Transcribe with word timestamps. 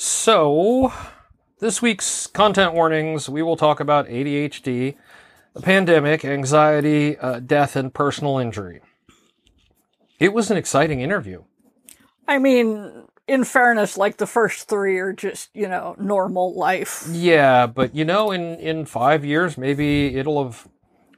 So, 0.00 0.92
this 1.58 1.82
week's 1.82 2.28
content 2.28 2.72
warnings, 2.72 3.28
we 3.28 3.42
will 3.42 3.56
talk 3.56 3.80
about 3.80 4.06
ADHD, 4.06 4.94
the 5.54 5.60
pandemic, 5.60 6.24
anxiety, 6.24 7.18
uh, 7.18 7.40
death, 7.40 7.74
and 7.74 7.92
personal 7.92 8.38
injury. 8.38 8.80
It 10.20 10.32
was 10.32 10.52
an 10.52 10.56
exciting 10.56 11.00
interview. 11.00 11.42
I 12.28 12.38
mean, 12.38 13.08
in 13.26 13.42
fairness, 13.42 13.98
like 13.98 14.18
the 14.18 14.26
first 14.28 14.68
three 14.68 14.98
are 14.98 15.12
just, 15.12 15.50
you 15.52 15.66
know, 15.66 15.96
normal 15.98 16.56
life. 16.56 17.04
Yeah, 17.10 17.66
but 17.66 17.92
you 17.92 18.04
know, 18.04 18.30
in, 18.30 18.54
in 18.60 18.84
five 18.84 19.24
years, 19.24 19.58
maybe 19.58 20.14
it'll 20.14 20.44
have 20.44 20.68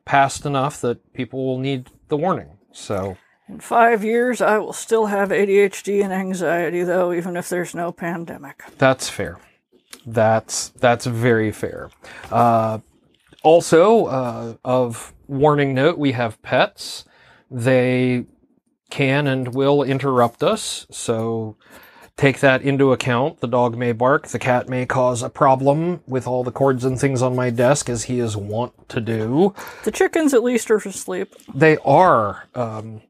passed 0.07 0.47
enough 0.47 0.81
that 0.81 1.13
people 1.13 1.45
will 1.45 1.59
need 1.59 1.91
the 2.09 2.17
warning. 2.17 2.57
So, 2.73 3.19
In 3.51 3.59
five 3.59 4.05
years, 4.05 4.41
I 4.41 4.59
will 4.59 4.73
still 4.73 5.07
have 5.07 5.31
ADHD 5.31 6.05
and 6.05 6.13
anxiety, 6.13 6.85
though, 6.85 7.13
even 7.13 7.37
if 7.37 7.49
there's 7.49 7.75
no 7.75 7.91
pandemic. 7.91 8.63
That's 8.79 9.09
fair. 9.09 9.39
That's 10.07 10.69
that's 10.69 11.05
very 11.05 11.51
fair. 11.51 11.91
Uh, 12.31 12.79
also, 13.43 14.07
uh, 14.07 14.55
of 14.65 15.13
warning 15.27 15.75
note, 15.75 15.99
we 15.99 16.13
have 16.13 16.41
pets. 16.43 17.05
They 17.51 18.27
can 18.89 19.27
and 19.27 19.53
will 19.53 19.83
interrupt 19.83 20.45
us, 20.45 20.87
so 20.93 21.57
take 22.17 22.39
that 22.39 22.63
into 22.63 22.93
account. 22.93 23.41
The 23.41 23.49
dog 23.49 23.77
may 23.77 23.91
bark. 23.91 24.29
The 24.29 24.39
cat 24.39 24.69
may 24.69 24.87
cause 24.87 25.25
a 25.25 25.29
problem 25.29 26.03
with 26.07 26.29
all 26.29 26.45
the 26.45 26.53
cords 26.53 26.85
and 26.85 27.01
things 27.01 27.21
on 27.21 27.35
my 27.35 27.51
desk, 27.51 27.91
as 27.91 28.05
he 28.05 28.21
is 28.21 28.37
wont 28.37 28.89
to 28.91 29.01
do. 29.01 29.55
The 29.83 29.91
chickens, 29.91 30.35
at 30.35 30.45
least, 30.45 30.71
are 30.71 30.77
asleep. 30.77 31.35
They 31.53 31.79
are. 31.79 32.49
Um, 32.55 33.03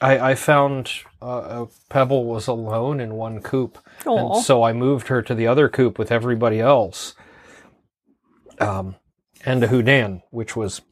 I, 0.00 0.30
I 0.30 0.34
found 0.34 0.90
uh, 1.22 1.64
a 1.64 1.68
Pebble 1.88 2.24
was 2.24 2.46
alone 2.46 3.00
in 3.00 3.14
one 3.14 3.40
coop, 3.40 3.78
Aw. 4.04 4.34
and 4.34 4.44
so 4.44 4.62
I 4.62 4.72
moved 4.72 5.08
her 5.08 5.22
to 5.22 5.34
the 5.34 5.46
other 5.46 5.68
coop 5.68 5.98
with 5.98 6.12
everybody 6.12 6.60
else. 6.60 7.14
Um, 8.58 8.96
and 9.44 9.60
to 9.60 9.68
Houdan, 9.68 10.22
which 10.30 10.56
was 10.56 10.82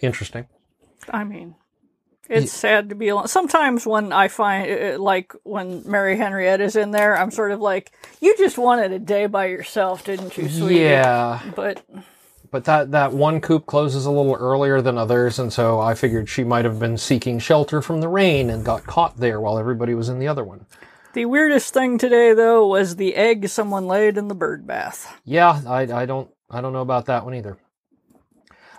interesting. 0.00 0.46
I 1.10 1.24
mean, 1.24 1.56
it's 2.28 2.52
sad 2.52 2.88
to 2.88 2.94
be 2.94 3.08
alone. 3.08 3.28
Sometimes 3.28 3.86
when 3.86 4.12
I 4.12 4.28
find, 4.28 4.70
uh, 4.70 4.98
like, 4.98 5.32
when 5.42 5.82
Mary 5.84 6.16
Henriette 6.16 6.60
is 6.60 6.76
in 6.76 6.92
there, 6.92 7.16
I'm 7.16 7.30
sort 7.30 7.50
of 7.50 7.60
like, 7.60 7.92
you 8.20 8.36
just 8.38 8.56
wanted 8.56 8.92
a 8.92 8.98
day 8.98 9.26
by 9.26 9.46
yourself, 9.46 10.04
didn't 10.04 10.36
you, 10.38 10.48
sweetie? 10.48 10.80
Yeah, 10.80 11.40
But 11.54 11.84
but 12.52 12.64
that 12.66 12.92
that 12.92 13.12
one 13.12 13.40
coop 13.40 13.66
closes 13.66 14.06
a 14.06 14.10
little 14.12 14.34
earlier 14.36 14.80
than 14.80 14.96
others, 14.96 15.40
and 15.40 15.52
so 15.52 15.80
I 15.80 15.94
figured 15.94 16.28
she 16.28 16.44
might 16.44 16.64
have 16.64 16.78
been 16.78 16.96
seeking 16.96 17.40
shelter 17.40 17.82
from 17.82 18.00
the 18.00 18.08
rain 18.08 18.48
and 18.50 18.64
got 18.64 18.84
caught 18.84 19.16
there 19.16 19.40
while 19.40 19.58
everybody 19.58 19.94
was 19.94 20.08
in 20.08 20.20
the 20.20 20.28
other 20.28 20.44
one. 20.44 20.66
the 21.14 21.24
weirdest 21.26 21.74
thing 21.74 21.98
today, 21.98 22.32
though, 22.32 22.66
was 22.68 22.96
the 22.96 23.16
egg 23.16 23.48
someone 23.48 23.86
laid 23.88 24.16
in 24.16 24.28
the 24.28 24.34
bird 24.34 24.66
bath. 24.66 25.18
Yeah, 25.24 25.60
I, 25.66 25.80
I 26.02 26.06
don't 26.06 26.30
I 26.50 26.60
don't 26.60 26.72
know 26.72 26.82
about 26.82 27.06
that 27.06 27.24
one 27.24 27.34
either. 27.34 27.56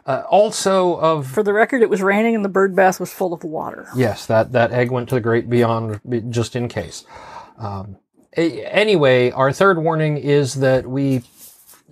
Uh, 0.06 0.24
also 0.30 0.96
of 0.98 1.28
For 1.28 1.44
the 1.44 1.54
record, 1.54 1.82
it 1.82 1.90
was 1.90 2.02
raining 2.02 2.36
and 2.36 2.44
the 2.44 2.50
bird 2.50 2.76
bath 2.76 3.00
was 3.00 3.14
full 3.14 3.34
of 3.34 3.44
water. 3.44 3.88
Yes, 3.96 4.26
that, 4.26 4.52
that 4.52 4.72
egg 4.74 4.92
went 4.92 5.08
to 5.10 5.16
the 5.16 5.22
great 5.22 5.50
beyond 5.50 6.02
just 6.30 6.56
in 6.58 6.68
case. 6.68 7.06
Um, 7.58 7.98
a- 8.36 8.66
anyway, 8.66 9.32
our 9.32 9.54
third 9.54 9.78
warning 9.80 10.18
is 10.18 10.56
that 10.56 10.86
we 10.86 11.24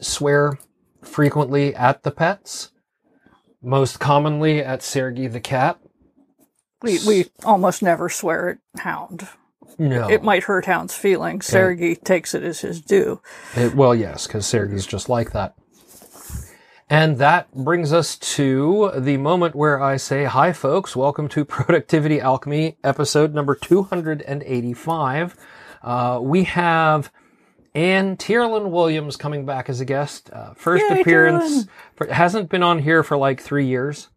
swear 0.01 0.59
frequently 1.01 1.75
at 1.75 2.03
the 2.03 2.11
pets, 2.11 2.71
most 3.61 3.99
commonly 3.99 4.59
at 4.59 4.81
Sergey 4.83 5.27
the 5.27 5.39
cat. 5.39 5.79
We, 6.81 6.99
we 7.05 7.25
almost 7.43 7.83
never 7.83 8.09
swear 8.09 8.49
at 8.49 8.81
Hound. 8.81 9.27
No. 9.77 10.09
It 10.09 10.23
might 10.23 10.43
hurt 10.43 10.65
Hound's 10.65 10.95
feelings. 10.95 11.45
Sergey 11.45 11.95
takes 11.95 12.33
it 12.33 12.43
as 12.43 12.61
his 12.61 12.81
due. 12.81 13.21
It- 13.55 13.75
well, 13.75 13.95
yes, 13.95 14.27
because 14.27 14.45
Sergey's 14.45 14.85
just 14.85 15.09
like 15.09 15.31
that. 15.31 15.55
And 16.89 17.19
that 17.19 17.53
brings 17.53 17.93
us 17.93 18.17
to 18.17 18.91
the 18.97 19.15
moment 19.15 19.55
where 19.55 19.81
I 19.81 19.95
say, 19.95 20.25
Hi, 20.25 20.51
folks. 20.51 20.93
Welcome 20.93 21.29
to 21.29 21.45
Productivity 21.45 22.19
Alchemy, 22.19 22.77
episode 22.83 23.33
number 23.33 23.55
285. 23.55 25.35
Uh, 25.83 26.19
we 26.21 26.43
have 26.43 27.09
Anne 27.73 28.17
Tyrrlin 28.17 28.71
Williams 28.71 29.15
coming 29.15 29.45
back 29.45 29.69
as 29.69 29.79
a 29.79 29.85
guest. 29.85 30.29
Uh, 30.31 30.53
first 30.53 30.83
Yay, 30.89 31.01
appearance. 31.01 31.67
For, 31.95 32.07
hasn't 32.07 32.49
been 32.49 32.63
on 32.63 32.79
here 32.79 33.03
for 33.03 33.17
like 33.17 33.41
three 33.41 33.65
years. 33.65 34.09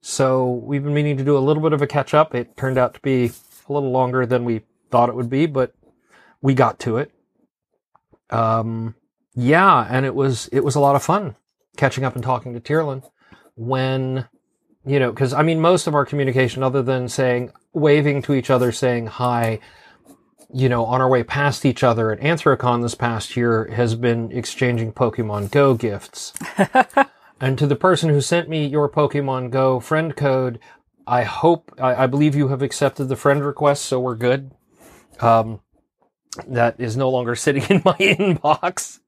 So 0.00 0.50
we've 0.50 0.84
been 0.84 0.92
meaning 0.92 1.16
to 1.16 1.24
do 1.24 1.36
a 1.36 1.40
little 1.40 1.62
bit 1.62 1.72
of 1.72 1.80
a 1.80 1.86
catch 1.86 2.12
up. 2.12 2.34
It 2.34 2.56
turned 2.56 2.76
out 2.76 2.94
to 2.94 3.00
be 3.00 3.30
a 3.68 3.72
little 3.72 3.90
longer 3.90 4.26
than 4.26 4.44
we 4.44 4.62
thought 4.90 5.08
it 5.08 5.14
would 5.14 5.30
be, 5.30 5.46
but 5.46 5.74
we 6.42 6.52
got 6.52 6.78
to 6.80 6.98
it. 6.98 7.10
Um, 8.28 8.94
yeah, 9.34 9.86
and 9.88 10.04
it 10.04 10.14
was 10.14 10.48
it 10.48 10.60
was 10.60 10.74
a 10.74 10.80
lot 10.80 10.94
of 10.94 11.02
fun 11.02 11.36
catching 11.76 12.04
up 12.04 12.14
and 12.14 12.22
talking 12.22 12.52
to 12.52 12.60
Tyrrlin 12.60 13.02
when 13.56 14.28
you 14.84 14.98
know 14.98 15.10
because 15.10 15.32
I 15.32 15.42
mean 15.42 15.60
most 15.60 15.86
of 15.86 15.94
our 15.94 16.04
communication, 16.04 16.62
other 16.62 16.82
than 16.82 17.08
saying 17.08 17.50
waving 17.72 18.22
to 18.22 18.34
each 18.34 18.50
other, 18.50 18.72
saying 18.72 19.06
hi, 19.06 19.58
you 20.54 20.68
know, 20.68 20.84
on 20.84 21.00
our 21.00 21.08
way 21.08 21.24
past 21.24 21.66
each 21.66 21.82
other 21.82 22.12
at 22.12 22.20
Anthrocon 22.20 22.80
this 22.80 22.94
past 22.94 23.36
year, 23.36 23.66
has 23.72 23.96
been 23.96 24.30
exchanging 24.30 24.92
Pokemon 24.92 25.50
Go 25.50 25.74
gifts. 25.74 26.32
and 27.40 27.58
to 27.58 27.66
the 27.66 27.74
person 27.74 28.08
who 28.08 28.20
sent 28.20 28.48
me 28.48 28.64
your 28.64 28.88
Pokemon 28.88 29.50
Go 29.50 29.80
friend 29.80 30.14
code, 30.14 30.60
I 31.08 31.24
hope 31.24 31.72
I, 31.78 32.04
I 32.04 32.06
believe 32.06 32.36
you 32.36 32.48
have 32.48 32.62
accepted 32.62 33.06
the 33.06 33.16
friend 33.16 33.44
request, 33.44 33.84
so 33.84 33.98
we're 33.98 34.14
good. 34.14 34.52
Um, 35.18 35.60
that 36.46 36.76
is 36.78 36.96
no 36.96 37.10
longer 37.10 37.34
sitting 37.34 37.64
in 37.68 37.82
my 37.84 37.96
inbox. 37.98 39.00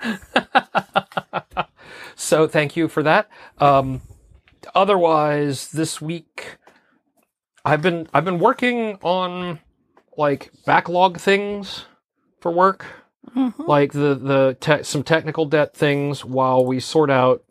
so 2.14 2.46
thank 2.46 2.76
you 2.76 2.86
for 2.86 3.02
that. 3.02 3.28
Um, 3.58 4.00
otherwise, 4.76 5.72
this 5.72 6.00
week 6.00 6.58
I've 7.64 7.82
been 7.82 8.08
I've 8.14 8.24
been 8.24 8.38
working 8.38 8.98
on 9.02 9.58
like 10.18 10.52
backlog 10.66 11.18
things 11.20 11.86
for 12.40 12.52
work, 12.52 12.84
like 13.58 13.92
the 13.92 14.14
the 14.16 14.56
te- 14.60 14.82
some 14.82 15.04
technical 15.04 15.46
debt 15.46 15.74
things, 15.76 16.24
while 16.24 16.66
we 16.66 16.80
sort 16.80 17.10
out 17.10 17.42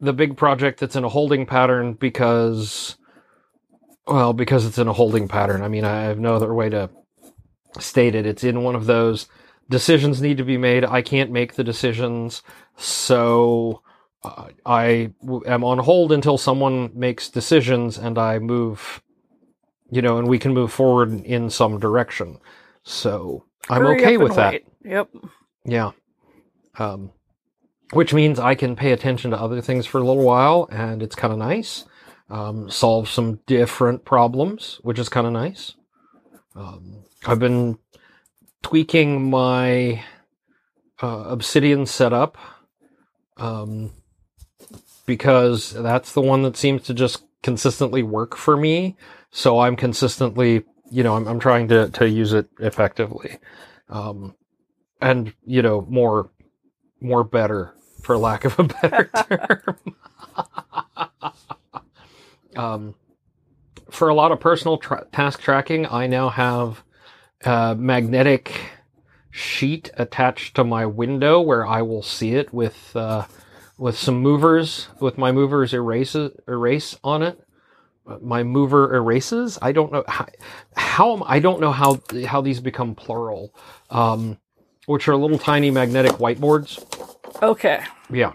the 0.00 0.12
big 0.12 0.36
project 0.36 0.80
that's 0.80 0.96
in 0.96 1.04
a 1.04 1.08
holding 1.08 1.46
pattern 1.46 1.94
because, 1.94 2.96
well, 4.06 4.32
because 4.34 4.66
it's 4.66 4.78
in 4.78 4.88
a 4.88 4.92
holding 4.92 5.26
pattern. 5.28 5.62
I 5.62 5.68
mean, 5.68 5.84
I 5.84 6.02
have 6.02 6.18
no 6.18 6.36
other 6.36 6.54
way 6.54 6.68
to 6.68 6.90
state 7.80 8.14
it. 8.14 8.26
It's 8.26 8.44
in 8.44 8.62
one 8.62 8.76
of 8.76 8.86
those 8.86 9.26
decisions 9.70 10.22
need 10.22 10.36
to 10.38 10.44
be 10.44 10.58
made. 10.58 10.84
I 10.84 11.02
can't 11.02 11.30
make 11.30 11.54
the 11.54 11.64
decisions, 11.64 12.42
so 12.76 13.82
uh, 14.22 14.48
I 14.66 15.12
w- 15.22 15.44
am 15.46 15.64
on 15.64 15.78
hold 15.78 16.12
until 16.12 16.38
someone 16.38 16.90
makes 16.94 17.30
decisions 17.30 17.98
and 17.98 18.18
I 18.18 18.38
move, 18.38 19.02
you 19.90 20.02
know, 20.02 20.18
and 20.18 20.28
we 20.28 20.38
can 20.38 20.52
move 20.54 20.72
forward 20.72 21.12
in 21.24 21.50
some 21.50 21.78
direction. 21.78 22.38
So 22.82 23.44
I'm 23.68 23.82
Hurry 23.82 24.00
okay 24.00 24.16
with 24.16 24.34
that. 24.36 24.52
wait. 24.52 24.66
Yep. 24.84 25.08
Yeah. 25.64 25.90
Um, 26.78 27.12
which 27.92 28.12
means 28.12 28.38
I 28.38 28.54
can 28.54 28.76
pay 28.76 28.92
attention 28.92 29.30
to 29.30 29.40
other 29.40 29.60
things 29.60 29.86
for 29.86 29.98
a 29.98 30.04
little 30.04 30.24
while, 30.24 30.68
and 30.70 31.02
it's 31.02 31.14
kind 31.14 31.32
of 31.32 31.38
nice. 31.38 31.84
Um, 32.28 32.68
solve 32.68 33.08
some 33.08 33.40
different 33.46 34.04
problems, 34.04 34.80
which 34.82 34.98
is 34.98 35.08
kind 35.08 35.26
of 35.26 35.32
nice. 35.32 35.74
Um, 36.56 37.04
I've 37.26 37.38
been 37.38 37.78
tweaking 38.62 39.30
my 39.30 40.02
uh, 41.00 41.24
Obsidian 41.26 41.86
setup 41.86 42.36
um, 43.36 43.92
because 45.04 45.72
that's 45.72 46.12
the 46.12 46.20
one 46.20 46.42
that 46.42 46.56
seems 46.56 46.82
to 46.84 46.94
just 46.94 47.22
consistently 47.42 48.02
work 48.02 48.36
for 48.36 48.56
me. 48.56 48.96
So 49.36 49.60
I'm 49.60 49.76
consistently, 49.76 50.64
you 50.90 51.02
know, 51.02 51.14
I'm, 51.14 51.28
I'm 51.28 51.38
trying 51.38 51.68
to, 51.68 51.90
to 51.90 52.08
use 52.08 52.32
it 52.32 52.48
effectively. 52.58 53.36
Um, 53.90 54.34
and, 55.02 55.34
you 55.44 55.60
know, 55.60 55.82
more, 55.90 56.30
more 57.02 57.22
better 57.22 57.74
for 58.00 58.16
lack 58.16 58.46
of 58.46 58.58
a 58.58 58.64
better 58.64 59.10
term. 59.28 59.94
um, 62.56 62.94
for 63.90 64.08
a 64.08 64.14
lot 64.14 64.32
of 64.32 64.40
personal 64.40 64.78
tra- 64.78 65.06
task 65.12 65.42
tracking, 65.42 65.84
I 65.84 66.06
now 66.06 66.30
have 66.30 66.82
a 67.44 67.76
magnetic 67.78 68.58
sheet 69.30 69.90
attached 69.98 70.56
to 70.56 70.64
my 70.64 70.86
window 70.86 71.42
where 71.42 71.66
I 71.66 71.82
will 71.82 72.02
see 72.02 72.36
it 72.36 72.54
with 72.54 72.96
uh, 72.96 73.26
with 73.76 73.98
some 73.98 74.16
movers 74.16 74.88
with 74.98 75.18
my 75.18 75.30
movers 75.30 75.74
erases 75.74 76.32
erase 76.48 76.96
on 77.04 77.22
it. 77.22 77.45
My 78.20 78.42
mover 78.42 78.94
erases. 78.94 79.58
I 79.60 79.72
don't 79.72 79.92
know 79.92 80.04
how, 80.06 80.26
how 80.76 81.22
I 81.26 81.38
don't 81.40 81.60
know 81.60 81.72
how 81.72 82.00
how 82.26 82.40
these 82.40 82.60
become 82.60 82.94
plural, 82.94 83.54
um, 83.90 84.38
which 84.86 85.08
are 85.08 85.16
little 85.16 85.38
tiny 85.38 85.70
magnetic 85.70 86.12
whiteboards. 86.12 86.84
Okay. 87.42 87.82
Yeah. 88.10 88.32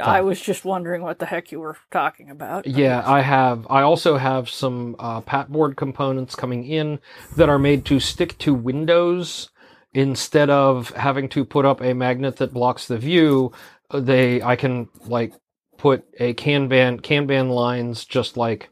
I 0.00 0.20
was 0.20 0.40
just 0.40 0.64
wondering 0.64 1.02
what 1.02 1.18
the 1.18 1.26
heck 1.26 1.50
you 1.50 1.60
were 1.60 1.76
talking 1.90 2.30
about. 2.30 2.66
Yeah, 2.66 3.02
I 3.04 3.20
have. 3.20 3.66
I 3.68 3.82
also 3.82 4.16
have 4.16 4.48
some 4.48 4.94
uh, 4.98 5.20
patboard 5.22 5.76
components 5.76 6.34
coming 6.34 6.64
in 6.64 7.00
that 7.36 7.48
are 7.48 7.58
made 7.58 7.84
to 7.86 7.98
stick 8.00 8.38
to 8.38 8.54
windows 8.54 9.50
instead 9.94 10.50
of 10.50 10.90
having 10.90 11.28
to 11.30 11.44
put 11.44 11.64
up 11.64 11.80
a 11.80 11.94
magnet 11.94 12.36
that 12.36 12.52
blocks 12.52 12.86
the 12.86 12.98
view, 12.98 13.52
they 13.92 14.42
I 14.42 14.56
can 14.56 14.88
like 15.06 15.32
put 15.76 16.04
a 16.20 16.34
Kanban 16.34 17.00
Kanban 17.00 17.50
lines 17.50 18.04
just 18.04 18.36
like 18.36 18.68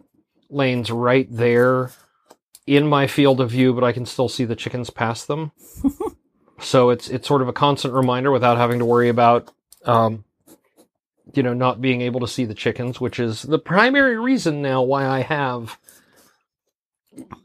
lanes 0.48 0.90
right 0.90 1.28
there 1.30 1.90
in 2.66 2.86
my 2.86 3.06
field 3.06 3.40
of 3.40 3.50
view, 3.50 3.72
but 3.72 3.84
I 3.84 3.92
can 3.92 4.06
still 4.06 4.28
see 4.28 4.44
the 4.44 4.56
chickens 4.56 4.90
past 4.90 5.28
them. 5.28 5.52
so 6.60 6.90
it's 6.90 7.08
it's 7.08 7.28
sort 7.28 7.42
of 7.42 7.48
a 7.48 7.52
constant 7.52 7.94
reminder 7.94 8.30
without 8.30 8.58
having 8.58 8.78
to 8.80 8.84
worry 8.84 9.08
about 9.08 9.52
um, 9.84 10.24
you 11.32 11.42
know 11.42 11.54
not 11.54 11.80
being 11.80 12.00
able 12.00 12.20
to 12.20 12.28
see 12.28 12.44
the 12.44 12.54
chickens, 12.54 13.00
which 13.00 13.20
is 13.20 13.42
the 13.42 13.58
primary 13.58 14.18
reason 14.18 14.62
now 14.62 14.82
why 14.82 15.06
I 15.06 15.20
have 15.20 15.78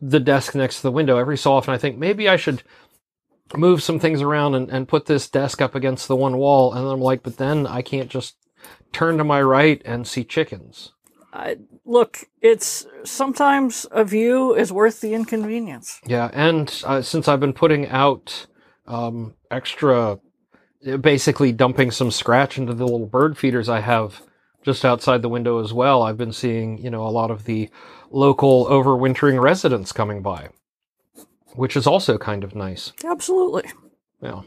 the 0.02 0.20
desk 0.20 0.56
next 0.56 0.78
to 0.78 0.84
the 0.84 0.92
window. 0.92 1.18
Every 1.18 1.38
so 1.38 1.54
often, 1.54 1.74
I 1.74 1.78
think 1.78 1.98
maybe 1.98 2.28
I 2.28 2.36
should 2.36 2.64
move 3.56 3.84
some 3.84 4.00
things 4.00 4.22
around 4.22 4.56
and, 4.56 4.70
and 4.70 4.88
put 4.88 5.06
this 5.06 5.30
desk 5.30 5.62
up 5.62 5.76
against 5.76 6.08
the 6.08 6.16
one 6.16 6.38
wall, 6.38 6.74
and 6.74 6.88
I'm 6.88 7.02
like, 7.02 7.24
but 7.24 7.38
then 7.38 7.68
I 7.68 7.82
can't 7.82 8.10
just 8.10 8.36
turn 8.92 9.18
to 9.18 9.24
my 9.24 9.42
right 9.42 9.82
and 9.86 10.08
see 10.08 10.24
chickens. 10.24 10.94
I, 11.34 11.58
look, 11.92 12.24
it's 12.42 12.88
sometimes 13.04 13.86
a 13.92 14.04
view 14.04 14.56
is 14.56 14.72
worth 14.72 15.02
the 15.02 15.14
inconvenience. 15.14 16.00
Yeah, 16.06 16.30
and 16.34 16.82
uh, 16.86 17.02
since 17.02 17.28
I've 17.28 17.40
been 17.40 17.54
putting 17.54 17.88
out 17.90 18.48
um, 18.88 19.36
extra, 19.52 20.20
basically 21.02 21.52
dumping 21.52 21.92
some 21.92 22.10
scratch 22.10 22.58
into 22.58 22.74
the 22.74 22.86
little 22.86 23.06
bird 23.06 23.38
feeders 23.38 23.70
I 23.70 23.82
have 23.82 24.22
just 24.64 24.86
outside 24.86 25.22
the 25.22 25.30
window 25.30 25.60
as 25.60 25.74
well, 25.74 26.02
I've 26.04 26.18
been 26.18 26.34
seeing, 26.34 26.78
you 26.78 26.90
know, 26.90 27.06
a 27.06 27.10
lot 27.10 27.32
of 27.32 27.44
the 27.44 27.70
local 28.10 28.66
overwintering 28.68 29.42
residents 29.42 29.92
coming 29.92 30.22
by, 30.22 30.50
which 31.54 31.76
is 31.76 31.88
also 31.88 32.18
kind 32.18 32.44
of 32.44 32.56
nice. 32.56 32.94
Absolutely. 33.04 33.64
Yeah. 34.22 34.42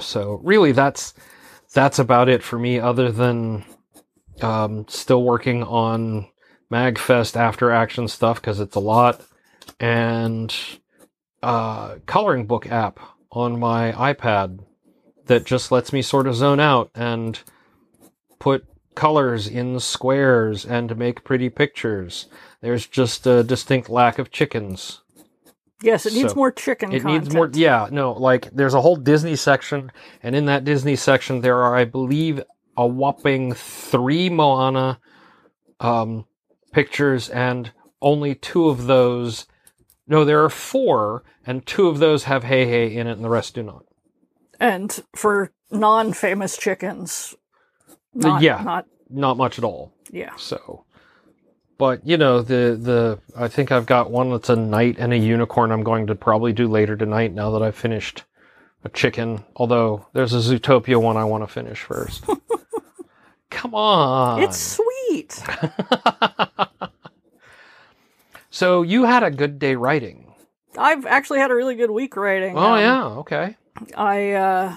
So 0.00 0.40
really, 0.42 0.72
that's 0.72 1.14
that's 1.72 1.98
about 1.98 2.28
it 2.28 2.42
for 2.42 2.58
me. 2.58 2.80
Other 2.80 3.12
than 3.12 3.64
um, 4.40 4.86
still 4.88 5.22
working 5.22 5.62
on 5.62 6.26
Magfest 6.72 7.36
after 7.36 7.70
action 7.70 8.08
stuff 8.08 8.40
because 8.40 8.58
it's 8.60 8.76
a 8.76 8.80
lot, 8.80 9.20
and 9.78 10.54
uh, 11.42 11.96
coloring 12.06 12.46
book 12.46 12.66
app 12.66 12.98
on 13.30 13.60
my 13.60 13.92
iPad 13.92 14.60
that 15.26 15.44
just 15.44 15.70
lets 15.70 15.92
me 15.92 16.02
sort 16.02 16.26
of 16.26 16.34
zone 16.34 16.60
out 16.60 16.90
and 16.94 17.40
put 18.38 18.64
colors 18.94 19.46
in 19.46 19.78
squares 19.80 20.64
and 20.64 20.96
make 20.96 21.24
pretty 21.24 21.48
pictures. 21.48 22.26
There's 22.60 22.86
just 22.86 23.26
a 23.26 23.44
distinct 23.44 23.88
lack 23.88 24.18
of 24.18 24.30
chickens. 24.30 25.00
Yes, 25.82 26.06
it 26.06 26.14
needs 26.14 26.30
So, 26.30 26.36
more 26.36 26.52
chicken. 26.52 26.92
It 26.92 27.02
content. 27.02 27.24
needs 27.24 27.34
more. 27.34 27.50
Yeah, 27.52 27.88
no, 27.90 28.12
like 28.12 28.50
there's 28.52 28.74
a 28.74 28.80
whole 28.80 28.96
Disney 28.96 29.36
section, 29.36 29.90
and 30.22 30.34
in 30.36 30.46
that 30.46 30.64
Disney 30.64 30.96
section, 30.96 31.40
there 31.40 31.62
are, 31.62 31.74
I 31.76 31.84
believe, 31.84 32.42
a 32.76 32.86
whopping 32.86 33.52
three 33.52 34.30
Moana 34.30 35.00
um, 35.80 36.24
pictures, 36.72 37.28
and 37.28 37.70
only 38.00 38.34
two 38.34 38.68
of 38.68 38.86
those. 38.86 39.46
No, 40.06 40.24
there 40.24 40.42
are 40.44 40.50
four, 40.50 41.22
and 41.46 41.64
two 41.66 41.86
of 41.88 41.98
those 41.98 42.24
have 42.24 42.44
Heihei 42.44 42.92
in 42.94 43.06
it, 43.06 43.12
and 43.12 43.24
the 43.24 43.28
rest 43.28 43.54
do 43.54 43.62
not. 43.62 43.84
And 44.60 45.02
for 45.14 45.52
non-famous 45.70 46.56
chickens, 46.58 47.34
uh, 47.90 47.94
not, 48.14 48.42
yeah. 48.42 48.62
not 48.62 48.86
Not 49.08 49.36
much 49.36 49.58
at 49.58 49.64
all. 49.64 49.92
yeah. 50.10 50.34
So, 50.36 50.84
but 51.78 52.06
you 52.06 52.16
know, 52.16 52.42
the 52.42 52.76
the 52.80 53.18
I 53.36 53.48
think 53.48 53.72
I've 53.72 53.86
got 53.86 54.10
one 54.10 54.30
that's 54.30 54.50
a 54.50 54.56
knight 54.56 54.96
and 54.98 55.12
a 55.12 55.16
unicorn. 55.18 55.70
I'm 55.72 55.82
going 55.84 56.06
to 56.08 56.14
probably 56.14 56.52
do 56.52 56.68
later 56.68 56.96
tonight. 56.96 57.32
Now 57.32 57.50
that 57.52 57.62
I've 57.62 57.76
finished 57.76 58.24
a 58.84 58.88
chicken, 58.88 59.44
although 59.56 60.06
there's 60.12 60.34
a 60.34 60.38
Zootopia 60.38 61.00
one 61.00 61.16
I 61.16 61.24
want 61.24 61.42
to 61.44 61.48
finish 61.52 61.80
first. 61.80 62.24
Come 63.52 63.74
on, 63.74 64.42
It's 64.42 64.58
sweet. 64.58 65.40
so 68.50 68.82
you 68.82 69.04
had 69.04 69.22
a 69.22 69.30
good 69.30 69.58
day 69.58 69.76
writing. 69.76 70.32
I've 70.76 71.06
actually 71.06 71.40
had 71.40 71.50
a 71.50 71.54
really 71.54 71.74
good 71.74 71.90
week 71.90 72.16
writing. 72.16 72.56
Oh 72.56 72.72
Um, 72.72 72.80
yeah, 72.80 73.04
okay. 73.20 73.56
I 73.96 74.32
uh, 74.32 74.76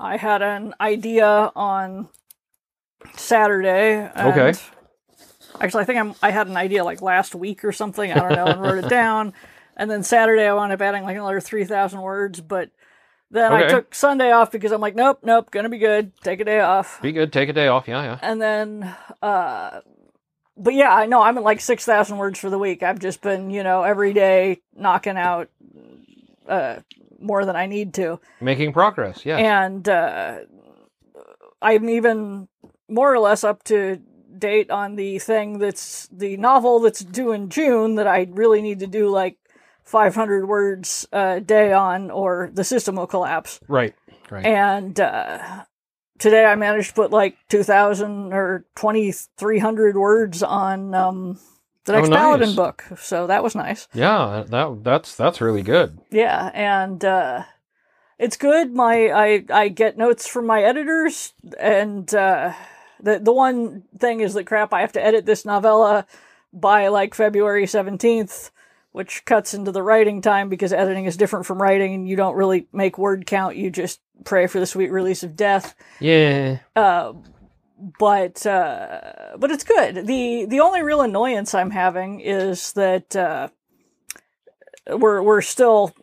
I 0.00 0.16
had 0.16 0.42
an 0.42 0.74
idea 0.80 1.52
on 1.54 2.08
Saturday. 3.16 4.10
Okay. 4.16 4.58
Actually, 5.60 5.82
I 5.82 5.86
think 5.86 5.98
I'm, 6.00 6.14
I 6.22 6.30
had 6.30 6.48
an 6.48 6.56
idea 6.56 6.82
like 6.82 7.02
last 7.02 7.34
week 7.34 7.64
or 7.64 7.72
something. 7.72 8.10
I 8.10 8.18
don't 8.18 8.32
know, 8.32 8.46
and 8.46 8.60
wrote 8.60 8.84
it 8.84 8.88
down. 8.90 9.32
And 9.76 9.90
then 9.90 10.02
Saturday, 10.02 10.46
I 10.46 10.54
wound 10.54 10.72
up 10.72 10.80
adding 10.80 11.04
like 11.04 11.16
another 11.16 11.40
three 11.40 11.64
thousand 11.64 12.00
words. 12.02 12.40
But 12.40 12.70
then 13.32 13.52
I 13.52 13.66
took 13.66 13.94
Sunday 13.94 14.30
off 14.30 14.52
because 14.52 14.72
I'm 14.72 14.80
like, 14.80 14.94
nope, 14.94 15.20
nope, 15.22 15.50
gonna 15.50 15.70
be 15.70 15.78
good. 15.78 16.12
Take 16.22 16.40
a 16.40 16.44
day 16.44 16.60
off. 16.60 17.00
Be 17.00 17.12
good. 17.12 17.32
Take 17.32 17.48
a 17.48 17.52
day 17.52 17.66
off. 17.66 17.88
Yeah, 17.88 18.02
yeah. 18.02 18.18
And 18.20 18.40
then, 18.40 18.94
uh, 19.22 19.80
but 20.56 20.74
yeah, 20.74 20.94
I 20.94 21.06
know 21.06 21.22
I'm 21.22 21.38
at 21.38 21.42
like 21.42 21.60
6,000 21.60 22.18
words 22.18 22.38
for 22.38 22.50
the 22.50 22.58
week. 22.58 22.82
I've 22.82 22.98
just 22.98 23.22
been, 23.22 23.50
you 23.50 23.62
know, 23.62 23.82
every 23.82 24.12
day 24.12 24.60
knocking 24.76 25.16
out, 25.16 25.48
uh, 26.46 26.80
more 27.18 27.44
than 27.46 27.56
I 27.56 27.66
need 27.66 27.94
to. 27.94 28.20
Making 28.40 28.72
progress. 28.72 29.24
Yeah. 29.24 29.38
And, 29.38 29.88
uh, 29.88 30.40
I'm 31.62 31.88
even 31.88 32.48
more 32.88 33.12
or 33.12 33.18
less 33.18 33.44
up 33.44 33.64
to 33.64 34.00
date 34.36 34.70
on 34.70 34.96
the 34.96 35.18
thing 35.20 35.58
that's 35.58 36.08
the 36.12 36.36
novel 36.36 36.80
that's 36.80 37.00
due 37.00 37.32
in 37.32 37.48
June 37.48 37.94
that 37.94 38.06
I 38.06 38.26
really 38.30 38.60
need 38.60 38.80
to 38.80 38.86
do 38.86 39.08
like 39.08 39.38
500 39.84 40.46
words 40.48 41.06
a 41.12 41.40
day 41.40 41.72
on 41.72 42.10
or 42.10 42.50
the 42.52 42.64
system 42.64 42.96
will 42.96 43.06
collapse 43.06 43.60
right. 43.68 43.94
Right. 44.30 44.46
and 44.46 44.98
uh, 44.98 45.64
today 46.18 46.44
I 46.44 46.54
managed 46.54 46.88
to 46.90 46.94
put 46.94 47.10
like 47.10 47.36
two 47.48 47.62
thousand 47.62 48.32
or 48.32 48.64
twenty 48.74 49.12
three 49.12 49.58
hundred 49.58 49.96
words 49.96 50.42
on 50.42 50.94
um, 50.94 51.38
the 51.84 51.92
next 51.92 52.06
Oh, 52.06 52.10
nice. 52.10 52.18
Paladin 52.20 52.54
book, 52.54 52.84
so 52.96 53.26
that 53.26 53.42
was 53.42 53.54
nice. 53.54 53.88
yeah. 53.92 54.44
That 54.48 54.84
that's 54.84 55.16
that's 55.16 55.40
really 55.40 55.62
good. 55.62 55.98
Yeah, 56.10 56.50
and 56.54 57.04
uh, 57.04 57.42
it's 58.20 58.36
good. 58.36 58.72
My 58.72 59.08
I 59.10 59.44
I 59.50 59.68
get 59.68 59.98
notes 59.98 60.28
from 60.28 60.46
my 60.46 60.62
editors, 60.62 61.34
and 61.58 62.12
uh, 62.14 62.52
the 63.00 63.18
the 63.18 63.32
one 63.32 63.82
thing 63.98 64.20
is 64.20 64.34
that 64.34 64.46
crap. 64.46 64.72
I 64.72 64.80
have 64.82 64.92
to 64.92 65.04
edit 65.04 65.26
this 65.26 65.44
novella 65.44 66.06
by 66.52 66.86
like 66.88 67.14
February 67.14 67.66
seventeenth. 67.66 68.52
Which 68.92 69.24
cuts 69.24 69.54
into 69.54 69.72
the 69.72 69.82
writing 69.82 70.20
time 70.20 70.48
because 70.50 70.72
editing 70.72 71.06
is 71.06 71.16
different 71.16 71.46
from 71.46 71.60
writing, 71.60 71.94
and 71.94 72.06
you 72.06 72.14
don't 72.14 72.36
really 72.36 72.68
make 72.72 72.98
word 72.98 73.24
count. 73.26 73.56
You 73.56 73.70
just 73.70 74.00
pray 74.24 74.46
for 74.46 74.60
the 74.60 74.66
sweet 74.66 74.90
release 74.90 75.22
of 75.22 75.34
death. 75.34 75.74
Yeah. 75.98 76.58
Uh, 76.76 77.14
but 77.98 78.44
uh, 78.46 79.00
but 79.38 79.50
it's 79.50 79.64
good. 79.64 80.06
the 80.06 80.44
The 80.46 80.60
only 80.60 80.82
real 80.82 81.00
annoyance 81.00 81.54
I'm 81.54 81.70
having 81.70 82.20
is 82.20 82.74
that 82.74 83.16
uh, 83.16 83.48
we're 84.88 85.22
we're 85.22 85.40
still 85.42 85.94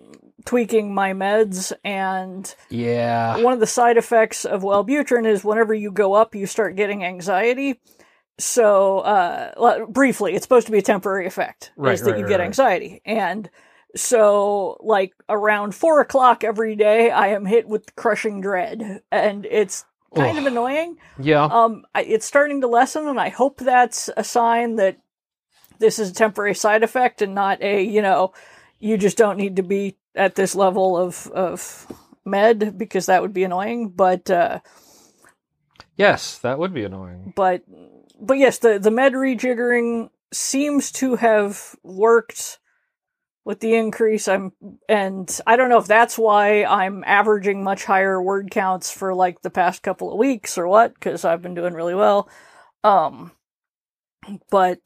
tweaking 0.45 0.93
my 0.93 1.13
meds, 1.13 1.71
and 1.83 2.53
Yeah. 2.69 3.37
one 3.43 3.53
of 3.53 3.59
the 3.59 3.67
side 3.67 3.97
effects 3.97 4.45
of 4.45 4.63
Wellbutrin 4.63 5.27
is 5.27 5.43
whenever 5.43 5.73
you 5.73 5.91
go 5.91 6.13
up, 6.13 6.33
you 6.33 6.47
start 6.47 6.75
getting 6.75 7.03
anxiety. 7.03 7.79
So 8.39 8.99
uh, 8.99 9.85
briefly, 9.87 10.33
it's 10.33 10.43
supposed 10.45 10.65
to 10.67 10.71
be 10.71 10.79
a 10.79 10.81
temporary 10.81 11.27
effect, 11.27 11.71
Right, 11.75 11.93
is 11.93 12.01
that 12.01 12.11
right, 12.11 12.17
you 12.19 12.23
right, 12.25 12.29
get 12.29 12.41
anxiety, 12.41 13.01
and 13.05 13.49
so 13.95 14.77
like 14.81 15.13
around 15.27 15.75
four 15.75 15.99
o'clock 15.99 16.43
every 16.43 16.75
day, 16.75 17.11
I 17.11 17.27
am 17.29 17.45
hit 17.45 17.67
with 17.67 17.95
crushing 17.95 18.39
dread, 18.41 19.01
and 19.11 19.45
it's 19.45 19.83
kind 20.15 20.37
of 20.37 20.45
annoying. 20.45 20.97
Yeah. 21.19 21.43
Um, 21.43 21.83
I, 21.93 22.03
it's 22.03 22.25
starting 22.25 22.61
to 22.61 22.67
lessen, 22.67 23.07
and 23.07 23.19
I 23.19 23.29
hope 23.29 23.59
that's 23.59 24.09
a 24.15 24.23
sign 24.23 24.77
that 24.77 24.97
this 25.79 25.99
is 25.99 26.11
a 26.11 26.13
temporary 26.13 26.55
side 26.55 26.83
effect 26.83 27.21
and 27.21 27.35
not 27.35 27.61
a 27.61 27.81
you 27.83 28.01
know 28.01 28.33
you 28.79 28.97
just 28.97 29.17
don't 29.17 29.37
need 29.37 29.57
to 29.57 29.63
be 29.63 29.97
at 30.15 30.35
this 30.35 30.55
level 30.55 30.97
of 30.97 31.27
of 31.27 31.87
med 32.25 32.77
because 32.77 33.07
that 33.07 33.21
would 33.21 33.33
be 33.33 33.43
annoying. 33.43 33.89
But 33.89 34.29
uh, 34.29 34.59
Yes, 35.95 36.37
that 36.39 36.59
would 36.59 36.73
be 36.73 36.83
annoying. 36.85 37.33
but 37.35 37.63
but 38.19 38.37
yes, 38.37 38.59
the 38.59 38.79
the 38.79 38.91
med 38.91 39.13
rejiggering 39.13 40.09
seems 40.31 40.91
to 40.93 41.15
have 41.15 41.75
worked 41.83 42.59
with 43.45 43.61
the 43.61 43.75
increase. 43.75 44.27
I'm 44.27 44.51
and 44.87 45.39
I 45.47 45.55
don't 45.55 45.69
know 45.69 45.79
if 45.79 45.87
that's 45.87 46.17
why 46.17 46.63
I'm 46.65 47.03
averaging 47.05 47.63
much 47.63 47.85
higher 47.85 48.21
word 48.21 48.51
counts 48.51 48.91
for 48.91 49.13
like 49.15 49.41
the 49.41 49.49
past 49.49 49.81
couple 49.81 50.11
of 50.11 50.17
weeks 50.17 50.57
or 50.57 50.67
what 50.67 50.93
because 50.93 51.25
I've 51.25 51.41
been 51.41 51.55
doing 51.55 51.73
really 51.73 51.95
well. 51.95 52.29
Um, 52.83 53.31
but 54.49 54.79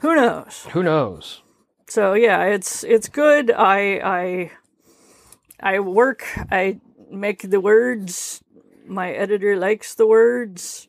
who 0.00 0.16
knows? 0.16 0.66
Who 0.72 0.82
knows? 0.82 1.42
So 1.88 2.14
yeah, 2.14 2.44
it's 2.44 2.82
it's 2.84 3.08
good. 3.08 3.50
I 3.50 4.00
I 4.02 4.50
I 5.60 5.80
work. 5.80 6.24
I 6.50 6.80
make 7.10 7.42
the 7.50 7.60
words. 7.60 8.42
My 8.86 9.12
editor 9.12 9.56
likes 9.56 9.94
the 9.94 10.06
words. 10.06 10.88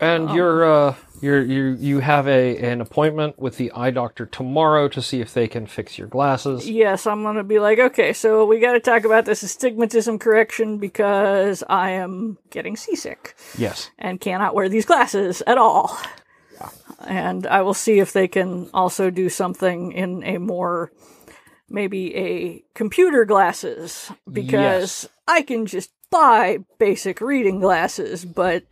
And 0.00 0.30
you're 0.30 0.64
uh 0.64 0.94
you're 1.20 1.42
you 1.42 1.76
you 1.78 1.98
have 2.00 2.26
a 2.26 2.56
an 2.56 2.80
appointment 2.80 3.38
with 3.38 3.58
the 3.58 3.70
eye 3.72 3.90
doctor 3.90 4.24
tomorrow 4.24 4.88
to 4.88 5.02
see 5.02 5.20
if 5.20 5.34
they 5.34 5.46
can 5.46 5.66
fix 5.66 5.98
your 5.98 6.08
glasses. 6.08 6.68
Yes, 6.68 7.06
I'm 7.06 7.22
gonna 7.22 7.44
be 7.44 7.58
like, 7.58 7.78
okay, 7.78 8.12
so 8.14 8.46
we 8.46 8.58
got 8.60 8.72
to 8.72 8.80
talk 8.80 9.04
about 9.04 9.26
this 9.26 9.42
astigmatism 9.42 10.18
correction 10.18 10.78
because 10.78 11.62
I 11.68 11.90
am 11.90 12.38
getting 12.50 12.76
seasick 12.76 13.34
Yes. 13.58 13.90
and 13.98 14.18
cannot 14.20 14.54
wear 14.54 14.68
these 14.70 14.86
glasses 14.86 15.42
at 15.46 15.58
all. 15.58 15.98
Yeah. 16.54 16.68
And 17.06 17.46
I 17.46 17.60
will 17.62 17.74
see 17.74 17.98
if 18.00 18.12
they 18.14 18.26
can 18.28 18.70
also 18.72 19.10
do 19.10 19.28
something 19.28 19.92
in 19.92 20.22
a 20.24 20.38
more 20.38 20.90
maybe 21.68 22.16
a 22.16 22.64
computer 22.74 23.24
glasses 23.26 24.10
because 24.30 24.52
Yes. 25.04 25.08
I 25.28 25.42
can 25.42 25.66
just 25.66 25.90
buy 26.10 26.58
basic 26.78 27.20
reading 27.20 27.60
glasses, 27.60 28.24
but 28.24 28.64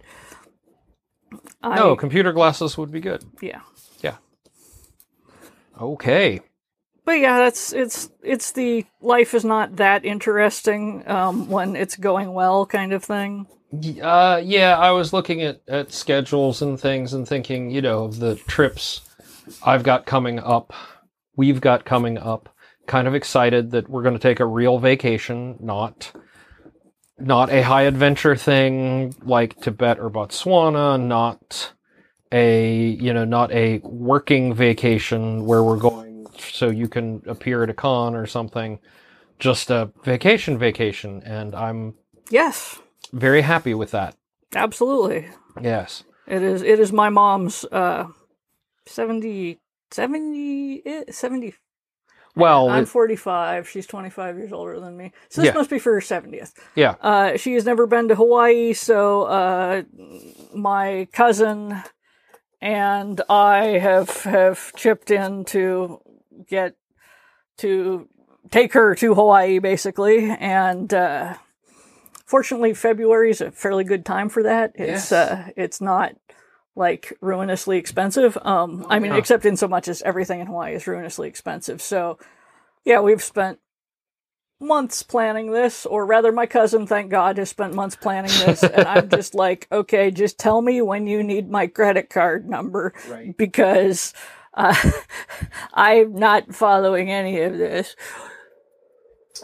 I 1.63 1.77
No, 1.77 1.97
computer 1.97 2.33
glasses 2.33 2.79
would 2.79 2.91
be 2.91 3.01
good. 3.01 3.25
yeah. 3.41 3.61
Yeah. 4.01 4.17
Okay. 5.81 6.41
But 7.05 7.21
yeah, 7.21 7.39
that's 7.39 7.73
it's 7.73 8.11
it's 8.23 8.53
the 8.53 8.85
life 9.01 9.33
is 9.35 9.45
not 9.45 9.77
that 9.77 10.05
interesting 10.05 11.03
um, 11.09 11.49
when 11.49 11.75
it's 11.75 11.97
going 11.97 12.33
well 12.35 12.67
kind 12.67 12.93
of 12.93 13.03
thing. 13.03 13.47
Uh, 14.03 14.41
yeah, 14.45 14.77
I 14.79 14.91
was 14.93 15.13
looking 15.13 15.43
at, 15.43 15.63
at 15.69 15.93
schedules 15.93 16.63
and 16.63 16.79
things 16.79 17.13
and 17.15 17.27
thinking, 17.27 17.71
you 17.71 17.81
know, 17.83 18.05
of 18.05 18.19
the 18.19 18.37
trips 18.37 19.01
I've 19.63 19.83
got 19.83 20.07
coming 20.07 20.39
up, 20.39 20.73
we've 21.37 21.61
got 21.61 21.85
coming 21.85 22.19
up. 22.19 22.49
Kind 22.87 23.07
of 23.09 23.15
excited 23.15 23.71
that 23.73 23.89
we're 23.89 24.03
going 24.03 24.15
to 24.15 24.19
take 24.21 24.41
a 24.41 24.47
real 24.47 24.79
vacation, 24.79 25.57
not 25.61 26.13
not 27.19 27.51
a 27.51 27.63
high 27.63 27.83
adventure 27.83 28.37
thing 28.37 29.15
like 29.23 29.61
Tibet 29.61 29.99
or 29.99 30.11
Botswana, 30.11 31.01
not 31.01 31.73
a 32.33 32.89
you 33.01 33.13
know 33.15 33.25
not 33.25 33.51
a 33.53 33.79
working 33.85 34.55
vacation 34.55 35.45
where 35.47 35.63
we're 35.63 35.79
going 35.79 36.27
so 36.39 36.71
you 36.71 36.89
can 36.89 37.23
appear 37.27 37.63
at 37.63 37.71
a 37.71 37.75
con 37.75 38.15
or 38.15 38.27
something. 38.27 38.79
Just 39.39 39.71
a 39.71 39.93
vacation, 40.05 40.59
vacation, 40.59 41.23
and 41.25 41.55
I'm 41.55 41.95
Yes, 42.31 42.79
very 43.13 43.43
happy 43.43 43.75
with 43.75 43.93
that. 43.93 44.17
absolutely. 44.55 45.29
Yes. 45.61 46.05
It 46.27 46.43
is 46.43 46.63
it 46.63 46.81
is 46.81 46.93
my 46.93 47.09
mom's 47.09 47.65
uh 47.73 48.09
70 48.87 49.59
70 49.91 50.83
eh, 50.87 51.05
70 51.11 51.55
Well, 52.37 52.69
I'm 52.69 52.85
it- 52.85 52.89
45. 52.89 53.69
She's 53.69 53.87
25 53.87 54.37
years 54.39 54.53
older 54.53 54.79
than 54.79 54.97
me. 54.97 55.13
So 55.29 55.41
this 55.43 55.49
Yeah. 55.49 55.55
must 55.55 55.71
be 55.71 55.79
for 55.79 55.93
her 55.95 56.01
70th. 56.01 56.53
yeah. 56.75 56.95
Uh, 57.01 57.37
she 57.37 57.55
has 57.55 57.65
never 57.65 57.87
been 57.87 58.09
to 58.09 58.15
Hawaii, 58.15 58.73
so 58.75 59.23
uh, 59.25 59.83
my 60.55 61.09
cousin 61.13 61.83
and 62.61 63.21
I 63.29 63.65
have 63.79 64.23
have 64.25 64.73
chipped 64.77 65.11
in 65.11 65.45
to 65.47 66.01
get 66.49 66.75
to 67.59 68.09
take 68.51 68.73
her 68.75 68.95
to 68.97 69.15
Hawaii, 69.15 69.59
basically. 69.59 70.31
And 70.31 70.93
uh, 70.95 71.35
fortunately, 72.27 72.75
February 72.75 73.31
is 73.31 73.41
a 73.41 73.51
fairly 73.51 73.85
good 73.85 74.05
time 74.05 74.29
for 74.29 74.43
that. 74.43 74.73
It's 74.75 75.11
Yes. 75.11 75.13
uh, 75.13 75.49
it's 75.57 75.81
not 75.81 76.13
like 76.79 77.13
ruinously 77.21 77.79
expensive. 77.79 78.39
Um, 78.43 78.87
I 78.89 79.01
mean, 79.01 79.13
yeah. 79.13 79.19
except 79.19 79.45
in 79.45 79.57
so 79.57 79.69
much 79.69 79.89
as 79.89 80.03
everything 80.03 80.41
in 80.41 80.47
Hawaii 80.47 80.75
is 80.75 80.87
ruinously 80.87 81.29
expensive. 81.29 81.83
So, 81.83 82.19
yeah, 82.85 83.01
we've 83.01 83.23
spent 83.23 83.59
months 84.61 85.03
planning 85.03 85.53
this, 85.53 85.87
or 85.87 86.07
rather, 86.07 86.33
my 86.33 86.47
cousin, 86.47 86.87
thank 86.87 87.11
God, 87.11 87.39
has 87.39 87.51
spent 87.51 87.75
months 87.75 87.97
planning 87.97 88.31
this, 88.47 88.63
and 88.63 88.87
I'm 88.87 89.09
just 89.11 89.35
like, 89.35 89.69
okay, 89.71 90.11
just 90.11 90.39
tell 90.39 90.63
me 90.63 90.83
when 90.83 91.07
you 91.07 91.23
need 91.23 91.51
my 91.51 91.67
credit 91.67 92.11
card 92.11 92.49
number 92.49 92.95
Right. 93.09 93.37
because 93.37 94.15
uh, 94.55 94.75
I'm 95.75 96.15
not 96.15 96.55
following 96.55 97.11
any 97.11 97.41
of 97.43 97.59
this. 97.59 97.95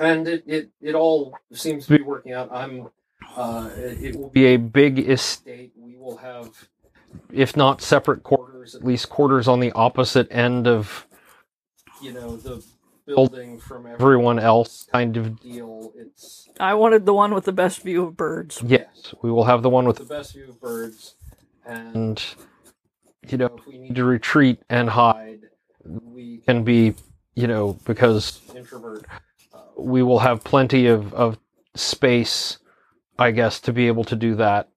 And 0.01 0.27
it, 0.27 0.45
it, 0.47 0.71
it 0.81 0.95
all 0.95 1.39
seems 1.53 1.87
to 1.87 1.99
be 1.99 2.05
working 2.05 2.33
out. 2.33 2.51
I'm 2.53 2.89
uh, 3.37 3.71
it, 3.77 4.03
it 4.03 4.17
will 4.17 4.31
be 4.31 4.47
a 4.47 4.57
big 4.57 4.99
estate. 4.99 5.73
We 5.77 5.97
will 5.97 6.17
have 6.17 6.69
if 7.33 7.57
not 7.57 7.81
separate 7.81 8.23
quarters, 8.23 8.75
at 8.75 8.85
least 8.85 9.09
quarters 9.09 9.49
on 9.49 9.61
the 9.61 9.73
opposite 9.73 10.29
end 10.31 10.67
of 10.67 11.07
you 12.03 12.13
know, 12.13 12.37
the 12.37 12.63
building 13.07 13.59
from 13.59 13.87
everyone 13.87 14.39
else 14.39 14.87
kind 14.91 15.17
of 15.17 15.41
deal. 15.41 15.93
It's 15.97 16.49
I 16.61 16.75
wanted 16.75 17.07
the 17.07 17.15
one 17.15 17.35
with 17.35 17.45
the 17.45 17.53
best 17.53 17.83
view 17.83 18.05
of 18.05 18.17
birds. 18.17 18.63
Yes, 18.65 19.15
we 19.23 19.31
will 19.31 19.45
have 19.45 19.63
the 19.63 19.71
one 19.71 19.87
with 19.87 19.97
the 19.97 20.05
best 20.05 20.35
view 20.35 20.49
of 20.49 20.61
birds, 20.61 21.17
and 21.67 22.23
you 23.29 23.39
know, 23.39 23.47
if 23.47 23.67
we 23.67 23.79
need 23.79 23.95
to 23.97 24.05
retreat 24.05 24.61
and 24.69 24.91
hide, 24.91 25.41
we 25.85 26.39
can 26.39 26.65
be, 26.65 26.95
you 27.35 27.47
know, 27.47 27.79
because 27.85 28.41
introvert, 28.55 29.07
uh, 29.53 29.59
we 29.79 30.03
will 30.03 30.21
have 30.21 30.45
plenty 30.45 30.87
of 30.87 31.13
of 31.15 31.39
space, 31.75 32.59
I 33.19 33.31
guess, 33.31 33.61
to 33.61 33.73
be 33.73 33.87
able 33.87 34.05
to 34.05 34.17
do 34.17 34.35
that. 34.37 34.69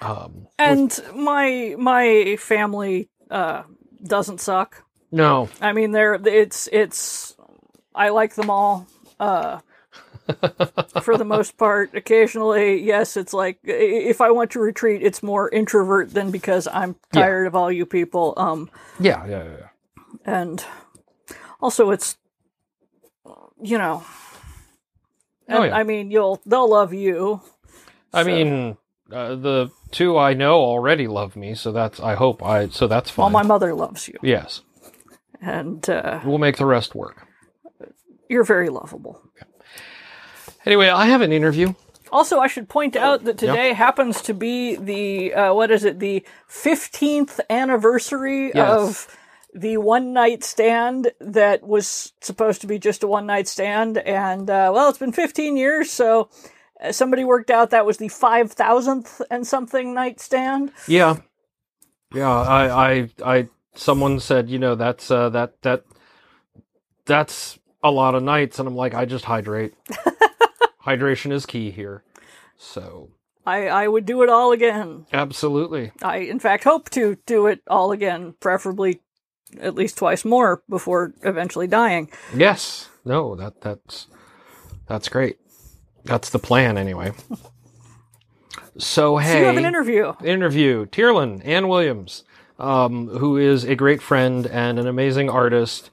Um, 0.00 0.46
And 0.58 0.98
my 1.14 1.74
my 1.78 2.36
family 2.38 3.08
uh, 3.30 3.62
doesn't 4.04 4.40
suck. 4.40 4.82
no, 5.12 5.48
I 5.60 5.72
mean, 5.72 5.92
they're 5.92 6.14
it's 6.14 6.68
it's 6.72 7.36
I 7.94 8.08
like 8.10 8.34
them 8.34 8.50
all. 8.50 8.86
Uh, 9.20 9.60
for 11.02 11.16
the 11.16 11.24
most 11.24 11.56
part, 11.56 11.94
occasionally, 11.94 12.82
yes, 12.82 13.16
it's 13.16 13.32
like 13.32 13.58
if 13.62 14.20
I 14.20 14.30
want 14.32 14.50
to 14.52 14.60
retreat, 14.60 15.02
it's 15.02 15.22
more 15.22 15.48
introvert 15.48 16.12
than 16.12 16.30
because 16.30 16.66
I'm 16.66 16.96
Yeah. 17.12 17.22
tired 17.22 17.46
of 17.46 17.54
all 17.54 17.70
you 17.70 17.86
people. 17.86 18.34
Um, 18.36 18.68
yeah, 18.98 19.24
yeah, 19.26 19.44
yeah, 19.44 19.56
yeah. 19.58 19.68
and 20.24 20.64
also 21.60 21.90
it's 21.90 22.18
you 23.62 23.78
know, 23.78 24.04
and 25.48 25.58
Oh, 25.58 25.62
yeah. 25.64 25.76
I 25.76 25.82
mean, 25.84 26.10
you'll 26.10 26.40
they'll 26.44 26.68
love 26.68 26.92
you. 26.92 27.40
I 28.12 28.22
So- 28.22 28.28
mean, 28.28 28.76
uh, 29.12 29.34
the 29.36 29.70
two 29.90 30.18
I 30.18 30.34
know 30.34 30.54
already 30.60 31.06
love 31.06 31.36
me, 31.36 31.54
so 31.54 31.72
that's 31.72 32.00
I 32.00 32.14
hope 32.14 32.42
I 32.42 32.68
so 32.68 32.86
that's 32.86 33.10
fine. 33.10 33.24
well, 33.24 33.30
my 33.30 33.42
mother 33.46 33.74
loves 33.74 34.08
you, 34.08 34.18
yes, 34.22 34.62
and 35.40 35.88
uh, 35.88 36.20
we'll 36.24 36.38
make 36.38 36.56
the 36.56 36.66
rest 36.66 36.94
work. 36.94 37.26
you're 38.28 38.44
very 38.44 38.68
lovable. 38.68 39.20
Anyway, 40.64 40.88
I 40.88 41.06
have 41.06 41.20
an 41.20 41.32
interview. 41.32 41.74
Also, 42.12 42.38
I 42.38 42.46
should 42.46 42.68
point 42.68 42.96
out 42.96 43.24
that 43.24 43.38
today 43.38 43.72
happens 43.72 44.22
to 44.22 44.34
be 44.34 44.76
the 44.76 45.34
uh, 45.34 45.54
what 45.54 45.70
is 45.70 45.84
it? 45.84 45.98
The 45.98 46.24
fifteenth 46.48 47.40
anniversary 47.50 48.52
Yes. 48.54 48.68
of 49.08 49.16
the 49.54 49.76
one 49.78 50.12
night 50.12 50.44
stand 50.44 51.12
that 51.20 51.62
was 51.66 52.12
supposed 52.20 52.60
to 52.60 52.66
be 52.66 52.78
just 52.78 53.02
a 53.02 53.06
one 53.08 53.26
night 53.26 53.48
stand, 53.48 53.98
and 53.98 54.48
uh, 54.50 54.70
well, 54.74 54.88
it's 54.88 54.98
been 54.98 55.12
fifteen 55.12 55.56
years, 55.56 55.90
so 55.90 56.28
somebody 56.90 57.24
worked 57.24 57.50
out 57.50 57.70
that 57.70 57.86
was 57.86 57.98
the 57.98 58.08
five 58.08 58.52
thousandth 58.52 59.22
and 59.30 59.46
something 59.46 59.94
night 59.94 60.20
stand. 60.20 60.72
Yeah, 60.86 61.16
yeah. 62.14 62.30
I, 62.30 62.90
I, 62.92 63.10
I. 63.24 63.48
Someone 63.74 64.20
said, 64.20 64.48
you 64.48 64.58
know, 64.58 64.74
that's 64.74 65.10
uh, 65.10 65.28
that 65.30 65.60
that 65.62 65.84
that's 67.04 67.58
a 67.82 67.90
lot 67.90 68.14
of 68.14 68.22
nights, 68.22 68.58
and 68.58 68.66
I'm 68.66 68.76
like, 68.76 68.94
I 68.94 69.04
just 69.04 69.26
hydrate. 69.26 69.74
Hydration 70.86 71.32
is 71.32 71.46
key 71.46 71.70
here. 71.70 72.02
So 72.56 73.10
I, 73.44 73.68
I 73.68 73.88
would 73.88 74.06
do 74.06 74.22
it 74.22 74.28
all 74.30 74.52
again. 74.52 75.06
absolutely, 75.12 75.92
I, 76.02 76.18
in 76.18 76.38
fact, 76.38 76.64
hope 76.64 76.88
to 76.90 77.18
do 77.26 77.46
it 77.46 77.60
all 77.68 77.92
again, 77.92 78.34
preferably 78.40 79.00
at 79.60 79.74
least 79.74 79.98
twice 79.98 80.24
more 80.24 80.62
before 80.68 81.12
eventually 81.22 81.66
dying. 81.66 82.10
yes. 82.34 82.88
No, 83.04 83.36
that 83.36 83.60
that's 83.60 84.08
that's 84.88 85.08
great. 85.08 85.38
That's 86.06 86.30
the 86.30 86.38
plan, 86.38 86.78
anyway. 86.78 87.12
So 88.78 89.16
hey, 89.16 89.32
So 89.32 89.38
you 89.38 89.44
have 89.44 89.56
an 89.56 89.64
interview. 89.64 90.12
interview 90.24 90.86
Tyrrlin 90.86 91.42
Anne 91.44 91.68
Williams, 91.68 92.24
um, 92.58 93.08
who 93.08 93.36
is 93.36 93.64
a 93.64 93.74
great 93.74 94.02
friend 94.02 94.46
and 94.46 94.78
an 94.78 94.86
amazing 94.86 95.30
artist, 95.30 95.90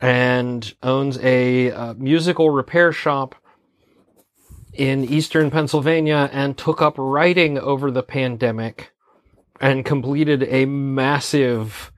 and 0.00 0.74
owns 0.82 1.18
a 1.18 1.70
uh, 1.70 1.94
musical 1.94 2.50
repair 2.50 2.92
shop 2.92 3.34
in 4.74 5.04
eastern 5.04 5.50
Pennsylvania, 5.50 6.28
and 6.32 6.58
took 6.58 6.82
up 6.82 6.94
writing 6.98 7.58
over 7.58 7.90
the 7.90 8.02
pandemic, 8.02 8.92
and 9.60 9.86
completed 9.86 10.42
a 10.42 10.66
massive 10.66 11.90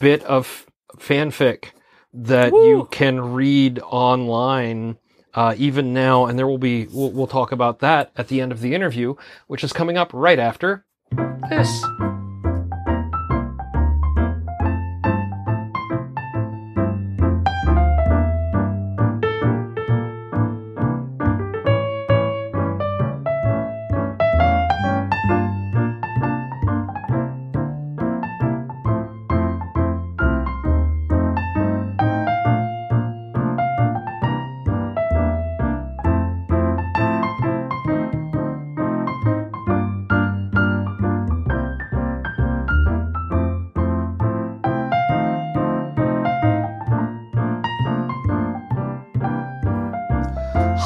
bit 0.00 0.22
of 0.24 0.66
fanfic 0.96 1.72
that 2.14 2.52
you 2.52 2.88
can 2.90 3.20
read 3.32 3.78
online 3.80 4.96
uh, 5.34 5.54
even 5.56 5.92
now, 5.92 6.26
and 6.26 6.38
there 6.38 6.46
will 6.46 6.58
be 6.58 6.86
we'll, 6.86 7.10
we'll 7.10 7.26
talk 7.26 7.52
about 7.52 7.80
that 7.80 8.10
at 8.16 8.28
the 8.28 8.40
end 8.40 8.52
of 8.52 8.60
the 8.60 8.74
interview, 8.74 9.14
which 9.46 9.64
is 9.64 9.72
coming 9.72 9.96
up 9.96 10.10
right 10.12 10.38
after 10.38 10.84
this. 11.50 11.84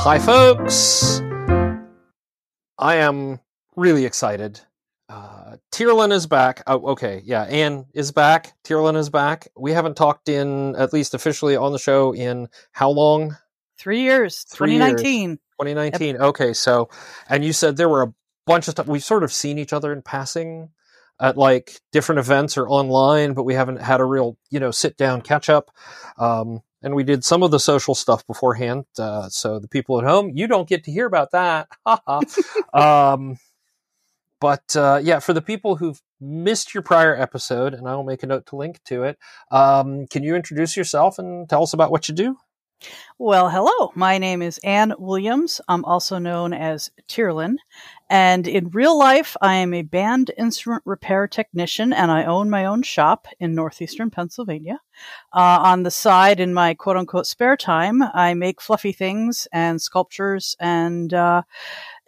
Hi, 0.06 0.20
folks. 0.20 1.20
I 2.78 2.94
am 2.94 3.40
really 3.74 4.04
excited. 4.04 4.60
Uh, 5.08 5.56
Tyrrlin 5.72 6.12
is 6.12 6.28
back. 6.28 6.62
Oh, 6.68 6.90
okay. 6.92 7.22
Yeah, 7.24 7.42
Anne 7.42 7.86
is 7.92 8.12
back. 8.12 8.52
Tyrrlin 8.62 8.96
is 8.96 9.10
back. 9.10 9.48
We 9.58 9.72
haven't 9.72 9.96
talked 9.96 10.28
in, 10.28 10.76
at 10.76 10.92
least 10.92 11.14
officially 11.14 11.56
on 11.56 11.72
the 11.72 11.80
show, 11.80 12.14
in 12.14 12.46
how 12.70 12.90
long? 12.90 13.36
Three 13.80 14.02
years. 14.02 14.44
Three 14.48 14.74
years. 14.74 15.02
2019. 15.02 15.38
2019. 15.60 16.16
Okay, 16.18 16.52
so, 16.52 16.88
and 17.28 17.44
you 17.44 17.52
said 17.52 17.76
there 17.76 17.88
were 17.88 18.02
a 18.02 18.14
bunch 18.46 18.68
of 18.68 18.72
stuff. 18.72 18.86
We've 18.86 19.02
sort 19.02 19.24
of 19.24 19.32
seen 19.32 19.58
each 19.58 19.72
other 19.72 19.92
in 19.92 20.02
passing 20.02 20.68
at 21.20 21.36
like 21.36 21.80
different 21.90 22.20
events 22.20 22.56
or 22.56 22.68
online, 22.68 23.32
but 23.32 23.42
we 23.42 23.54
haven't 23.54 23.82
had 23.82 24.00
a 24.00 24.04
real, 24.04 24.38
you 24.50 24.60
know, 24.60 24.70
sit 24.70 24.96
down 24.96 25.20
catch 25.20 25.48
up. 25.48 25.72
Um, 26.16 26.62
and 26.82 26.94
we 26.94 27.04
did 27.04 27.24
some 27.24 27.42
of 27.42 27.50
the 27.50 27.60
social 27.60 27.94
stuff 27.94 28.26
beforehand. 28.26 28.84
Uh, 28.98 29.28
so 29.28 29.58
the 29.58 29.68
people 29.68 29.98
at 29.98 30.04
home, 30.04 30.30
you 30.34 30.46
don't 30.46 30.68
get 30.68 30.84
to 30.84 30.92
hear 30.92 31.06
about 31.06 31.30
that. 31.32 31.68
um, 32.74 33.38
but 34.40 34.76
uh, 34.76 35.00
yeah, 35.02 35.18
for 35.18 35.32
the 35.32 35.42
people 35.42 35.76
who've 35.76 36.00
missed 36.20 36.74
your 36.74 36.82
prior 36.82 37.16
episode, 37.16 37.74
and 37.74 37.88
I 37.88 37.94
will 37.94 38.04
make 38.04 38.22
a 38.22 38.26
note 38.26 38.46
to 38.46 38.56
link 38.56 38.80
to 38.84 39.04
it, 39.04 39.18
um, 39.50 40.06
can 40.06 40.22
you 40.22 40.34
introduce 40.34 40.76
yourself 40.76 41.18
and 41.18 41.48
tell 41.48 41.62
us 41.62 41.72
about 41.72 41.90
what 41.90 42.08
you 42.08 42.14
do? 42.14 42.36
Well, 43.18 43.48
hello. 43.48 43.90
My 43.94 44.18
name 44.18 44.42
is 44.42 44.58
Anne 44.62 44.92
Williams. 44.98 45.62
I'm 45.66 45.84
also 45.84 46.18
known 46.18 46.52
as 46.52 46.90
Tyrrlin. 47.08 47.56
And 48.08 48.46
in 48.46 48.70
real 48.70 48.96
life, 48.96 49.36
I 49.40 49.54
am 49.56 49.74
a 49.74 49.82
band 49.82 50.30
instrument 50.38 50.82
repair 50.84 51.26
technician 51.26 51.92
and 51.92 52.10
I 52.10 52.24
own 52.24 52.48
my 52.48 52.64
own 52.64 52.82
shop 52.82 53.26
in 53.40 53.54
northeastern 53.54 54.10
Pennsylvania. 54.10 54.80
Uh, 55.32 55.58
on 55.62 55.82
the 55.82 55.90
side, 55.90 56.38
in 56.38 56.54
my 56.54 56.74
quote 56.74 56.96
unquote 56.96 57.26
spare 57.26 57.56
time, 57.56 58.02
I 58.14 58.34
make 58.34 58.60
fluffy 58.60 58.92
things 58.92 59.48
and 59.52 59.82
sculptures 59.82 60.56
and 60.60 61.12
uh, 61.12 61.42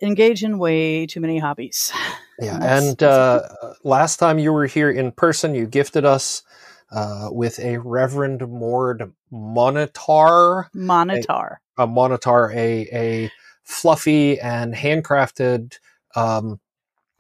engage 0.01 0.45
in 0.45 0.59
way 0.59 1.07
too 1.07 1.21
many 1.21 1.39
hobbies. 1.39 1.93
Yeah. 2.41 2.61
and 2.63 3.03
uh, 3.03 3.41
last 3.83 4.19
time 4.19 4.39
you 4.39 4.53
were 4.53 4.67
here 4.67 4.89
in 4.89 5.11
person, 5.11 5.57
you 5.57 5.67
gifted 5.67 6.05
us 6.05 6.45
uh, 6.93 7.31
with 7.33 7.59
a 7.59 7.79
Reverend 7.79 8.49
Mord 8.49 9.13
Monitar. 9.33 10.67
Monitar. 10.73 11.57
A, 11.77 11.83
a 11.83 11.87
Monitar, 11.89 12.55
a, 12.55 12.89
a 12.93 13.31
fluffy 13.65 14.39
and 14.41 14.73
handcrafted 14.73 15.79
um, 16.17 16.61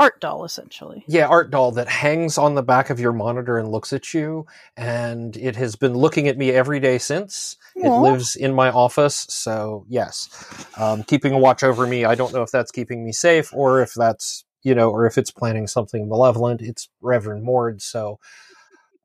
art 0.01 0.21
doll, 0.21 0.45
essentially. 0.45 1.05
Yeah, 1.09 1.27
art 1.27 1.51
doll 1.51 1.73
that 1.73 1.89
hangs 1.89 2.39
on 2.39 2.55
the 2.55 2.63
back 2.63 2.91
of 2.91 3.01
your 3.01 3.13
monitor 3.13 3.59
and 3.59 3.71
looks 3.71 3.93
at 3.93 4.15
you. 4.15 4.47
And 4.77 5.37
it 5.37 5.57
has 5.57 5.77
been 5.77 5.95
looking 5.95 6.29
at 6.29 6.39
me 6.39 6.51
every 6.51 6.81
day 6.81 6.99
since. 6.99 7.57
Aww. 7.77 7.85
It 7.85 8.11
lives 8.11 8.37
in 8.37 8.55
my 8.55 8.71
office. 8.71 9.27
So, 9.29 9.85
yes, 9.89 10.29
um, 10.77 11.03
keeping 11.03 11.33
a 11.33 11.39
watch 11.39 11.63
over 11.63 11.87
me. 11.87 12.05
I 12.05 12.15
don't 12.15 12.33
know 12.33 12.43
if 12.43 12.51
that's 12.51 12.71
keeping 12.71 13.05
me 13.05 13.13
safe 13.13 13.53
or 13.53 13.83
if 13.83 13.93
that's, 13.95 14.45
you 14.63 14.75
know, 14.75 14.91
or 14.91 15.07
if 15.07 15.19
it's 15.19 15.31
planning 15.31 15.67
something 15.67 16.09
malevolent. 16.09 16.63
It's 16.63 16.89
Reverend 17.01 17.45
Mord. 17.45 17.83
So, 17.83 18.19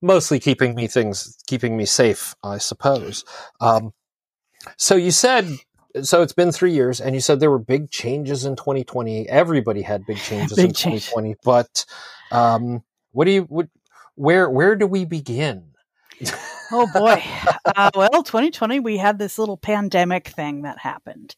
mostly 0.02 0.40
keeping 0.40 0.76
me 0.76 0.86
things, 0.88 1.38
keeping 1.48 1.76
me 1.78 1.86
safe, 1.86 2.36
I 2.44 2.58
suppose. 2.60 3.24
Um, 3.62 3.94
so 4.78 4.96
you 4.96 5.12
said, 5.12 5.48
so 6.02 6.22
it's 6.22 6.34
been 6.34 6.52
three 6.52 6.74
years, 6.74 7.00
and 7.00 7.14
you 7.16 7.22
said 7.22 7.40
there 7.40 7.52
were 7.52 7.60
big 7.60 7.92
changes 7.92 8.46
in 8.46 8.56
2020. 8.56 9.30
Everybody 9.30 9.82
had 9.82 10.06
big 10.06 10.18
changes 10.18 10.56
big 10.58 10.66
in 10.68 10.74
change. 10.74 11.06
2020, 11.10 11.36
but 11.44 11.86
um, 12.32 12.84
what 13.12 13.26
do 13.26 13.32
you, 13.32 13.42
what, 13.44 13.68
where, 14.16 14.50
where 14.50 14.76
do 14.76 14.88
we 14.88 15.06
begin? 15.06 15.74
oh 16.72 16.88
boy. 16.94 17.24
Uh, 17.76 17.90
well, 17.96 18.24
2020, 18.24 18.82
we 18.82 18.98
had 18.98 19.18
this 19.18 19.40
little 19.40 19.56
pandemic 19.56 20.28
thing 20.28 20.64
that 20.64 20.78
happened. 20.78 21.34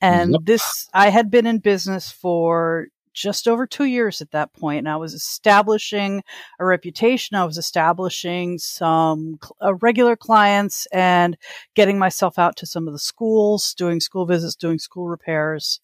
And 0.00 0.32
yep. 0.32 0.40
this, 0.42 0.88
I 0.92 1.10
had 1.10 1.30
been 1.30 1.46
in 1.46 1.58
business 1.58 2.10
for 2.10 2.86
just 3.16 3.48
over 3.48 3.66
two 3.66 3.86
years 3.86 4.20
at 4.20 4.30
that 4.32 4.52
point, 4.52 4.80
and 4.80 4.88
I 4.88 4.96
was 4.96 5.14
establishing 5.14 6.22
a 6.60 6.66
reputation. 6.66 7.36
I 7.36 7.46
was 7.46 7.56
establishing 7.56 8.58
some 8.58 9.40
uh, 9.64 9.74
regular 9.76 10.16
clients 10.16 10.86
and 10.92 11.36
getting 11.74 11.98
myself 11.98 12.38
out 12.38 12.56
to 12.56 12.66
some 12.66 12.86
of 12.86 12.92
the 12.92 12.98
schools, 12.98 13.74
doing 13.74 14.00
school 14.00 14.26
visits, 14.26 14.54
doing 14.54 14.78
school 14.78 15.08
repairs 15.08 15.80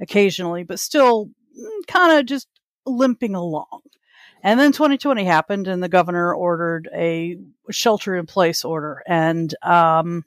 occasionally, 0.00 0.62
but 0.62 0.78
still 0.78 1.26
mm, 1.26 1.86
kind 1.88 2.16
of 2.18 2.26
just 2.26 2.46
limping 2.86 3.34
along. 3.34 3.80
And 4.44 4.60
then 4.60 4.70
2020 4.70 5.24
happened, 5.24 5.66
and 5.66 5.82
the 5.82 5.88
governor 5.88 6.32
ordered 6.32 6.88
a 6.94 7.38
shelter 7.70 8.14
in 8.14 8.26
place 8.26 8.64
order. 8.64 9.02
And 9.04 9.52
um, 9.64 10.24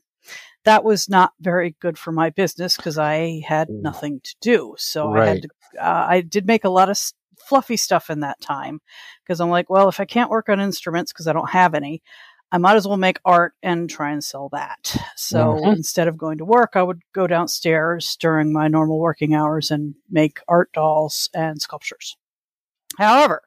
that 0.66 0.84
was 0.84 1.08
not 1.08 1.32
very 1.40 1.76
good 1.80 1.98
for 1.98 2.12
my 2.12 2.30
business 2.30 2.76
because 2.76 2.98
I 2.98 3.42
had 3.48 3.70
nothing 3.70 4.20
to 4.22 4.36
do. 4.42 4.76
So 4.78 5.14
right. 5.14 5.24
I 5.24 5.30
had 5.30 5.42
to 5.44 5.50
uh, 5.80 6.06
I 6.10 6.22
did 6.22 6.48
make 6.48 6.64
a 6.64 6.70
lot 6.70 6.90
of 6.90 7.00
fluffy 7.38 7.78
stuff 7.78 8.10
in 8.10 8.22
that 8.22 8.42
time 8.42 8.82
because 9.24 9.40
I'm 9.40 9.50
like, 9.50 9.70
well, 9.70 9.90
if 9.90 10.00
I 10.00 10.06
can't 10.06 10.30
work 10.30 10.50
on 10.50 10.60
instruments 10.60 11.12
because 11.12 11.28
I 11.28 11.34
don't 11.34 11.50
have 11.50 11.74
any, 11.74 12.02
I 12.52 12.58
might 12.58 12.76
as 12.76 12.88
well 12.88 12.98
make 12.98 13.20
art 13.24 13.54
and 13.64 13.90
try 13.90 14.12
and 14.12 14.24
sell 14.24 14.50
that. 14.52 14.96
So 15.16 15.54
mm-hmm. 15.54 15.72
instead 15.72 16.08
of 16.08 16.18
going 16.18 16.40
to 16.40 16.46
work, 16.46 16.72
I 16.74 16.84
would 16.84 17.02
go 17.14 17.28
downstairs 17.28 18.18
during 18.20 18.52
my 18.52 18.68
normal 18.68 19.00
working 19.00 19.34
hours 19.34 19.72
and 19.72 19.96
make 20.10 20.40
art 20.48 20.72
dolls 20.74 21.30
and 21.34 21.62
sculptures. 21.62 22.18
However, 22.98 23.44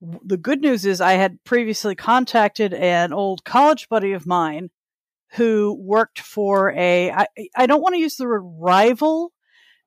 the 0.00 0.38
good 0.38 0.60
news 0.60 0.86
is 0.86 1.00
I 1.00 1.14
had 1.14 1.42
previously 1.44 1.94
contacted 1.94 2.72
an 2.72 3.12
old 3.12 3.44
college 3.44 3.88
buddy 3.88 4.12
of 4.12 4.26
mine 4.26 4.70
who 5.32 5.76
worked 5.78 6.20
for 6.20 6.72
a 6.72 7.10
I, 7.10 7.26
I 7.54 7.66
don't 7.66 7.82
want 7.82 7.94
to 7.94 8.00
use 8.00 8.16
the 8.16 8.26
word 8.26 8.42
rival 8.42 9.32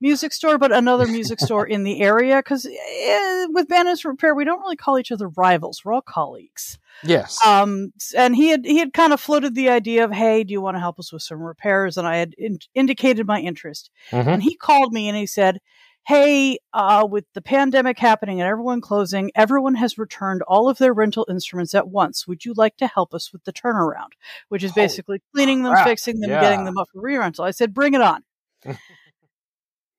music 0.04 0.34
store, 0.34 0.60
but 0.60 0.72
another 0.72 1.08
music 1.08 1.40
store 1.40 1.66
in 1.66 1.84
the 1.84 2.02
area. 2.02 2.38
Because 2.38 2.68
eh, 2.68 3.48
with 3.50 3.68
Bandits 3.68 4.06
Repair, 4.06 4.36
we 4.36 4.46
don't 4.46 4.60
really 4.60 4.76
call 4.76 5.00
each 5.00 5.12
other 5.12 5.30
rivals; 5.30 5.82
we're 5.84 5.94
all 5.94 6.02
colleagues. 6.02 6.78
Yes. 7.02 7.44
Um, 7.44 7.92
and 8.16 8.36
he 8.36 8.50
had 8.50 8.66
he 8.66 8.78
had 8.78 8.94
kind 8.94 9.14
of 9.14 9.20
floated 9.20 9.56
the 9.56 9.70
idea 9.70 10.04
of, 10.04 10.12
"Hey, 10.12 10.44
do 10.44 10.52
you 10.52 10.62
want 10.62 10.76
to 10.76 10.82
help 10.82 11.00
us 11.00 11.12
with 11.12 11.24
some 11.24 11.42
repairs?" 11.42 11.98
And 11.98 12.08
I 12.08 12.18
had 12.18 12.36
in- 12.38 12.60
indicated 12.76 13.26
my 13.26 13.40
interest. 13.40 13.90
Mm-hmm. 14.12 14.30
And 14.30 14.44
he 14.44 14.56
called 14.56 14.94
me 14.94 15.08
and 15.08 15.18
he 15.18 15.26
said, 15.26 15.60
"Hey, 16.06 16.60
uh, 16.74 17.08
with 17.10 17.26
the 17.34 17.42
pandemic 17.42 17.98
happening 17.98 18.42
and 18.42 18.50
everyone 18.50 18.82
closing, 18.82 19.32
everyone 19.34 19.76
has 19.76 19.98
returned 19.98 20.44
all 20.44 20.70
of 20.70 20.78
their 20.78 20.94
rental 20.94 21.26
instruments 21.30 21.74
at 21.74 21.88
once. 21.88 22.28
Would 22.28 22.46
you 22.46 22.54
like 22.56 22.78
to 22.78 22.88
help 22.88 23.14
us 23.14 23.34
with 23.34 23.44
the 23.46 23.54
turnaround, 23.54 24.12
which 24.50 24.64
is 24.64 24.72
Holy 24.72 24.86
basically 24.86 25.22
cleaning 25.34 25.64
them, 25.64 25.76
fixing 25.84 26.20
them, 26.20 26.30
yeah. 26.30 26.42
getting 26.42 26.66
them 26.66 26.78
up 26.78 26.90
for 26.94 27.02
re-rental?" 27.02 27.46
I 27.46 27.52
said, 27.52 27.74
"Bring 27.74 27.94
it 27.94 28.02
on." 28.02 28.24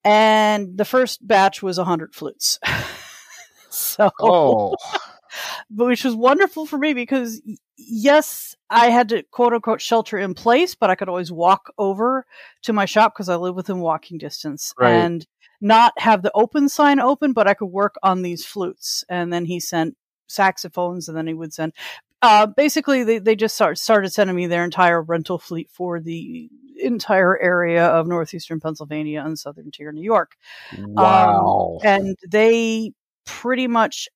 and 0.04 0.76
the 0.76 0.84
first 0.84 1.26
batch 1.26 1.62
was 1.62 1.78
100 1.78 2.14
flutes. 2.14 2.58
so, 3.70 4.10
oh. 4.20 4.76
which 5.70 6.04
was 6.04 6.14
wonderful 6.14 6.66
for 6.66 6.78
me 6.78 6.94
because 6.94 7.42
yes, 7.76 8.54
I 8.70 8.90
had 8.90 9.08
to 9.08 9.22
quote 9.24 9.52
unquote 9.52 9.80
shelter 9.80 10.18
in 10.18 10.34
place, 10.34 10.74
but 10.74 10.90
I 10.90 10.94
could 10.94 11.08
always 11.08 11.32
walk 11.32 11.72
over 11.78 12.26
to 12.62 12.72
my 12.72 12.84
shop 12.84 13.14
because 13.14 13.28
I 13.28 13.36
live 13.36 13.54
within 13.54 13.80
walking 13.80 14.18
distance 14.18 14.74
right. 14.78 14.90
and 14.92 15.26
not 15.60 15.92
have 15.98 16.22
the 16.22 16.32
open 16.34 16.68
sign 16.68 17.00
open, 17.00 17.32
but 17.32 17.48
I 17.48 17.54
could 17.54 17.66
work 17.66 17.94
on 18.02 18.22
these 18.22 18.44
flutes. 18.44 19.04
And 19.08 19.32
then 19.32 19.46
he 19.46 19.58
sent 19.58 19.96
saxophones 20.26 21.08
and 21.08 21.16
then 21.16 21.26
he 21.26 21.34
would 21.34 21.52
send 21.52 21.72
uh, 22.24 22.46
basically 22.46 23.04
they, 23.04 23.18
they 23.18 23.36
just 23.36 23.54
start, 23.54 23.76
started 23.76 24.10
sending 24.10 24.34
me 24.34 24.46
their 24.46 24.64
entire 24.64 25.02
rental 25.02 25.38
fleet 25.38 25.68
for 25.70 26.00
the 26.00 26.48
entire 26.76 27.40
area 27.40 27.86
of 27.86 28.06
northeastern 28.06 28.60
Pennsylvania 28.60 29.22
and 29.24 29.38
southern 29.38 29.70
tier 29.70 29.92
New 29.92 30.02
York. 30.02 30.36
Wow. 30.78 31.78
Um, 31.82 31.86
and 31.86 32.16
they 32.28 32.92
pretty 33.24 33.66
much 33.66 34.08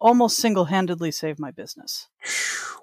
almost 0.00 0.38
single 0.38 0.66
handedly 0.66 1.10
saved 1.10 1.38
my 1.38 1.50
business. 1.50 2.08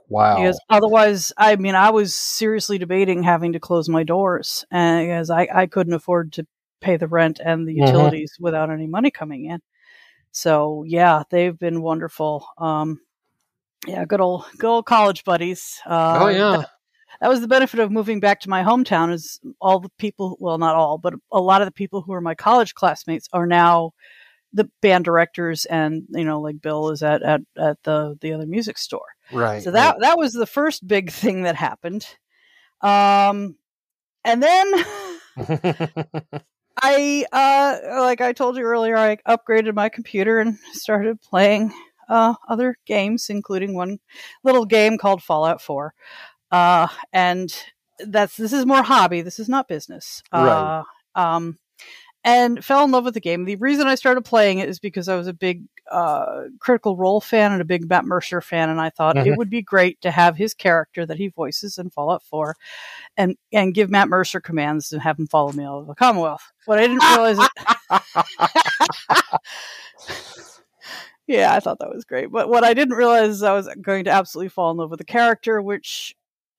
Wow. 0.08 0.36
Because 0.36 0.60
otherwise, 0.70 1.32
I 1.38 1.56
mean, 1.56 1.76
I 1.76 1.90
was 1.90 2.16
seriously 2.16 2.78
debating 2.78 3.24
having 3.24 3.54
to 3.54 3.60
close 3.60 3.90
my 3.90 4.04
doors 4.04 4.66
and 4.72 5.08
because 5.08 5.30
I, 5.30 5.48
I 5.54 5.66
couldn't 5.66 5.94
afford 5.94 6.34
to 6.34 6.46
pay 6.82 6.98
the 6.98 7.08
rent 7.08 7.40
and 7.44 7.68
the 7.68 7.74
mm-hmm. 7.74 7.86
utilities 7.86 8.34
mm-hmm. 8.34 8.44
without 8.44 8.70
any 8.70 8.88
money 8.88 9.12
coming 9.12 9.46
in. 9.46 9.62
So 10.32 10.84
yeah, 10.86 11.24
they've 11.30 11.58
been 11.58 11.82
wonderful. 11.82 12.46
Um, 12.58 13.00
yeah, 13.88 14.06
good 14.06 14.22
old 14.22 14.46
good 14.58 14.68
old 14.68 14.86
college 14.86 15.24
buddies. 15.24 15.80
Uh, 15.86 16.20
oh 16.22 16.28
yeah, 16.28 16.64
that 17.22 17.30
was 17.30 17.42
the 17.42 17.48
benefit 17.48 17.80
of 17.80 17.92
moving 17.92 18.20
back 18.20 18.40
to 18.42 18.50
my 18.50 18.64
hometown 18.64 19.12
is 19.12 19.40
all 19.62 19.80
the 19.80 19.90
people 19.98 20.38
well 20.40 20.58
not 20.58 20.76
all 20.76 20.98
but 20.98 21.14
a 21.32 21.42
lot 21.42 21.62
of 21.62 21.68
the 21.68 21.72
people 21.72 22.02
who 22.02 22.14
are 22.14 22.22
my 22.22 22.36
college 22.36 22.74
classmates 22.74 23.28
are 23.34 23.48
now 23.48 23.92
the 24.54 24.70
band 24.82 25.06
directors 25.06 25.66
and 25.66 26.04
you 26.10 26.24
know 26.24 26.40
like 26.40 26.62
bill 26.62 26.90
is 26.90 27.04
at 27.04 27.22
at, 27.24 27.42
at 27.58 27.78
the 27.84 28.18
the 28.22 28.34
other 28.34 28.46
music 28.46 28.78
store 28.78 29.08
right 29.32 29.64
so 29.64 29.72
that 29.72 29.92
right. 29.92 30.02
that 30.02 30.18
was 30.18 30.34
the 30.34 30.48
first 30.48 30.88
big 30.88 31.12
thing 31.12 31.44
that 31.44 31.56
happened 31.56 32.08
um 32.82 33.56
and 34.24 34.42
then 34.42 34.74
i 36.82 37.26
uh 37.32 38.02
like 38.02 38.22
i 38.22 38.32
told 38.32 38.56
you 38.56 38.64
earlier 38.64 38.98
i 38.98 39.18
upgraded 39.28 39.74
my 39.74 39.90
computer 39.90 40.40
and 40.40 40.58
started 40.74 41.22
playing 41.22 41.72
uh, 42.10 42.36
other 42.48 42.78
games, 42.86 43.30
including 43.30 43.74
one 43.74 44.00
little 44.44 44.66
game 44.66 44.98
called 44.98 45.24
Fallout 45.24 45.62
4. 45.62 45.94
Uh, 46.56 46.88
and 47.12 47.54
that's 48.00 48.38
this 48.38 48.54
is 48.54 48.66
more 48.66 48.82
hobby. 48.82 49.22
This 49.22 49.40
is 49.40 49.50
not 49.50 49.68
business. 49.68 50.24
Uh, 50.32 50.84
right. 51.16 51.36
Um, 51.36 51.58
and 52.24 52.64
fell 52.64 52.86
in 52.86 52.92
love 52.92 53.04
with 53.04 53.14
the 53.14 53.20
game. 53.20 53.44
The 53.44 53.58
reason 53.58 53.88
I 53.88 53.96
started 53.96 54.24
playing 54.24 54.60
it 54.60 54.70
is 54.70 54.80
because 54.80 55.10
I 55.10 55.16
was 55.18 55.28
a 55.28 55.34
big 55.34 55.64
uh, 55.92 56.44
Critical 56.60 56.96
Role 56.96 57.20
fan 57.20 57.52
and 57.52 57.62
a 57.62 57.66
big 57.66 57.90
Matt 57.90 58.06
Mercer 58.06 58.40
fan, 58.42 58.70
and 58.70 58.80
I 58.80 58.90
thought 58.90 59.18
Mhm. 59.18 59.28
it 59.28 59.38
would 59.38 59.50
be 59.50 59.62
great 59.62 60.00
to 60.02 60.12
have 60.12 60.38
his 60.38 60.54
character 60.54 61.06
that 61.06 61.18
he 61.18 61.28
voices 61.28 61.78
in 61.78 61.90
Fallout 61.90 62.24
4, 62.24 62.56
and 63.18 63.36
and 63.52 63.74
give 63.74 63.90
Matt 63.92 64.08
Mercer 64.08 64.40
commands 64.40 64.94
and 64.94 65.02
have 65.02 65.20
him 65.20 65.28
follow 65.28 65.52
me 65.52 65.66
all 65.66 65.80
over 65.80 65.88
the 65.88 65.96
Commonwealth. 65.96 66.54
What 66.66 66.80
I 66.80 66.88
didn't 66.88 67.04
realize, 67.04 67.38
it. 67.38 67.52
yeah, 71.28 71.54
I 71.54 71.60
thought 71.60 71.80
that 71.80 71.94
was 71.94 72.06
great. 72.06 72.32
But 72.32 72.50
what 72.50 72.64
I 72.64 72.74
didn't 72.74 72.96
realize 72.96 73.30
is 73.30 73.44
I 73.44 73.54
was 73.54 73.68
going 73.82 74.06
to 74.06 74.12
absolutely 74.12 74.50
fall 74.50 74.72
in 74.72 74.78
love 74.78 74.90
with 74.90 75.00
the 75.00 75.06
character, 75.06 75.62
which 75.62 76.16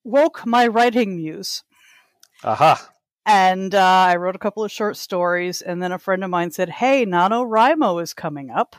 woke 0.06 0.46
my 0.46 0.66
writing 0.66 1.16
muse 1.16 1.64
Aha. 2.44 2.88
and 3.26 3.74
uh, 3.74 3.80
I 3.82 4.16
wrote 4.16 4.36
a 4.36 4.38
couple 4.38 4.64
of 4.64 4.70
short 4.70 4.96
stories. 4.96 5.62
And 5.62 5.82
then 5.82 5.92
a 5.92 5.98
friend 5.98 6.22
of 6.22 6.30
mine 6.30 6.50
said, 6.50 6.68
"Hey, 6.70 7.04
NaNoWriMo 7.04 8.02
is 8.02 8.14
coming 8.14 8.50
up. 8.50 8.76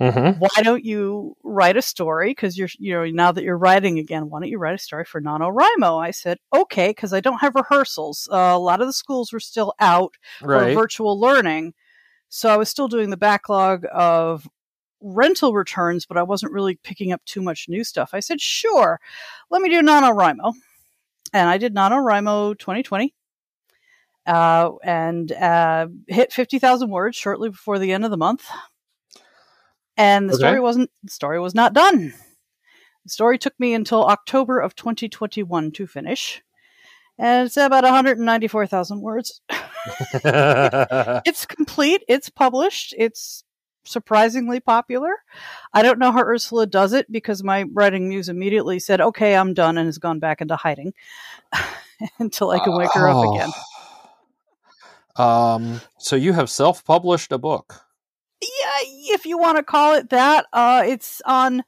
Mm-hmm. 0.00 0.40
Why 0.40 0.62
don't 0.62 0.84
you 0.84 1.36
write 1.44 1.76
a 1.76 1.82
story? 1.82 2.30
Because 2.30 2.58
you're, 2.58 2.68
you 2.80 2.94
know, 2.94 3.04
now 3.06 3.30
that 3.30 3.44
you're 3.44 3.56
writing 3.56 3.98
again, 4.00 4.28
why 4.28 4.40
don't 4.40 4.48
you 4.48 4.58
write 4.58 4.74
a 4.74 4.78
story 4.78 5.04
for 5.04 5.20
NaNoWriMo?" 5.20 6.02
I 6.02 6.10
said, 6.10 6.38
"Okay," 6.54 6.88
because 6.88 7.12
I 7.12 7.20
don't 7.20 7.40
have 7.40 7.54
rehearsals. 7.54 8.28
Uh, 8.30 8.36
a 8.36 8.58
lot 8.58 8.80
of 8.80 8.88
the 8.88 8.92
schools 8.92 9.32
were 9.32 9.40
still 9.40 9.74
out 9.78 10.16
Right. 10.42 10.74
virtual 10.74 11.20
learning, 11.20 11.74
so 12.28 12.48
I 12.50 12.56
was 12.56 12.68
still 12.68 12.88
doing 12.88 13.10
the 13.10 13.16
backlog 13.16 13.84
of 13.92 14.48
rental 15.04 15.52
returns, 15.52 16.06
but 16.06 16.16
I 16.16 16.22
wasn't 16.22 16.52
really 16.52 16.76
picking 16.82 17.12
up 17.12 17.24
too 17.26 17.42
much 17.42 17.68
new 17.68 17.84
stuff. 17.84 18.10
I 18.12 18.20
said, 18.20 18.40
"Sure, 18.40 18.98
let 19.50 19.62
me 19.62 19.68
do 19.68 19.82
NaNoWriMo," 19.82 20.54
and 21.32 21.48
I 21.48 21.58
did 21.58 21.74
NaNoWriMo 21.74 22.58
2020 22.58 23.14
uh, 24.26 24.70
and 24.82 25.30
uh, 25.32 25.88
hit 26.08 26.32
50,000 26.32 26.90
words 26.90 27.16
shortly 27.16 27.50
before 27.50 27.78
the 27.78 27.92
end 27.92 28.04
of 28.04 28.10
the 28.10 28.16
month. 28.16 28.48
And 29.96 30.28
the 30.28 30.34
Okay. 30.34 30.40
story 30.40 30.60
wasn't 30.60 30.90
the 31.02 31.10
story 31.10 31.38
was 31.38 31.54
not 31.54 31.72
done. 31.74 32.14
The 33.04 33.10
story 33.10 33.38
took 33.38 33.58
me 33.60 33.74
until 33.74 34.04
October 34.06 34.58
of 34.58 34.74
2021 34.74 35.72
to 35.72 35.86
finish. 35.86 36.42
And 37.18 37.46
it's 37.46 37.56
about 37.56 37.84
194,000 37.84 39.00
words. 39.00 39.40
It's 41.26 41.46
complete, 41.46 42.02
it's 42.08 42.28
published, 42.28 42.94
it's 42.96 43.44
surprisingly 43.84 44.60
popular. 44.60 45.12
I 45.72 45.82
don't 45.82 45.98
know 45.98 46.12
how 46.12 46.20
Ursula 46.20 46.66
does 46.66 46.92
it 46.92 47.10
because 47.10 47.42
my 47.42 47.64
writing 47.72 48.08
muse 48.08 48.28
immediately 48.28 48.78
said, 48.78 49.00
"Okay, 49.00 49.34
I'm 49.34 49.54
done," 49.54 49.78
and 49.78 49.86
has 49.86 49.98
gone 49.98 50.18
back 50.18 50.40
into 50.40 50.56
hiding 50.56 50.94
until 52.18 52.50
I 52.50 52.58
can 52.58 52.76
wake 52.76 52.92
her 52.94 53.08
up 53.08 53.34
again. 53.34 53.50
Um. 55.16 55.80
So 55.96 56.16
you 56.16 56.32
have 56.32 56.50
self-published 56.50 57.30
a 57.30 57.38
book. 57.38 57.82
yeah, 58.42 59.14
if 59.14 59.26
you 59.26 59.38
want 59.38 59.58
to 59.58 59.62
call 59.62 59.94
it 59.94 60.10
that. 60.10 60.46
Uh, 60.52 60.82
it's 60.84 61.22
on 61.24 61.62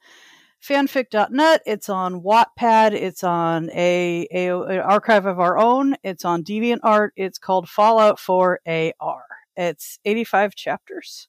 fanfic.net. 0.61 1.61
It's 1.65 1.89
on 1.89 2.21
Wattpad. 2.21 2.91
It's 2.91 3.23
on 3.23 3.69
a, 3.71 4.27
a, 4.31 4.47
a 4.47 4.81
archive 4.81 5.25
of 5.25 5.39
our 5.39 5.57
own. 5.57 5.95
It's 6.03 6.25
on 6.25 6.43
DeviantArt. 6.43 7.09
It's 7.15 7.39
called 7.39 7.69
Fallout 7.69 8.19
4 8.19 8.59
AR. 8.65 9.23
It's 9.55 9.99
85 10.05 10.55
chapters. 10.55 11.27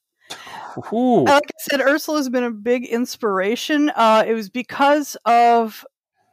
Ooh. 0.93 1.23
Like 1.25 1.43
I 1.45 1.57
said, 1.69 1.81
Ursula 1.81 2.17
has 2.17 2.29
been 2.29 2.43
a 2.43 2.51
big 2.51 2.85
inspiration. 2.85 3.91
Uh, 3.95 4.23
it 4.25 4.33
was 4.33 4.49
because 4.49 5.17
of 5.25 5.85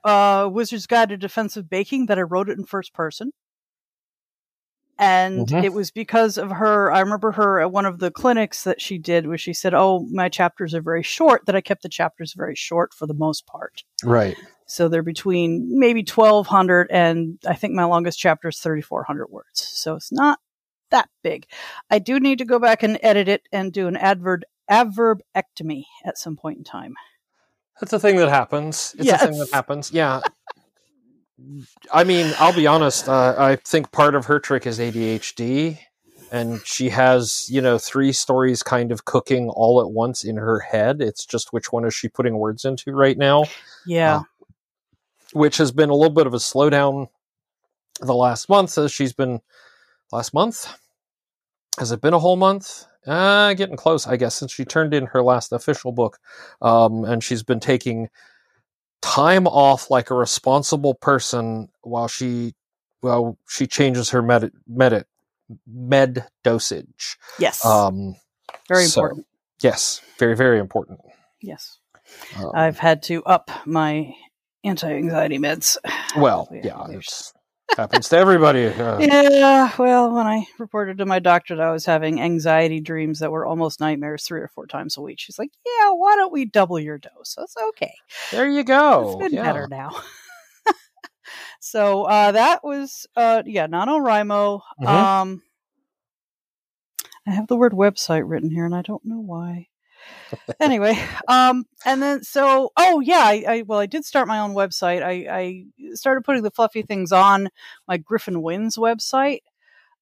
uh, 0.05 0.49
Wizard's 0.53 0.87
Guide 0.87 1.09
to 1.09 1.17
Defensive 1.17 1.69
Baking 1.69 2.07
that 2.07 2.19
I 2.19 2.23
wrote 2.23 2.49
it 2.49 2.59
in 2.59 2.65
first 2.65 2.93
person. 2.95 3.33
And 4.99 5.49
Mhm. 5.49 5.63
it 5.65 5.75
was 5.75 5.91
because 5.91 6.39
of 6.39 6.51
her. 6.51 6.91
I 6.91 7.01
remember 7.01 7.33
her 7.33 7.61
at 7.61 7.71
one 7.71 7.85
of 7.85 7.99
the 7.99 8.11
clinics 8.11 8.65
that 8.65 8.81
she 8.81 8.97
did, 8.97 9.27
where 9.27 9.37
she 9.37 9.53
said, 9.53 9.75
"Oh, 9.75 10.07
my 10.11 10.31
chapters 10.31 10.75
are 10.75 10.81
very 10.81 11.03
short." 11.03 11.45
That 11.45 11.55
I 11.55 11.61
kept 11.61 11.83
the 11.83 11.91
chapters 11.91 12.33
very 12.33 12.55
short 12.55 12.95
for 12.95 13.07
the 13.07 13.13
most 13.13 13.47
part. 13.47 13.85
Right. 14.03 14.39
So 14.65 14.89
they're 14.89 15.03
between 15.03 15.79
maybe 15.79 16.03
twelve 16.03 16.47
hundred 16.47 16.91
and 16.91 17.39
I 17.47 17.55
think 17.55 17.75
my 17.75 17.85
longest 17.85 18.19
chapter 18.19 18.49
is 18.49 18.59
thirty 18.59 18.81
four 18.81 19.03
hundred 19.03 19.27
words. 19.29 19.61
So 19.61 19.97
it's 19.97 20.11
not 20.11 20.39
that 20.91 21.09
big. 21.23 21.47
I 21.91 21.99
do 21.99 22.21
need 22.21 22.39
to 22.39 22.45
go 22.45 22.59
back 22.59 22.83
and 22.83 22.99
edit 23.03 23.29
it 23.29 23.43
and 23.53 23.73
do 23.73 23.87
an 23.89 23.97
adverb 23.97 24.43
adverbectomy 24.71 25.85
at 26.05 26.19
some 26.19 26.37
point 26.37 26.59
in 26.59 26.65
time. 26.65 26.95
That's 27.81 27.93
a 27.93 28.01
thing 28.01 28.17
that 28.17 28.29
happens. 28.29 28.95
It's 28.99 29.11
a 29.11 29.19
thing 29.19 29.39
that 29.39 29.51
happens. 29.53 29.93
Yeah. 29.93 30.21
I 31.93 32.05
mean, 32.05 32.33
I'll 32.39 32.55
be 32.55 32.67
honest. 32.67 33.09
Uh, 33.09 33.35
I 33.37 33.57
think 33.57 33.93
part 33.93 34.15
of 34.15 34.25
her 34.27 34.41
trick 34.41 34.67
is 34.67 34.79
ADHD, 34.79 35.79
and 36.33 36.61
she 36.65 36.89
has, 36.89 37.47
you 37.51 37.61
know, 37.61 37.77
three 37.77 38.13
stories 38.13 38.63
kind 38.63 38.91
of 38.91 39.05
cooking 39.05 39.51
all 39.51 39.81
at 39.83 39.91
once 39.91 40.25
in 40.25 40.37
her 40.37 40.61
head. 40.61 41.03
It's 41.03 41.27
just 41.27 41.53
which 41.53 41.71
one 41.73 41.85
is 41.85 41.95
she 41.95 42.09
putting 42.09 42.39
words 42.39 42.65
into 42.65 42.93
right 42.93 43.19
now, 43.19 43.45
Yeah. 43.85 44.23
which 45.35 45.59
has 45.59 45.71
been 45.73 45.91
a 45.91 45.95
little 45.95 46.15
bit 46.15 46.27
of 46.27 46.33
a 46.33 46.39
slowdown 46.39 47.09
the 48.01 48.15
last 48.15 48.49
month 48.49 48.79
as 48.79 48.91
she's 48.91 49.13
been 49.13 49.41
last 50.13 50.35
month. 50.35 50.73
Has 51.79 51.93
it 51.93 52.01
been 52.01 52.15
a 52.15 52.19
whole 52.19 52.37
month? 52.37 52.87
Uh, 53.07 53.55
getting 53.55 53.77
close, 53.77 54.07
I 54.07 54.17
guess, 54.17 54.35
since 54.35 54.53
she 54.53 54.65
turned 54.65 54.93
in 54.93 55.07
her 55.07 55.23
last 55.23 55.53
official 55.53 55.93
book. 55.93 56.19
Um, 56.61 57.05
and 57.05 57.23
she's 57.23 57.43
been 57.43 57.61
taking 57.61 58.09
time 59.03 59.47
off 59.47 59.91
like 59.91 60.11
a 60.11 60.15
responsible 60.15 60.95
person 60.95 61.69
while 61.83 62.09
she, 62.09 62.55
well, 63.03 63.39
she 63.49 63.67
changes 63.67 64.11
her 64.11 64.23
med, 64.23 64.51
med, 64.67 65.05
med 65.67 66.27
dosage. 66.43 67.17
yes. 67.39 67.65
Um, 67.65 68.17
very 68.69 68.87
so- 68.87 69.03
important. 69.03 69.27
yes, 69.63 70.01
very, 70.19 70.35
very 70.35 70.59
important. 70.59 71.01
Yes. 71.41 71.79
Um, 72.39 72.51
I've 72.55 72.79
had 72.79 73.03
to 73.05 73.23
up 73.25 73.51
my 73.67 74.15
anti-anxiety 74.65 75.39
meds. 75.39 75.77
well, 76.17 76.49
yeah, 76.51 76.87
yeah, 76.89 76.99
happens 77.77 78.09
to 78.11 78.17
everybody. 78.17 78.67
Uh, 78.67 78.99
Yeah, 79.01 79.73
well, 79.79 80.13
when 80.13 80.27
I 80.27 80.47
reported 80.59 80.99
to 80.99 81.07
my 81.07 81.19
doctor 81.19 81.57
that 81.57 81.67
I 81.67 81.73
was 81.73 81.85
having 81.85 82.21
anxiety 82.21 82.81
dreams 82.81 83.19
that 83.21 83.31
were 83.33 83.47
almost 83.47 83.81
nightmares 83.81 84.25
three 84.25 84.41
or 84.41 84.49
four 84.49 84.67
times 84.67 84.97
a 84.97 85.03
week, 85.03 85.19
she's 85.19 85.39
like, 85.39 85.51
"Yeah, 85.65 85.91
why 85.91 86.17
don't 86.17 86.33
we 86.33 86.45
double 86.45 86.79
your 86.79 86.99
dose?" 86.99 87.35
That's 87.37 87.57
okay. 87.71 87.95
There 88.31 88.49
you 88.49 88.65
go. 88.65 89.11
it's 89.21 89.25
been 89.25 89.35
yeah. 89.35 89.43
better 89.43 89.69
now. 89.69 89.91
so 91.61 92.05
uh, 92.05 92.33
that 92.33 92.63
was 92.65 93.07
uh, 93.17 93.43
yeah, 93.47 93.67
NaNoWriMo. 93.67 94.61
Mhm. 94.83 94.87
Um, 94.87 95.43
I 97.27 97.33
have 97.33 97.49
the 97.49 97.57
word 97.57 97.73
website 97.73 98.23
written 98.25 98.51
here, 98.51 98.65
and 98.65 98.75
I 98.75 98.83
don't 98.83 99.05
know 99.05 99.21
why. 99.21 99.69
Anyway, 100.61 100.99
um, 101.29 101.67
and 101.85 102.03
then 102.03 102.23
so 102.23 102.73
oh 102.77 103.01
yeah, 103.01 103.23
I, 103.25 103.45
I 103.49 103.63
well 103.63 103.79
I 103.79 103.87
did 103.87 104.05
start 104.05 104.29
my 104.29 104.41
own 104.41 104.55
website. 104.55 105.03
I, 105.03 105.27
I 105.31 105.95
started 105.95 106.25
putting 106.25 106.43
the 106.43 106.51
fluffy 106.51 106.83
things 106.83 107.13
on 107.13 107.49
my 107.87 107.97
Griffin 107.97 108.43
Wins 108.43 108.77
website. 108.77 109.41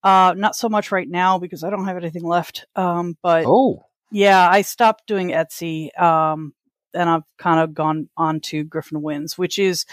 Uh, 0.02 0.34
not 0.36 0.54
so 0.54 0.68
much 0.68 0.92
right 0.92 1.08
now 1.08 1.38
because 1.38 1.64
I 1.64 1.70
don't 1.70 1.86
have 1.86 1.96
anything 1.96 2.24
left. 2.24 2.66
Um, 2.76 3.16
but 3.22 3.44
Oh, 3.46 3.84
yeah, 4.10 4.48
I 4.48 4.62
stopped 4.62 5.06
doing 5.06 5.30
Etsy, 5.30 5.98
um, 5.98 6.52
and 6.92 7.08
I've 7.08 7.24
kind 7.38 7.60
of 7.60 7.74
gone 7.74 8.08
on 8.16 8.40
to 8.40 8.64
Griffin 8.64 9.02
Wins, 9.02 9.38
which 9.38 9.58
is 9.58 9.86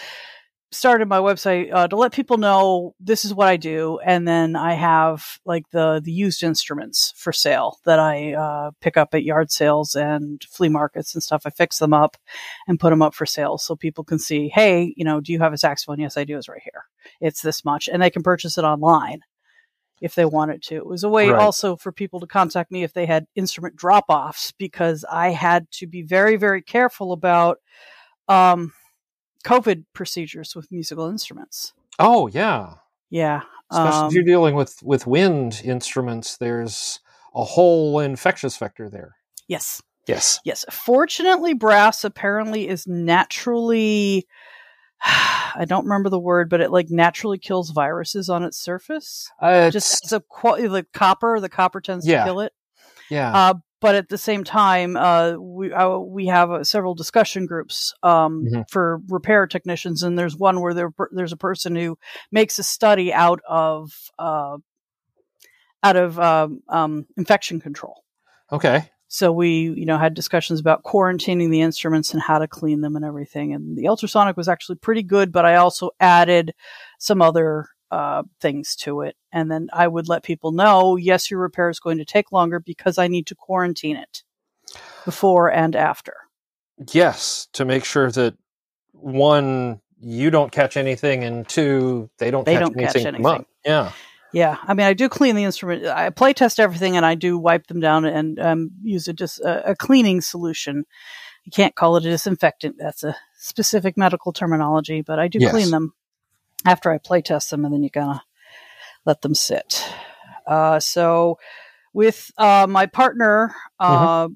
started 0.72 1.08
my 1.08 1.18
website 1.18 1.72
uh, 1.72 1.86
to 1.86 1.96
let 1.96 2.12
people 2.12 2.38
know 2.38 2.94
this 2.98 3.24
is 3.24 3.32
what 3.34 3.46
I 3.48 3.56
do, 3.56 3.98
and 4.04 4.26
then 4.26 4.56
I 4.56 4.74
have 4.74 5.38
like 5.44 5.68
the 5.70 6.00
the 6.02 6.12
used 6.12 6.42
instruments 6.42 7.12
for 7.16 7.32
sale 7.32 7.78
that 7.84 7.98
I 7.98 8.34
uh, 8.34 8.70
pick 8.80 8.96
up 8.96 9.14
at 9.14 9.22
yard 9.24 9.50
sales 9.52 9.94
and 9.94 10.42
flea 10.50 10.68
markets 10.68 11.14
and 11.14 11.22
stuff. 11.22 11.42
I 11.44 11.50
fix 11.50 11.78
them 11.78 11.92
up 11.92 12.16
and 12.66 12.80
put 12.80 12.90
them 12.90 13.02
up 13.02 13.14
for 13.14 13.26
sale 13.26 13.58
so 13.58 13.76
people 13.76 14.02
can 14.04 14.18
see, 14.18 14.48
hey, 14.48 14.92
you 14.96 15.04
know, 15.04 15.20
do 15.20 15.32
you 15.32 15.38
have 15.38 15.52
a 15.52 15.58
saxophone? 15.58 16.00
Yes, 16.00 16.16
I 16.16 16.24
do. 16.24 16.36
It's 16.38 16.48
right 16.48 16.62
here. 16.62 16.84
It's 17.20 17.42
this 17.42 17.64
much, 17.64 17.88
and 17.88 18.02
they 18.02 18.10
can 18.10 18.22
purchase 18.22 18.58
it 18.58 18.64
online 18.64 19.20
if 20.00 20.16
they 20.16 20.24
wanted 20.24 20.62
to. 20.62 20.76
It 20.76 20.86
was 20.86 21.04
a 21.04 21.08
way 21.08 21.30
Right. 21.30 21.40
also 21.40 21.76
for 21.76 21.92
people 21.92 22.18
to 22.20 22.26
contact 22.26 22.72
me 22.72 22.82
if 22.82 22.92
they 22.92 23.06
had 23.06 23.26
instrument 23.36 23.76
drop 23.76 24.06
offs 24.08 24.52
because 24.58 25.04
I 25.10 25.30
had 25.30 25.70
to 25.72 25.86
be 25.86 26.02
very, 26.02 26.36
very 26.36 26.60
careful 26.60 27.12
about 27.12 27.58
um, 28.28 28.72
COVID 29.44 29.84
procedures 29.92 30.54
with 30.56 30.70
musical 30.72 31.08
instruments. 31.08 31.72
oh 31.98 32.26
yeah. 32.28 32.74
Yeah. 33.10 33.42
Especially 33.70 33.98
Um, 34.00 34.06
if 34.08 34.12
you're 34.14 34.24
dealing 34.24 34.54
with 34.54 34.82
with 34.82 35.06
wind 35.06 35.60
instruments, 35.64 36.36
there's 36.38 37.00
a 37.34 37.44
whole 37.44 37.98
infectious 38.00 38.56
vector 38.56 38.88
there. 38.88 39.16
yes. 39.48 39.82
Yes. 40.08 40.40
Yes. 40.44 40.64
Fortunately, 40.68 41.54
brass 41.54 42.02
apparently 42.04 42.66
is 42.68 42.88
naturally. 42.88 44.26
I 45.04 45.64
don't 45.66 45.84
remember 45.84 46.08
the 46.10 46.18
word, 46.18 46.48
but 46.50 46.60
it 46.60 46.70
like 46.72 46.90
naturally 46.90 47.38
kills 47.38 47.70
viruses 47.70 48.28
on 48.28 48.42
its 48.42 48.56
surface. 48.58 49.30
Uh, 49.40 49.70
Just 49.70 50.04
as 50.04 50.12
a 50.12 50.20
quality, 50.20 50.66
like 50.68 50.90
copper, 50.92 51.38
the 51.40 51.48
copper 51.48 51.80
tends 51.80 52.06
Yeah. 52.06 52.18
to 52.20 52.24
kill 52.24 52.40
it. 52.40 52.52
yeah. 53.10 53.32
Uh, 53.32 53.54
but 53.82 53.96
at 53.96 54.08
the 54.08 54.16
same 54.16 54.44
time, 54.44 54.96
uh, 54.96 55.32
we 55.32 55.72
uh, 55.72 55.98
we 55.98 56.26
have 56.26 56.50
uh, 56.50 56.64
several 56.64 56.94
discussion 56.94 57.44
groups 57.46 57.92
um, 58.02 58.46
Mhm. 58.46 58.70
for 58.70 59.00
repair 59.08 59.46
technicians, 59.46 60.02
and 60.02 60.18
there's 60.18 60.36
one 60.36 60.60
where 60.60 60.72
there, 60.72 60.90
there's 61.10 61.32
a 61.32 61.36
person 61.36 61.74
who 61.76 61.98
makes 62.30 62.58
a 62.58 62.62
study 62.62 63.12
out 63.12 63.40
of 63.46 63.92
uh, 64.18 64.56
out 65.82 65.96
of 65.96 66.18
um, 66.18 66.62
um, 66.68 67.06
infection 67.16 67.60
control. 67.60 68.04
Okay. 68.50 68.88
So 69.08 69.30
we, 69.30 69.74
you 69.76 69.84
know, 69.84 69.98
had 69.98 70.14
discussions 70.14 70.58
about 70.58 70.84
quarantining 70.84 71.50
the 71.50 71.60
instruments 71.60 72.14
and 72.14 72.22
how 72.22 72.38
to 72.38 72.48
clean 72.48 72.80
them 72.80 72.96
and 72.96 73.04
everything. 73.04 73.52
And 73.52 73.76
the 73.76 73.88
ultrasonic 73.88 74.38
was 74.38 74.48
actually 74.48 74.76
pretty 74.76 75.02
good, 75.02 75.32
but 75.32 75.44
I 75.44 75.56
also 75.56 75.90
added 76.00 76.54
some 76.98 77.20
other 77.20 77.66
uh, 77.92 78.22
things 78.40 78.74
to 78.74 79.02
it. 79.02 79.16
And 79.32 79.50
then 79.50 79.68
I 79.70 79.86
would 79.86 80.08
let 80.08 80.22
people 80.22 80.50
know, 80.50 80.96
yes, 80.96 81.30
your 81.30 81.40
repair 81.40 81.68
is 81.68 81.78
going 81.78 81.98
to 81.98 82.06
take 82.06 82.32
longer 82.32 82.58
because 82.58 82.96
I 82.96 83.06
need 83.06 83.26
to 83.26 83.34
quarantine 83.34 83.96
it 83.96 84.22
before 85.04 85.52
and 85.52 85.76
after. 85.76 86.14
Yes, 86.92 87.48
to 87.52 87.66
make 87.66 87.84
sure 87.84 88.10
that 88.10 88.34
one, 88.92 89.82
you 90.00 90.30
don't 90.30 90.50
catch 90.50 90.78
anything, 90.78 91.22
and 91.22 91.46
two, 91.46 92.08
they 92.18 92.30
don't 92.30 92.46
They 92.46 92.54
catch 92.54 92.60
don't 92.62 92.78
catch 92.78 92.96
anything. 92.96 93.26
up. 93.26 93.46
Yeah. 93.64 93.92
Yeah, 94.32 94.56
I 94.62 94.72
mean, 94.72 94.86
I 94.86 94.94
do 94.94 95.10
clean 95.10 95.36
the 95.36 95.44
instrument. 95.44 95.84
I 95.84 96.08
play 96.08 96.32
test 96.32 96.58
everything, 96.58 96.96
and 96.96 97.04
I 97.04 97.14
do 97.14 97.36
wipe 97.36 97.66
them 97.66 97.80
down 97.80 98.06
and 98.06 98.40
um, 98.40 98.70
use 98.82 99.06
a 99.06 99.12
just 99.12 99.38
a, 99.40 99.72
a 99.72 99.76
cleaning 99.76 100.22
solution. 100.22 100.86
You 101.44 101.52
can't 101.52 101.74
call 101.74 101.96
it 101.98 102.06
a 102.06 102.10
disinfectant. 102.10 102.76
That's 102.78 103.04
a 103.04 103.14
specific 103.36 103.98
medical 103.98 104.32
terminology, 104.32 105.02
but 105.02 105.18
I 105.18 105.28
do 105.28 105.38
Yes. 105.38 105.50
clean 105.50 105.70
them 105.70 105.92
after 106.66 106.90
I 106.90 106.98
play 106.98 107.22
test 107.22 107.50
them, 107.50 107.64
and 107.64 107.74
then 107.74 107.82
you 107.82 107.90
kind 107.90 108.10
of 108.10 108.20
let 109.04 109.22
them 109.22 109.34
sit. 109.34 109.84
Uh, 110.46 110.80
so, 110.80 111.38
with 111.92 112.30
uh, 112.38 112.66
my 112.68 112.86
partner, 112.86 113.54
uh, 113.78 114.28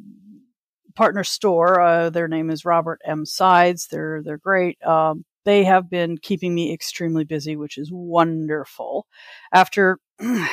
partner 0.95 1.25
store, 1.25 1.81
uh, 1.81 2.11
their 2.11 2.29
name 2.29 2.51
is 2.51 2.65
Robert 2.65 3.01
M. 3.05 3.25
Sides. 3.25 3.89
They're 3.89 4.23
they're 4.23 4.39
great. 4.39 4.83
Um, 4.85 5.25
they 5.45 5.65
have 5.65 5.89
been 5.89 6.19
keeping 6.19 6.55
me 6.55 6.73
extremely 6.73 7.25
busy, 7.25 7.57
which 7.57 7.79
is 7.79 7.91
wonderful. 7.93 9.07
After 9.53 9.99
I 10.21 10.49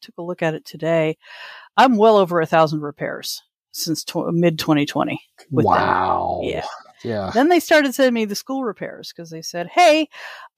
took 0.00 0.16
a 0.18 0.22
look 0.22 0.42
at 0.42 0.54
it 0.54 0.64
today, 0.64 1.18
I'm 1.76 1.96
well 1.96 2.16
over 2.16 2.40
a 2.40 2.46
thousand 2.46 2.80
repairs 2.80 3.42
since 3.72 4.04
tw- 4.04 4.32
mid 4.32 4.58
2020. 4.58 5.20
with 5.50 5.64
them. 5.64 5.72
wow. 5.72 6.40
Yeah. 6.42 6.64
Yeah. 7.04 7.30
Then 7.32 7.48
they 7.48 7.60
started 7.60 7.94
sending 7.94 8.14
me 8.14 8.24
the 8.24 8.34
school 8.34 8.64
repairs 8.64 9.12
because 9.14 9.30
they 9.30 9.42
said, 9.42 9.68
"Hey, 9.68 10.08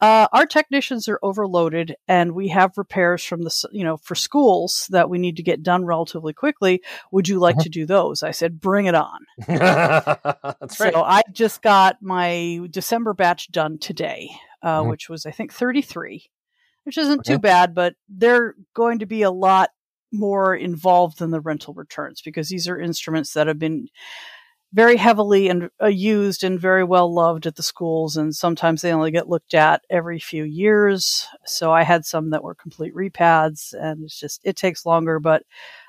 uh, 0.01 0.29
our 0.33 0.47
technicians 0.47 1.09
are 1.09 1.19
overloaded, 1.23 1.97
and 2.07 2.33
we 2.33 2.49
have 2.49 2.79
repairs 2.79 3.25
from 3.25 3.43
the 3.43 3.69
you 3.73 3.85
know 3.85 3.97
for 3.99 4.15
schools 4.15 4.87
that 4.91 5.11
we 5.11 5.19
need 5.19 5.37
to 5.37 5.43
get 5.43 5.63
done 5.63 5.85
relatively 5.85 6.33
quickly. 6.33 6.83
Would 7.13 7.29
you 7.29 7.39
like 7.39 7.57
Uh-huh. 7.57 7.65
to 7.65 7.69
do 7.69 7.87
those?" 7.87 8.23
I 8.23 8.31
said, 8.31 8.61
"Bring 8.61 8.87
it 8.87 8.95
on." 8.95 9.19
That's 9.49 10.81
right. 10.81 10.93
So 10.95 11.03
I 11.03 11.23
just 11.33 11.63
got 11.63 12.01
my 12.01 12.67
December 12.71 13.13
batch 13.15 13.51
done 13.51 13.79
today, 13.79 14.31
uh, 14.63 14.83
Mhm. 14.83 14.91
which 14.91 15.09
was 15.09 15.27
I 15.27 15.31
think 15.33 15.53
33, 15.53 16.31
which 16.85 16.97
isn't 16.99 17.21
Okay. 17.21 17.35
too 17.35 17.39
bad, 17.39 17.75
but 17.75 17.95
they're 18.09 18.55
going 18.75 19.01
to 19.01 19.07
be 19.07 19.23
a 19.23 19.31
lot 19.31 19.71
more 20.13 20.55
involved 20.55 21.19
than 21.19 21.31
the 21.31 21.41
rental 21.41 21.75
returns 21.75 22.23
because 22.23 22.49
these 22.49 22.69
are 22.69 22.79
instruments 22.81 23.33
that 23.35 23.49
have 23.49 23.59
been 23.59 23.89
very 24.73 24.97
heavily 24.97 25.49
and 25.49 25.71
uh, 25.83 25.87
used 25.87 26.43
and 26.45 26.61
very 26.61 26.85
well 26.85 27.13
loved 27.13 27.47
at 27.47 27.57
the 27.57 27.63
schools 27.63 28.17
and 28.17 28.35
sometimes 28.35 28.83
they 28.83 28.93
only 28.93 29.11
get 29.11 29.29
looked 29.29 29.55
at 29.55 29.83
every 29.91 30.19
few 30.19 30.45
years 30.45 31.27
so 31.45 31.73
i 31.73 31.83
had 31.83 32.05
some 32.05 32.31
that 32.31 32.43
were 32.43 32.55
complete 32.55 32.95
repads 32.95 33.73
and 33.75 34.03
it's 34.05 34.19
just 34.19 34.41
it 34.45 34.57
takes 34.57 34.85
longer 34.85 35.19
but 35.21 35.43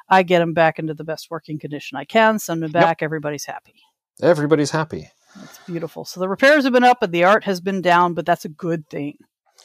i 0.10 0.22
get 0.24 0.40
them 0.40 0.54
back 0.54 0.78
into 0.80 0.94
the 0.94 1.04
best 1.04 1.30
working 1.32 1.58
condition 1.60 1.98
i 1.98 2.06
can 2.06 2.38
send 2.40 2.62
them 2.62 2.72
back 2.72 3.02
everybody's 3.02 3.46
happy 3.46 3.76
Everybody's 4.22 4.72
happy. 4.72 5.10
it's 5.44 5.60
beautiful 5.68 6.06
so 6.06 6.20
the 6.20 6.30
repairs 6.30 6.64
have 6.64 6.74
been 6.74 6.84
up 6.84 7.02
and 7.04 7.12
the 7.12 7.24
art 7.24 7.44
has 7.44 7.60
been 7.60 7.82
down 7.82 8.14
but 8.14 8.26
that's 8.26 8.46
a 8.46 8.50
good 8.50 8.88
thing 8.90 9.18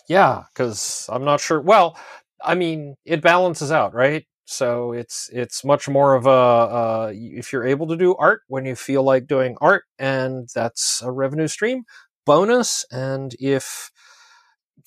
Yeah, 0.08 0.44
because 0.52 1.06
I'm 1.12 1.24
not 1.24 1.40
sure. 1.40 1.60
Well, 1.60 1.96
I 2.42 2.54
mean, 2.54 2.96
it 3.04 3.20
balances 3.22 3.70
out, 3.70 3.94
right? 3.94 4.24
So 4.52 4.92
it's 4.92 5.28
it's 5.32 5.64
much 5.64 5.88
more 5.88 6.14
of 6.14 6.26
a 6.26 6.30
uh, 6.30 7.12
if 7.14 7.52
you're 7.52 7.64
able 7.66 7.86
to 7.88 7.96
do 7.96 8.14
art 8.16 8.42
when 8.48 8.64
you 8.66 8.74
feel 8.76 9.02
like 9.02 9.26
doing 9.26 9.56
art, 9.60 9.84
and 9.98 10.48
that's 10.54 11.02
a 11.02 11.10
revenue 11.10 11.48
stream 11.48 11.84
bonus. 12.26 12.84
And 12.90 13.34
if 13.40 13.90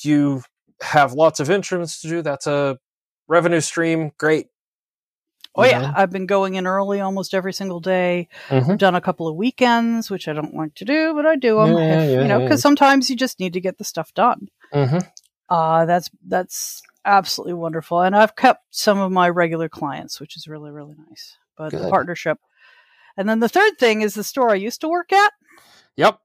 you 0.03 0.43
have 0.81 1.13
lots 1.13 1.39
of 1.39 1.49
instruments 1.49 2.01
to 2.01 2.07
do, 2.09 2.21
that's 2.21 2.47
a 2.47 2.77
revenue 3.27 3.61
stream. 3.61 4.11
Great. 4.17 4.47
oh 5.57 5.63
yeah 5.63 5.93
i've 5.95 6.11
been 6.11 6.25
going 6.25 6.55
in 6.55 6.67
early 6.67 6.99
almost 6.99 7.33
every 7.33 7.53
single 7.53 7.79
day 7.79 8.27
Mhm. 8.49 8.71
I've 8.71 8.77
done 8.77 8.93
a 8.95 8.99
couple 8.99 9.25
of 9.29 9.37
weekends 9.37 10.11
which 10.11 10.27
i 10.27 10.33
don't 10.33 10.53
like 10.53 10.75
to 10.75 10.85
do 10.85 11.13
but 11.15 11.25
i 11.25 11.37
do 11.37 11.55
them 11.59 11.77
Yeah, 11.77 12.03
yeah, 12.03 12.21
you 12.21 12.27
know 12.27 12.39
yeah. 12.39 12.43
because 12.45 12.61
sometimes 12.61 13.09
you 13.09 13.15
just 13.15 13.39
need 13.39 13.53
to 13.53 13.61
get 13.61 13.77
the 13.77 13.85
stuff 13.85 14.13
done 14.13 14.49
Mhm. 14.73 15.01
Uh, 15.47 15.85
that's 15.85 16.09
that's 16.27 16.81
absolutely 17.05 17.53
wonderful, 17.53 18.01
and 18.01 18.15
I've 18.15 18.35
kept 18.35 18.63
some 18.75 18.99
of 18.99 19.11
my 19.11 19.29
regular 19.29 19.69
clients, 19.69 20.19
which 20.19 20.35
is 20.35 20.47
really 20.47 20.71
really 20.71 20.95
nice. 21.09 21.37
But 21.57 21.71
the 21.71 21.89
partnership, 21.89 22.39
and 23.15 23.29
then 23.29 23.39
the 23.39 23.49
third 23.49 23.77
thing 23.77 24.01
is 24.01 24.13
the 24.15 24.23
store 24.23 24.49
I 24.51 24.55
used 24.55 24.81
to 24.81 24.89
work 24.89 25.13
at 25.13 25.31
Yep. 25.95 26.19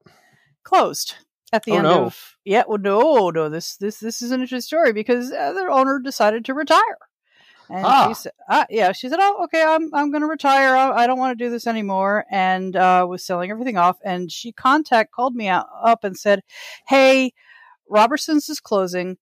closed 0.63 1.15
at 1.53 1.63
the 1.63 1.71
Oh, 1.71 1.75
end 1.77 1.83
no. 1.83 2.05
of 2.07 2.37
yeah. 2.43 2.63
Well, 2.67 2.77
no, 2.79 3.29
no, 3.29 3.49
this 3.49 3.77
this 3.77 3.99
this 3.99 4.21
is 4.21 4.31
an 4.31 4.41
interesting 4.41 4.65
story 4.67 4.91
because 4.93 5.31
uh, 5.31 5.53
their 5.53 5.69
owner 5.69 5.99
decided 5.99 6.45
to 6.45 6.53
retire. 6.53 6.97
And 7.69 7.85
Ah. 7.85 8.07
she 8.09 8.13
said, 8.15 8.33
uh, 8.49 8.65
"Yeah." 8.69 8.91
She 8.91 9.07
said, 9.07 9.19
"Oh, 9.21 9.45
okay. 9.45 9.63
I'm 9.63 9.93
I'm 9.95 10.11
going 10.11 10.21
to 10.21 10.27
retire. 10.27 10.75
I, 10.75 11.03
I 11.03 11.07
don't 11.07 11.19
want 11.19 11.37
to 11.37 11.41
do 11.45 11.49
this 11.49 11.67
anymore." 11.67 12.25
And 12.29 12.75
uh, 12.75 13.05
was 13.09 13.23
selling 13.23 13.49
everything 13.49 13.77
off. 13.77 13.97
And 14.03 14.29
she 14.29 14.51
contact 14.51 15.13
called 15.13 15.35
me 15.35 15.47
out, 15.47 15.67
up 15.81 16.03
and 16.03 16.17
said, 16.17 16.41
"Hey, 16.87 17.31
Robertson's 17.89 18.49
is 18.49 18.59
closing. 18.59 19.17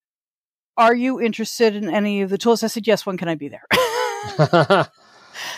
Are 0.80 0.96
you 0.96 1.20
interested 1.22 1.76
in 1.76 1.90
any 1.94 2.22
of 2.22 2.30
the 2.30 2.38
tools?" 2.38 2.64
I 2.64 2.68
said, 2.68 2.88
"Yes. 2.88 3.06
When 3.06 3.18
can 3.18 3.28
I 3.28 3.36
be 3.36 3.50
there?" 3.50 3.66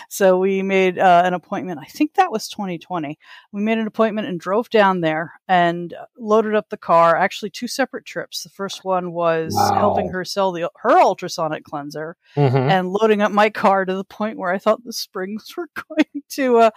so 0.10 0.38
we 0.38 0.62
made 0.62 0.98
uh, 1.00 1.22
an 1.26 1.34
appointment. 1.34 1.80
I 1.80 1.86
think 1.86 2.16
that 2.16 2.32
was 2.32 2.48
2020. 2.50 3.18
We 3.52 3.62
made 3.62 3.78
an 3.78 3.88
appointment 3.88 4.28
and 4.28 4.40
drove 4.40 4.70
down 4.70 5.02
there 5.02 5.34
and 5.48 5.94
loaded 6.18 6.56
up 6.56 6.70
the 6.70 6.78
car. 6.78 7.16
Actually, 7.16 7.52
two 7.52 7.68
separate 7.68 8.06
trips. 8.06 8.44
The 8.44 8.50
first 8.50 8.84
one 8.84 9.14
was 9.14 9.54
Wow. 9.56 9.78
helping 9.80 10.10
her 10.10 10.26
sell 10.26 10.52
the 10.52 10.70
her 10.78 11.00
ultrasonic 11.00 11.64
cleanser 11.64 12.18
Mhm. 12.36 12.70
and 12.70 12.90
loading 12.92 13.22
up 13.22 13.32
my 13.32 13.50
car 13.50 13.86
to 13.86 13.94
the 13.96 14.04
point 14.04 14.38
where 14.38 14.52
I 14.52 14.58
thought 14.58 14.84
the 14.84 14.94
springs 14.94 15.54
were 15.58 15.70
going 15.88 16.24
to 16.30 16.58
uh, 16.58 16.72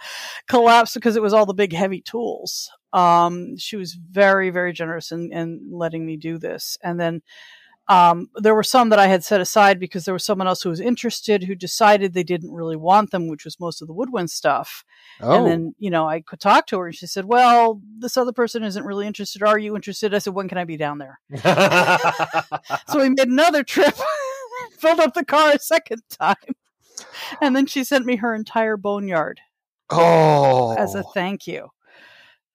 collapse 0.47 0.93
because 0.93 1.15
it 1.15 1.21
was 1.21 1.33
all 1.33 1.45
the 1.45 1.53
big 1.53 1.73
heavy 1.73 2.01
tools. 2.01 2.69
Um, 2.93 3.57
she 3.57 3.75
was 3.75 3.93
very, 3.93 4.51
very 4.51 4.71
generous 4.71 5.11
in, 5.11 5.33
in 5.33 5.67
letting 5.71 6.05
me 6.05 6.15
do 6.15 6.37
this. 6.37 6.77
And 6.83 6.99
then 6.99 7.21
um, 7.87 8.29
there 8.35 8.55
were 8.55 8.63
some 8.63 8.89
that 8.89 8.99
I 8.99 9.07
had 9.07 9.23
set 9.23 9.41
aside 9.41 9.79
because 9.79 10.05
there 10.05 10.13
was 10.13 10.25
someone 10.25 10.47
else 10.47 10.63
who 10.63 10.69
was 10.69 10.79
interested 10.79 11.43
who 11.43 11.53
decided 11.53 12.13
they 12.13 12.23
didn't 12.23 12.51
really 12.51 12.75
want 12.75 13.11
them, 13.11 13.27
which 13.27 13.45
was 13.45 13.59
most 13.59 13.81
of 13.81 13.87
the 13.87 13.93
woodwind 13.93 14.31
stuff. 14.31 14.83
Oh. 15.21 15.35
And 15.35 15.45
then, 15.45 15.75
you 15.77 15.91
know, 15.91 16.07
I 16.07 16.21
could 16.21 16.39
talk 16.39 16.65
to 16.67 16.79
her 16.79 16.87
and 16.87 16.95
she 16.95 17.05
said, 17.05 17.25
Well, 17.25 17.81
this 17.99 18.17
other 18.17 18.31
person 18.31 18.63
isn't 18.63 18.85
really 18.85 19.05
interested. 19.05 19.43
Are 19.43 19.59
you 19.59 19.75
interested? 19.75 20.15
I 20.15 20.17
said, 20.17 20.33
When 20.33 20.49
can 20.49 20.57
I 20.57 20.63
be 20.65 20.77
down 20.77 20.97
there? 20.97 21.19
So 22.87 22.99
we 23.01 23.09
made 23.09 23.27
another 23.27 23.63
trip, 23.63 23.95
filled 24.79 24.99
up 24.99 25.13
the 25.13 25.25
car 25.25 25.51
a 25.51 25.59
second 25.59 26.01
time. 26.09 26.35
And 27.41 27.55
then 27.55 27.65
she 27.65 27.83
sent 27.83 28.05
me 28.05 28.15
her 28.17 28.33
entire 28.33 28.77
boneyard 28.77 29.41
oh. 29.89 30.75
as 30.77 30.95
a 30.95 31.03
thank 31.03 31.47
you. 31.47 31.69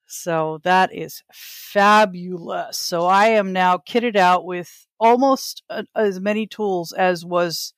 So 0.06 0.60
that 0.64 0.94
is 0.94 1.22
fabulous. 1.32 2.78
So 2.78 3.06
I 3.06 3.26
am 3.26 3.52
now 3.52 3.78
kitted 3.78 4.16
out 4.16 4.44
with 4.44 4.86
almost 5.00 5.62
uh, 5.70 5.82
as 5.96 6.20
many 6.20 6.46
tools 6.46 6.92
as 6.92 7.24
was 7.24 7.72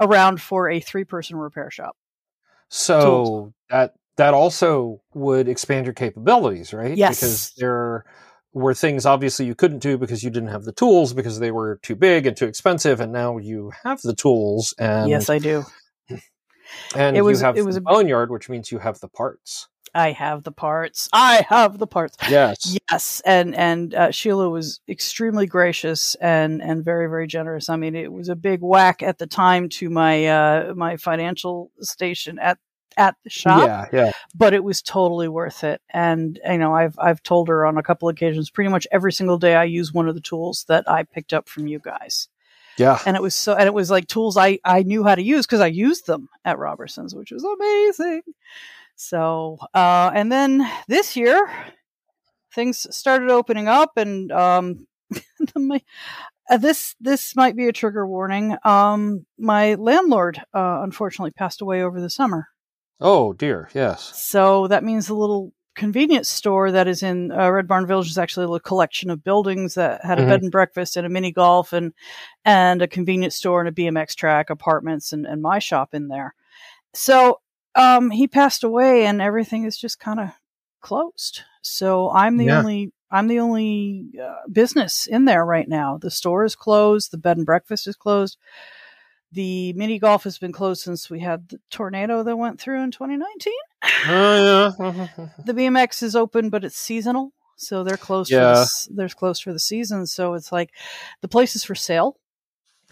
around 0.00 0.40
for 0.40 0.68
a 0.70 0.78
three 0.80 1.04
person 1.04 1.36
repair 1.36 1.70
shop. 1.70 1.96
So 2.68 3.52
that 3.70 3.94
that 4.16 4.34
also 4.34 5.00
would 5.14 5.48
expand 5.48 5.86
your 5.86 5.94
capabilities, 5.94 6.72
right? 6.74 6.96
Yes. 6.96 7.16
Because 7.20 7.52
there 7.56 8.04
were 8.52 8.74
things 8.74 9.06
obviously 9.06 9.46
you 9.46 9.54
couldn't 9.54 9.78
do 9.78 9.96
because 9.96 10.22
you 10.22 10.30
didn't 10.30 10.48
have 10.50 10.64
the 10.64 10.72
tools 10.72 11.12
because 11.12 11.38
they 11.38 11.50
were 11.50 11.78
too 11.82 11.94
big 11.96 12.26
and 12.26 12.36
too 12.36 12.46
expensive, 12.46 13.00
and 13.00 13.12
now 13.12 13.38
you 13.38 13.72
have 13.84 14.00
the 14.02 14.14
tools 14.14 14.74
and 14.78 15.08
yes, 15.08 15.30
I 15.30 15.38
do. 15.38 15.64
and 16.94 17.16
it 17.16 17.22
was- 17.22 17.40
you 17.40 17.46
have 17.46 17.56
it 17.56 17.62
was 17.64 17.76
the 17.76 17.80
a- 17.80 17.84
boneyard, 17.92 18.30
which 18.30 18.48
means 18.48 18.70
you 18.72 18.78
have 18.78 18.98
the 19.00 19.08
parts. 19.08 19.68
I 19.94 20.12
have 20.12 20.42
the 20.44 20.52
parts. 20.52 21.08
I 21.12 21.44
have 21.48 21.78
the 21.78 21.86
parts. 21.86 22.16
Yes. 22.28 22.76
Yes, 22.90 23.22
and 23.24 23.54
and 23.54 23.94
uh, 23.94 24.10
Sheila 24.10 24.48
was 24.48 24.80
extremely 24.88 25.46
gracious 25.46 26.14
and 26.16 26.62
and 26.62 26.84
very 26.84 27.08
very 27.08 27.26
generous. 27.26 27.68
I 27.68 27.76
mean, 27.76 27.94
it 27.94 28.12
was 28.12 28.28
a 28.28 28.36
big 28.36 28.60
whack 28.60 29.02
at 29.02 29.18
the 29.18 29.26
time 29.26 29.68
to 29.70 29.90
my 29.90 30.26
uh, 30.26 30.74
my 30.76 30.96
financial 30.96 31.70
station 31.80 32.38
at 32.38 32.58
at 32.96 33.14
the 33.22 33.30
shop, 33.30 33.64
Yeah, 33.66 33.86
yeah. 33.92 34.12
but 34.34 34.54
it 34.54 34.64
was 34.64 34.82
totally 34.82 35.28
worth 35.28 35.62
it. 35.62 35.80
And 35.90 36.40
you 36.44 36.58
know, 36.58 36.74
I've 36.74 36.98
I've 36.98 37.22
told 37.22 37.46
her 37.48 37.64
on 37.64 37.78
a 37.78 37.82
couple 37.82 38.08
occasions, 38.08 38.50
pretty 38.50 38.70
much 38.70 38.86
every 38.90 39.12
single 39.12 39.38
day, 39.38 39.54
I 39.54 39.64
use 39.64 39.92
one 39.92 40.08
of 40.08 40.14
the 40.16 40.20
tools 40.20 40.64
that 40.68 40.88
I 40.90 41.04
picked 41.04 41.32
up 41.32 41.48
from 41.48 41.68
you 41.68 41.78
guys, 41.78 42.28
Yeah. 42.76 42.98
and 43.06 43.14
it 43.16 43.22
was 43.22 43.36
so 43.36 43.54
and 43.54 43.66
it 43.68 43.74
was 43.74 43.88
like 43.90 44.08
tools 44.08 44.36
I 44.36 44.58
I 44.64 44.82
knew 44.82 45.04
how 45.04 45.14
to 45.14 45.22
use 45.22 45.46
because 45.46 45.60
I 45.60 45.68
used 45.68 46.06
them 46.06 46.28
at 46.44 46.58
Robertson's, 46.58 47.14
which 47.14 47.30
was 47.30 47.44
amazing. 47.44 48.22
So, 49.00 49.58
uh, 49.74 50.10
and 50.12 50.30
then 50.30 50.68
this 50.88 51.16
year, 51.16 51.48
things 52.52 52.84
started 52.94 53.30
opening 53.30 53.68
up, 53.68 53.92
and 53.96 54.32
um, 54.32 54.88
my, 55.56 55.80
uh, 56.50 56.56
this 56.56 56.96
this 57.00 57.36
might 57.36 57.56
be 57.56 57.68
a 57.68 57.72
trigger 57.72 58.06
warning. 58.08 58.56
Um, 58.64 59.24
my 59.38 59.74
landlord 59.74 60.38
uh, 60.52 60.80
unfortunately 60.82 61.30
passed 61.30 61.60
away 61.60 61.82
over 61.82 62.00
the 62.00 62.10
summer, 62.10 62.48
Oh 63.00 63.32
dear, 63.34 63.68
yes. 63.72 64.12
so 64.16 64.66
that 64.66 64.82
means 64.82 65.06
the 65.06 65.14
little 65.14 65.52
convenience 65.76 66.28
store 66.28 66.72
that 66.72 66.88
is 66.88 67.04
in 67.04 67.30
uh, 67.30 67.48
Red 67.50 67.68
Barn 67.68 67.86
Village 67.86 68.08
is 68.10 68.18
actually 68.18 68.46
a 68.46 68.48
little 68.48 68.58
collection 68.58 69.10
of 69.10 69.22
buildings 69.22 69.74
that 69.74 70.04
had 70.04 70.18
a 70.18 70.22
Mhm. 70.22 70.28
bed 70.28 70.42
and 70.42 70.50
breakfast 70.50 70.96
and 70.96 71.06
a 71.06 71.08
mini 71.08 71.30
golf 71.30 71.72
and 71.72 71.92
and 72.44 72.82
a 72.82 72.88
convenience 72.88 73.36
store 73.36 73.60
and 73.60 73.68
a 73.68 73.72
BMX 73.72 74.16
track, 74.16 74.50
apartments, 74.50 75.12
and 75.12 75.24
and 75.24 75.40
my 75.40 75.60
shop 75.60 75.94
in 75.94 76.08
there. 76.08 76.34
So 76.94 77.38
um, 77.78 78.10
he 78.10 78.26
passed 78.28 78.64
away, 78.64 79.06
and 79.06 79.22
everything 79.22 79.64
is 79.64 79.78
just 79.78 79.98
kind 80.00 80.20
of 80.20 80.30
closed. 80.82 81.42
So 81.62 82.10
I'm 82.10 82.36
the 82.36 82.46
Yeah. 82.46 82.58
only 82.58 82.92
I'm 83.10 83.26
the 83.28 83.40
only 83.40 84.10
uh, 84.22 84.34
business 84.52 85.06
in 85.06 85.24
there 85.24 85.44
right 85.44 85.66
now. 85.68 85.96
The 85.96 86.10
store 86.10 86.44
is 86.44 86.54
closed. 86.54 87.10
The 87.10 87.16
bed 87.16 87.38
and 87.38 87.46
breakfast 87.46 87.86
is 87.86 87.96
closed. 87.96 88.36
The 89.32 89.72
mini 89.74 89.98
golf 89.98 90.24
has 90.24 90.38
been 90.38 90.52
closed 90.52 90.82
since 90.82 91.08
we 91.10 91.20
had 91.20 91.48
the 91.48 91.58
tornado 91.70 92.22
that 92.22 92.36
went 92.36 92.60
through 92.60 92.82
in 92.82 92.90
2019. 92.90 93.52
Oh 94.08 94.70
yeah. 94.78 95.16
The 95.46 95.52
BMX 95.54 96.02
is 96.02 96.16
open, 96.16 96.50
but 96.50 96.64
it's 96.64 96.76
seasonal, 96.78 97.32
so 97.56 97.82
they're 97.84 97.96
closed. 97.96 98.30
For 98.30 98.36
Yeah. 98.36 98.64
the, 98.64 98.88
they're 98.94 99.08
closed 99.08 99.42
for 99.42 99.52
the 99.52 99.58
season. 99.58 100.06
So 100.06 100.34
it's 100.34 100.52
like 100.52 100.70
the 101.22 101.28
place 101.28 101.56
is 101.56 101.64
for 101.64 101.74
sale. 101.74 102.18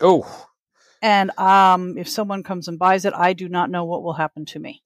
oh 0.01 0.47
And 1.07 1.31
um, 1.39 1.97
if 1.97 2.09
someone 2.09 2.43
comes 2.43 2.67
and 2.67 2.81
buys 2.81 3.05
it, 3.05 3.15
I 3.15 3.33
do 3.33 3.49
not 3.49 3.71
know 3.71 3.85
what 3.85 4.03
will 4.03 4.15
happen 4.15 4.45
to 4.47 4.59
me. 4.59 4.83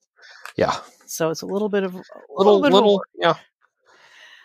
yeah. 0.55 0.75
So 1.07 1.31
it's 1.31 1.41
a 1.41 1.47
little 1.47 1.67
bit 1.67 1.83
of 1.83 1.95
a 1.95 2.01
Little 2.37 2.61
bit 2.61 2.67
of 2.67 2.73
a 2.73 2.75
little 2.75 3.01
yeah. 3.17 3.35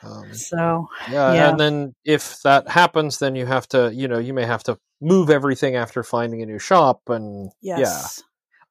Um, 0.02 0.32
So 0.32 0.88
yeah, 1.10 1.34
Yeah. 1.34 1.48
and 1.50 1.60
then 1.60 1.94
if 2.04 2.40
that 2.44 2.68
happens, 2.68 3.18
then 3.18 3.36
you 3.36 3.44
have 3.44 3.68
to, 3.68 3.92
you 3.94 4.08
know, 4.08 4.18
you 4.18 4.32
may 4.32 4.46
have 4.46 4.62
to 4.64 4.78
move 5.02 5.28
everything 5.28 5.76
after 5.76 6.02
finding 6.02 6.40
a 6.42 6.46
new 6.46 6.58
shop, 6.58 7.02
and 7.08 7.52
yes. 7.60 8.22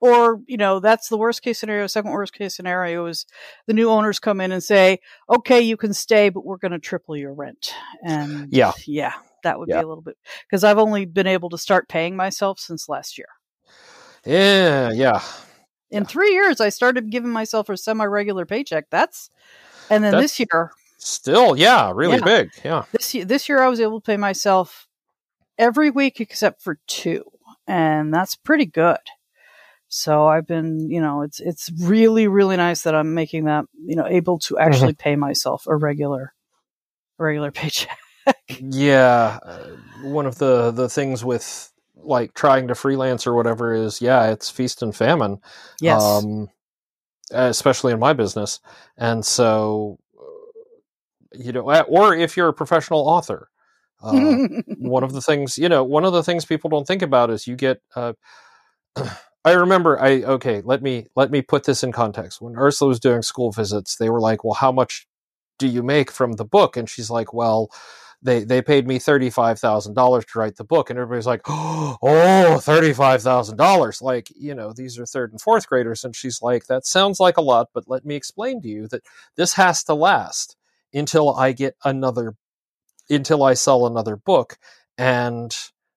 Or, 0.02 0.42
you 0.48 0.58
know, 0.58 0.80
that's 0.80 1.08
the 1.08 1.18
worst 1.18 1.42
case 1.42 1.60
scenario. 1.60 1.88
Second 1.88 2.12
worst 2.12 2.34
case 2.34 2.56
scenario 2.56 3.06
is 3.06 3.26
the 3.68 3.74
new 3.74 3.90
owners 3.90 4.20
come 4.20 4.42
in 4.42 4.52
and 4.52 4.64
say, 4.64 5.00
okay, 5.30 5.62
you 5.62 5.78
can 5.78 5.94
stay, 5.94 6.30
but 6.30 6.44
we're 6.46 6.58
going 6.58 6.74
to 6.74 6.80
triple 6.80 7.16
your 7.16 7.34
rent. 7.34 7.74
And 8.04 8.52
Yeah. 8.52 8.74
yeah, 8.86 9.14
that 9.46 9.58
would 9.58 9.70
Yeah. 9.70 9.80
be 9.80 9.86
a 9.86 9.88
little 9.88 10.04
bit 10.04 10.18
because 10.48 10.64
I've 10.64 10.78
only 10.78 11.06
been 11.06 11.28
able 11.28 11.50
to 11.50 11.58
start 11.58 11.88
paying 11.88 12.16
myself 12.16 12.60
since 12.60 12.90
last 12.90 13.18
year. 13.18 13.28
yeah, 14.26 14.90
yeah, 14.90 14.92
yeah. 14.92 15.22
In 15.92 16.04
three 16.04 16.34
years, 16.34 16.60
I 16.60 16.70
started 16.70 17.10
giving 17.12 17.30
myself 17.32 17.70
a 17.70 17.78
semi 17.78 18.06
regular 18.06 18.46
paycheck. 18.46 18.86
That's, 18.90 19.30
and 19.90 20.04
then 20.04 20.12
That's- 20.12 20.32
this 20.32 20.40
year, 20.40 20.72
Still, 20.98 21.56
yeah, 21.58 21.92
really 21.94 22.18
Yeah. 22.18 22.26
big, 22.26 22.52
yeah. 22.64 22.84
this 22.92 23.14
year, 23.14 23.26
this 23.26 23.48
year 23.48 23.62
I 23.62 23.68
was 23.68 23.80
able 23.80 24.02
to 24.02 24.06
pay 24.06 24.18
myself 24.18 24.88
every 25.58 25.92
week 25.92 26.20
except 26.20 26.62
for 26.62 26.80
two, 26.88 27.24
and 27.68 28.12
that's 28.14 28.36
pretty 28.36 28.66
good. 28.66 28.98
So 29.88 30.26
I've 30.26 30.48
been, 30.48 30.90
you 30.90 31.00
know, 31.00 31.22
it's 31.22 31.40
it's 31.40 31.72
really 31.80 32.28
really 32.28 32.58
nice 32.58 32.82
that 32.84 32.96
I'm 32.96 33.14
making 33.14 33.46
that, 33.46 33.66
you 33.86 33.96
know, 33.96 34.08
able 34.08 34.40
to 34.40 34.56
mm-hmm. 34.56 34.68
actually 34.68 34.94
pay 34.94 35.16
myself 35.16 35.68
a 35.68 35.76
regular, 35.76 36.34
a 37.20 37.24
regular 37.24 37.52
paycheck. 37.62 37.98
Yeah, 38.60 39.40
uh, 39.44 39.70
one 40.04 40.26
of 40.26 40.38
the 40.38 40.72
the 40.72 40.90
things 40.90 41.24
with 41.26 41.72
like 41.96 42.34
trying 42.34 42.68
to 42.68 42.76
freelance 42.76 43.26
or 43.28 43.34
whatever 43.34 43.74
is, 43.74 44.02
yeah, 44.02 44.32
it's 44.32 44.50
feast 44.50 44.82
and 44.82 44.96
famine. 44.96 45.40
Yes, 45.82 46.26
um, 46.26 46.50
especially 47.32 47.94
in 47.94 48.00
my 48.00 48.14
business. 48.14 48.60
And 48.98 49.26
so, 49.26 50.00
uh, 50.20 50.24
you 51.34 51.52
know, 51.54 51.62
or 51.88 52.16
if 52.16 52.38
you're 52.38 52.50
a 52.50 52.54
professional 52.54 53.02
author, 53.08 53.50
uh, 54.04 54.36
one 54.80 55.04
of 55.04 55.14
the 55.14 55.22
things, 55.22 55.58
you 55.58 55.70
know, 55.70 55.84
one 55.84 56.06
of 56.06 56.14
the 56.14 56.24
things 56.24 56.46
people 56.46 56.70
don't 56.70 56.88
think 56.88 57.02
about 57.02 57.30
is 57.32 57.48
you 57.48 57.56
get. 57.56 57.82
Uh, 57.96 58.14
I 59.46 59.54
remember, 59.54 60.00
I 60.02 60.24
okay, 60.24 60.62
let 60.66 60.82
me 60.84 61.08
let 61.16 61.32
me 61.32 61.42
put 61.42 61.66
this 61.66 61.84
in 61.84 61.92
context. 61.92 62.42
When 62.42 62.58
Ursula 62.58 62.90
was 62.90 63.00
doing 63.00 63.22
school 63.22 63.52
visits, 63.52 63.98
they 63.98 64.10
were 64.10 64.22
like, 64.22 64.44
"Well, 64.44 64.56
how 64.56 64.72
much 64.72 65.08
do 65.60 65.68
you 65.68 65.84
make 65.84 66.12
from 66.12 66.34
the 66.34 66.46
book?" 66.46 66.78
And 66.78 66.90
she's 66.90 67.10
like, 67.12 67.34
"Well." 67.34 67.70
They, 68.22 68.44
they 68.44 68.62
paid 68.62 68.88
me 68.88 69.00
thirty 69.00 69.30
five 69.30 69.60
thousand 69.60 69.94
dollars 69.94 70.26
to 70.26 70.40
write 70.40 70.56
the 70.56 70.64
book, 70.64 70.90
and 70.90 70.98
everybody's 70.98 71.28
like, 71.28 71.42
"Oh, 71.48 72.60
thirty 72.62 72.94
five 72.94 73.22
thousand 73.22 73.58
dollars!" 73.58 74.02
Like, 74.02 74.30
you 74.36 74.56
know, 74.56 74.74
these 74.74 74.98
are 75.00 75.06
third 75.06 75.32
and 75.32 75.42
fourth 75.42 75.68
graders, 75.68 76.04
and 76.04 76.16
she's 76.16 76.42
like, 76.42 76.66
"That 76.68 76.86
sounds 76.86 77.20
like 77.20 77.38
a 77.38 77.42
lot, 77.42 77.70
but 77.74 77.86
let 77.88 78.06
me 78.06 78.16
explain 78.16 78.62
to 78.62 78.68
you 78.68 78.88
that 78.90 79.04
this 79.36 79.54
has 79.54 79.84
to 79.86 79.94
last 79.94 80.56
until 80.94 81.36
I 81.36 81.52
get 81.52 81.76
another, 81.84 82.36
until 83.10 83.44
I 83.44 83.54
sell 83.54 83.86
another 83.86 84.16
book, 84.16 84.58
and 84.98 85.56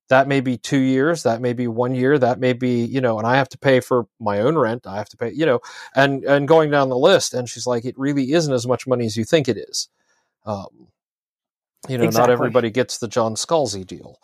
that 0.09 0.29
may 0.29 0.41
be 0.41 0.57
two 0.59 0.79
years, 0.81 1.23
that 1.25 1.41
may 1.41 1.53
be 1.53 1.67
one 1.69 1.95
year, 1.95 2.19
that 2.19 2.41
may 2.41 2.53
be, 2.55 2.85
you 2.85 3.01
know, 3.01 3.19
and 3.19 3.27
I 3.27 3.37
have 3.37 3.49
to 3.51 3.59
pay 3.59 3.81
for 3.81 4.07
my 4.21 4.41
own 4.41 4.57
rent, 4.59 4.87
I 4.87 4.97
have 4.97 5.09
to 5.11 5.17
pay, 5.17 5.33
you 5.33 5.47
know, 5.47 5.61
and 5.95 6.25
and 6.25 6.49
going 6.49 6.71
down 6.71 6.89
the 6.91 6.97
list, 6.99 7.35
and 7.35 7.49
she's 7.49 7.67
like, 7.67 7.85
it 7.85 7.99
really 7.99 8.33
isn't 8.33 8.53
as 8.53 8.67
much 8.67 8.87
money 8.87 9.07
as 9.07 9.17
you 9.17 9.25
think 9.25 9.49
it 9.49 9.57
is." 9.59 9.89
Um, 10.47 10.89
you 11.89 11.99
know, 11.99 12.09
not 12.11 12.31
everybody 12.31 12.71
gets 12.71 12.99
the 12.99 13.09
John 13.09 13.35
Scalzi 13.35 13.87
deal. 13.87 14.19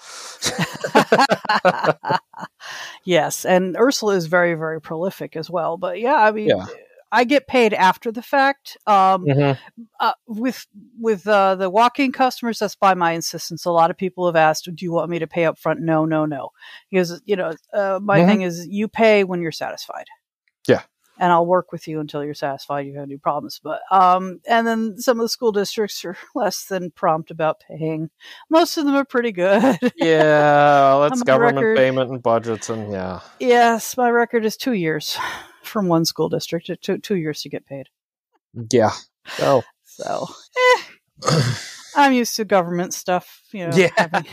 yes, 3.04 3.44
and 3.44 3.76
Ursula 3.76 4.14
is 4.14 4.26
very 4.26 4.54
very 4.54 4.80
prolific 4.80 5.36
as 5.36 5.50
well. 5.50 5.76
But 5.76 6.00
yeah, 6.00 6.16
I 6.16 6.32
mean, 6.32 6.48
Yeah. 6.48 6.66
I 7.12 7.22
get 7.22 7.46
paid 7.46 7.74
after 7.74 8.10
the 8.10 8.22
fact. 8.22 8.76
Um, 8.88 9.24
Mhm. 9.24 9.56
uh, 10.00 10.12
with 10.26 10.66
with 10.98 11.28
uh, 11.28 11.54
the 11.54 11.70
walk-in 11.70 12.10
customers, 12.10 12.58
that's 12.58 12.74
by 12.74 12.94
my 12.94 13.12
insistence. 13.12 13.64
A 13.64 13.70
lot 13.70 13.90
of 13.90 13.96
people 13.96 14.26
have 14.26 14.36
asked, 14.36 14.68
"Do 14.74 14.84
you 14.84 14.92
want 14.92 15.10
me 15.10 15.20
to 15.20 15.28
pay 15.28 15.44
up 15.44 15.58
front?" 15.58 15.80
No, 15.80 16.04
no, 16.04 16.26
no. 16.26 16.48
Because 16.90 17.22
you 17.24 17.36
know, 17.36 17.54
uh, 17.72 18.00
my 18.02 18.20
Mhm. 18.20 18.26
thing 18.26 18.42
is, 18.42 18.66
you 18.66 18.88
pay 18.88 19.22
when 19.22 19.40
you're 19.40 19.52
satisfied. 19.52 20.06
Yeah. 20.66 20.82
And 21.18 21.30
I'll 21.32 21.46
work 21.46 21.70
with 21.72 21.86
you 21.88 22.00
until 22.00 22.24
you're 22.24 22.34
satisfied. 22.34 22.86
You 22.86 22.94
have 22.94 23.04
any 23.04 23.16
problems, 23.16 23.60
but 23.62 23.80
um, 23.90 24.40
and 24.48 24.66
then 24.66 24.98
some 24.98 25.18
of 25.20 25.24
the 25.24 25.28
school 25.28 25.52
districts 25.52 26.04
are 26.04 26.16
less 26.34 26.64
than 26.66 26.90
prompt 26.90 27.30
about 27.30 27.60
paying. 27.60 28.10
Most 28.50 28.76
of 28.76 28.84
them 28.84 28.94
are 28.94 29.04
pretty 29.04 29.32
good. 29.32 29.78
yeah, 29.96 30.98
that's 31.08 31.22
government 31.22 31.56
record- 31.58 31.76
payment 31.76 32.10
and 32.10 32.22
budgets, 32.22 32.68
and 32.70 32.90
yeah, 32.92 33.20
yes, 33.40 33.96
my 33.96 34.10
record 34.10 34.44
is 34.44 34.56
two 34.56 34.72
years 34.72 35.16
from 35.62 35.88
one 35.88 36.04
school 36.04 36.28
district. 36.28 36.68
It 36.70 36.82
took 36.82 37.02
two 37.02 37.16
years 37.16 37.42
to 37.42 37.48
get 37.48 37.66
paid. 37.66 37.88
yeah. 38.72 38.90
Oh, 39.40 39.62
So. 39.84 40.26
eh. 40.56 41.42
I'm 41.96 42.12
used 42.12 42.34
to 42.36 42.44
government 42.44 42.92
stuff, 42.92 43.42
you 43.52 43.68
know. 43.68 43.76
Yeah. 43.76 43.90
having- 43.96 44.26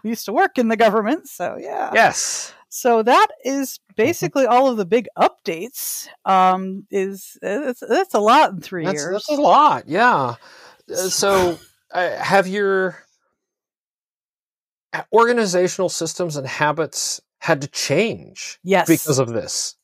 used 0.02 0.24
to 0.24 0.32
work 0.32 0.56
in 0.56 0.68
the 0.68 0.76
government, 0.76 1.28
so 1.28 1.58
yeah. 1.60 1.90
yes. 1.92 2.54
So 2.78 3.02
that 3.02 3.26
is 3.44 3.80
basically 3.96 4.46
all 4.46 4.68
of 4.68 4.76
the 4.76 4.86
big 4.86 5.08
updates. 5.18 6.06
Um, 6.24 6.86
is 6.92 7.36
it's, 7.42 7.80
that's 7.80 8.14
a 8.14 8.20
lot 8.20 8.52
in 8.52 8.60
three 8.60 8.84
That's, 8.84 9.02
years. 9.02 9.12
that's 9.14 9.28
a 9.36 9.42
lot. 9.42 9.88
Yeah. 9.88 10.36
Uh, 10.88 10.94
so, 10.94 11.58
uh, 11.90 12.10
have 12.18 12.46
your 12.46 13.04
uh, 14.92 15.02
organizational 15.12 15.88
systems 15.88 16.36
and 16.36 16.46
habits 16.46 17.20
had 17.40 17.62
to 17.62 17.66
change 17.66 18.60
Yes, 18.62 18.86
because 18.86 19.18
of 19.18 19.30
this? 19.30 19.74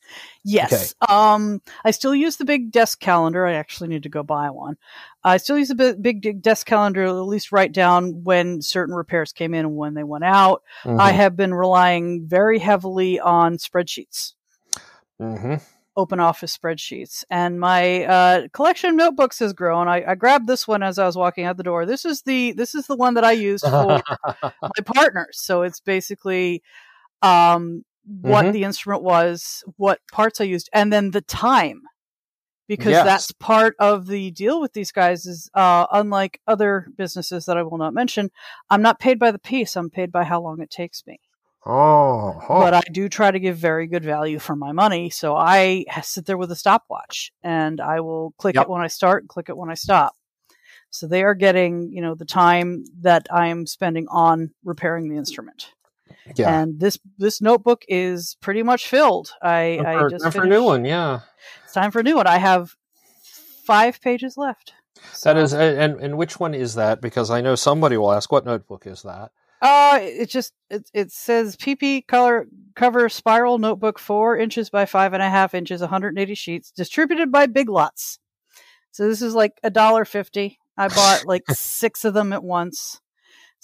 Yes. 0.44 0.94
Um, 1.08 1.60
I 1.84 1.90
still 1.90 2.14
use 2.14 2.36
the 2.36 2.44
big 2.44 2.70
desk 2.70 3.00
calendar. 3.00 3.46
I 3.46 3.54
actually 3.54 3.88
need 3.88 4.02
to 4.04 4.08
go 4.08 4.22
buy 4.22 4.50
one. 4.50 4.76
I 5.22 5.38
still 5.38 5.58
use 5.58 5.68
the 5.68 5.96
big, 6.00 6.42
desk 6.42 6.66
calendar. 6.66 7.04
At 7.04 7.10
least 7.12 7.52
write 7.52 7.72
down 7.72 8.24
when 8.24 8.62
certain 8.62 8.94
repairs 8.94 9.32
came 9.32 9.54
in 9.54 9.60
and 9.60 9.76
when 9.76 9.94
they 9.94 10.04
went 10.04 10.24
out. 10.24 10.62
I 10.84 11.12
have 11.12 11.36
been 11.36 11.54
relying 11.54 12.26
very 12.26 12.58
heavily 12.58 13.20
on 13.20 13.56
spreadsheets. 13.58 14.34
hmm 15.18 15.56
open 15.96 16.18
office 16.18 16.56
spreadsheets 16.56 17.24
and 17.30 17.60
my 17.60 18.04
uh, 18.04 18.48
collection 18.52 18.90
of 18.90 18.96
notebooks 18.96 19.38
has 19.38 19.52
grown 19.52 19.86
I, 19.86 20.02
I 20.04 20.14
grabbed 20.16 20.48
this 20.48 20.66
one 20.66 20.82
as 20.82 20.98
i 20.98 21.06
was 21.06 21.16
walking 21.16 21.44
out 21.44 21.56
the 21.56 21.62
door 21.62 21.86
this 21.86 22.04
is 22.04 22.22
the 22.22 22.52
this 22.52 22.74
is 22.74 22.88
the 22.88 22.96
one 22.96 23.14
that 23.14 23.22
i 23.22 23.30
used 23.30 23.64
for 23.64 24.02
my 24.42 24.82
partners 24.84 25.38
so 25.38 25.62
it's 25.62 25.78
basically 25.80 26.62
um, 27.22 27.84
what 28.06 28.46
Mhm. 28.46 28.52
the 28.52 28.64
instrument 28.64 29.02
was 29.02 29.64
what 29.76 30.00
parts 30.12 30.40
i 30.40 30.44
used 30.44 30.68
and 30.72 30.92
then 30.92 31.10
the 31.10 31.20
time 31.22 31.82
because 32.66 32.92
Yes. 32.92 33.04
that's 33.04 33.32
part 33.32 33.74
of 33.78 34.06
the 34.06 34.30
deal 34.30 34.60
with 34.60 34.72
these 34.72 34.92
guys 34.92 35.26
is 35.26 35.50
uh, 35.54 35.86
unlike 35.92 36.40
other 36.46 36.86
businesses 36.96 37.46
that 37.46 37.56
i 37.56 37.62
will 37.62 37.78
not 37.78 37.94
mention 37.94 38.30
i'm 38.70 38.82
not 38.82 38.98
paid 39.00 39.18
by 39.18 39.30
the 39.30 39.38
piece 39.38 39.76
i'm 39.76 39.90
paid 39.90 40.12
by 40.12 40.24
how 40.24 40.40
long 40.40 40.60
it 40.60 40.70
takes 40.70 41.06
me 41.06 41.18
oh, 41.66 42.40
oh. 42.48 42.60
but 42.60 42.74
I 42.74 42.82
do 42.92 43.08
try 43.08 43.30
to 43.30 43.40
give 43.40 43.56
very 43.56 43.86
good 43.86 44.04
value 44.04 44.38
for 44.38 44.54
my 44.54 44.72
money. 44.72 45.08
So 45.08 45.34
I 45.34 45.86
sit 46.02 46.26
there 46.26 46.36
with 46.36 46.52
a 46.52 46.56
stopwatch 46.56 47.32
and 47.42 47.80
I 47.80 48.00
will 48.00 48.34
click 48.36 48.54
Yep. 48.56 48.64
it 48.64 48.68
when 48.70 48.82
I 48.82 48.86
start 48.88 49.22
and 49.22 49.28
click 49.30 49.48
it 49.48 49.56
when 49.56 49.70
I 49.70 49.74
stop. 49.74 50.12
So 50.90 51.06
they 51.08 51.22
are 51.24 51.34
getting, 51.34 51.90
you 51.90 52.02
know, 52.02 52.14
the 52.14 52.26
time 52.26 52.84
that 53.00 53.26
I 53.32 53.46
am 53.48 53.66
spending 53.66 54.06
on 54.08 54.50
repairing 54.62 55.08
the 55.08 55.16
instrument. 55.16 55.72
Yeah. 56.36 56.60
And 56.60 56.80
this 56.80 56.98
this 57.18 57.40
notebook 57.40 57.84
is 57.88 58.36
pretty 58.40 58.62
much 58.62 58.88
filled. 58.88 59.32
I, 59.42 59.78
Time 59.82 60.04
I 60.04 60.08
just 60.08 60.22
time 60.24 60.32
for 60.32 60.44
a 60.44 60.48
new 60.48 60.62
one. 60.62 60.84
Yeah. 60.84 61.20
It's 61.64 61.74
time 61.74 61.90
for 61.90 62.00
a 62.00 62.02
new 62.02 62.16
one. 62.16 62.26
I 62.26 62.38
have 62.38 62.74
five 63.64 64.00
pages 64.00 64.36
left. 64.36 64.72
That 64.94 65.12
So, 65.16 65.36
is, 65.36 65.52
and 65.54 66.00
and 66.00 66.16
which 66.16 66.40
one 66.40 66.54
is 66.54 66.74
that? 66.76 67.00
Because 67.00 67.30
I 67.30 67.40
know 67.40 67.54
somebody 67.54 67.96
will 67.96 68.12
ask, 68.12 68.30
"What 68.32 68.44
notebook 68.44 68.86
is 68.86 69.02
that?" 69.02 69.32
Uh, 69.60 69.98
it 70.02 70.28
just 70.28 70.52
it, 70.70 70.88
it 70.92 71.10
says 71.10 71.56
PP 71.56 72.06
color 72.06 72.46
cover 72.74 73.08
spiral 73.08 73.58
notebook 73.58 73.98
four 73.98 74.36
inches 74.36 74.70
by 74.70 74.84
five 74.86 75.12
and 75.14 75.22
a 75.22 75.30
half 75.30 75.54
inches, 75.54 75.80
180 75.80 76.34
sheets, 76.34 76.70
distributed 76.70 77.32
by 77.32 77.46
Big 77.46 77.68
Lots. 77.68 78.18
So 78.90 79.08
this 79.08 79.22
is 79.22 79.34
like 79.34 79.58
a 79.62 79.70
dollar 79.70 80.04
fifty. 80.04 80.58
I 80.76 80.88
bought 80.88 81.24
like 81.26 81.44
six 81.50 82.04
of 82.04 82.14
them 82.14 82.32
at 82.32 82.44
once. 82.44 83.00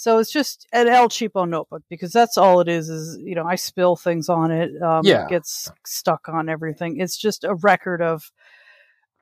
So 0.01 0.17
it's 0.19 0.33
just 0.33 0.67
an 0.73 0.89
El 0.89 1.11
Cheapo 1.11 1.47
notebook 1.47 1.83
because 1.91 2.11
that's 2.11 2.39
all 2.39 2.63
it 2.63 2.69
is. 2.69 2.89
Is 2.89 3.19
you 3.23 3.35
know 3.35 3.45
I 3.45 3.57
spill 3.57 3.97
things 3.97 4.31
on 4.31 4.51
it. 4.51 4.71
Um, 4.81 5.03
Yeah. 5.05 5.25
It 5.27 5.29
gets 5.29 5.71
stuck 5.85 6.27
on 6.27 6.49
everything. 6.49 6.99
It's 7.01 7.19
just 7.19 7.45
a 7.45 7.55
record 7.55 8.01
of 8.01 8.33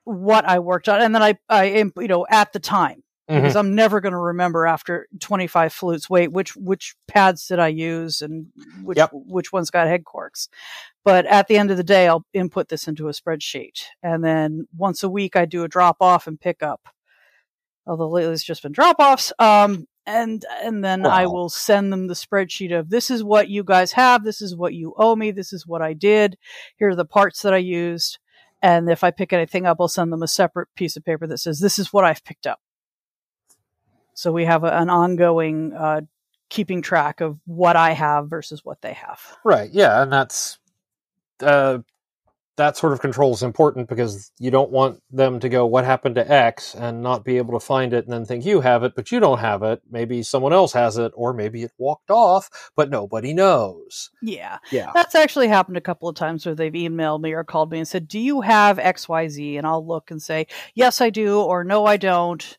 what 0.05 0.45
I 0.45 0.59
worked 0.59 0.87
on, 0.87 1.01
and 1.01 1.13
then 1.13 1.21
I 1.21 1.37
I 1.49 1.65
am 1.65 1.91
you 1.97 2.07
know 2.07 2.25
at 2.29 2.53
the 2.53 2.59
time 2.59 3.03
Mm-hmm. 3.29 3.41
because 3.41 3.55
I'm 3.57 3.75
never 3.75 4.01
going 4.01 4.13
to 4.13 4.17
remember 4.17 4.65
after 4.65 5.07
25 5.19 5.71
flutes. 5.71 6.09
Wait, 6.09 6.31
which 6.31 6.55
which 6.55 6.95
pads 7.07 7.45
did 7.45 7.59
I 7.59 7.67
use 7.67 8.21
and 8.23 8.47
which 8.81 8.97
Yep. 8.97 9.11
which 9.13 9.51
ones 9.53 9.69
got 9.69 9.85
head 9.85 10.03
corks? 10.05 10.47
But 11.05 11.25
at 11.27 11.47
the 11.47 11.57
end 11.57 11.69
of 11.71 11.77
the 11.77 11.83
day, 11.83 12.07
I'll 12.07 12.25
input 12.33 12.69
this 12.69 12.87
into 12.87 13.07
a 13.07 13.11
spreadsheet, 13.11 13.83
and 14.01 14.23
then 14.23 14.65
once 14.75 15.03
a 15.03 15.09
week 15.09 15.35
I 15.35 15.45
do 15.45 15.63
a 15.63 15.67
drop 15.67 15.97
off 15.99 16.25
and 16.25 16.39
pick 16.41 16.63
up. 16.63 16.87
Although 17.85 18.09
lately 18.09 18.33
it's 18.33 18.43
just 18.43 18.63
been 18.63 18.71
drop 18.71 18.95
offs. 18.99 19.31
Um, 19.39 19.85
and 20.09 20.43
and 20.63 20.83
then 20.83 21.05
I 21.05 21.27
will 21.27 21.49
send 21.49 21.93
them 21.93 22.07
the 22.07 22.15
spreadsheet 22.15 22.77
of 22.77 22.89
this 22.89 23.11
is 23.11 23.23
what 23.23 23.47
you 23.47 23.63
guys 23.63 23.91
have, 23.91 24.23
this 24.23 24.41
is 24.41 24.55
what 24.55 24.73
you 24.73 24.93
owe 24.97 25.15
me, 25.15 25.31
this 25.31 25.53
is 25.53 25.67
what 25.67 25.81
I 25.81 25.93
did, 25.93 26.37
here 26.77 26.89
are 26.89 26.95
the 26.95 27.05
parts 27.05 27.43
that 27.43 27.53
I 27.53 27.57
used. 27.57 28.17
And 28.61 28.89
if 28.89 29.05
I 29.05 29.11
pick 29.11 29.31
anything 29.31 29.65
up, 29.65 29.77
I'll 29.79 29.87
send 29.87 30.11
them 30.11 30.23
a 30.23 30.27
separate 30.27 30.67
piece 30.75 30.97
of 30.97 31.05
paper 31.05 31.25
that 31.27 31.37
says 31.37 31.59
this 31.59 31.79
is 31.79 31.93
what 31.93 32.03
I've 32.03 32.25
picked 32.25 32.45
up. 32.45 32.59
So 34.13 34.33
we 34.33 34.43
have 34.45 34.65
a, 34.65 34.77
an 34.77 34.89
ongoing 34.89 35.71
uh, 35.73 36.01
keeping 36.49 36.81
track 36.81 37.21
of 37.21 37.39
what 37.45 37.77
I 37.77 37.91
have 37.91 38.29
versus 38.29 38.65
what 38.65 38.81
they 38.81 38.93
have. 38.93 39.37
Right. 39.45 39.71
Yeah, 39.71 40.01
and 40.01 40.11
that's 40.11 40.59
uh, 41.41 41.79
that 42.59 42.77
sort 42.77 42.93
of 42.93 43.01
control 43.01 43.33
is 43.33 43.41
important 43.41 43.87
because 43.89 44.31
you 44.37 44.51
don't 44.51 44.69
want 44.69 45.01
them 45.09 45.39
to 45.39 45.49
go, 45.49 45.65
"What 45.65 45.85
happened 45.85 46.15
to 46.15 46.31
X?" 46.31 46.75
and 46.75 47.01
not 47.01 47.23
be 47.23 47.37
able 47.37 47.59
to 47.59 47.65
find 47.65 47.93
it, 47.93 48.03
and 48.03 48.13
then 48.13 48.25
think 48.25 48.45
you 48.45 48.61
have 48.61 48.83
it, 48.83 48.93
but 48.95 49.11
you 49.11 49.19
don't 49.19 49.39
have 49.39 49.63
it. 49.63 49.81
Maybe 49.89 50.21
someone 50.23 50.53
else 50.53 50.73
has 50.73 50.97
it, 50.97 51.11
or 51.15 51.33
maybe 51.33 51.63
it 51.63 51.71
walked 51.77 52.11
off, 52.11 52.49
but 52.75 52.89
nobody 52.89 53.33
knows. 53.33 54.11
Yeah. 54.21 54.57
Yeah. 54.71 54.91
That's 54.93 55.15
actually 55.15 55.47
happened 55.47 55.77
a 55.77 55.81
couple 55.81 56.09
of 56.09 56.15
times 56.15 56.45
where 56.45 56.55
they've 56.55 56.71
emailed 56.71 57.21
me 57.21 57.33
or 57.33 57.43
called 57.43 57.71
me 57.71 57.79
and 57.79 57.87
said, 57.87 58.07
Do 58.07 58.19
you 58.19 58.41
have 58.41 58.77
XYZ? 58.77 59.57
And 59.57 59.65
I'll 59.65 59.85
look 59.85 60.11
and 60.11 60.21
say, 60.21 60.47
Yes, 60.75 61.01
I 61.01 61.09
do, 61.09 61.39
or 61.39 61.63
No, 61.63 61.85
I 61.85 61.97
don't. 61.97 62.57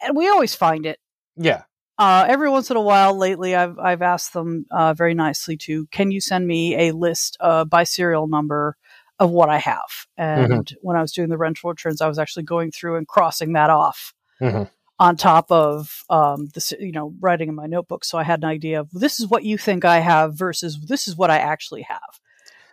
And 0.00 0.16
we 0.16 0.28
always 0.28 0.54
find 0.54 0.86
it. 0.86 0.98
Yeah. 1.36 1.62
Uh, 1.98 2.24
every 2.26 2.48
once 2.48 2.70
in 2.70 2.76
a 2.76 2.80
while 2.80 3.16
lately, 3.16 3.54
I've, 3.54 3.78
I've 3.78 4.02
asked 4.02 4.32
them 4.32 4.66
uh, 4.70 4.94
very 4.94 5.14
nicely 5.14 5.56
to, 5.58 5.86
Can 5.88 6.10
you 6.10 6.20
send 6.20 6.46
me 6.46 6.88
a 6.88 6.92
list 6.92 7.36
uh, 7.40 7.64
by 7.64 7.84
serial 7.84 8.26
number 8.26 8.76
of 9.22 9.30
what 9.30 9.48
I 9.48 9.58
have? 9.58 9.90
And 10.16 10.74
when 10.82 10.96
I 10.96 11.00
was 11.00 11.12
doing 11.12 11.28
the 11.28 11.38
rental 11.38 11.70
returns, 11.70 12.00
I 12.00 12.08
was 12.08 12.18
actually 12.18 12.42
going 12.42 12.70
through 12.72 12.96
and 12.96 13.06
crossing 13.06 13.52
that 13.54 13.70
off. 13.70 14.12
Mhm. 14.40 14.68
On 14.98 15.16
top 15.16 15.50
of 15.50 16.04
um, 16.10 16.48
this, 16.54 16.72
you 16.78 16.92
know, 16.92 17.14
writing 17.20 17.48
in 17.48 17.54
my 17.54 17.66
notebook, 17.66 18.04
so 18.04 18.18
I 18.18 18.24
had 18.24 18.40
an 18.40 18.48
idea 18.48 18.80
of 18.80 18.90
this 18.90 19.20
is 19.20 19.26
what 19.28 19.44
you 19.44 19.56
think 19.58 19.84
I 19.84 19.98
have 20.00 20.34
versus 20.34 20.78
this 20.86 21.08
is 21.08 21.16
what 21.16 21.30
I 21.30 21.38
actually 21.38 21.82
have. 21.82 22.20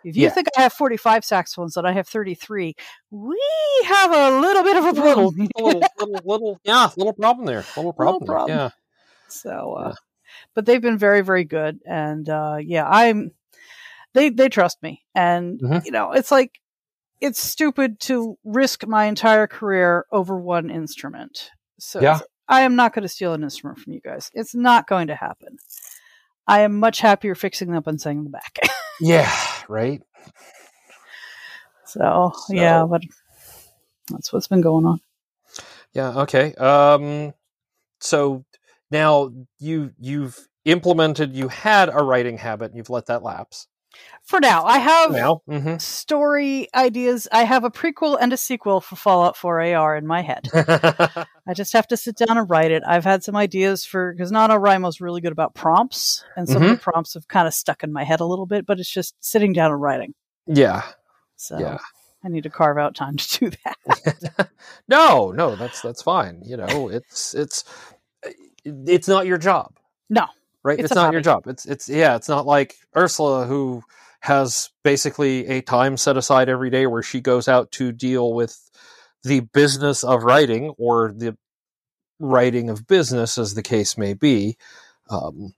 If 0.04 0.16
you 0.16 0.24
Yeah. 0.24 0.30
think 0.30 0.48
I 0.56 0.62
have 0.62 0.72
45 0.72 1.24
saxophones 1.24 1.76
and 1.76 1.86
I 1.86 1.92
have 1.92 2.08
33, 2.08 2.74
we 3.10 3.40
have 3.86 4.10
a 4.12 4.40
little 4.40 4.62
bit 4.62 4.76
of 4.76 4.84
a 4.84 4.90
little, 4.92 5.32
problem. 5.32 5.48
little, 5.56 5.80
little, 5.98 6.20
little, 6.24 6.60
yeah, 6.64 6.88
little 6.96 7.12
problem 7.12 7.46
there. 7.46 7.64
Little 7.76 7.92
problem. 7.92 8.20
there. 8.26 8.34
problem. 8.36 8.58
Yeah. 8.58 8.70
so, 9.28 9.74
uh, 9.74 9.94
but 10.54 10.66
they've 10.66 10.80
been 10.82 10.98
very, 10.98 11.20
very 11.22 11.44
good. 11.44 11.80
And, 11.86 12.28
uh, 12.28 12.58
yeah, 12.60 12.88
I'm, 12.88 13.32
they, 14.14 14.30
they 14.30 14.48
trust 14.48 14.82
me. 14.82 15.02
And, 15.14 15.60
Mhm. 15.60 15.84
you 15.84 15.90
know, 15.90 16.12
it's 16.12 16.30
like, 16.30 16.58
it's 17.20 17.40
stupid 17.42 18.00
to 18.00 18.36
risk 18.44 18.86
my 18.86 19.04
entire 19.04 19.46
career 19.46 20.06
over 20.10 20.38
one 20.38 20.70
instrument. 20.70 21.50
So 21.78 22.00
Yeah. 22.00 22.20
I 22.48 22.62
am 22.62 22.74
not 22.76 22.92
going 22.94 23.02
to 23.02 23.08
steal 23.08 23.32
an 23.34 23.42
instrument 23.42 23.78
from 23.78 23.92
you 23.92 24.00
guys. 24.00 24.30
It's 24.34 24.54
not 24.54 24.88
going 24.88 25.06
to 25.08 25.14
happen. 25.14 25.56
I 26.46 26.60
am 26.60 26.78
much 26.80 27.00
happier 27.00 27.34
fixing 27.34 27.68
them 27.68 27.76
up 27.76 27.86
and 27.86 28.00
sending 28.00 28.24
them 28.24 28.32
back. 28.32 28.58
Yeah. 29.02 29.30
Right. 29.68 30.02
so, 31.86 32.32
So- 32.46 32.54
yeah, 32.54 32.84
but 32.84 33.02
that's 34.10 34.32
what's 34.32 34.48
been 34.48 34.60
going 34.60 34.84
on. 34.86 35.00
Yeah. 35.92 36.20
Okay. 36.22 36.54
Um. 36.54 37.32
So 38.00 38.44
now 38.90 39.30
you 39.58 39.92
you've 39.98 40.38
implemented. 40.64 41.34
You 41.34 41.48
had 41.48 41.88
a 41.88 42.02
writing 42.02 42.38
habit. 42.38 42.66
and 42.66 42.76
You've 42.76 42.90
let 42.90 43.06
that 43.06 43.22
lapse. 43.22 43.66
For 44.22 44.40
now, 44.40 44.64
I 44.64 44.78
have 44.78 45.12
Now. 45.12 45.42
hmm 45.46 45.76
story 45.78 46.68
ideas. 46.74 47.26
I 47.32 47.44
have 47.44 47.64
a 47.64 47.70
prequel 47.70 48.16
and 48.20 48.32
a 48.32 48.36
sequel 48.36 48.80
for 48.80 48.96
Fallout 48.96 49.36
4 49.36 49.60
AR 49.74 49.96
in 49.96 50.06
my 50.06 50.22
head. 50.22 50.48
I 50.54 51.54
just 51.54 51.72
have 51.72 51.88
to 51.88 51.96
sit 51.96 52.16
down 52.16 52.36
and 52.38 52.48
write 52.48 52.70
it. 52.70 52.82
I've 52.86 53.04
had 53.04 53.24
some 53.24 53.34
ideas 53.36 53.84
for 53.84 54.12
because 54.12 54.30
NaNoWriMo's 54.30 55.00
really 55.00 55.20
good 55.20 55.32
about 55.32 55.54
prompts, 55.54 56.24
and 56.36 56.48
some 56.48 56.62
of 56.62 56.70
the 56.70 56.76
prompts 56.76 57.14
have 57.14 57.28
kind 57.28 57.48
of 57.48 57.54
stuck 57.54 57.82
in 57.82 57.92
my 57.92 58.04
head 58.04 58.20
a 58.20 58.24
little 58.24 58.46
bit. 58.46 58.66
But 58.66 58.78
it's 58.78 58.90
just 58.92 59.14
sitting 59.20 59.52
down 59.52 59.72
and 59.72 59.80
writing. 59.80 60.14
yeah. 60.46 60.82
So 61.36 61.58
Yeah. 61.58 61.78
I 62.22 62.28
need 62.28 62.42
to 62.42 62.50
carve 62.50 62.76
out 62.76 62.94
time 62.94 63.16
to 63.16 63.38
do 63.38 63.50
that. 63.64 64.50
no, 64.88 65.30
no, 65.32 65.56
that's 65.56 65.80
that's 65.80 66.02
fine. 66.02 66.42
You 66.44 66.58
know, 66.58 66.88
it's 66.88 67.34
it's 67.34 67.64
it's 68.64 69.08
not 69.08 69.26
your 69.26 69.38
job. 69.38 69.72
No. 70.10 70.26
Right? 70.64 70.80
It's 70.80 70.90
It's, 70.90 70.94
not 70.94 71.12
your 71.12 71.22
job. 71.22 71.46
It's 71.48 71.66
it's 71.66 71.88
yeah. 71.88 72.16
It's 72.16 72.28
not 72.28 72.46
like 72.46 72.76
Ursula 72.96 73.46
who 73.46 73.82
has 74.20 74.70
basically 74.84 75.46
a 75.48 75.62
time 75.62 75.96
set 75.96 76.16
aside 76.16 76.48
every 76.48 76.70
day 76.70 76.86
where 76.86 77.02
she 77.02 77.20
goes 77.20 77.48
out 77.48 77.70
to 77.72 77.92
deal 77.92 78.34
with 78.34 78.58
the 79.24 79.40
business 79.40 80.04
of 80.04 80.24
writing 80.24 80.70
or 80.78 81.12
the 81.12 81.36
writing 82.20 82.70
of 82.70 82.86
business, 82.86 83.38
as 83.38 83.54
the 83.54 83.62
case 83.62 83.98
may 83.98 84.14
be. 84.14 84.56
Um, 85.10 85.54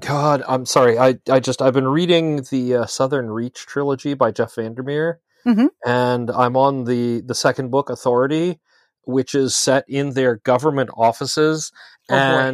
God, 0.00 0.42
I'm 0.48 0.66
sorry. 0.66 0.98
I, 0.98 1.18
I 1.30 1.40
just 1.40 1.62
I've 1.62 1.74
been 1.74 1.88
reading 1.88 2.44
the 2.50 2.76
uh, 2.76 2.86
Southern 2.86 3.30
Reach 3.30 3.66
trilogy 3.66 4.14
by 4.14 4.30
Jeff 4.32 4.54
Vandermeer, 4.56 5.20
Mhm. 5.46 5.70
and 5.86 6.30
I'm 6.30 6.56
on 6.56 6.84
the 6.84 7.22
the 7.22 7.34
second 7.34 7.70
book, 7.70 7.90
Authority, 7.90 8.60
which 9.04 9.34
is 9.34 9.56
set 9.56 9.84
in 9.88 10.12
their 10.14 10.36
government 10.36 10.90
offices, 10.96 11.72
Oh, 12.10 12.20
boy. 12.20 12.48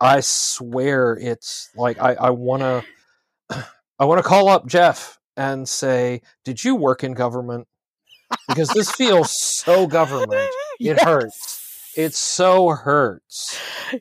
I 0.00 0.20
swear 0.20 1.16
it's 1.20 1.70
like 1.74 1.98
I 2.00 2.14
I 2.14 2.30
want 2.30 2.62
to 2.62 3.64
I 3.98 4.04
want 4.04 4.22
to 4.22 4.28
call 4.28 4.48
up 4.48 4.66
Jeff 4.66 5.18
and 5.36 5.68
say, 5.68 6.22
"Did 6.44 6.62
you 6.64 6.74
work 6.76 7.02
in 7.02 7.14
government?" 7.14 7.66
Because 8.46 8.72
this 8.72 8.90
feels 8.90 9.30
so 9.30 9.86
government. 9.86 10.50
It 10.80 10.84
Yes. 10.94 11.02
hurts. 11.04 11.92
It 11.96 12.14
so 12.14 12.68
hurts. 12.70 13.58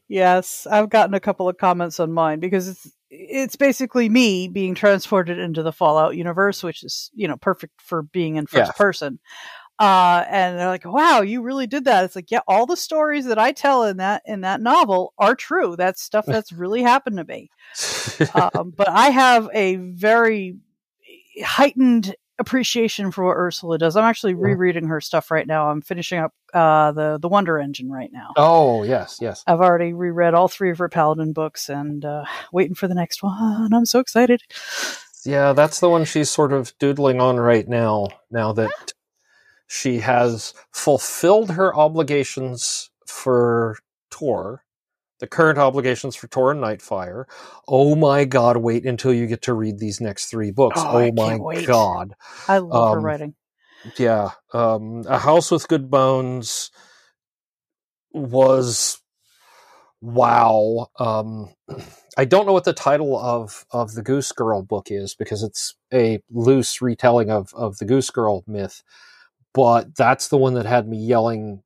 Yes, 0.08 0.68
I've 0.70 0.91
gotten 0.91 1.16
a 1.16 1.20
couple 1.20 1.50
of 1.50 1.58
comments 1.58 2.00
on 2.00 2.12
mine 2.14 2.39
because 2.39 2.68
it's 2.68 2.91
it's 3.10 3.56
basically 3.56 4.10
me 4.10 4.48
being 4.48 4.76
transported 4.76 5.39
into 5.39 5.64
the 5.64 5.72
Fallout 5.72 6.16
universe, 6.16 6.62
which 6.62 6.84
is 6.84 7.10
you 7.16 7.28
know 7.28 7.38
perfect 7.38 7.82
for 7.82 8.04
being 8.04 8.36
in 8.36 8.45
first 8.45 8.70
Yeah. 8.70 8.78
person. 8.78 9.20
Uh, 9.80 10.23
and 10.30 10.57
they're 10.57 10.67
like, 10.67 10.86
"Wow, 10.86 11.21
you 11.21 11.41
really 11.41 11.67
did 11.67 11.86
that." 11.86 12.03
It's 12.03 12.15
like, 12.15 12.32
yeah, 12.32 12.39
all 12.47 12.65
the 12.65 12.78
stories 12.78 13.25
that 13.25 13.38
I 13.38 13.51
tell 13.51 13.84
in 13.84 13.97
that 13.97 14.23
in 14.25 14.41
that 14.41 14.61
novel 14.61 15.13
are 15.17 15.36
true. 15.36 15.75
That's 15.75 16.01
stuff 16.01 16.25
that's 16.28 16.51
really 16.51 16.82
happened 16.82 17.17
to 17.17 17.23
me. 17.23 17.49
um, 18.34 18.73
but 18.75 18.89
I 18.89 19.09
have 19.09 19.49
a 19.53 19.75
very 19.75 20.57
heightened 21.43 22.15
appreciation 22.39 23.11
for 23.11 23.25
what 23.25 23.36
Ursula 23.38 23.78
does. 23.78 23.95
I'm 23.95 24.03
actually 24.03 24.36
rereading 24.36 24.88
her 24.88 25.01
stuff 25.01 25.32
right 25.32 25.45
now. 25.45 25.69
I'm 25.69 25.82
finishing 25.82 26.19
up 26.19 26.34
uh, 26.53 26.91
the 26.91 27.19
the 27.19 27.28
Wonder 27.28 27.59
Engine 27.59 27.91
right 27.91 28.11
now. 28.11 28.34
oh 28.36 28.84
yes, 28.84 29.19
yes. 29.21 29.43
I've 29.47 29.61
already 29.61 29.93
reread 29.93 30.34
all 30.34 30.47
three 30.47 30.71
of 30.71 30.78
her 30.80 30.89
Paladin 30.89 31.34
books 31.34 31.69
and 31.69 32.03
uh, 32.03 32.25
waiting 32.51 32.75
for 32.75 32.88
the 32.88 32.95
next 32.95 33.23
one. 33.23 33.73
I'm 33.73 33.86
so 33.86 33.99
excited. 33.99 34.41
Yeah, 35.25 35.53
that's 35.53 35.80
the 35.80 35.89
one 35.89 36.05
she's 36.05 36.30
sort 36.30 36.53
of 36.53 36.73
doodling 36.80 37.19
on 37.19 37.38
right 37.38 37.67
now. 37.67 38.07
Now 38.32 38.53
that 38.53 38.93
she 39.68 39.99
has 39.99 40.53
fulfilled 40.74 41.51
her 41.51 41.76
obligations 41.76 42.91
for 43.07 43.78
Tor, 44.11 44.63
the 45.20 45.28
current 45.28 45.59
obligations 45.59 46.15
for 46.15 46.28
Tor 46.28 46.51
and 46.51 46.61
Nightfire. 46.63 47.26
Oh 47.68 47.95
my 47.95 48.26
god, 48.26 48.57
wait 48.57 48.86
until 48.86 49.13
you 49.13 49.28
get 49.28 49.43
to 49.43 49.53
read 49.53 49.80
these 49.80 50.01
next 50.01 50.28
three 50.28 50.51
books. 50.51 50.86
Oh, 50.89 50.91
Oh, 50.91 51.13
my 51.13 51.39
wait. 51.39 51.65
god. 51.65 52.13
I 52.47 52.59
love 52.59 52.89
her 52.89 53.01
Um, 53.01 53.01
writing. 53.01 53.36
Yeah. 53.97 54.32
Um 54.53 55.05
A 55.07 55.20
House 55.20 55.51
with 55.51 55.68
Good 55.68 55.89
Bones 55.91 56.72
was 58.13 59.01
wow. 60.01 60.88
Um 60.99 61.53
I 62.18 62.26
don't 62.26 62.45
know 62.47 62.53
what 62.53 62.65
the 62.65 62.74
title 62.74 63.18
of 63.20 63.65
of 63.72 63.93
the 63.95 64.03
Goose 64.03 64.32
Girl 64.34 64.63
book 64.63 64.88
is 64.91 65.15
because 65.15 65.43
it's 65.43 65.76
a 65.93 66.20
loose 66.32 66.82
retelling 66.82 67.32
of 67.32 67.53
of 67.55 67.78
the 67.80 67.86
Goose 67.86 68.11
Girl 68.11 68.43
myth, 68.47 68.84
but 69.54 69.95
that's 69.95 70.28
the 70.28 70.38
one 70.38 70.54
that 70.56 70.66
had 70.66 70.88
me 70.88 70.98
yelling 70.98 71.64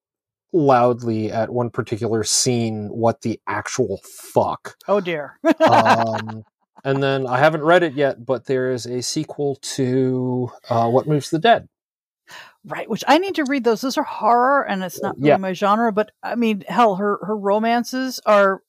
loudly 0.54 1.32
at 1.32 1.50
one 1.50 1.70
particular 1.70 2.24
scene 2.24 2.88
what 2.90 3.22
the 3.22 3.40
actual 3.48 4.00
fuck. 4.04 4.76
Oh 4.88 5.00
dear. 5.00 5.40
Um, 5.66 6.44
and 6.84 7.02
then 7.02 7.26
I 7.28 7.38
haven't 7.40 7.64
read 7.64 7.84
it 7.84 7.94
yet, 7.94 8.26
but 8.26 8.46
there 8.46 8.72
is 8.72 8.86
a 8.86 9.02
sequel 9.02 9.56
to 9.76 10.52
uh, 10.70 10.90
What 10.90 11.08
Moves 11.08 11.30
the 11.30 11.40
Dead. 11.40 11.68
right, 12.66 12.90
which 12.90 13.04
I 13.08 13.18
need 13.18 13.36
to 13.36 13.46
read 13.46 13.64
those. 13.64 13.82
Those 13.82 13.98
are 13.98 14.04
horror, 14.04 14.64
and 14.68 14.84
it's 14.84 15.02
not 15.02 15.16
really 15.18 15.30
Yeah. 15.30 15.38
my 15.38 15.54
genre. 15.54 15.92
But 15.94 16.12
I 16.22 16.36
mean, 16.36 16.64
hell, 16.68 16.96
her 16.96 17.18
her 17.26 17.36
romances 17.38 18.20
are 18.26 18.62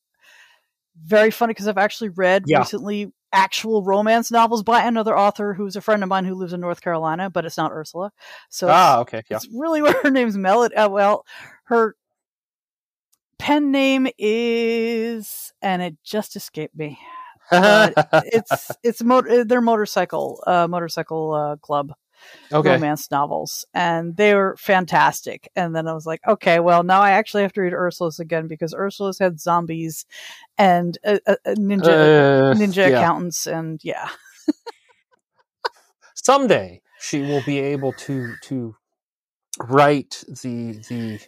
very 1.05 1.31
funny 1.31 1.51
because 1.51 1.67
I've 1.69 1.79
actually 1.79 2.11
read 2.11 2.45
Yeah. 2.47 2.59
recently 2.59 3.13
actual 3.33 3.83
romance 3.83 4.30
novels 4.30 4.62
by 4.62 4.83
another 4.85 5.16
author 5.16 5.55
who's 5.55 5.76
a 5.76 5.80
friend 5.80 6.03
of 6.03 6.09
mine 6.09 6.24
who 6.24 6.35
lives 6.35 6.53
in 6.53 6.61
North 6.61 6.80
Carolina, 6.80 7.30
but 7.30 7.45
it's 7.45 7.57
not 7.57 7.72
Ursula. 7.72 8.12
So 8.49 8.68
ah, 8.70 9.01
okay, 9.01 9.22
yeah. 9.30 9.37
It's 9.37 9.49
really 9.55 9.83
what 9.83 9.97
her 10.03 10.11
name's 10.11 10.37
Melody. 10.37 10.74
Uh, 10.74 10.89
well, 10.89 11.24
her 11.64 11.97
pen 13.39 13.70
name 13.70 14.07
is, 14.18 15.53
and 15.62 15.83
it 15.83 15.97
just 16.05 16.37
escaped 16.37 16.76
me. 16.76 16.99
but 17.51 17.95
It's 18.24 18.70
it's 18.83 19.03
mo- 19.03 19.45
their 19.45 19.61
motorcycle 19.61 20.43
uh, 20.47 20.68
motorcycle 20.68 21.33
uh, 21.33 21.57
club 21.57 21.93
okay. 22.53 22.70
romance 22.70 23.11
novels, 23.11 23.64
and 23.75 24.16
they 24.16 24.35
were 24.35 24.57
fantastic. 24.59 25.49
And 25.57 25.75
then 25.75 25.89
I 25.89 25.93
was 25.93 26.07
like, 26.07 26.20
okay, 26.27 26.61
well 26.61 26.83
now 26.83 27.01
I 27.01 27.11
actually 27.12 27.43
have 27.43 27.53
to 27.55 27.62
read 27.62 27.73
Ursula's 27.73 28.18
again 28.20 28.49
because 28.49 28.75
Ursula's 28.75 29.18
had 29.18 29.41
zombies 29.41 30.07
and 30.59 30.99
uh, 31.05 31.18
uh, 31.27 31.37
uh, 31.47 31.55
ninja 31.55 32.53
Uh, 32.53 32.55
ninja 32.55 32.89
yeah. 32.89 32.99
accountants, 32.99 33.47
and 33.47 33.81
yeah, 33.83 34.09
Someday 36.14 36.83
she 37.01 37.20
will 37.20 37.43
be 37.45 37.59
able 37.59 37.93
to 37.95 38.35
to 38.43 38.77
write 39.59 40.23
the 40.29 40.81
the 40.89 41.20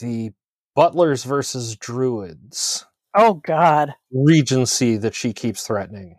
the 0.00 0.32
butlers 0.74 1.24
versus 1.24 1.76
druids 1.76 2.84
oh 3.14 3.34
god, 3.34 3.94
regency 4.12 4.96
that 4.96 5.14
she 5.14 5.32
keeps 5.32 5.66
threatening, 5.66 6.16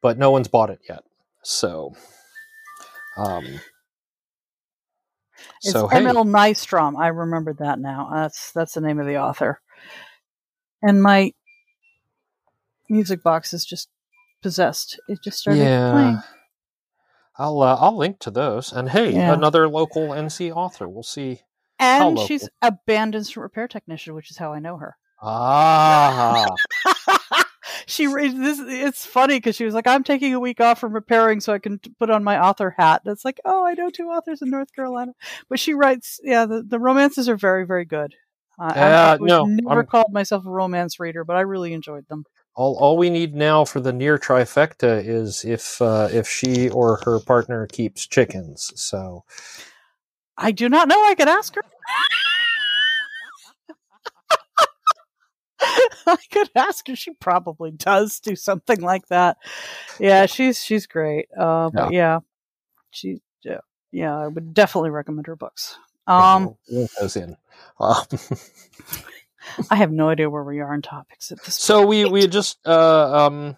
but 0.00 0.18
no 0.18 0.30
one's 0.30 0.48
bought 0.48 0.70
it 0.70 0.80
yet. 0.88 1.04
So, 1.42 1.94
um, 3.16 3.60
it's 5.62 5.72
so 5.72 5.88
hey, 5.88 5.98
Emil 5.98 6.24
Nystrom. 6.24 6.98
I 6.98 7.08
remembered 7.08 7.58
that 7.58 7.78
now. 7.78 8.10
That's 8.12 8.52
that's 8.52 8.74
the 8.74 8.80
name 8.80 8.98
of 8.98 9.06
the 9.06 9.18
author. 9.18 9.60
And 10.82 11.02
my 11.02 11.32
music 12.88 13.22
box 13.22 13.52
is 13.52 13.64
just 13.64 13.88
possessed. 14.42 15.00
It 15.08 15.20
just 15.22 15.38
started 15.38 15.60
yeah. 15.60 15.92
playing. 15.92 16.18
I'll 17.38 17.62
uh, 17.62 17.76
I'll 17.76 17.96
link 17.96 18.18
to 18.20 18.30
those. 18.30 18.72
And 18.72 18.88
hey, 18.90 19.12
Yeah. 19.12 19.32
another 19.32 19.68
local 19.68 20.08
NC 20.08 20.54
author. 20.54 20.88
We'll 20.88 21.02
see. 21.02 21.42
And 21.78 22.18
she's 22.18 22.46
a 22.60 22.72
band 22.86 23.14
instrument 23.14 23.44
repair 23.44 23.66
technician, 23.66 24.14
which 24.14 24.30
is 24.30 24.36
how 24.36 24.52
I 24.52 24.58
know 24.58 24.76
her. 24.76 24.96
Ah, 25.22 26.46
she 27.86 28.06
this 28.06 28.58
it's 28.60 29.04
funny 29.06 29.36
because 29.36 29.56
she 29.56 29.64
was 29.64 29.74
like, 29.74 29.86
"I'm 29.86 30.04
taking 30.04 30.34
a 30.34 30.40
week 30.40 30.60
off 30.60 30.78
from 30.80 30.92
repairing 30.92 31.40
so 31.40 31.52
I 31.52 31.58
can 31.58 31.80
put 31.98 32.10
on 32.10 32.24
my 32.24 32.38
author 32.40 32.74
hat." 32.76 33.02
And 33.04 33.12
it's 33.12 33.24
like, 33.24 33.40
"Oh, 33.44 33.64
I 33.66 33.74
know 33.74 33.90
two 33.90 34.08
authors 34.08 34.42
in 34.42 34.50
North 34.50 34.74
Carolina," 34.74 35.12
but 35.48 35.58
she 35.60 35.74
writes. 35.74 36.20
Yeah, 36.22 36.46
the, 36.46 36.62
the 36.62 36.78
romances 36.78 37.28
are 37.28 37.36
very 37.36 37.64
very 37.66 37.84
good. 37.84 38.14
Uh, 38.58 38.72
I- 38.74 38.90
I, 38.90 39.16
would 39.16 39.28
no, 39.28 39.44
never 39.46 39.80
I'm- 39.80 39.86
called 39.86 40.12
myself 40.12 40.44
a 40.46 40.50
romance 40.50 41.00
reader, 41.00 41.24
but 41.24 41.36
I 41.36 41.40
really 41.42 41.72
enjoyed 41.72 42.06
them. 42.08 42.24
all 42.54 42.76
all 42.78 42.96
we 42.96 43.08
need 43.10 43.34
now 43.34 43.64
for 43.64 43.80
the 43.80 43.92
near 43.92 44.18
trifecta 44.18 45.02
is 45.04 45.44
if 45.44 45.80
uh, 45.80 46.08
if 46.12 46.28
she 46.28 46.68
or 46.68 47.00
her 47.04 47.18
partner 47.20 47.66
keeps 47.66 48.06
chickens. 48.06 48.72
So 48.74 49.24
I 50.36 50.52
do 50.52 50.68
not 50.68 50.88
know. 50.88 51.02
I 51.04 51.14
could 51.14 51.28
ask 51.28 51.54
her. 51.54 51.62
I 56.06 56.16
could 56.30 56.50
ask 56.54 56.86
her. 56.88 56.96
She 56.96 57.12
probably 57.12 57.70
does 57.70 58.20
do 58.20 58.36
something 58.36 58.80
like 58.80 59.08
that. 59.08 59.38
Yeah, 59.98 60.26
she's 60.26 60.62
she's 60.62 60.86
great. 60.86 61.26
Uh, 61.36 61.70
but 61.70 61.92
yeah, 61.92 62.20
she 62.90 63.20
yeah, 63.42 63.60
yeah, 63.92 64.16
I 64.16 64.28
would 64.28 64.54
definitely 64.54 64.90
recommend 64.90 65.26
her 65.26 65.36
books. 65.36 65.76
Um, 66.06 66.56
link 66.68 66.90
those 67.00 67.16
in. 67.16 67.36
Um, 67.78 68.04
I 69.70 69.76
have 69.76 69.92
no 69.92 70.08
idea 70.08 70.28
where 70.28 70.44
we 70.44 70.60
are 70.60 70.74
in 70.74 70.82
topics 70.82 71.30
at 71.32 71.38
this. 71.38 71.46
Point. 71.46 71.54
So 71.54 71.86
we 71.86 72.04
we 72.04 72.26
just 72.26 72.58
uh, 72.66 73.26
um 73.26 73.56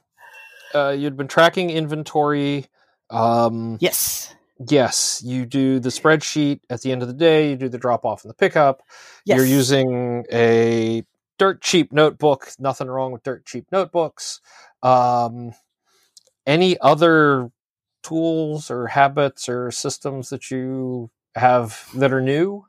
uh, 0.75 0.91
you'd 0.91 1.17
been 1.17 1.29
tracking 1.29 1.71
inventory. 1.71 2.67
Um, 3.11 3.79
Yes. 3.81 4.35
yes, 4.69 5.23
you 5.25 5.45
do 5.45 5.81
the 5.81 5.91
spreadsheet 5.91 6.61
at 6.71 6.81
the 6.81 6.93
end 6.93 7.03
of 7.03 7.09
the 7.09 7.15
day. 7.15 7.51
You 7.51 7.57
do 7.57 7.69
the 7.69 7.79
drop 7.79 8.05
off 8.05 8.25
and 8.25 8.31
the 8.31 8.35
pickup. 8.35 8.83
Yes. 9.25 9.37
You're 9.37 9.47
using 9.47 10.25
a 10.33 11.05
dirt 11.43 11.61
cheap 11.61 11.93
notebook. 11.93 12.53
Nothing 12.61 12.87
wrong 12.87 13.11
with 13.11 13.25
dirt 13.25 13.45
cheap 13.45 13.67
notebooks. 13.73 14.41
Um, 14.81 15.55
any 16.47 16.79
other 16.79 17.51
tools 18.05 18.71
or 18.71 18.87
habits 18.87 19.49
or 19.49 19.73
systems 19.73 20.29
that 20.31 20.53
you 20.53 21.11
have 21.35 21.89
that 21.97 22.13
are 22.13 22.21
new 22.21 22.65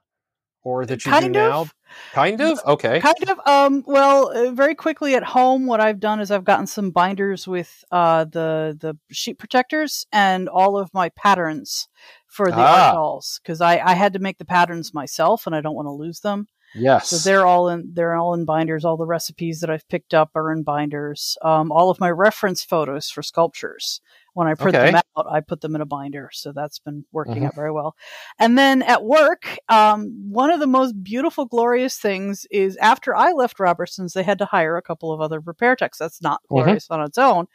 or 0.63 0.87
that 0.87 1.05
you 1.05 1.11
Kind 1.11 1.33
do 1.35 1.39
of. 1.39 1.67
now? 1.67 1.67
Kind 2.13 2.41
of. 2.41 2.59
Okay. 2.65 2.99
Kind 2.99 3.29
of. 3.29 3.39
Um. 3.45 3.83
Well, 3.85 4.29
uh, 4.35 4.49
very 4.53 4.73
quickly 4.73 5.13
at 5.13 5.23
home, 5.23 5.67
what 5.67 5.79
I've 5.79 5.99
done 5.99 6.19
is 6.19 6.31
I've 6.31 6.43
gotten 6.43 6.65
some 6.65 6.89
binders 6.89 7.47
with 7.47 7.83
uh 7.91 8.23
the 8.25 8.75
the 8.79 8.97
sheet 9.11 9.37
protectors 9.37 10.07
and 10.11 10.49
all 10.49 10.79
of 10.79 10.89
my 10.95 11.09
patterns 11.09 11.87
for 12.25 12.49
the 12.49 12.57
Ah. 12.57 12.85
art 12.87 12.95
dolls 12.95 13.39
because 13.43 13.61
I 13.61 13.77
I 13.77 13.93
had 13.93 14.13
to 14.13 14.19
make 14.19 14.39
the 14.39 14.45
patterns 14.45 14.95
myself 14.95 15.45
and 15.45 15.55
I 15.55 15.61
don't 15.61 15.75
want 15.75 15.85
to 15.85 15.91
lose 15.91 16.21
them. 16.21 16.47
Yes. 16.75 17.09
So 17.09 17.17
they're 17.17 17.45
all 17.45 17.69
in 17.69 17.91
they're 17.93 18.15
all 18.15 18.33
in 18.33 18.45
binders. 18.45 18.83
All 18.85 18.97
the 18.97 19.05
recipes 19.05 19.59
that 19.59 19.69
I've 19.69 19.87
picked 19.89 20.13
up 20.13 20.31
are 20.35 20.51
in 20.51 20.63
binders. 20.63 21.37
Um, 21.41 21.71
all 21.71 21.89
of 21.89 21.99
my 21.99 22.09
reference 22.09 22.63
photos 22.63 23.09
for 23.09 23.21
sculptures. 23.21 24.01
When 24.33 24.47
I 24.47 24.55
print 24.55 24.73
them 24.73 25.01
out, 25.15 25.27
I 25.31 25.41
put 25.41 25.61
them 25.61 25.75
in 25.75 25.81
a 25.81 25.85
binder. 25.85 26.29
So 26.33 26.51
that's 26.51 26.79
been 26.79 27.05
working 27.11 27.43
Mhm. 27.43 27.45
out 27.47 27.55
very 27.55 27.71
well. 27.71 27.95
And 28.39 28.57
then 28.57 28.81
at 28.81 29.03
work, 29.03 29.57
um, 29.69 30.09
one 30.31 30.49
of 30.49 30.59
the 30.59 30.65
most 30.67 31.03
beautiful, 31.03 31.45
glorious 31.45 31.97
things 31.97 32.47
is 32.49 32.75
after 32.77 33.15
I 33.15 33.31
left 33.33 33.59
Robertson's, 33.59 34.13
they 34.13 34.23
had 34.23 34.39
to 34.39 34.45
hire 34.45 34.75
a 34.75 34.81
couple 34.81 35.11
of 35.11 35.21
other 35.21 35.39
repair 35.39 35.75
techs. 35.75 35.99
That's 35.99 36.21
not 36.21 36.41
Mhm. 36.45 36.47
glorious 36.49 36.89
on 36.89 37.01
its 37.03 37.19
own. 37.19 37.45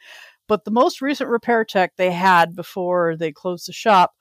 But 0.47 0.63
the 0.65 0.71
most 0.71 1.01
recent 1.01 1.29
repair 1.29 1.65
tech 1.65 1.95
they 1.97 2.11
had 2.11 2.55
before 2.55 3.15
they 3.17 3.31
closed 3.33 3.67
the 3.67 3.73
shop 3.73 4.13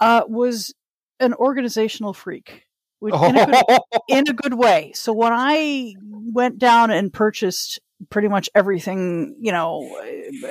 uh, 0.00 0.22
was 0.28 0.74
an 1.20 1.34
organizational 1.34 2.12
freak. 2.12 2.64
In 3.00 3.36
a 3.36 3.46
good 3.46 3.78
in 4.08 4.28
a 4.28 4.32
good 4.32 4.54
way. 4.54 4.92
So 4.94 5.12
when 5.12 5.32
I 5.32 5.94
went 6.00 6.58
down 6.58 6.90
and 6.90 7.12
purchased 7.12 7.80
pretty 8.10 8.28
much 8.28 8.48
everything, 8.54 9.36
you 9.40 9.52
know, 9.52 10.00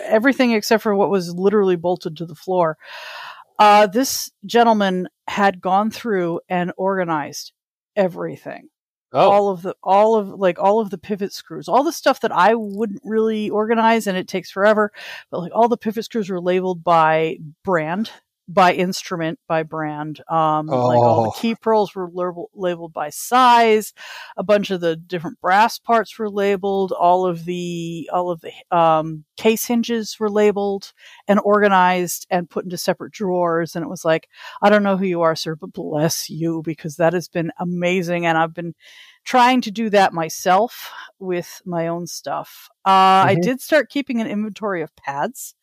everything 0.05 0.51
except 0.51 0.83
for 0.83 0.95
what 0.95 1.09
was 1.09 1.33
literally 1.33 1.75
bolted 1.75 2.17
to 2.17 2.25
the 2.25 2.35
floor, 2.35 2.77
uh, 3.59 3.87
this 3.87 4.31
gentleman 4.45 5.07
had 5.27 5.61
gone 5.61 5.91
through 5.91 6.41
and 6.49 6.71
organized 6.77 7.51
everything. 7.95 8.69
oh. 9.13 9.29
All 9.29 9.49
of 9.49 9.61
the, 9.61 9.75
all 9.81 10.15
of 10.15 10.29
like 10.29 10.59
all 10.59 10.79
of 10.79 10.89
the 10.89 10.97
pivot 10.97 11.33
screws, 11.33 11.67
all 11.67 11.83
the 11.83 11.91
stuff 11.91 12.21
that 12.21 12.31
I 12.31 12.53
wouldn't 12.55 13.01
really 13.03 13.49
organize 13.49 14.07
and 14.07 14.17
it 14.17 14.27
takes 14.27 14.51
forever. 14.51 14.91
But 15.31 15.39
like 15.39 15.51
all 15.55 15.67
the 15.67 15.77
pivot 15.77 16.05
screws 16.05 16.29
were 16.29 16.41
labeled 16.41 16.83
by 16.83 17.37
brand, 17.63 18.11
by 18.49 18.73
instrument, 18.73 19.39
by 19.47 19.63
brand. 19.63 20.21
Um, 20.29 20.79
like 20.81 21.05
all 21.05 21.21
the 21.21 21.27
Oh. 21.27 21.31
key 21.31 21.55
pearls 21.55 21.93
were 21.95 22.09
labeled, 22.11 22.49
labeled 22.55 22.93
by 22.93 23.09
size. 23.09 23.93
A 24.37 24.43
bunch 24.43 24.71
of 24.71 24.79
the 24.81 24.95
different 24.95 25.39
brass 25.41 25.79
parts 25.79 26.17
were 26.17 26.29
labeled. 26.29 26.91
All 26.93 27.25
of 27.25 27.45
the 27.45 28.09
all 28.13 28.31
of 28.31 28.41
the 28.41 28.53
um, 28.75 29.25
case 29.35 29.65
hinges 29.65 30.17
were 30.19 30.29
labeled 30.29 30.93
and 31.27 31.39
organized 31.43 32.25
and 32.29 32.49
put 32.49 32.63
into 32.63 32.77
separate 32.77 33.11
drawers. 33.13 33.75
And 33.75 33.83
it 33.83 33.89
was 33.89 34.05
like, 34.05 34.29
I 34.61 34.69
don't 34.69 34.83
know 34.83 34.97
who 34.97 35.05
you 35.05 35.21
are, 35.21 35.35
sir, 35.35 35.55
but 35.55 35.73
bless 35.73 36.29
you 36.29 36.61
because 36.63 36.95
that 36.97 37.13
has 37.13 37.27
been 37.27 37.51
amazing. 37.59 38.25
And 38.25 38.37
I've 38.37 38.53
been 38.53 38.75
trying 39.25 39.59
to 39.61 39.71
do 39.71 39.89
that 39.89 40.13
myself 40.13 40.89
with 41.19 41.61
my 41.65 41.87
own 41.87 42.07
stuff. 42.07 42.69
Uh, 42.85 43.27
I 43.27 43.35
Mhm. 43.37 43.41
did 43.41 43.61
start 43.61 43.89
keeping 43.89 44.21
an 44.21 44.27
inventory 44.27 44.81
of 44.81 44.95
pads 44.95 45.53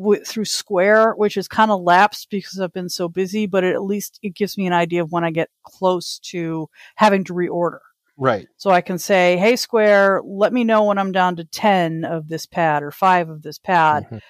with, 0.00 0.26
through 0.26 0.46
Square, 0.46 1.12
which 1.12 1.34
has 1.34 1.46
kind 1.46 1.70
of 1.70 1.80
lapsed 1.82 2.30
because 2.30 2.58
I've 2.58 2.72
been 2.72 2.88
so 2.88 3.08
busy, 3.08 3.46
but 3.46 3.64
it, 3.64 3.74
at 3.74 3.82
least 3.82 4.18
it 4.22 4.34
gives 4.34 4.56
me 4.56 4.66
an 4.66 4.72
idea 4.72 5.02
of 5.02 5.12
when 5.12 5.24
I 5.24 5.30
get 5.30 5.50
close 5.62 6.18
to 6.30 6.68
having 6.96 7.24
to 7.24 7.34
reorder. 7.34 7.80
right. 8.16 8.48
So 8.56 8.70
I 8.70 8.80
can 8.80 8.98
say, 8.98 9.36
hey, 9.36 9.56
Square, 9.56 10.22
let 10.24 10.52
me 10.52 10.64
know 10.64 10.84
when 10.84 10.98
I'm 10.98 11.12
down 11.12 11.36
to 11.36 11.44
10 11.44 12.04
of 12.04 12.28
this 12.28 12.46
pad 12.46 12.82
or 12.82 12.90
five 12.90 13.28
of 13.28 13.42
this 13.42 13.58
pad. 13.58 14.06
Mhm. 14.10 14.20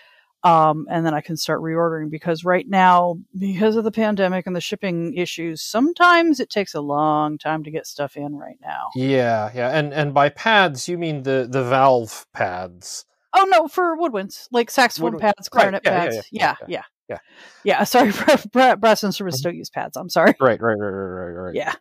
Um, 0.42 0.86
and 0.90 1.04
then 1.04 1.12
I 1.12 1.20
can 1.20 1.36
start 1.36 1.60
reordering 1.60 2.10
because 2.10 2.44
right 2.44 2.66
now, 2.66 3.18
because 3.38 3.76
of 3.76 3.84
the 3.84 3.90
pandemic 3.90 4.46
and 4.46 4.56
the 4.56 4.60
shipping 4.60 5.12
issues, 5.14 5.60
sometimes 5.60 6.40
it 6.40 6.48
takes 6.48 6.74
a 6.74 6.80
long 6.80 7.36
time 7.36 7.62
to 7.64 7.70
get 7.70 7.86
stuff 7.86 8.16
in 8.16 8.34
right 8.36 8.56
now. 8.62 8.88
Yeah, 8.94 9.50
yeah, 9.54 9.68
and 9.68 9.92
and 9.92 10.14
by 10.14 10.30
pads 10.30 10.88
you 10.88 10.96
mean 10.96 11.24
the 11.24 11.46
the 11.50 11.62
valve 11.62 12.26
pads. 12.32 13.04
Oh 13.34 13.44
no, 13.48 13.68
for 13.68 13.96
woodwinds, 13.96 14.48
like 14.50 14.70
saxophone 14.70 15.18
pads, 15.18 15.48
clarinet 15.48 15.82
yeah, 15.84 15.90
yeah, 15.90 16.00
pads. 16.00 16.16
yeah, 16.16 16.22
Yeah, 16.32 16.54
yeah, 16.68 16.82
yeah, 17.08 17.18
yeah. 17.64 17.84
Sorry, 17.84 18.12
bra- 18.12 18.36
bra- 18.52 18.76
brass 18.76 19.04
instruments 19.04 19.40
don't 19.40 19.56
use 19.56 19.70
pads. 19.70 19.96
I'm 19.96 20.08
sorry. 20.08 20.34
Right, 20.40 20.60
right, 20.60 20.74
right, 20.74 20.88
right, 20.88 21.26
right, 21.26 21.42
right. 21.46 21.54
Yeah. 21.54 21.74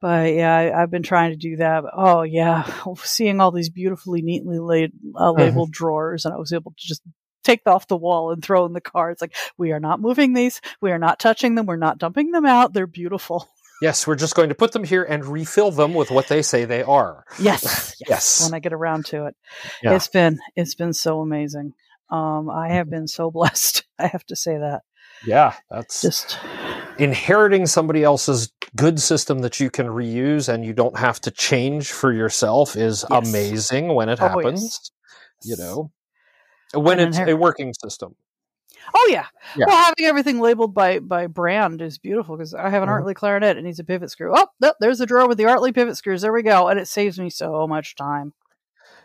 But 0.00 0.34
yeah, 0.34 0.56
I, 0.56 0.82
I've 0.82 0.90
been 0.90 1.04
trying 1.04 1.30
to 1.30 1.36
do 1.36 1.56
that. 1.58 1.82
But, 1.84 1.92
oh 1.96 2.22
yeah, 2.22 2.68
seeing 3.04 3.40
all 3.40 3.52
these 3.52 3.70
beautifully, 3.70 4.22
neatly 4.22 4.58
laid, 4.58 4.92
uh, 5.14 5.32
labeled 5.32 5.70
drawers, 5.70 6.24
and 6.24 6.34
I 6.34 6.38
was 6.38 6.52
able 6.52 6.72
to 6.72 6.86
just 6.88 7.02
take 7.44 7.60
off 7.66 7.88
the 7.88 7.96
wall 7.96 8.32
and 8.32 8.42
throw 8.42 8.64
in 8.66 8.72
the 8.72 8.80
car. 8.80 9.10
It's 9.10 9.20
like 9.20 9.34
we 9.58 9.72
are 9.72 9.80
not 9.80 10.00
moving 10.00 10.32
these. 10.32 10.60
We 10.80 10.92
are 10.92 10.98
not 10.98 11.18
touching 11.18 11.54
them. 11.54 11.66
We're 11.66 11.76
not 11.76 11.98
dumping 11.98 12.30
them 12.32 12.46
out. 12.46 12.72
They're 12.72 12.86
beautiful. 12.86 13.48
Yes, 13.82 14.06
we're 14.06 14.14
just 14.14 14.34
going 14.36 14.48
to 14.48 14.54
put 14.54 14.72
them 14.72 14.84
here 14.84 15.02
and 15.02 15.24
refill 15.24 15.70
them 15.72 15.92
with 15.92 16.10
what 16.10 16.28
they 16.28 16.40
say 16.40 16.64
they 16.64 16.82
are. 16.84 17.24
Yes, 17.40 17.62
yes. 18.00 18.04
Yes. 18.08 18.44
When 18.44 18.54
I 18.54 18.60
get 18.60 18.72
around 18.72 19.06
to 19.06 19.26
it, 19.26 19.36
Yeah. 19.82 19.94
it's 19.96 20.08
been 20.08 20.38
it's 20.56 20.74
been 20.74 20.92
so 20.92 21.20
amazing. 21.20 21.74
Um, 22.08 22.48
I 22.48 22.68
have 22.68 22.88
been 22.88 23.08
so 23.08 23.30
blessed. 23.38 23.84
I 23.98 24.06
have 24.06 24.24
to 24.26 24.36
say 24.36 24.56
that. 24.56 24.82
Yeah, 25.26 25.54
that's 25.70 26.00
Just 26.02 26.38
inheriting 26.98 27.66
somebody 27.66 28.02
else's 28.02 28.52
good 28.76 29.00
system 29.00 29.40
that 29.40 29.60
you 29.60 29.70
can 29.70 29.86
reuse 29.86 30.48
and 30.52 30.64
you 30.64 30.72
don't 30.72 30.96
have 30.98 31.20
to 31.22 31.30
change 31.30 31.92
for 31.92 32.12
yourself 32.12 32.76
is 32.76 33.04
Yes. 33.10 33.28
amazing 33.28 33.94
when 33.94 34.08
it 34.08 34.20
Oh, 34.20 34.24
yes. 34.24 34.34
happens. 34.34 34.92
You 35.44 35.56
know, 35.56 35.90
when 36.74 37.00
it's 37.00 37.18
a 37.18 37.34
working 37.34 37.72
system. 37.82 38.14
Oh 38.94 39.08
yeah. 39.10 39.26
Yeah. 39.56 39.66
Well, 39.68 39.76
having 39.76 40.06
everything 40.06 40.40
labeled 40.40 40.74
by 40.74 40.98
by 40.98 41.26
brand 41.26 41.80
is 41.82 41.98
beautiful 41.98 42.36
because 42.36 42.54
I 42.54 42.68
have 42.70 42.82
an 42.82 42.88
Mhm. 42.88 43.02
Artley 43.02 43.14
clarinet. 43.14 43.56
It 43.56 43.62
needs 43.62 43.78
a 43.78 43.84
pivot 43.84 44.10
screw. 44.10 44.32
Oh, 44.34 44.46
no, 44.60 44.74
there's 44.80 45.00
a 45.00 45.06
drawer 45.06 45.26
with 45.28 45.38
the 45.38 45.44
Artley 45.44 45.74
pivot 45.74 45.96
screws. 45.96 46.22
There 46.22 46.32
we 46.32 46.42
go, 46.42 46.68
and 46.68 46.78
it 46.80 46.88
saves 46.88 47.18
me 47.18 47.30
so 47.30 47.66
much 47.66 47.94
time. 47.96 48.32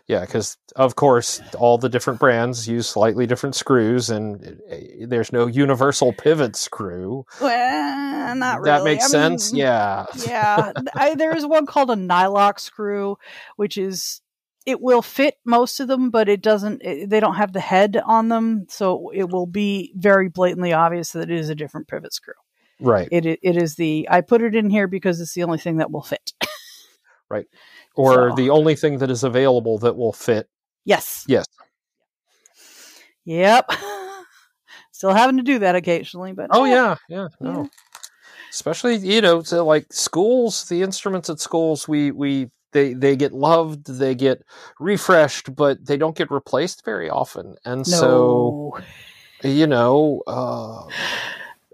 Yeah, 0.06 0.20
because 0.22 0.56
of 0.74 0.96
course 0.96 1.42
all 1.58 1.76
the 1.76 1.90
different 1.90 2.18
brands 2.18 2.66
use 2.66 2.88
slightly 2.88 3.26
different 3.26 3.54
screws, 3.54 4.08
and 4.08 4.58
uh, 4.72 4.76
there's 5.06 5.32
no 5.32 5.46
universal 5.46 6.14
pivot 6.14 6.56
screw. 6.56 7.26
Well, 7.42 8.34
not 8.34 8.60
really. 8.60 8.70
That 8.70 8.84
makes 8.84 9.04
I 9.04 9.08
sense. 9.08 9.52
mean, 9.52 9.60
Yeah. 9.60 10.06
yeah. 10.26 10.72
I, 10.94 11.14
there 11.14 11.36
is 11.36 11.44
one 11.44 11.66
called 11.66 11.90
a 11.90 11.94
nylock 11.94 12.58
screw, 12.58 13.18
which 13.56 13.76
is 13.76 14.22
it 14.68 14.82
will 14.82 15.00
fit 15.00 15.36
most 15.46 15.80
of 15.80 15.88
them, 15.88 16.10
but 16.10 16.28
it 16.28 16.42
doesn't. 16.42 16.82
It, 16.82 17.08
they 17.08 17.20
don't 17.20 17.36
have 17.36 17.54
the 17.54 17.60
head 17.60 17.96
on 18.04 18.28
them, 18.28 18.66
so 18.68 19.10
it 19.14 19.30
will 19.30 19.46
be 19.46 19.94
very 19.96 20.28
blatantly 20.28 20.74
obvious 20.74 21.12
that 21.12 21.30
it 21.30 21.38
is 21.38 21.48
a 21.48 21.54
different 21.54 21.88
pivot 21.88 22.12
screw. 22.12 22.34
Right. 22.78 23.08
It 23.10 23.24
it, 23.24 23.56
is 23.56 23.76
the 23.76 24.06
I 24.10 24.20
put 24.20 24.42
it 24.42 24.54
in 24.54 24.68
here 24.68 24.86
because 24.86 25.22
it's 25.22 25.32
the 25.32 25.42
only 25.42 25.56
thing 25.56 25.78
that 25.78 25.90
will 25.90 26.02
fit. 26.02 26.32
Right. 27.30 27.46
Or 27.94 28.30
So- 28.30 28.36
the 28.36 28.48
only 28.48 28.74
thing 28.74 28.98
that 28.98 29.10
is 29.10 29.22
available 29.22 29.76
that 29.78 29.96
will 29.96 30.14
fit. 30.14 30.48
Yes. 30.86 31.26
Yes. 31.28 31.44
Yep. 33.26 33.70
Still 34.92 35.12
having 35.12 35.36
to 35.36 35.42
do 35.42 35.58
that 35.58 35.76
occasionally, 35.76 36.32
but 36.32 36.46
Oh 36.50 36.64
yeah, 36.64 36.96
yeah, 37.10 37.28
no. 37.38 37.62
Yeah. 37.62 37.66
Especially 38.50 38.96
you 38.96 39.20
know, 39.20 39.42
to 39.42 39.62
like 39.62 39.92
schools, 39.92 40.64
the 40.70 40.80
instruments 40.82 41.28
at 41.28 41.38
schools, 41.38 41.86
we 41.86 42.12
we 42.12 42.48
they 42.72 42.94
they 42.94 43.16
get 43.16 43.32
loved, 43.32 43.86
they 43.98 44.14
get 44.14 44.42
refreshed, 44.80 45.54
but 45.56 45.84
they 45.86 45.96
don't 45.96 46.16
get 46.16 46.30
replaced 46.30 46.84
very 46.84 47.10
often, 47.10 47.56
and 47.64 47.86
so 47.86 48.72
you 49.44 49.66
know, 49.66 50.22
uh, 50.26 50.90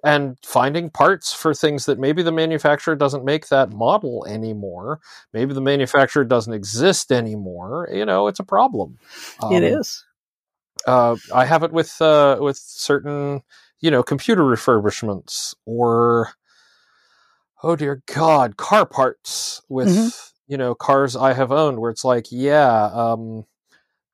and 0.05 0.37
finding 0.45 0.91
parts 0.91 1.33
for 1.33 1.55
things 1.55 1.87
that 1.87 1.99
maybe 1.99 2.23
the 2.23 2.33
manufacturer 2.33 2.95
doesn't 2.95 3.25
make 3.25 3.49
that 3.49 3.73
model 3.73 4.27
anymore, 4.29 5.01
maybe 5.33 5.55
the 5.55 5.61
manufacturer 5.63 6.25
doesn't 6.25 6.53
exist 6.53 7.11
anymore. 7.11 7.89
You 7.93 8.05
know, 8.05 8.27
it's 8.29 8.41
a 8.41 8.45
problem. 8.45 8.99
it 9.51 9.65
Um, 9.65 9.65
is. 9.65 10.05
uh, 10.87 11.17
I 11.35 11.45
have 11.47 11.63
it 11.63 11.73
with 11.73 12.01
uh, 12.01 12.39
with 12.41 12.59
certain 12.59 13.43
you 13.81 13.91
know 13.91 14.03
computer 14.03 14.43
refurbishments 14.43 15.55
or 15.67 16.31
oh 17.63 17.77
dear 17.77 18.03
God, 18.07 18.57
car 18.57 18.87
parts 18.87 19.63
with 19.69 19.89
Mhm. 19.89 20.34
You 20.47 20.57
know 20.57 20.75
cars 20.75 21.17
I 21.17 21.33
have 21.35 21.53
owned 21.53 21.79
where 21.79 21.91
it's 21.91 22.05
like 22.05 22.27
yeah, 22.31 22.91
um, 22.93 23.45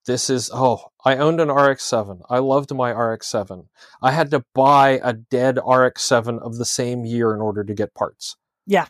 this 0.07 0.31
is 0.31 0.51
oh 0.53 0.85
I 1.05 1.17
owned 1.17 1.41
an 1.41 1.51
RX-7. 1.51 2.23
I 2.29 2.39
loved 2.39 2.75
my 2.75 2.91
RX-7. 2.91 3.67
I 4.03 4.13
had 4.13 4.31
to 4.33 4.45
buy 4.55 5.01
a 5.03 5.13
dead 5.13 5.57
RX-7 5.57 6.41
of 6.43 6.57
the 6.57 6.65
same 6.65 7.05
year 7.05 7.35
in 7.35 7.41
order 7.41 7.65
to 7.65 7.75
get 7.75 7.95
parts. 7.95 8.37
Yeah. 8.67 8.87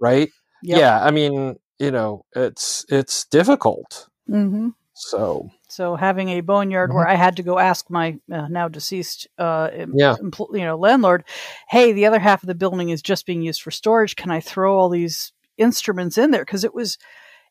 Right. 0.00 0.30
Yep. 0.62 0.78
Yeah. 0.78 1.04
I 1.04 1.10
mean, 1.10 1.56
you 1.78 1.90
know, 1.90 2.24
it's 2.34 2.84
it's 2.88 3.24
difficult. 3.26 4.08
hmm 4.26 4.68
So 4.94 5.50
So 5.68 5.96
having 5.96 6.28
a 6.30 6.40
boneyard 6.40 6.92
where 6.92 7.06
I 7.08 7.14
had 7.14 7.36
to 7.36 7.42
go 7.42 7.58
ask 7.58 7.90
my 7.90 8.18
uh, 8.32 8.48
now 8.48 8.68
deceased, 8.68 9.28
uh, 9.38 9.68
Mm-hmm. 9.68 9.98
Yeah. 9.98 10.16
empl- 10.22 10.54
you 10.54 10.64
know, 10.64 10.76
landlord, 10.76 11.24
hey, 11.68 11.92
the 11.92 12.06
other 12.06 12.18
half 12.18 12.42
of 12.42 12.46
the 12.46 12.54
building 12.54 12.90
is 12.90 13.02
just 13.02 13.26
being 13.26 13.42
used 13.42 13.62
for 13.62 13.70
storage. 13.70 14.16
Can 14.16 14.30
I 14.30 14.40
throw 14.40 14.78
all 14.78 14.88
these 14.88 15.32
instruments 15.60 16.18
in 16.18 16.30
there? 16.32 16.44
Because 16.44 16.64
it 16.64 16.74
was, 16.74 16.98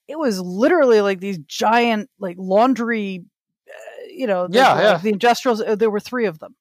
it 0.08 0.18
was 0.20 0.42
literally 0.42 1.00
like 1.02 1.20
these 1.20 1.38
giant 1.48 2.10
like 2.20 2.36
laundry, 2.40 3.24
uh, 3.70 4.04
you 4.12 4.28
know, 4.28 4.48
the- 4.48 4.58
Yeah, 4.58 4.74
like 4.94 5.02
the 5.04 5.12
industrials. 5.12 5.62
Uh, 5.62 5.76
there 5.76 5.90
were 5.92 6.00
three 6.02 6.26
of 6.26 6.40
them. 6.40 6.56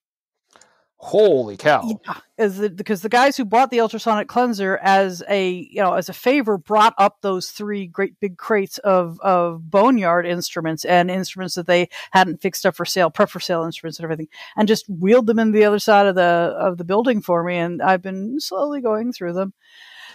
holy 1.01 1.55
cow. 1.55 1.81
Yeah, 2.05 2.15
as 2.37 2.57
the, 2.57 2.69
because 2.69 3.01
the 3.01 3.07
guys 3.09 3.37
who 3.37 3.45
bought 3.45 3.71
the 3.71 3.79
ultrasonic 3.79 4.27
cleanser 4.27 4.77
as 4.83 5.23
a 5.29 5.49
you 5.71 5.81
know 5.81 5.93
as 5.93 6.09
a 6.09 6.13
favor 6.13 6.57
brought 6.57 6.93
up 6.97 7.21
those 7.21 7.51
three 7.51 7.87
great 7.87 8.19
big 8.19 8.37
crates 8.37 8.79
of 8.79 9.17
of 9.21 9.71
boneyard 9.71 10.25
instruments 10.25 10.83
and 10.83 11.09
instruments 11.09 11.55
that 11.55 11.67
they 11.67 11.87
hadn't 12.11 12.41
fixed 12.41 12.65
up 12.65 12.75
for 12.75 12.83
sale, 12.85 13.09
prep 13.09 13.29
for 13.29 13.39
sale 13.39 13.63
instruments 13.63 13.97
and 13.97 14.03
everything, 14.03 14.27
and 14.57 14.67
just 14.67 14.89
wheeled 14.89 15.25
them 15.27 15.39
in 15.39 15.51
the 15.53 15.63
other 15.63 15.79
side 15.79 16.05
of 16.05 16.15
the 16.15 16.21
of 16.59 16.77
the 16.77 16.83
building 16.85 17.21
for 17.21 17.43
me, 17.45 17.55
and 17.57 17.81
I've 17.81 18.01
been 18.01 18.37
slowly 18.41 18.81
going 18.81 19.13
through 19.13 19.33
them. 19.33 19.53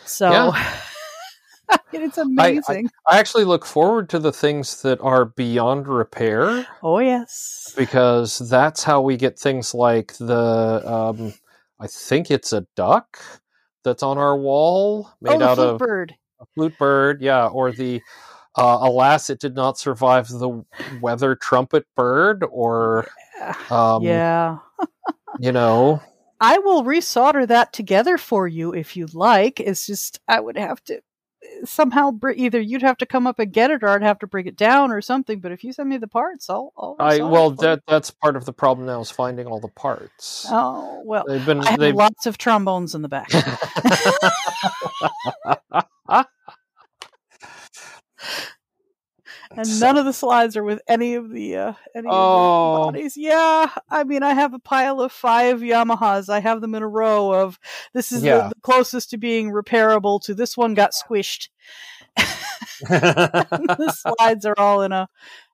So 0.05 0.53
it's 1.93 2.19
amazing. 2.19 2.91
I 3.07 3.19
actually 3.19 3.45
look 3.45 3.65
forward 3.65 4.09
to 4.11 4.19
the 4.19 4.33
things 4.33 4.83
that 4.83 5.01
are 5.01 5.25
beyond 5.25 5.89
repair 5.89 6.67
oh 6.83 6.99
yes. 6.99 7.73
because 7.77 8.39
that's 8.49 8.83
how 8.83 9.01
we 9.01 9.17
get 9.17 9.39
things 9.39 9.75
like 9.75 10.15
the 10.19 10.83
um, 10.85 11.35
I 11.81 11.87
think 11.87 12.31
it's 12.31 12.53
a 12.53 12.67
duck 12.77 13.19
that's 13.85 14.03
on 14.03 14.19
our 14.19 14.37
wall 14.37 15.11
made 15.21 15.43
oh, 15.43 15.45
out 15.45 15.57
flute 15.57 15.69
of 15.69 15.79
bird. 15.79 16.15
a 16.41 16.47
flute 16.55 16.79
bird, 16.79 17.23
yeah, 17.23 17.47
or 17.47 17.73
the 17.73 18.01
uh, 18.57 18.79
alas, 18.81 19.31
it 19.31 19.41
did 19.41 19.55
not 19.55 19.79
survive 19.79 20.29
the 20.29 20.65
weather 21.01 21.35
trumpet 21.35 21.87
bird, 21.97 22.45
or 22.51 23.07
um, 23.71 24.03
yeah. 24.03 24.59
you 25.39 25.53
know, 25.53 26.01
I 26.41 26.59
will 26.59 26.85
resolder 26.85 27.47
that 27.49 27.73
together 27.73 28.19
for 28.19 28.47
you 28.49 28.73
if 28.73 28.97
you'd 28.97 29.15
like. 29.15 29.61
It's 29.61 29.87
just 29.87 30.21
I 30.29 30.41
would 30.41 30.57
have 30.57 30.83
to 30.85 31.01
somehow 31.65 32.11
br- 32.11 32.31
either 32.31 32.61
you'd 32.61 32.83
have 32.83 32.97
to 32.99 33.07
come 33.07 33.27
up 33.27 33.39
and 33.39 33.53
get 33.53 33.71
it, 33.71 33.83
or 33.83 33.89
I'd 33.89 34.03
have 34.03 34.19
to 34.21 34.27
bring 34.27 34.47
it 34.47 34.57
down 34.57 34.91
or 34.91 35.01
something. 35.01 35.41
But 35.41 35.53
if 35.53 35.65
you 35.65 35.73
send 35.73 35.89
me 35.89 35.97
the 35.97 36.09
parts, 36.09 36.51
I'll. 36.51 36.73
I'll 36.77 36.97
I 36.99 37.19
well 37.19 37.51
it 37.51 37.57
for 37.57 37.65
you. 37.65 37.69
that 37.69 37.83
that's 37.87 38.11
part 38.11 38.37
of 38.37 38.45
the 38.45 38.53
problem 38.53 38.87
now 38.87 39.01
is 39.01 39.11
finding 39.11 39.47
all 39.47 39.61
the 39.61 39.69
parts. 39.69 40.47
Oh 40.51 41.03
well, 41.05 41.25
They've 41.27 41.45
been 41.45 41.61
I 41.61 41.73
have 41.73 41.81
they've 41.81 41.95
lots 41.95 42.27
of 42.27 42.39
trombones 42.39 42.95
in 42.95 43.03
the 43.03 43.09
back. 43.09 43.31
and 49.57 49.81
none 49.81 49.97
of 49.97 50.05
the 50.05 50.13
slides 50.13 50.57
are 50.57 50.65
with 50.65 50.81
any 50.89 51.15
of 51.15 51.31
the 51.31 51.57
uh, 51.57 51.73
any 51.95 52.07
Oh. 52.11 52.13
of 52.13 52.87
the 52.87 52.93
bodies. 52.99 53.17
Yeah, 53.17 53.71
I 53.91 54.05
mean, 54.05 54.23
I 54.23 54.35
have 54.35 54.55
a 54.55 54.59
pile 54.59 55.01
of 55.01 55.13
five 55.13 55.61
Yamahas. 55.61 56.29
I 56.29 56.41
have 56.41 56.61
them 56.61 56.75
in 56.75 56.83
a 56.83 56.89
row 56.89 57.33
of 57.33 57.59
this 57.93 58.13
is 58.13 58.23
Yeah. 58.23 58.39
the, 58.49 58.49
the 58.51 58.61
closest 58.63 59.11
to 59.11 59.17
being 59.19 59.51
repairable. 59.51 60.21
To 60.25 60.35
this 60.35 60.57
one 60.57 60.75
got 60.75 60.93
squished. 60.93 61.49
the 62.81 63.93
slides 64.19 64.45
are 64.47 64.55
all 64.59 64.83
in 64.83 64.93
a, 64.93 65.09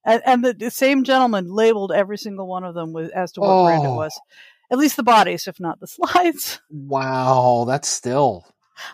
and, 0.05 0.23
and 0.27 0.45
the, 0.45 0.53
the 0.55 0.71
same 0.71 1.05
gentleman 1.05 1.53
labeled 1.53 1.93
every 1.93 2.19
single 2.19 2.47
one 2.47 2.65
of 2.65 2.75
them 2.75 2.93
with 2.93 3.11
as 3.13 3.33
to 3.33 3.41
what 3.41 3.65
brand 3.67 3.85
it 3.85 3.89
Oh. 3.89 3.95
was. 3.97 4.19
At 4.73 4.79
least 4.79 4.97
the 4.97 5.03
bodies, 5.03 5.49
if 5.49 5.59
not 5.59 5.81
the 5.81 5.87
slides. 5.89 6.61
wow, 6.71 7.65
that's 7.67 7.89
still 7.89 8.47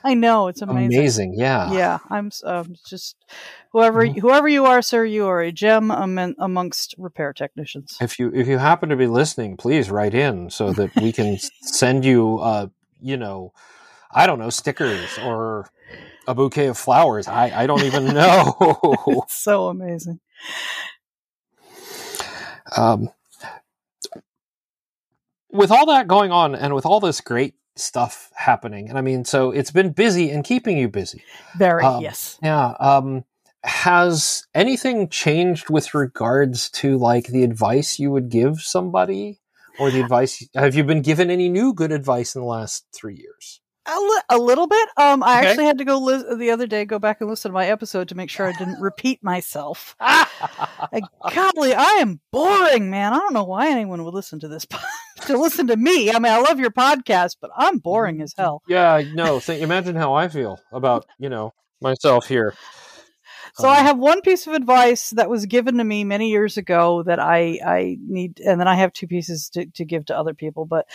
I 0.04 0.14
know 0.14 0.48
it's 0.48 0.62
amazing. 0.62 0.98
amazing. 0.98 1.34
Yeah. 1.36 1.70
Yeah, 1.72 1.98
I'm 2.10 2.30
um, 2.44 2.74
just 2.88 3.16
whoever 3.72 4.06
Mhm. 4.06 4.18
whoever 4.20 4.48
you 4.48 4.66
are, 4.66 4.82
sir. 4.82 5.04
You 5.04 5.26
are 5.26 5.40
a 5.40 5.52
gem 5.52 5.90
amongst 5.90 6.94
repair 6.98 7.32
technicians. 7.32 7.96
If 8.00 8.18
you 8.18 8.30
if 8.34 8.46
you 8.46 8.58
happen 8.58 8.88
to 8.90 8.96
be 8.96 9.06
listening, 9.06 9.56
please 9.56 9.90
write 9.90 10.14
in 10.14 10.50
so 10.50 10.72
that 10.72 10.90
we 11.00 11.12
can 11.12 11.38
send 11.62 12.04
you 12.04 12.38
uh 12.38 12.68
you 13.00 13.16
know, 13.16 13.52
I 14.12 14.26
don't 14.26 14.38
know, 14.38 14.50
stickers 14.50 15.18
or 15.18 15.70
a 16.26 16.34
bouquet 16.34 16.66
of 16.66 16.78
flowers. 16.78 17.28
I 17.28 17.62
I 17.62 17.66
don't 17.66 17.84
even 17.84 18.08
know. 18.14 19.24
So 19.28 19.68
amazing. 19.68 20.20
um 22.76 23.10
with 25.50 25.70
all 25.70 25.86
that 25.86 26.08
going 26.08 26.32
on 26.32 26.54
and 26.54 26.74
with 26.74 26.84
all 26.84 27.00
this 27.00 27.20
great 27.20 27.54
stuff 27.76 28.30
happening, 28.34 28.88
and 28.88 28.98
I 28.98 29.00
mean, 29.02 29.24
so 29.24 29.50
it's 29.50 29.70
been 29.70 29.92
busy 29.92 30.30
and 30.30 30.44
keeping 30.44 30.78
you 30.78 30.88
busy. 30.88 31.22
Very 31.56 31.84
Um, 31.84 32.02
yes. 32.02 32.38
Yeah. 32.42 32.74
Um, 32.80 33.24
has 33.64 34.46
anything 34.54 35.08
changed 35.08 35.70
with 35.70 35.94
regards 35.94 36.70
to 36.70 36.98
like 36.98 37.26
the 37.26 37.42
advice 37.42 37.98
you 37.98 38.10
would 38.10 38.28
give 38.28 38.60
somebody, 38.60 39.40
or 39.78 39.90
the 39.90 40.00
advice? 40.00 40.46
Have 40.54 40.74
you 40.74 40.84
been 40.84 41.02
given 41.02 41.30
any 41.30 41.48
new 41.48 41.72
good 41.72 41.92
advice 41.92 42.34
in 42.34 42.40
the 42.40 42.46
last 42.46 42.86
three 42.94 43.16
years? 43.16 43.60
A, 43.88 43.98
li- 44.00 44.22
a 44.30 44.38
little 44.38 44.66
bit. 44.66 44.88
Um, 44.96 45.22
I 45.22 45.38
Okay. 45.38 45.48
actually 45.50 45.64
had 45.66 45.78
to 45.78 45.84
go 45.84 45.98
li- 45.98 46.36
the 46.38 46.50
other 46.50 46.66
day, 46.66 46.84
go 46.84 46.98
back 46.98 47.20
and 47.20 47.30
listen 47.30 47.50
to 47.50 47.54
my 47.54 47.66
episode 47.66 48.08
to 48.08 48.14
make 48.16 48.30
sure 48.30 48.46
I 48.48 48.52
didn't 48.52 48.80
repeat 48.80 49.22
myself. 49.22 49.96
Like, 50.92 51.04
golly, 51.34 51.74
I 51.74 51.98
am 52.00 52.20
boring, 52.30 52.90
man. 52.90 53.12
I 53.12 53.18
don't 53.18 53.32
know 53.32 53.44
why 53.44 53.68
anyone 53.70 54.04
would 54.04 54.14
listen 54.14 54.38
to 54.40 54.48
this 54.48 54.64
po- 54.66 54.78
to 55.26 55.36
listen 55.38 55.66
to 55.68 55.76
me. 55.76 56.10
I 56.10 56.18
mean, 56.18 56.32
I 56.32 56.40
love 56.40 56.60
your 56.60 56.70
podcast, 56.70 57.36
but 57.40 57.50
I'm 57.56 57.78
boring 57.78 58.20
as 58.22 58.34
hell. 58.36 58.62
yeah, 58.68 59.02
no. 59.12 59.40
Think, 59.40 59.62
imagine 59.62 59.96
how 59.96 60.14
I 60.14 60.28
feel 60.28 60.60
about 60.72 61.06
you 61.18 61.28
know 61.28 61.52
myself 61.80 62.26
here. 62.28 62.54
So 63.54 63.68
I 63.68 63.80
Um, 63.80 63.86
have 63.86 63.98
one 63.98 64.20
piece 64.20 64.46
of 64.46 64.52
advice 64.52 65.10
that 65.10 65.30
was 65.30 65.46
given 65.46 65.78
to 65.78 65.84
me 65.84 66.04
many 66.04 66.28
years 66.30 66.56
ago 66.56 67.02
that 67.04 67.18
I 67.18 67.58
I 67.66 67.96
need, 68.06 68.40
and 68.40 68.60
then 68.60 68.68
I 68.68 68.74
have 68.76 68.92
two 68.92 69.06
pieces 69.06 69.48
to, 69.50 69.66
to 69.66 69.84
give 69.84 70.04
to 70.06 70.16
other 70.18 70.34
people. 70.34 70.66
But 70.66 70.86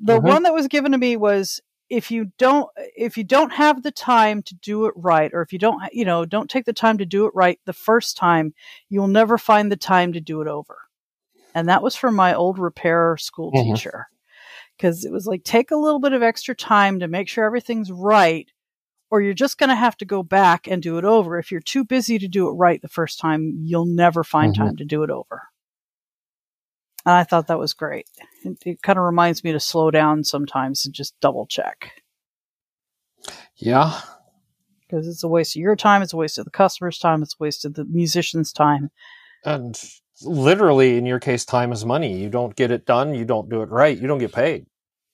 the 0.00 0.18
Mhm. 0.20 0.24
one 0.24 0.42
that 0.42 0.54
was 0.54 0.66
given 0.68 0.92
to 0.92 0.98
me 0.98 1.16
was 1.16 1.60
if 1.90 2.10
you 2.10 2.26
don't 2.38 2.68
if 2.96 3.16
you 3.16 3.24
don't 3.24 3.52
have 3.52 3.82
the 3.82 3.90
time 3.90 4.42
to 4.42 4.54
do 4.56 4.86
it 4.86 4.94
right, 4.96 5.30
or 5.32 5.42
if 5.42 5.52
you 5.52 5.58
don't 5.58 5.80
you 5.92 6.04
know 6.04 6.24
don't 6.24 6.50
take 6.50 6.64
the 6.64 6.72
time 6.72 6.98
to 6.98 7.06
do 7.06 7.26
it 7.26 7.32
right 7.34 7.58
the 7.64 7.72
first 7.72 8.16
time, 8.16 8.54
you'll 8.88 9.08
never 9.08 9.38
find 9.38 9.70
the 9.72 9.76
time 9.76 10.12
to 10.12 10.20
do 10.20 10.40
it 10.42 10.48
over. 10.48 10.76
And 11.54 11.68
that 11.68 11.82
was 11.82 11.96
from 11.96 12.14
my 12.14 12.34
old 12.34 12.58
repair 12.58 13.16
school 13.16 13.52
Mhm. 13.52 13.74
teacher 13.74 14.06
because 14.76 15.04
it 15.04 15.12
was 15.12 15.26
like 15.26 15.44
take 15.44 15.70
a 15.70 15.76
little 15.76 15.98
bit 16.00 16.12
of 16.12 16.22
extra 16.22 16.54
time 16.54 17.00
to 17.00 17.08
make 17.08 17.28
sure 17.28 17.44
everything's 17.44 17.90
right 17.90 18.48
or 19.10 19.22
you're 19.22 19.32
just 19.34 19.56
going 19.56 19.70
to 19.70 19.74
have 19.74 19.96
to 19.96 20.04
go 20.04 20.22
back 20.22 20.66
and 20.68 20.82
do 20.82 20.98
it 20.98 21.04
over. 21.04 21.38
If 21.38 21.50
you're 21.50 21.62
too 21.62 21.82
busy 21.82 22.18
to 22.18 22.28
do 22.28 22.46
it 22.48 22.52
right 22.52 22.80
the 22.82 22.88
first 22.88 23.18
time, 23.18 23.54
you'll 23.64 23.86
never 23.86 24.22
find 24.22 24.52
Mhm. 24.52 24.58
time 24.58 24.76
to 24.76 24.84
do 24.84 25.02
it 25.02 25.10
over. 25.10 25.44
And 27.08 27.16
I 27.16 27.24
thought 27.24 27.46
that 27.46 27.58
was 27.58 27.72
great. 27.72 28.06
It, 28.44 28.58
it 28.66 28.82
kind 28.82 28.98
of 28.98 29.04
reminds 29.06 29.42
me 29.42 29.52
to 29.52 29.60
slow 29.60 29.90
down 29.90 30.24
sometimes 30.24 30.84
and 30.84 30.94
just 30.94 31.18
double 31.20 31.46
check 31.46 32.02
yeah, 33.56 33.98
because 34.82 35.08
it's 35.08 35.24
a 35.24 35.28
waste 35.28 35.56
of 35.56 35.60
your 35.62 35.74
time, 35.74 36.02
it's 36.02 36.12
a 36.12 36.18
waste 36.18 36.36
of 36.36 36.44
the 36.44 36.50
customer's 36.50 36.98
time, 36.98 37.22
it's 37.22 37.32
a 37.40 37.42
waste 37.42 37.64
of 37.64 37.72
the 37.74 37.86
musician's 37.86 38.52
time. 38.52 38.90
and 39.42 39.82
literally 40.22 40.98
in 40.98 41.06
your 41.06 41.18
case, 41.18 41.46
time 41.46 41.72
is 41.72 41.82
money. 41.86 42.18
You 42.18 42.28
don't 42.28 42.54
get 42.54 42.70
it 42.70 42.84
done, 42.84 43.14
you 43.14 43.24
don't 43.24 43.48
do 43.48 43.62
it 43.62 43.70
right, 43.70 43.98
you 43.98 44.06
don't 44.06 44.18
get 44.18 44.32
paid. 44.32 44.66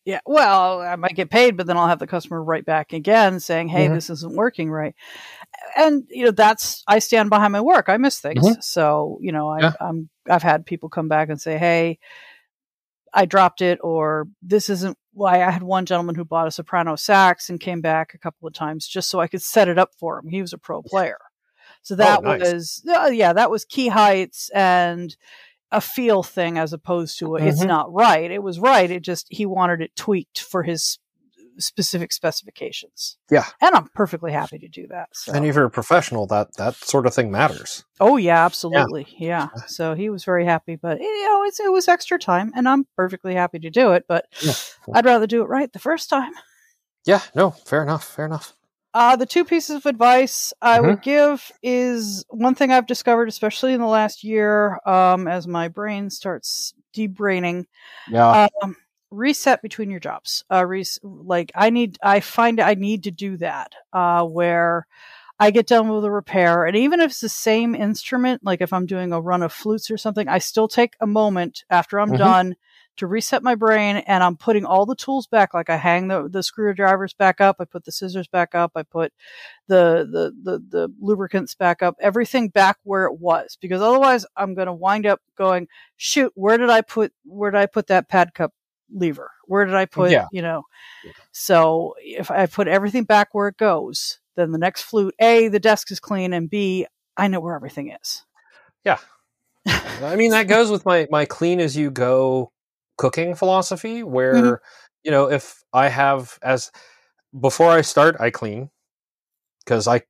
Yeah, 0.05 0.21
well, 0.27 0.81
I 0.81 0.97
might 0.97 1.15
get 1.15 1.31
paid, 1.31 1.57
but 1.57 1.67
then 1.69 1.77
I'll 1.77 1.87
have 1.87 2.01
the 2.01 2.09
customer 2.09 2.43
write 2.43 2.67
back 2.67 2.93
again 2.93 3.39
saying, 3.39 3.69
"Hey, 3.69 3.87
Mhm. 3.87 3.95
this 3.95 4.11
isn't 4.11 4.35
working 4.35 4.69
right." 4.69 4.97
And 5.77 6.05
you 6.11 6.25
know, 6.27 6.31
that's 6.31 6.83
I 6.87 6.99
stand 7.01 7.31
behind 7.31 7.53
my 7.53 7.61
work. 7.61 7.89
I 7.89 7.97
miss 7.97 8.21
things, 8.21 8.39
Mhm. 8.39 8.63
so 8.63 9.19
you 9.21 9.33
know, 9.33 9.49
I, 9.49 9.61
Yeah. 9.61 9.73
I'm 9.81 10.09
I've 10.29 10.43
had 10.43 10.67
people 10.67 10.89
come 10.89 11.09
back 11.09 11.29
and 11.29 11.41
say, 11.41 11.59
"Hey, 11.59 11.99
I 13.13 13.27
dropped 13.27 13.61
it," 13.63 13.79
or 13.83 14.27
"This 14.43 14.69
isn't." 14.71 14.97
Why 15.17 15.45
I 15.45 15.51
had 15.53 15.63
one 15.63 15.87
gentleman 15.87 16.17
who 16.17 16.25
bought 16.25 16.49
a 16.49 16.51
soprano 16.51 16.97
sax 16.97 17.49
and 17.49 17.61
came 17.61 17.81
back 17.81 18.15
a 18.15 18.19
couple 18.19 18.49
of 18.49 18.55
times 18.55 18.85
just 18.89 19.09
so 19.09 19.21
I 19.21 19.29
could 19.29 19.43
set 19.43 19.69
it 19.69 19.79
up 19.79 19.91
for 19.97 20.19
him. 20.19 20.29
He 20.29 20.41
was 20.41 20.53
a 20.53 20.59
pro 20.59 20.83
player, 20.83 21.19
so 21.83 21.95
that 21.95 22.25
nice. 22.25 22.41
was 22.41 22.83
uh, 22.89 23.11
yeah, 23.13 23.33
that 23.33 23.49
was 23.51 23.65
key 23.65 23.87
heights 23.89 24.51
and 24.53 25.17
a 25.71 25.81
feel 25.81 26.23
thing 26.25 26.59
as 26.59 26.73
opposed 26.73 27.19
to 27.21 27.37
a, 27.37 27.43
it's 27.43 27.61
Mhm. 27.61 27.69
not 27.69 27.93
right. 27.93 28.31
It 28.31 28.43
was 28.43 28.59
right. 28.59 28.91
It 28.91 29.03
just 29.03 29.27
he 29.31 29.47
wanted 29.47 29.81
it 29.83 29.95
tweaked 29.97 30.41
for 30.41 30.65
his 30.65 30.99
specific 31.59 32.13
specifications. 32.13 33.17
Yeah. 33.31 33.45
and 33.61 33.75
I'm 33.75 33.89
perfectly 33.95 34.33
happy 34.33 34.59
to 34.59 34.69
do 34.69 34.87
that. 34.89 35.09
So. 35.13 35.33
And 35.33 35.45
if 35.47 35.55
you're 35.55 35.65
a 35.67 35.71
professional, 35.71 36.27
that 36.29 36.57
that 36.57 36.75
sort 36.77 37.07
of 37.07 37.15
thing 37.15 37.31
matters. 37.31 37.85
oh 38.01 38.17
yeah, 38.17 38.45
absolutely, 38.45 39.07
yeah. 39.19 39.49
So 39.67 39.95
he 39.95 40.11
was 40.11 40.25
very 40.25 40.45
happy, 40.45 40.77
but 40.77 41.01
you 41.01 41.29
know, 41.29 41.45
it's, 41.45 41.61
it 41.61 41.73
was 41.73 41.89
extra 41.89 42.19
time, 42.19 42.53
and 42.57 42.69
I'm 42.69 42.87
perfectly 42.97 43.35
happy 43.35 43.59
to 43.61 43.71
do 43.71 43.93
it. 43.93 44.05
But 44.09 44.27
Yeah. 44.43 44.53
I'd 44.93 45.05
rather 45.07 45.27
do 45.27 45.43
it 45.43 45.49
right 45.49 45.73
the 45.73 45.79
first 45.79 46.09
time. 46.11 46.33
Yeah, 47.07 47.21
no, 47.35 47.51
fair 47.51 47.83
enough, 47.83 48.03
fair 48.17 48.25
enough. 48.25 48.55
Uh, 48.95 49.15
the 49.15 49.27
two 49.27 49.45
pieces 49.45 49.77
of 49.77 49.85
advice 49.85 50.55
I 50.63 50.79
Mm-hmm. 50.79 50.87
would 50.87 51.03
give 51.03 51.53
is 51.63 52.25
one 52.31 52.55
thing 52.55 52.71
I've 52.73 52.87
discovered, 52.87 53.29
especially 53.29 53.75
in 53.75 53.81
the 53.83 53.87
last 53.87 54.25
year, 54.25 54.79
um, 54.87 55.29
as 55.29 55.47
my 55.47 55.69
brain 55.69 56.09
starts 56.09 56.73
debraining. 56.97 57.67
Yeah, 58.11 58.49
Um, 58.63 58.77
reset 59.15 59.63
between 59.63 59.91
your 59.91 60.01
jobs. 60.01 60.45
Uh, 60.53 60.65
res- 60.67 60.99
like 61.03 61.53
I 61.55 61.71
need, 61.71 61.99
I 62.03 62.21
find 62.21 62.61
I 62.61 62.75
need 62.75 63.05
to 63.05 63.11
do 63.11 63.37
that. 63.39 63.73
Uh, 63.93 64.25
where 64.25 64.87
I 65.41 65.51
get 65.51 65.67
done 65.67 65.89
with 65.89 66.05
a 66.05 66.11
repair, 66.11 66.65
and 66.65 66.77
even 66.77 67.01
if 67.01 67.11
it's 67.11 67.21
the 67.21 67.29
same 67.29 67.75
instrument, 67.75 68.43
like 68.45 68.61
if 68.61 68.73
I'm 68.73 68.87
doing 68.87 69.13
a 69.13 69.21
run 69.21 69.43
of 69.43 69.53
flutes 69.53 69.91
or 69.91 69.97
something, 69.99 70.29
I 70.29 70.39
still 70.39 70.69
take 70.69 70.95
a 71.01 71.07
moment 71.07 71.65
after 71.71 71.99
I'm 71.99 72.13
Mhm. 72.13 72.17
done 72.19 72.57
to 72.99 73.09
reset 73.09 73.43
my 73.43 73.57
brain, 73.57 73.97
and 73.97 74.23
I'm 74.23 74.37
putting 74.37 74.65
all 74.65 74.87
the 74.87 74.95
tools 74.95 75.27
back. 75.27 75.53
Like 75.53 75.69
I 75.71 75.77
hang 75.77 76.07
the 76.09 76.29
the 76.29 76.43
screwdrivers 76.45 77.15
back 77.15 77.41
up, 77.41 77.57
I 77.59 77.65
put 77.65 77.85
the 77.85 77.91
scissors 77.93 78.29
back 78.29 78.55
up, 78.55 78.73
I 78.77 78.85
put 78.85 79.13
the 79.69 80.07
the 80.11 80.33
the, 80.53 80.59
the 80.69 80.95
lubricants 81.01 81.55
back 81.55 81.83
up, 81.83 81.97
everything 82.01 82.49
back 82.49 82.79
where 82.85 83.07
it 83.07 83.19
was, 83.19 83.59
because 83.61 83.83
otherwise 83.83 84.27
I'm 84.37 84.55
going 84.55 84.67
to 84.67 84.73
wind 84.73 85.07
up 85.07 85.21
going, 85.37 85.69
shoot, 85.97 86.33
where 86.35 86.59
did 86.59 86.71
I 86.71 86.81
put 86.83 87.13
where 87.25 87.51
did 87.51 87.59
I 87.59 87.67
put 87.67 87.89
that 87.89 88.09
pad 88.09 88.35
cup 88.35 88.53
lever? 88.95 89.31
Where 89.47 89.65
did 89.65 89.75
I 89.75 89.85
put, 89.87 90.11
Yeah. 90.11 90.27
you 90.33 90.43
know? 90.43 90.65
So 91.33 91.95
if 91.99 92.31
I 92.31 92.47
put 92.47 92.69
everything 92.69 93.05
back 93.05 93.29
where 93.33 93.49
it 93.49 93.57
goes, 93.57 94.19
then 94.37 94.53
the 94.53 94.59
next 94.59 94.83
flute, 94.83 95.15
A, 95.21 95.49
the 95.49 95.61
desk 95.61 95.91
is 95.91 96.01
clean, 96.01 96.33
and 96.33 96.49
B, 96.49 96.87
I 97.17 97.29
know 97.29 97.41
where 97.41 97.55
everything 97.57 97.91
is. 98.01 98.25
Yeah. 98.85 98.99
I 99.67 100.17
mean 100.17 100.31
that 100.33 100.49
goes 100.49 100.71
with 100.71 100.85
my 100.85 101.07
my 101.11 101.25
clean 101.25 101.61
as 101.61 101.77
you 101.77 101.91
go 101.91 102.53
cooking 102.99 103.35
philosophy, 103.35 104.03
where 104.03 104.57
Mhm. 104.57 104.59
you 105.05 105.11
know 105.11 105.31
if 105.31 105.63
I 105.73 105.89
have 105.89 106.39
as 106.43 106.71
before 107.39 107.71
I 107.71 107.81
start, 107.83 108.17
I 108.21 108.31
clean 108.31 108.71
because 109.65 109.89
I 109.89 110.03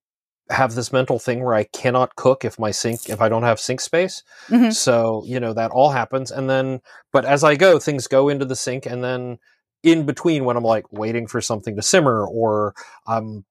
have 0.50 0.74
this 0.74 0.92
mental 0.92 1.18
thing 1.18 1.42
where 1.42 1.54
I 1.54 1.64
cannot 1.64 2.16
cook 2.16 2.44
if 2.44 2.58
my 2.58 2.70
sink 2.70 3.08
if 3.08 3.20
I 3.20 3.28
don't 3.28 3.44
have 3.44 3.58
sink 3.58 3.80
space. 3.80 4.22
Mhm. 4.48 4.72
So 4.72 5.22
you 5.26 5.40
know 5.40 5.52
that 5.54 5.70
all 5.70 5.90
happens, 5.90 6.30
and 6.30 6.48
then 6.50 6.80
but 7.12 7.24
as 7.24 7.44
I 7.44 7.54
go, 7.56 7.78
things 7.78 8.06
go 8.06 8.28
into 8.28 8.44
the 8.44 8.56
sink, 8.56 8.86
and 8.86 9.02
then 9.02 9.38
in 9.82 10.06
between 10.06 10.44
when 10.44 10.56
I'm 10.56 10.64
like 10.64 10.90
waiting 10.92 11.26
for 11.26 11.40
something 11.40 11.76
to 11.76 11.82
simmer 11.82 12.26
or 12.26 12.74
I'm 13.06 13.44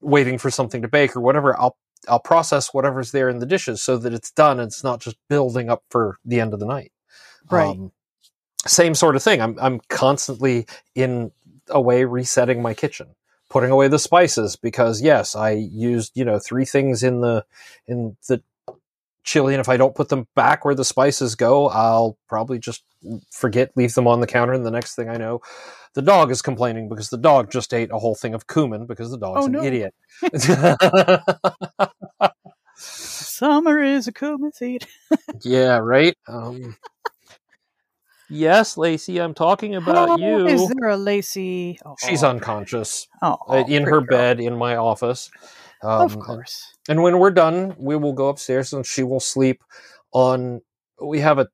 waiting 0.00 0.38
for 0.38 0.50
something 0.50 0.82
to 0.82 0.88
bake 0.88 1.16
or 1.16 1.20
whatever, 1.20 1.58
I'll 1.58 1.76
I'll 2.08 2.20
process 2.20 2.72
whatever's 2.72 3.12
there 3.12 3.28
in 3.28 3.40
the 3.40 3.46
dishes 3.46 3.82
so 3.82 3.96
that 3.98 4.14
it's 4.14 4.30
done 4.30 4.60
and 4.60 4.68
it's 4.68 4.84
not 4.84 5.00
just 5.00 5.16
building 5.28 5.68
up 5.68 5.82
for 5.90 6.18
the 6.24 6.40
end 6.40 6.54
of 6.54 6.60
the 6.60 6.66
night. 6.66 6.92
Right. 7.50 7.68
Um, 7.68 7.92
same 8.66 8.94
sort 8.94 9.16
of 9.16 9.22
thing. 9.22 9.40
I'm 9.40 9.58
I'm 9.60 9.80
constantly 9.88 10.66
in 10.94 11.30
a 11.70 11.80
way 11.80 12.04
resetting 12.04 12.62
my 12.62 12.74
kitchen, 12.74 13.08
putting 13.48 13.70
away 13.70 13.88
the 13.88 13.98
spices 13.98 14.56
because 14.56 15.00
yes, 15.02 15.34
I 15.36 15.50
used 15.52 16.12
you 16.16 16.24
know 16.24 16.38
three 16.38 16.64
things 16.64 17.02
in 17.02 17.20
the 17.20 17.44
in 17.86 18.16
the 18.28 18.42
chili, 19.24 19.54
and 19.54 19.60
if 19.60 19.68
I 19.68 19.76
don't 19.76 19.94
put 19.94 20.08
them 20.08 20.26
back 20.34 20.64
where 20.64 20.74
the 20.74 20.84
spices 20.84 21.34
go, 21.34 21.68
I'll 21.68 22.16
probably 22.28 22.58
just 22.58 22.82
forget, 23.30 23.70
leave 23.76 23.94
them 23.94 24.06
on 24.06 24.20
the 24.20 24.26
counter, 24.26 24.52
and 24.54 24.64
the 24.64 24.70
next 24.70 24.94
thing 24.96 25.08
I 25.08 25.16
know, 25.18 25.40
the 25.94 26.02
dog 26.02 26.30
is 26.30 26.40
complaining 26.42 26.88
because 26.88 27.10
the 27.10 27.18
dog 27.18 27.50
just 27.50 27.74
ate 27.74 27.90
a 27.92 27.98
whole 27.98 28.14
thing 28.14 28.34
of 28.34 28.46
cumin 28.46 28.86
because 28.86 29.10
the 29.10 29.18
dog's 29.18 29.44
Oh, 29.44 29.46
an 29.46 29.52
no. 29.52 29.62
idiot. 29.62 29.94
Summer 32.76 33.82
is 33.82 34.06
a 34.08 34.12
cumin 34.12 34.52
seed. 34.52 34.86
yeah, 35.42 35.78
right. 35.78 36.16
Um, 36.26 36.76
yes, 38.30 38.76
Lacey, 38.76 39.18
I'm 39.20 39.34
talking 39.34 39.74
about 39.74 40.10
Oh, 40.10 40.16
you. 40.16 40.46
Is 40.46 40.68
there 40.68 40.88
a 40.90 40.96
Lacey? 40.96 41.78
Oh, 41.84 41.96
She's 42.06 42.22
unconscious 42.22 43.06
oh, 43.22 43.36
uh, 43.48 43.64
in 43.68 43.84
her 43.84 44.00
girl. 44.00 44.06
bed 44.18 44.40
in 44.40 44.56
my 44.56 44.76
office. 44.76 45.30
Um, 45.82 46.02
Of 46.02 46.18
course. 46.18 46.74
And 46.88 47.02
when 47.02 47.18
we're 47.18 47.30
done, 47.30 47.74
we 47.78 47.96
will 47.96 48.12
go 48.12 48.28
upstairs 48.28 48.72
and 48.72 48.84
she 48.84 49.02
will 49.02 49.20
sleep 49.20 49.62
on. 50.12 50.60
We 51.00 51.20
have 51.20 51.38
a. 51.38 51.48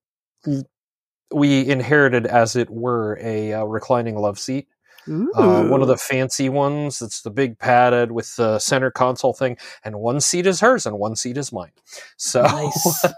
We 1.31 1.67
inherited, 1.69 2.27
as 2.27 2.55
it 2.55 2.71
were, 2.71 3.19
a 3.21 3.55
uh, 3.55 3.65
reclining 3.65 4.17
love 4.17 4.39
seat. 4.39 4.69
Uh, 5.07 5.65
one 5.67 5.83
of 5.83 5.89
the 5.89 5.99
fancy 5.99 6.49
ones. 6.49 7.03
It's 7.03 7.21
the 7.23 7.31
big 7.31 7.59
padded 7.59 8.13
with 8.13 8.35
the 8.37 8.59
center 8.59 8.91
console 8.91 9.35
thing, 9.35 9.59
and 9.85 9.97
one 9.99 10.21
seat 10.21 10.47
is 10.47 10.61
hers 10.61 10.87
and 10.87 10.99
one 10.99 11.15
seat 11.17 11.37
is 11.37 11.53
mine. 11.53 11.73
So 12.17 12.43
nice. 12.43 13.05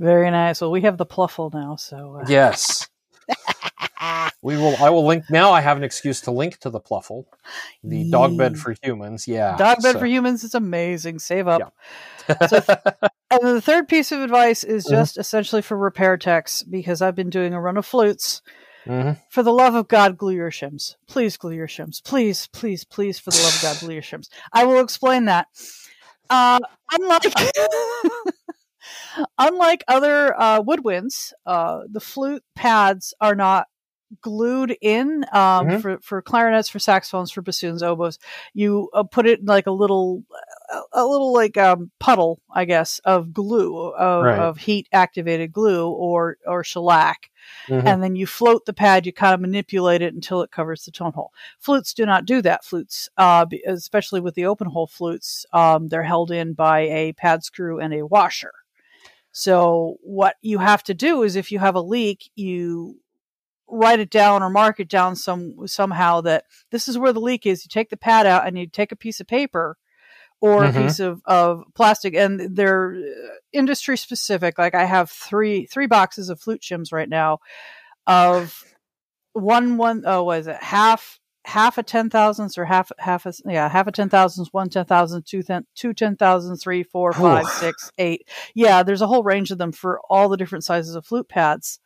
Very 0.00 0.30
nice. 0.30 0.60
Well, 0.62 0.70
we 0.70 0.80
have 0.80 0.96
the 0.96 1.04
Plufl 1.06 1.52
now, 1.52 1.76
so 1.76 2.16
uh, 2.22 2.24
yes, 2.26 2.88
we 4.42 4.56
will. 4.56 4.74
I 4.80 4.88
will 4.88 5.06
link 5.06 5.24
now. 5.28 5.52
I 5.52 5.60
have 5.60 5.76
an 5.76 5.84
excuse 5.84 6.22
to 6.22 6.30
link 6.30 6.56
to 6.60 6.70
the 6.70 6.80
Plufl, 6.80 7.26
the 7.84 8.10
dog 8.10 8.36
bed 8.38 8.58
for 8.58 8.74
humans. 8.82 9.28
Yeah, 9.28 9.56
dog 9.58 9.82
bed 9.82 9.92
so- 9.92 9.98
for 9.98 10.06
humans 10.06 10.42
is 10.42 10.54
amazing. 10.54 11.18
Save 11.18 11.48
up. 11.48 11.74
So 12.48 12.62
And 13.32 13.40
then 13.42 13.54
the 13.54 13.60
third 13.60 13.86
piece 13.88 14.10
of 14.10 14.20
advice 14.22 14.64
is 14.64 14.86
Mhm. 14.86 14.90
just 14.90 15.18
essentially 15.18 15.62
for 15.62 15.76
repair 15.76 16.16
techs 16.16 16.62
because 16.64 17.00
I've 17.02 17.14
been 17.14 17.30
doing 17.30 17.52
a 17.54 17.60
run 17.60 17.76
of 17.76 17.86
flutes. 17.86 18.40
Mhm. 18.86 19.20
For 19.28 19.42
the 19.42 19.52
love 19.52 19.74
of 19.74 19.86
God, 19.86 20.16
glue 20.16 20.34
your 20.34 20.50
shims. 20.50 20.96
Please 21.06 21.36
glue 21.36 21.52
your 21.52 21.68
shims. 21.68 22.02
Please, 22.02 22.48
please, 22.48 22.84
please, 22.84 23.18
for 23.20 23.30
the 23.30 23.40
love 23.42 23.54
of 23.54 23.62
God, 23.62 23.78
glue 23.80 23.92
your 23.92 24.02
shims. 24.02 24.28
I 24.52 24.64
will 24.64 24.80
explain 24.80 25.26
that. 25.26 25.46
Uh, 26.30 26.58
unlike 26.92 27.22
unlike 29.38 29.84
other 29.88 30.38
uh, 30.40 30.62
woodwinds, 30.62 31.32
uh, 31.46 31.80
the 31.90 32.00
flute 32.00 32.44
pads 32.54 33.14
are 33.20 33.34
not 33.34 33.66
glued 34.22 34.76
in 34.82 35.24
um, 35.32 35.68
Mhm. 35.68 35.80
for 35.82 35.98
for 36.00 36.20
clarinets, 36.20 36.68
for 36.68 36.80
saxophones, 36.80 37.30
for 37.30 37.42
bassoons, 37.42 37.80
oboes. 37.82 38.18
You 38.54 38.90
uh, 38.92 39.04
put 39.04 39.26
it 39.26 39.38
in 39.40 39.46
like 39.46 39.68
a 39.68 39.70
little 39.70 40.24
a, 40.72 41.02
a 41.02 41.06
little 41.06 41.32
like 41.32 41.56
um, 41.56 41.92
puddle, 42.00 42.40
I 42.52 42.64
guess, 42.64 42.98
of 43.04 43.32
glue 43.32 43.76
of, 43.92 44.24
Right. 44.24 44.38
of 44.40 44.58
heat 44.58 44.88
activated 44.92 45.52
glue 45.52 45.88
or 45.88 46.38
or 46.44 46.64
shellac, 46.64 47.30
Mhm. 47.68 47.86
and 47.86 48.02
then 48.02 48.16
you 48.16 48.26
float 48.26 48.64
the 48.66 48.72
pad. 48.72 49.06
You 49.06 49.12
kind 49.12 49.32
of 49.32 49.40
manipulate 49.40 50.02
it 50.02 50.12
until 50.12 50.42
it 50.42 50.50
covers 50.50 50.84
the 50.84 50.90
tone 50.90 51.12
hole. 51.12 51.30
Flutes 51.60 51.94
do 51.94 52.04
not 52.04 52.24
do 52.24 52.42
that. 52.42 52.64
Flutes, 52.64 53.08
uh, 53.16 53.46
especially 53.64 54.20
with 54.20 54.34
the 54.34 54.46
open 54.46 54.66
hole 54.66 54.88
flutes, 54.88 55.46
um, 55.52 55.86
they're 55.86 56.02
held 56.02 56.32
in 56.32 56.54
by 56.54 56.80
a 56.80 57.12
pad 57.12 57.44
screw 57.44 57.78
and 57.78 57.94
a 57.94 58.02
washer. 58.04 58.52
So 59.32 59.96
what 60.02 60.36
you 60.42 60.58
have 60.58 60.82
to 60.84 60.94
do 60.94 61.22
is 61.22 61.36
if 61.36 61.52
you 61.52 61.58
have 61.58 61.74
a 61.74 61.80
leak, 61.80 62.30
you 62.34 63.00
write 63.68 64.00
it 64.00 64.10
down 64.10 64.42
or 64.42 64.50
mark 64.50 64.80
it 64.80 64.88
down 64.88 65.14
some 65.14 65.54
somehow 65.66 66.20
that 66.22 66.44
this 66.72 66.88
is 66.88 66.98
where 66.98 67.12
the 67.12 67.20
leak 67.20 67.46
is. 67.46 67.64
You 67.64 67.68
take 67.68 67.90
the 67.90 67.96
pad 67.96 68.26
out 68.26 68.46
and 68.46 68.58
you 68.58 68.66
take 68.66 68.90
a 68.92 68.96
piece 68.96 69.20
of 69.20 69.28
paper 69.28 69.76
or 70.40 70.64
Mhm. 70.64 70.68
a 70.70 70.82
piece 70.82 70.98
of, 71.00 71.20
of 71.26 71.62
plastic 71.74 72.14
and 72.14 72.56
they're 72.56 72.94
uh, 72.94 73.34
industry 73.52 73.96
specific. 73.96 74.58
Like 74.58 74.74
I 74.74 74.84
have 74.84 75.10
three 75.10 75.66
three 75.66 75.86
boxes 75.86 76.30
of 76.30 76.40
flute 76.40 76.62
shims 76.62 76.92
right 76.92 77.08
now 77.08 77.38
of 78.06 78.64
one 79.32 79.76
one 79.76 80.02
oh 80.06 80.24
what 80.24 80.40
is 80.40 80.46
it 80.48 80.56
half 80.60 81.19
half 81.46 81.78
a 81.78 81.82
ten 81.82 82.10
thousandths 82.10 82.58
or 82.58 82.64
half 82.66 82.92
half 82.98 83.24
a 83.26 83.32
yeah 83.46 83.68
half 83.68 83.86
a 83.86 83.92
ten 83.92 84.08
thousandths 84.10 84.52
one 84.52 84.68
ten 84.68 84.84
thousand 84.84 85.24
two 85.26 85.42
ten 85.42 85.64
two 85.74 85.94
ten 85.94 86.14
thousands 86.16 86.62
three 86.62 86.82
four 86.82 87.12
five 87.12 87.46
six 87.46 87.90
eight. 87.98 88.28
Yeah 88.54 88.82
there's 88.82 89.00
a 89.02 89.06
whole 89.06 89.22
range 89.22 89.50
of 89.50 89.58
them 89.58 89.72
for 89.72 90.00
all 90.10 90.28
the 90.28 90.36
different 90.36 90.64
sizes 90.64 90.94
of 90.94 91.06
flute 91.06 91.28
pads. 91.28 91.80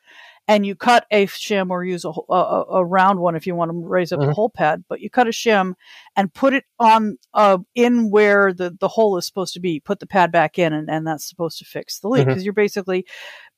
And 0.46 0.66
you 0.66 0.74
cut 0.74 1.06
a 1.10 1.26
shim 1.26 1.70
or 1.70 1.84
use 1.84 2.04
a, 2.04 2.10
a, 2.10 2.34
a- 2.34 2.64
a 2.80 2.84
round 2.84 3.18
one 3.18 3.34
if 3.36 3.46
you 3.46 3.54
want 3.54 3.70
to 3.70 3.78
raise 3.88 4.12
up 4.12 4.20
the 4.20 4.26
Mhm. 4.26 4.32
whole 4.34 4.50
pad 4.50 4.84
but 4.88 5.00
you 5.00 5.08
cut 5.08 5.26
a 5.28 5.30
shim 5.30 5.74
and 6.16 6.34
put 6.34 6.52
it 6.52 6.64
on 6.78 7.16
uh 7.32 7.58
in 7.74 8.10
where 8.10 8.52
the 8.52 8.76
the 8.78 8.88
hole 8.88 9.16
is 9.16 9.24
supposed 9.26 9.54
to 9.54 9.60
be. 9.60 9.80
Put 9.80 10.00
the 10.00 10.06
pad 10.06 10.32
back 10.32 10.58
in 10.58 10.72
and, 10.72 10.90
and 10.90 11.06
that's 11.06 11.26
supposed 11.28 11.58
to 11.60 11.64
fix 11.64 12.00
the 12.00 12.08
leak 12.08 12.26
because 12.26 12.44
you're 12.44 12.52
basically 12.52 13.06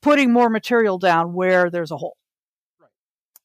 putting 0.02 0.30
more 0.32 0.50
material 0.50 0.98
down 0.98 1.32
where 1.32 1.70
there's 1.70 1.90
a 1.90 1.96
hole. 1.96 2.16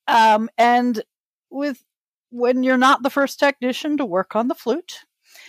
Um, 0.07 0.49
and 0.57 1.01
with 1.49 1.83
when 2.31 2.63
you're 2.63 2.77
not 2.77 3.03
the 3.03 3.09
first 3.09 3.39
technician 3.39 3.97
to 3.97 4.05
work 4.05 4.35
on 4.35 4.47
the 4.47 4.55
flute, 4.55 4.99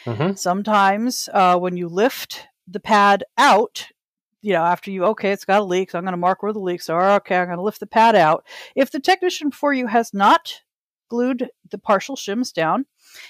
Mhm. 0.05 0.37
sometimes 0.39 1.29
uh, 1.33 1.57
when 1.59 1.77
you 1.77 1.89
lift 1.89 2.47
the 2.69 2.81
pad 2.81 3.25
out, 3.39 3.89
you 4.41 4.53
know, 4.53 4.63
after 4.65 4.91
you 4.91 5.05
okay, 5.07 5.31
it's 5.33 5.45
got 5.45 5.61
a 5.61 5.65
leak, 5.65 5.91
so 5.91 5.99
I'm 5.99 6.05
going 6.05 6.13
to 6.13 6.17
mark 6.19 6.43
where 6.43 6.53
the 6.53 6.59
leaks 6.59 6.89
are. 6.91 7.13
Okay, 7.13 7.37
I'm 7.39 7.47
going 7.47 7.59
to 7.59 7.63
lift 7.63 7.81
the 7.81 7.87
pad 7.87 8.15
out. 8.17 8.45
If 8.75 8.91
the 8.91 9.01
technician 9.01 9.51
before 9.51 9.73
you 9.73 9.87
has 9.87 10.13
not 10.13 10.61
glued 11.09 11.51
the 11.71 11.79
partial 11.79 12.17
shims 12.17 12.53
down, 12.53 12.87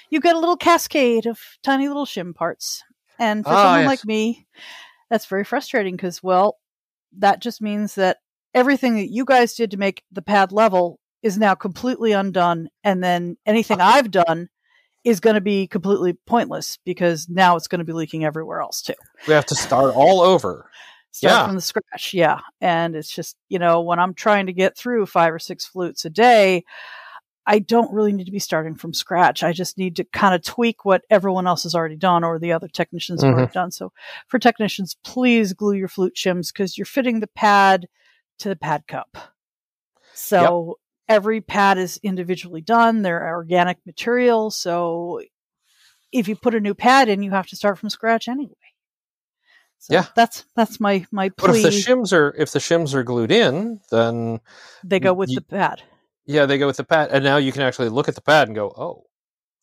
you 0.09 0.19
get 0.19 0.35
a 0.35 0.39
little 0.39 0.57
cascade 0.57 1.25
of 1.27 1.39
tiny 1.61 1.87
little 1.87 2.05
shim 2.05 2.33
parts. 2.33 2.83
And 3.19 3.45
for 3.45 3.53
Ah, 3.53 3.61
someone 3.61 3.81
yes. 3.81 3.87
like 3.87 4.05
me, 4.05 4.47
that's 5.09 5.27
very 5.27 5.43
frustrating 5.43 5.95
because, 5.95 6.23
well, 6.23 6.57
that 7.19 7.39
just 7.41 7.61
means 7.61 7.93
that 7.95 8.17
everything 8.55 8.95
that 8.95 9.11
you 9.11 9.25
guys 9.25 9.53
did 9.53 9.69
to 9.71 9.77
make 9.77 10.03
the 10.11 10.21
pad 10.23 10.51
level 10.51 10.99
is 11.23 11.37
now 11.37 11.55
completely 11.55 12.11
undone. 12.11 12.69
And 12.83 13.03
then 13.03 13.37
anything 13.45 13.81
uh-huh. 13.81 13.97
I've 13.97 14.11
done 14.11 14.49
is 15.03 15.19
going 15.19 15.35
to 15.35 15.41
be 15.41 15.67
completely 15.67 16.13
pointless 16.13 16.77
because 16.85 17.27
now 17.27 17.55
it's 17.55 17.67
going 17.67 17.79
to 17.79 17.85
be 17.85 17.93
leaking 17.93 18.23
everywhere 18.23 18.61
else 18.61 18.81
too. 18.81 18.93
We 19.27 19.33
have 19.33 19.45
to 19.47 19.55
start 19.55 19.95
all 19.95 20.21
over. 20.21 20.69
Start 21.11 21.31
Yeah. 21.31 21.45
from 21.45 21.55
the 21.55 21.61
scratch. 21.61 22.13
Yeah. 22.13 22.39
And 22.61 22.95
it's 22.95 23.09
just, 23.09 23.37
you 23.49 23.59
know, 23.59 23.81
when 23.81 23.99
I'm 23.99 24.13
trying 24.13 24.47
to 24.47 24.53
get 24.53 24.77
through 24.77 25.05
five 25.05 25.33
or 25.33 25.39
six 25.39 25.65
flutes 25.65 26.05
a 26.05 26.09
day, 26.09 26.63
I 27.45 27.59
don't 27.59 27.93
really 27.93 28.13
need 28.13 28.25
to 28.25 28.31
be 28.31 28.39
starting 28.39 28.75
from 28.75 28.93
scratch. 28.93 29.43
I 29.43 29.51
just 29.51 29.77
need 29.77 29.97
to 29.97 30.05
kind 30.05 30.33
of 30.33 30.43
tweak 30.43 30.85
what 30.85 31.03
everyone 31.09 31.45
else 31.45 31.63
has 31.63 31.75
already 31.75 31.97
done 31.97 32.23
or 32.23 32.39
the 32.39 32.53
other 32.53 32.69
technicians 32.69 33.21
have 33.21 33.33
already 33.33 33.47
mm-hmm. 33.47 33.53
done. 33.53 33.71
So 33.71 33.91
for 34.27 34.39
technicians, 34.39 34.95
please 35.03 35.53
glue 35.53 35.73
your 35.73 35.89
flute 35.89 36.15
shims 36.15 36.53
because 36.53 36.77
you're 36.77 36.85
fitting 36.85 37.19
the 37.19 37.27
pad 37.27 37.87
to 38.39 38.49
the 38.49 38.55
pad 38.55 38.87
cup. 38.87 39.17
So 40.13 40.79
every 41.07 41.41
pad 41.41 41.77
is 41.77 41.99
individually 42.03 42.61
done. 42.61 43.01
They're 43.01 43.27
organic 43.35 43.77
material. 43.85 44.51
So 44.51 45.21
if 46.11 46.27
you 46.27 46.35
put 46.35 46.55
a 46.55 46.59
new 46.59 46.73
pad 46.73 47.09
in, 47.09 47.23
you 47.23 47.31
have 47.31 47.47
to 47.47 47.55
start 47.55 47.77
from 47.79 47.89
scratch 47.89 48.27
anyway. 48.27 48.53
So 49.79 49.93
Yeah. 49.95 50.05
that's 50.15 50.45
that's 50.55 50.79
my 50.79 51.05
my 51.11 51.29
plea. 51.29 51.47
But 51.47 51.55
if 51.57 51.63
the 51.63 51.69
shims 51.69 52.13
are 52.13 52.33
if 52.37 52.51
the 52.51 52.59
shims 52.59 52.93
are 52.93 53.03
glued 53.03 53.31
in, 53.31 53.81
then 53.91 54.39
they 54.83 54.99
go 54.99 55.13
with 55.13 55.29
you- 55.29 55.35
the 55.35 55.41
pad. 55.41 55.81
yeah, 56.25 56.45
they 56.45 56.57
go 56.57 56.67
with 56.67 56.77
the 56.77 56.85
pad, 56.85 57.09
and 57.11 57.23
now 57.23 57.37
you 57.37 57.51
can 57.51 57.63
actually 57.63 57.89
look 57.89 58.07
at 58.07 58.15
the 58.15 58.21
pad 58.21 58.47
and 58.47 58.55
go, 58.55 58.69
"Oh, 58.77 59.03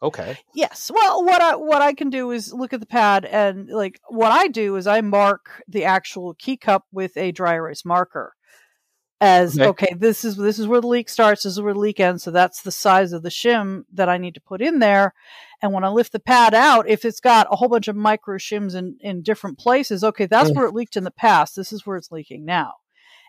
okay." 0.03 0.37
Yes. 0.55 0.91
Well, 0.95 1.25
what 1.25 1.41
I 1.41 1.55
what 1.57 1.81
I 1.81 1.95
can 1.95 2.11
do 2.11 2.33
is 2.33 2.53
look 2.53 2.75
at 2.75 2.81
the 2.81 2.87
pad 2.87 3.25
and 3.25 3.71
like 3.71 3.99
what 4.09 4.31
I 4.31 4.49
do 4.49 4.77
is 4.77 4.87
I 4.87 5.01
mark 5.01 5.63
the 5.67 5.85
actual 5.85 6.35
key 6.35 6.59
cup 6.59 6.85
with 6.93 7.17
a 7.17 7.33
dry 7.33 7.55
erase 7.55 7.87
marker. 7.87 8.35
As 9.23 9.59
Okay. 9.59 9.69
okay, 9.69 9.95
this 9.99 10.25
is 10.25 10.37
this 10.37 10.59
is 10.59 10.67
where 10.67 10.81
the 10.81 10.87
leak 10.87 11.09
starts. 11.11 11.43
This 11.43 11.53
is 11.53 11.61
where 11.61 11.75
the 11.75 11.79
leak 11.81 12.01
ends. 12.01 12.23
So 12.23 12.31
that's 12.31 12.63
the 12.63 12.73
size 12.73 13.13
of 13.13 13.23
the 13.23 13.29
shim 13.29 13.85
that 13.93 14.09
I 14.09 14.17
need 14.17 14.35
to 14.35 14.41
put 14.41 14.63
in 14.63 14.79
there. 14.79 15.13
And 15.61 15.75
when 15.75 15.85
I 15.85 15.89
lift 15.89 16.13
the 16.13 16.21
pad 16.21 16.55
out, 16.55 16.89
if 16.89 17.05
it's 17.05 17.21
got 17.21 17.47
a 17.51 17.57
whole 17.57 17.69
bunch 17.69 17.87
of 17.89 17.97
micro 17.97 18.39
shims 18.39 18.75
in 18.75 18.97
in 19.01 19.21
different 19.23 19.59
places, 19.59 20.03
okay, 20.03 20.25
that's 20.25 20.51
Mm. 20.51 20.57
where 20.57 20.67
it 20.67 20.75
leaked 20.75 20.97
in 20.97 21.05
the 21.05 21.11
past. 21.11 21.55
This 21.55 21.71
is 21.71 21.85
where 21.85 21.99
it's 21.99 22.11
leaking 22.11 22.47
now. 22.47 22.75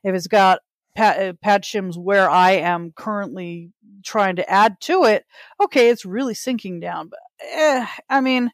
If 0.06 0.16
it's 0.16 0.28
got 0.28 0.60
pad, 0.96 1.22
uh, 1.30 1.34
pad 1.42 1.64
shims 1.64 1.98
where 1.98 2.30
I 2.30 2.52
am 2.52 2.94
currently 2.96 3.72
trying 4.04 4.38
to 4.38 4.50
add 4.50 4.80
to 4.82 5.04
it, 5.04 5.26
okay, 5.62 5.89
it's 5.89 6.06
really 6.06 6.34
sinking 6.36 6.80
down. 6.80 7.10
But 7.10 7.20
eh, 7.46 7.86
I 8.10 8.22
mean, 8.22 8.50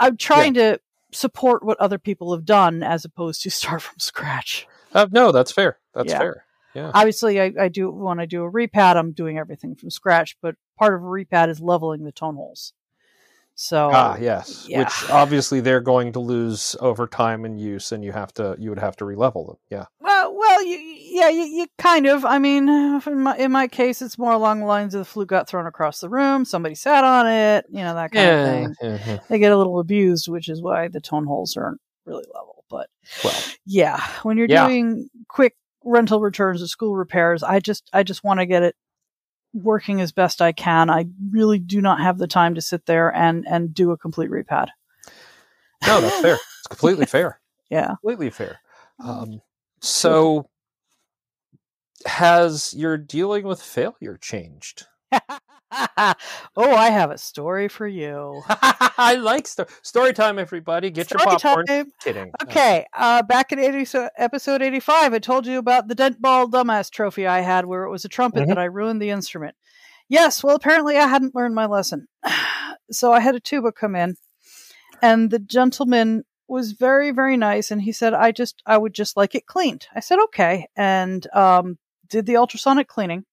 I'm 0.00 0.16
trying 0.16 0.54
to 0.54 0.80
support 1.12 1.62
what 1.62 1.78
other 1.80 1.98
people 1.98 2.34
have 2.34 2.46
done 2.46 2.82
as 2.82 3.04
opposed 3.04 3.42
to 3.42 3.50
start 3.60 3.82
from 3.82 3.98
scratch. 3.98 4.66
Uh, 4.94 5.06
no, 5.10 5.32
that's 5.32 5.52
fair. 5.52 5.78
That's 5.92 6.10
Yeah. 6.12 6.18
fair. 6.18 6.44
Yeah. 6.76 6.90
Obviously, 6.94 7.40
I, 7.40 7.52
I 7.58 7.68
do 7.68 7.90
when 7.90 8.20
I 8.20 8.26
do 8.26 8.44
a 8.44 8.52
repad, 8.52 8.96
I'm 8.96 9.12
doing 9.12 9.38
everything 9.38 9.74
from 9.74 9.88
scratch. 9.90 10.36
But 10.42 10.56
part 10.78 10.94
of 10.94 11.02
a 11.02 11.04
repad 11.06 11.48
is 11.48 11.60
leveling 11.60 12.04
the 12.04 12.12
tone 12.12 12.36
holes. 12.36 12.74
So 13.54 13.90
ah, 13.90 14.18
yes. 14.20 14.66
yeah. 14.68 14.80
Which 14.80 15.10
obviously 15.10 15.60
they're 15.60 15.80
going 15.80 16.12
to 16.12 16.20
lose 16.20 16.76
over 16.80 17.06
time 17.06 17.46
and 17.46 17.58
use, 17.58 17.90
and 17.92 18.04
you 18.04 18.12
have 18.12 18.34
to 18.34 18.54
you 18.58 18.68
would 18.68 18.78
have 18.78 18.96
to 18.96 19.04
relevel 19.06 19.46
them. 19.46 19.56
Yeah. 19.70 19.86
Well, 20.00 20.36
well, 20.36 20.62
you, 20.62 20.76
yeah, 20.76 21.30
you, 21.30 21.44
you 21.44 21.66
kind 21.78 22.04
of. 22.06 22.26
I 22.26 22.38
mean, 22.38 22.68
in 22.68 23.20
my, 23.20 23.36
in 23.38 23.52
my 23.52 23.66
case, 23.66 24.02
it's 24.02 24.18
more 24.18 24.32
along 24.32 24.60
the 24.60 24.66
lines 24.66 24.94
of 24.94 24.98
the 24.98 25.04
flute 25.06 25.28
got 25.28 25.48
thrown 25.48 25.66
across 25.66 26.00
the 26.00 26.10
room, 26.10 26.44
somebody 26.44 26.74
sat 26.74 27.04
on 27.04 27.26
it, 27.26 27.64
you 27.70 27.78
know, 27.78 27.94
that 27.94 28.12
kind 28.12 28.30
of 28.30 28.76
thing. 28.76 28.98
yeah. 29.06 29.18
They 29.30 29.38
get 29.38 29.52
a 29.52 29.56
little 29.56 29.80
abused, 29.80 30.28
which 30.28 30.50
is 30.50 30.60
why 30.60 30.88
the 30.88 31.00
tone 31.00 31.24
holes 31.24 31.56
aren't 31.56 31.80
really 32.04 32.26
level. 32.34 32.64
But 32.68 32.88
Well, 33.24 33.42
yeah, 33.64 34.04
when 34.22 34.36
you're 34.36 34.48
Yeah. 34.50 34.66
doing 34.66 35.08
quick 35.28 35.54
rental 35.86 36.20
returns 36.20 36.62
or 36.62 36.66
school 36.66 36.94
repairs, 36.94 37.42
I 37.42 37.60
just 37.60 37.88
I 37.92 38.02
just 38.02 38.24
want 38.24 38.40
to 38.40 38.46
get 38.46 38.62
it 38.62 38.74
working 39.54 40.00
as 40.00 40.12
best 40.12 40.42
I 40.42 40.52
can. 40.52 40.90
I 40.90 41.06
really 41.30 41.58
do 41.58 41.80
not 41.80 42.00
have 42.00 42.18
the 42.18 42.26
time 42.26 42.54
to 42.56 42.60
sit 42.60 42.84
there 42.86 43.14
and 43.14 43.46
and 43.48 43.72
do 43.72 43.92
a 43.92 43.96
complete 43.96 44.30
repad. 44.30 44.68
no, 45.86 46.00
that's 46.00 46.20
fair. 46.20 46.38
It's 46.58 46.68
completely 46.80 47.06
fair. 47.06 47.38
Yeah. 47.70 47.94
Completely 48.02 48.30
fair. 48.30 48.58
Um, 48.98 49.40
so, 49.80 50.50
has 52.04 52.74
your 52.74 52.98
dealing 52.98 53.44
with 53.44 53.62
failure 53.62 54.18
changed? 54.20 54.86
oh, 56.56 56.74
I 56.74 56.90
have 56.90 57.10
a 57.10 57.18
story 57.18 57.68
for 57.68 57.86
you. 57.86 58.42
I 58.48 59.16
like 59.20 59.46
sto- 59.46 59.66
story 59.82 60.12
time. 60.12 60.38
Everybody, 60.38 60.90
get 60.90 61.10
your 61.10 61.18
popcorn. 61.18 61.66
time. 61.66 61.90
Kidding. 62.02 62.30
Okay, 62.44 62.86
uh, 62.92 63.22
back 63.22 63.52
in 63.52 63.58
80, 63.58 63.84
so 63.84 64.08
episode 64.16 64.62
85, 64.62 65.14
I 65.14 65.18
told 65.18 65.46
you 65.46 65.58
about 65.58 65.88
the 65.88 65.94
dent 65.94 66.20
ball 66.22 66.48
dumbass 66.48 66.90
trophy 66.90 67.26
I 67.26 67.40
had 67.40 67.66
where 67.66 67.84
it 67.84 67.90
was 67.90 68.04
a 68.04 68.08
trumpet 68.08 68.44
Mhm. 68.44 68.48
that 68.48 68.58
I 68.58 68.64
ruined 68.64 69.02
the 69.02 69.10
instrument. 69.10 69.56
Yes, 70.08 70.44
well, 70.44 70.54
apparently 70.54 70.96
I 70.96 71.06
hadn't 71.08 71.34
learned 71.34 71.54
my 71.54 71.66
lesson. 71.66 72.06
so 72.90 73.12
I 73.12 73.20
had 73.20 73.34
a 73.34 73.40
tuba 73.40 73.72
come 73.72 73.96
in, 73.96 74.14
and 75.02 75.30
the 75.30 75.40
gentleman 75.40 76.24
was 76.48 76.72
very, 76.72 77.10
very 77.10 77.36
nice, 77.36 77.72
and 77.72 77.82
he 77.82 77.90
said, 77.90 78.14
I 78.14 78.30
just, 78.30 78.62
I 78.64 78.78
would 78.78 78.94
just 78.94 79.16
like 79.16 79.34
it 79.34 79.46
cleaned. 79.46 79.88
I 79.94 80.00
said, 80.00 80.18
okay, 80.26 80.68
and 80.76 81.26
um, 81.34 81.78
did 82.08 82.26
the 82.26 82.36
ultrasonic 82.36 82.86
cleaning. 82.86 83.24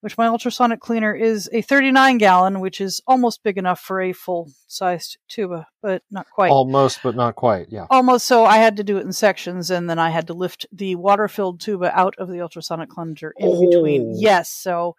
Which 0.00 0.16
my 0.16 0.28
ultrasonic 0.28 0.78
cleaner 0.78 1.12
is 1.12 1.50
a 1.52 1.60
39 1.60 2.18
gallon, 2.18 2.60
which 2.60 2.80
is 2.80 3.00
almost 3.08 3.42
big 3.42 3.58
enough 3.58 3.80
for 3.80 4.00
a 4.00 4.12
full 4.12 4.48
sized 4.68 5.18
tuba, 5.26 5.66
but 5.82 6.02
not 6.08 6.30
quite 6.30 6.52
Almost, 6.52 7.00
but 7.02 7.16
not 7.16 7.34
quite. 7.34 7.66
Yeah. 7.68 7.86
almost 7.90 8.24
so 8.26 8.44
I 8.44 8.58
had 8.58 8.76
to 8.76 8.84
do 8.84 8.98
it 8.98 9.04
in 9.04 9.12
sections 9.12 9.70
and 9.72 9.90
then 9.90 9.98
I 9.98 10.10
had 10.10 10.28
to 10.28 10.34
lift 10.34 10.66
the 10.70 10.94
water 10.94 11.26
filled 11.26 11.60
tuba 11.60 11.90
out 11.98 12.14
of 12.16 12.28
the 12.28 12.40
ultrasonic 12.40 12.90
plunger 12.90 13.34
in 13.36 13.50
between. 13.68 14.12
Oh. 14.14 14.14
Yes, 14.18 14.50
so 14.50 14.94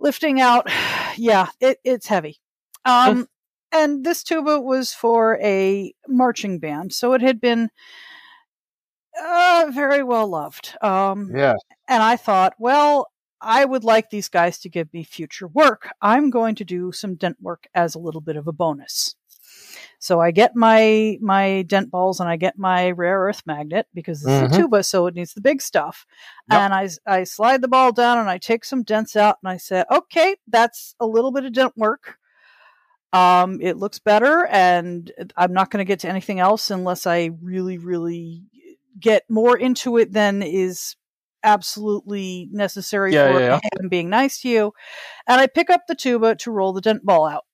lifting 0.00 0.40
out 0.40 0.66
yeah, 1.18 1.48
it, 1.60 1.78
it's 1.84 2.06
heavy. 2.06 2.40
Um 2.86 3.28
and 3.70 4.02
this 4.02 4.22
tuba 4.22 4.60
was 4.62 4.94
for 4.94 5.38
a 5.42 5.92
marching 6.08 6.58
band, 6.58 6.94
so 6.94 7.12
it 7.12 7.20
had 7.20 7.38
been 7.38 7.68
uh, 9.22 9.66
very 9.74 10.02
well 10.02 10.26
loved. 10.28 10.74
Um 10.80 11.30
Yeah. 11.34 11.56
and 11.86 12.02
I 12.02 12.16
thought, 12.16 12.54
well, 12.58 13.08
I 13.40 13.64
would 13.64 13.84
like 13.84 14.10
these 14.10 14.28
guys 14.28 14.58
to 14.60 14.68
give 14.68 14.92
me 14.92 15.04
future 15.04 15.46
work. 15.46 15.88
I'm 16.02 16.30
going 16.30 16.54
to 16.56 16.64
do 16.64 16.92
some 16.92 17.14
dent 17.14 17.36
work 17.40 17.66
as 17.74 17.94
a 17.94 17.98
little 17.98 18.20
bit 18.20 18.36
of 18.36 18.48
a 18.48 18.52
bonus. 18.52 19.14
So 20.00 20.20
I 20.20 20.30
get 20.30 20.54
my 20.54 21.18
my 21.20 21.62
dent 21.62 21.90
balls 21.90 22.20
and 22.20 22.28
I 22.28 22.36
get 22.36 22.58
my 22.58 22.90
rare 22.90 23.20
earth 23.20 23.42
magnet 23.46 23.86
because 23.94 24.24
it's 24.24 24.32
Mhm. 24.32 24.52
a 24.52 24.56
tuba, 24.56 24.82
so 24.84 25.06
it 25.06 25.14
needs 25.14 25.34
the 25.34 25.40
big 25.40 25.60
stuff. 25.60 26.06
Yep. 26.50 26.60
And 26.60 26.74
I 26.74 26.88
I 27.06 27.24
slide 27.24 27.62
the 27.62 27.68
ball 27.68 27.92
down 27.92 28.18
and 28.18 28.28
I 28.30 28.38
take 28.38 28.64
some 28.64 28.82
dents 28.82 29.16
out 29.16 29.38
and 29.42 29.50
I 29.50 29.56
said, 29.56 29.86
okay, 29.90 30.36
that's 30.46 30.94
a 31.00 31.06
little 31.06 31.32
bit 31.32 31.44
of 31.44 31.52
dent 31.52 31.76
work. 31.76 32.18
Um, 33.12 33.60
it 33.62 33.78
looks 33.78 33.98
better, 33.98 34.46
and 34.46 35.10
I'm 35.34 35.54
not 35.54 35.70
going 35.70 35.78
to 35.78 35.88
get 35.88 36.00
to 36.00 36.08
anything 36.08 36.40
else 36.40 36.70
unless 36.70 37.06
I 37.06 37.30
really, 37.40 37.78
really 37.78 38.42
get 39.00 39.24
more 39.30 39.56
into 39.56 39.96
it 39.96 40.12
than 40.12 40.42
is 40.42 40.94
absolutely 41.44 42.48
necessary 42.52 43.12
Yeah, 43.14 43.32
for 43.32 43.40
yeah, 43.40 43.60
him 43.80 43.88
being 43.88 44.08
nice 44.10 44.40
to 44.42 44.48
you. 44.48 44.72
And 45.26 45.40
I 45.40 45.46
pick 45.46 45.70
up 45.70 45.82
the 45.88 45.94
tuba 45.94 46.34
to 46.36 46.50
roll 46.50 46.72
the 46.72 46.80
dent 46.80 47.04
ball 47.04 47.26
out. 47.26 47.44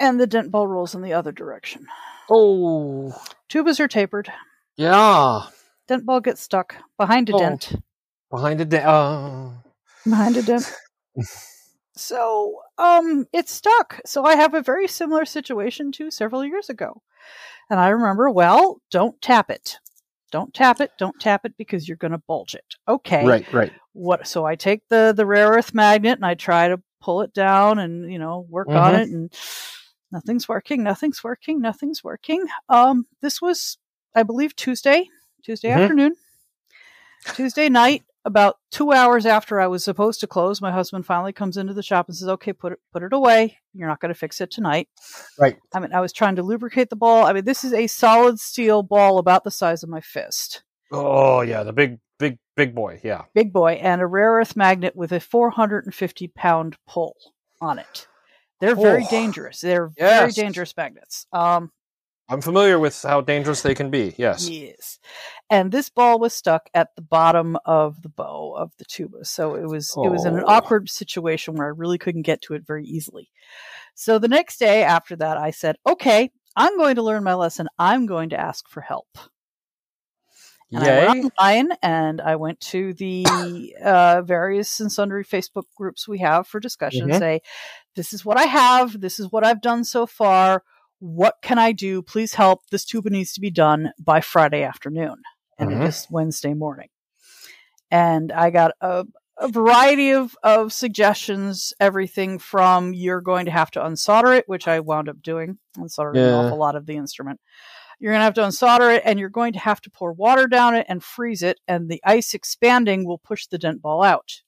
And 0.00 0.18
the 0.20 0.26
dent 0.26 0.50
ball 0.50 0.66
rolls 0.66 0.94
in 0.94 1.02
the 1.02 1.12
other 1.12 1.32
direction. 1.32 1.86
Oh, 2.30 3.14
Tubas 3.48 3.78
are 3.80 3.88
tapered. 3.88 4.32
yeah. 4.76 5.46
Dent 5.88 6.06
ball 6.06 6.20
gets 6.20 6.40
stuck 6.40 6.76
behind 6.96 7.28
a 7.30 7.34
Oh. 7.34 7.38
dent. 7.38 7.72
Behind 8.30 8.60
it. 8.60 8.68
da- 8.68 8.84
Uh, 8.88 9.50
Behind 10.04 10.36
a 10.36 10.42
dent. 10.42 10.72
so, 11.96 12.60
um, 12.78 13.26
it's 13.32 13.52
stuck. 13.52 14.00
So 14.06 14.24
I 14.24 14.36
have 14.36 14.54
a 14.54 14.62
very 14.62 14.88
similar 14.88 15.24
situation 15.24 15.92
to 15.92 16.10
several 16.10 16.44
years 16.44 16.68
ago. 16.70 17.02
And 17.68 17.78
I 17.78 17.88
remember, 17.88 18.30
well, 18.30 18.80
don't 18.90 19.20
tap 19.20 19.50
it. 19.50 19.78
Don't 20.32 20.52
tap 20.52 20.80
it. 20.80 20.90
Don't 20.98 21.18
tap 21.20 21.44
it 21.44 21.54
because 21.56 21.86
you're 21.86 21.96
going 21.98 22.12
to 22.12 22.18
bulge 22.26 22.54
it. 22.56 22.64
Okay. 22.88 23.24
right, 23.24 23.52
right. 23.52 23.72
what 23.92 24.26
so 24.26 24.44
i 24.46 24.54
take 24.56 24.80
the 24.88 25.12
the 25.14 25.26
rare 25.26 25.50
earth 25.50 25.74
magnet 25.74 26.16
and 26.18 26.24
i 26.26 26.34
try 26.34 26.66
to 26.66 26.80
pull 27.00 27.20
it 27.20 27.32
down 27.34 27.78
and 27.78 28.10
you 28.10 28.18
know 28.18 28.46
work 28.48 28.68
on 28.68 28.94
Mhm. 28.94 29.00
it 29.02 29.08
and 29.10 29.32
nothing's 30.10 30.48
working 30.48 30.82
nothing's 30.82 31.22
working 31.22 31.60
nothing's 31.60 32.02
working 32.02 32.42
um 32.70 33.06
this 33.20 33.42
was 33.42 33.76
i 34.16 34.22
believe 34.22 34.56
tuesday 34.56 35.06
tuesday 35.44 35.68
Mhm. 35.68 35.82
afternoon 35.82 36.14
tuesday 37.34 37.68
night 37.68 38.02
about 38.24 38.56
two 38.70 38.92
hours 38.92 39.26
after 39.26 39.60
i 39.60 39.66
was 39.66 39.82
supposed 39.82 40.20
to 40.20 40.26
close 40.26 40.60
my 40.60 40.70
husband 40.70 41.04
finally 41.04 41.32
comes 41.32 41.56
into 41.56 41.74
the 41.74 41.82
shop 41.82 42.06
and 42.08 42.16
says 42.16 42.28
okay 42.28 42.52
put 42.52 42.72
it 42.72 42.78
put 42.92 43.02
it 43.02 43.12
away 43.12 43.58
you're 43.74 43.88
not 43.88 44.00
going 44.00 44.12
to 44.14 44.18
fix 44.18 44.40
it 44.40 44.50
tonight 44.50 44.88
Right. 45.38 45.56
i 45.74 45.80
mean 45.80 45.92
i 45.92 46.00
was 46.00 46.12
trying 46.12 46.36
to 46.36 46.42
lubricate 46.42 46.88
the 46.90 46.96
ball 46.96 47.24
i 47.26 47.32
mean 47.32 47.44
this 47.44 47.64
is 47.64 47.72
a 47.72 47.86
solid 47.88 48.38
steel 48.38 48.82
ball 48.82 49.18
about 49.18 49.44
the 49.44 49.50
size 49.50 49.82
of 49.82 49.88
my 49.88 50.00
fist 50.00 50.62
Oh, 50.94 51.40
yeah. 51.40 51.62
The 51.62 51.72
big, 51.72 52.00
big, 52.18 52.36
big 52.54 52.74
boy. 52.74 53.00
Yeah. 53.02 53.22
big 53.34 53.50
boy, 53.50 53.72
and 53.80 54.02
a 54.02 54.06
rare 54.06 54.32
earth 54.32 54.56
magnet 54.56 54.94
with 54.94 55.10
a 55.10 55.20
450 55.20 56.28
pound 56.28 56.76
pull 56.86 57.16
on 57.62 57.78
it. 57.78 58.06
They're 58.60 58.74
very 58.76 59.04
Oh. 59.04 59.10
dangerous. 59.10 59.62
They're 59.62 59.88
very 59.88 60.32
dangerous 60.32 60.76
magnets. 60.76 61.26
Um, 61.32 61.70
I'm 62.32 62.40
familiar 62.40 62.78
with 62.78 63.00
how 63.02 63.20
dangerous 63.20 63.60
they 63.60 63.74
can 63.74 63.90
be. 63.90 64.14
Yes. 64.16 64.48
yes. 64.48 64.98
And 65.50 65.70
this 65.70 65.90
ball 65.90 66.18
was 66.18 66.32
stuck 66.32 66.70
at 66.72 66.88
the 66.96 67.02
bottom 67.02 67.58
of 67.66 68.00
the 68.00 68.08
bow 68.08 68.54
of 68.56 68.72
the 68.78 68.86
tuba, 68.86 69.24
so 69.26 69.54
it 69.54 69.66
was 69.68 69.92
it 70.02 70.08
was 70.10 70.24
in 70.24 70.34
an 70.38 70.44
Oh. 70.46 70.50
awkward 70.52 70.88
situation 70.88 71.54
where 71.54 71.66
I 71.66 71.70
really 71.70 71.98
couldn't 71.98 72.22
get 72.22 72.40
to 72.42 72.54
it 72.54 72.66
very 72.66 72.86
easily. 72.86 73.28
So 73.94 74.18
the 74.18 74.28
next 74.28 74.58
day 74.58 74.82
after 74.82 75.14
that, 75.16 75.36
I 75.36 75.50
said, 75.50 75.76
"Okay, 75.86 76.30
I'm 76.56 76.78
going 76.78 76.94
to 76.94 77.02
learn 77.02 77.22
my 77.22 77.34
lesson. 77.34 77.68
I'm 77.78 78.06
going 78.06 78.30
to 78.30 78.40
ask 78.40 78.66
for 78.66 78.80
help." 78.80 79.08
And 80.74 80.82
I 80.82 81.06
went 81.06 81.32
online 81.38 81.76
and 81.82 82.20
I 82.22 82.36
went 82.36 82.58
to 82.60 82.94
the 82.94 83.76
uh, 83.84 84.22
various 84.22 84.80
and 84.80 84.90
sundry 84.90 85.22
Facebook 85.22 85.64
groups 85.76 86.08
we 86.08 86.20
have 86.20 86.46
for 86.48 86.60
discussion. 86.60 87.10
Mhm. 87.10 87.18
Say, 87.18 87.40
this 87.94 88.14
is 88.14 88.24
what 88.24 88.38
I 88.38 88.44
have. 88.44 88.98
This 88.98 89.20
is 89.20 89.30
what 89.30 89.44
I've 89.44 89.60
done 89.60 89.84
so 89.84 90.06
far. 90.06 90.62
What 91.02 91.34
can 91.42 91.58
I 91.58 91.72
do? 91.72 92.00
Please 92.00 92.34
help. 92.34 92.60
This 92.70 92.84
tuba 92.84 93.10
needs 93.10 93.32
to 93.32 93.40
be 93.40 93.50
done 93.50 93.90
by 93.98 94.20
Friday 94.20 94.62
afternoon. 94.62 95.16
And 95.58 95.70
Mhm. 95.70 95.82
it 95.82 95.88
is 95.88 96.06
Wednesday 96.08 96.54
morning. 96.54 96.90
And 97.90 98.30
I 98.30 98.50
got 98.50 98.70
a, 98.80 99.04
a 99.36 99.48
variety 99.48 100.12
of, 100.12 100.36
of 100.44 100.72
suggestions, 100.72 101.72
everything 101.80 102.38
from 102.38 102.94
you're 102.94 103.20
going 103.20 103.46
to 103.46 103.50
have 103.50 103.72
to 103.72 103.80
unsolder 103.80 104.38
it, 104.38 104.44
which 104.46 104.68
I 104.68 104.78
wound 104.78 105.08
up 105.08 105.20
doing, 105.20 105.58
unsoldering 105.76 106.18
an 106.18 106.26
Yeah. 106.28 106.36
awful 106.36 106.58
lot 106.58 106.76
of 106.76 106.86
the 106.86 106.96
instrument. 106.96 107.40
You're 107.98 108.12
going 108.12 108.20
to 108.20 108.24
have 108.24 108.34
to 108.34 108.42
unsolder 108.42 108.94
it 108.96 109.02
and 109.04 109.18
you're 109.18 109.28
going 109.28 109.54
to 109.54 109.58
have 109.58 109.80
to 109.80 109.90
pour 109.90 110.12
water 110.12 110.46
down 110.46 110.76
it 110.76 110.86
and 110.88 111.02
freeze 111.02 111.42
it, 111.42 111.58
and 111.66 111.88
the 111.88 112.00
ice 112.04 112.32
expanding 112.32 113.04
will 113.04 113.18
push 113.18 113.48
the 113.48 113.58
dent 113.58 113.82
ball 113.82 114.04
out. 114.04 114.42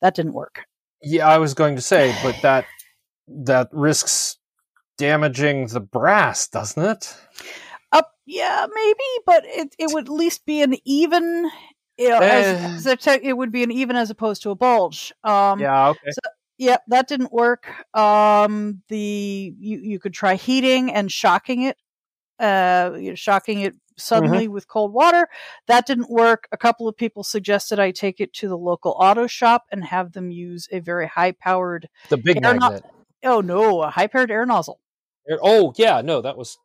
That 0.00 0.14
didn't 0.14 0.32
work. 0.32 0.64
Yeah, 1.02 1.28
I 1.28 1.36
was 1.36 1.52
going 1.52 1.76
to 1.76 1.82
say, 1.82 2.14
but 2.22 2.36
that 2.40 2.64
that 3.28 3.68
risks 3.72 4.38
damaging 4.98 5.68
the 5.68 5.80
brass, 5.80 6.48
doesn't 6.48 6.84
it? 6.84 7.16
Up, 7.92 8.12
yeah, 8.26 8.66
maybe, 8.74 8.98
but 9.24 9.44
it, 9.46 9.74
it 9.78 9.94
would 9.94 10.06
at 10.06 10.12
least 10.12 10.44
be 10.44 10.60
an 10.62 10.74
even. 10.84 11.50
You 11.96 12.10
know, 12.10 12.18
Eh. 12.18 12.52
as, 12.76 12.86
as 12.86 13.06
a 13.06 13.26
it 13.26 13.36
would 13.36 13.50
be 13.50 13.64
an 13.64 13.72
even 13.72 13.96
as 13.96 14.10
opposed 14.10 14.42
to 14.42 14.50
a 14.50 14.54
bulge. 14.54 15.12
Um, 15.24 15.58
yeah. 15.58 15.88
Okay. 15.88 16.10
Yep, 16.58 16.82
that 16.88 17.08
didn't 17.08 17.32
work. 17.32 17.66
Um, 17.96 18.82
the 18.88 19.54
you 19.58 19.78
you 19.80 19.98
could 19.98 20.12
try 20.12 20.34
heating 20.34 20.92
and 20.92 21.10
shocking 21.10 21.62
it, 21.62 21.76
uh, 22.38 22.92
you 22.98 23.10
know, 23.10 23.14
shocking 23.14 23.60
it 23.60 23.74
suddenly 23.96 24.46
with 24.48 24.68
cold 24.68 24.92
water. 24.92 25.28
That 25.66 25.86
didn't 25.86 26.10
work. 26.10 26.46
A 26.52 26.56
couple 26.56 26.88
of 26.88 26.96
people 26.96 27.22
suggested 27.24 27.78
I 27.80 27.90
take 27.90 28.20
it 28.20 28.32
to 28.34 28.48
the 28.48 28.58
local 28.58 28.96
auto 28.98 29.26
shop 29.26 29.64
and 29.72 29.84
have 29.84 30.12
them 30.12 30.30
use 30.30 30.68
a 30.70 30.80
very 30.80 31.06
high 31.06 31.32
powered. 31.32 31.88
The 32.10 32.16
big 32.16 32.44
Air 32.44 32.54
no- 32.54 32.80
Oh 33.24 33.40
no, 33.40 33.82
a 33.82 33.90
high 33.90 34.06
powered 34.06 34.30
air 34.30 34.46
nozzle. 34.46 34.80
Oh, 35.42 35.72
yeah. 35.76 36.00
No, 36.02 36.20
that 36.22 36.36
was. 36.36 36.58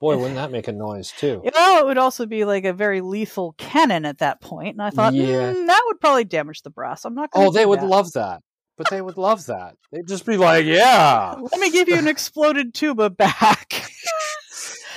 Boy, 0.00 0.16
wouldn't 0.16 0.34
that 0.34 0.50
make 0.50 0.66
a 0.66 0.72
noise 0.72 1.12
too? 1.12 1.42
Well, 1.54 1.78
it 1.80 1.86
would 1.86 1.98
also 1.98 2.26
be 2.26 2.44
like 2.44 2.64
a 2.64 2.72
very 2.72 3.00
lethal 3.00 3.54
cannon 3.56 4.04
at 4.04 4.18
that 4.18 4.40
point, 4.40 4.74
and 4.74 4.82
I 4.82 4.90
thought 4.90 5.14
Yeah. 5.14 5.52
"Hmm, 5.52 5.66
that 5.66 5.82
would 5.86 6.00
probably 6.00 6.24
damage 6.24 6.62
the 6.62 6.70
brass. 6.70 7.04
I'm 7.04 7.14
not. 7.14 7.30
Oh, 7.34 7.52
they 7.52 7.64
would 7.64 7.80
that. 7.80 7.86
love 7.86 8.12
that. 8.14 8.42
But 8.76 8.90
they 8.90 9.00
would 9.00 9.16
love 9.16 9.46
that. 9.46 9.76
They'd 9.92 10.08
just 10.08 10.26
be 10.26 10.36
like, 10.36 10.66
"Yeah." 10.66 11.36
Let 11.40 11.60
me 11.60 11.70
give 11.70 11.88
you 11.88 11.96
an 11.96 12.08
exploded 12.08 12.74
tuba 12.74 13.10
back. 13.10 13.84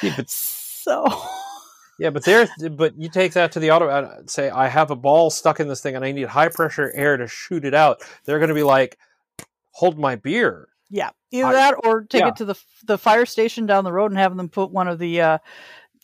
Yeah, 0.01 0.13
but 0.15 0.29
so. 0.29 1.05
Yeah, 1.99 2.11
but 2.11 2.23
there, 2.23 2.47
but 2.71 2.93
you 2.97 3.09
take 3.09 3.33
that 3.33 3.51
to 3.51 3.59
the 3.59 3.71
auto 3.71 3.89
uh, 3.89 4.21
say, 4.25 4.49
I 4.49 4.69
have 4.69 4.89
a 4.89 4.95
ball 4.95 5.29
stuck 5.29 5.59
in 5.59 5.67
this 5.67 5.81
thing 5.81 5.97
and 5.97 6.05
I 6.05 6.13
need 6.13 6.29
high 6.29 6.47
pressure 6.47 6.89
air 6.95 7.17
to 7.17 7.27
shoot 7.27 7.65
it 7.65 7.73
out. 7.73 8.01
They're 8.23 8.39
going 8.39 8.47
to 8.49 8.55
be 8.55 8.63
like, 8.63 8.97
hold 9.71 9.99
my 9.99 10.15
beer. 10.15 10.69
Yeah, 10.89 11.09
either 11.31 11.47
I- 11.47 11.53
that 11.53 11.75
or 11.83 12.03
take 12.03 12.21
yeah. 12.21 12.27
it 12.29 12.35
to 12.37 12.45
the 12.45 12.55
the 12.85 12.97
fire 12.97 13.25
station 13.25 13.65
down 13.65 13.83
the 13.83 13.91
road 13.93 14.11
and 14.11 14.19
have 14.19 14.35
them 14.35 14.49
put 14.49 14.71
one 14.71 14.87
of 14.87 14.97
the 14.99 15.21
uh, 15.21 15.37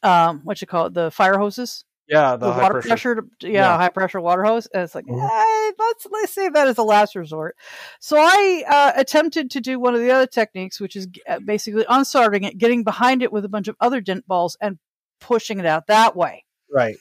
um, 0.04 0.42
what 0.44 0.62
you 0.62 0.68
call 0.68 0.86
it, 0.88 0.94
the 0.94 1.10
fire 1.10 1.38
hoses, 1.40 1.84
Yeah, 2.08 2.36
the, 2.36 2.52
the, 2.52 2.58
water 2.62 2.74
pressure. 2.82 2.88
pressure, 3.16 3.28
yeah, 3.42 3.50
Yeah. 3.52 3.78
high 3.78 3.90
pressure 3.90 4.22
water 4.22 4.44
hose. 4.44 4.68
And 4.72 4.84
it's 4.84 4.94
like, 4.94 5.06
Mhm. 5.06 5.20
eh, 5.24 5.72
let's 5.80 6.06
let's 6.12 6.34
save 6.34 6.54
that 6.54 6.68
as 6.68 6.78
a 6.78 6.84
last 6.84 7.16
resort. 7.16 7.56
So 8.00 8.18
I 8.20 8.64
uh, 8.68 8.92
attempted 8.96 9.50
to 9.52 9.62
do 9.62 9.80
one 9.80 9.96
of 9.96 10.02
the 10.02 10.12
other 10.12 10.28
techniques, 10.28 10.80
which 10.80 10.96
is 10.96 11.08
uh, 11.28 11.40
basically 11.44 11.86
unstarting 11.90 12.44
it, 12.44 12.58
getting 12.60 12.84
behind 12.84 13.24
it 13.24 13.32
with 13.32 13.44
a 13.46 13.50
bunch 13.50 13.68
of 13.68 13.76
other 13.80 14.02
dent 14.02 14.28
balls, 14.28 14.56
and 14.62 14.78
pushing 15.20 15.60
it 15.60 15.66
out 15.66 15.88
that 15.88 16.16
way. 16.16 16.46
Right. 16.72 16.98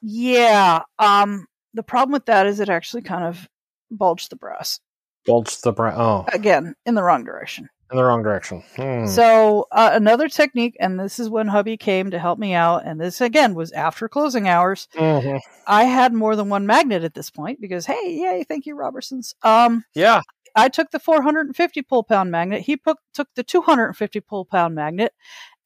Yeah. 0.00 0.82
Um. 0.98 1.46
The 1.74 1.82
problem 1.82 2.12
with 2.12 2.24
that 2.26 2.46
is 2.46 2.60
it 2.60 2.70
actually 2.70 3.02
kind 3.02 3.24
of 3.24 3.46
bulged 3.90 4.30
the 4.30 4.36
brass 4.36 4.80
Bulge 5.26 5.60
the 5.60 5.72
brown. 5.72 5.94
Oh, 5.96 6.24
again 6.32 6.74
in 6.86 6.94
the 6.94 7.02
wrong 7.02 7.24
direction. 7.24 7.68
in 7.90 7.96
the 7.96 8.04
wrong 8.04 8.22
direction. 8.22 8.62
Hmm. 8.76 9.06
So 9.06 9.66
uh, 9.70 9.90
another 9.92 10.28
technique, 10.28 10.76
and 10.80 10.98
this 10.98 11.18
is 11.20 11.28
when 11.30 11.46
hubby 11.48 11.76
came 11.76 12.10
to 12.10 12.18
help 12.18 12.38
me 12.38 12.52
out, 12.54 12.82
and 12.84 13.00
this 13.00 13.20
again 13.20 13.54
was 13.54 13.70
after 13.72 14.08
closing 14.08 14.48
hours. 14.48 14.88
Mhm. 14.94 15.40
I 15.66 15.84
had 15.84 16.12
more 16.12 16.34
than 16.36 16.48
one 16.48 16.66
magnet 16.66 17.04
at 17.04 17.14
this 17.14 17.30
point 17.30 17.60
because 17.60 17.86
hey, 17.86 18.16
yay, 18.20 18.44
thank 18.44 18.66
you, 18.66 18.74
Robertsons. 18.76 19.34
Um, 19.42 19.84
Yeah. 19.94 20.22
I 20.58 20.68
took 20.70 20.90
the 20.90 20.98
450 20.98 21.82
pull 21.82 22.02
pound 22.02 22.30
magnet. 22.30 22.62
He 22.62 22.76
put, 22.78 22.96
took 23.12 23.28
the 23.36 23.42
250 23.44 24.20
pull 24.20 24.46
pound 24.46 24.74
magnet, 24.74 25.12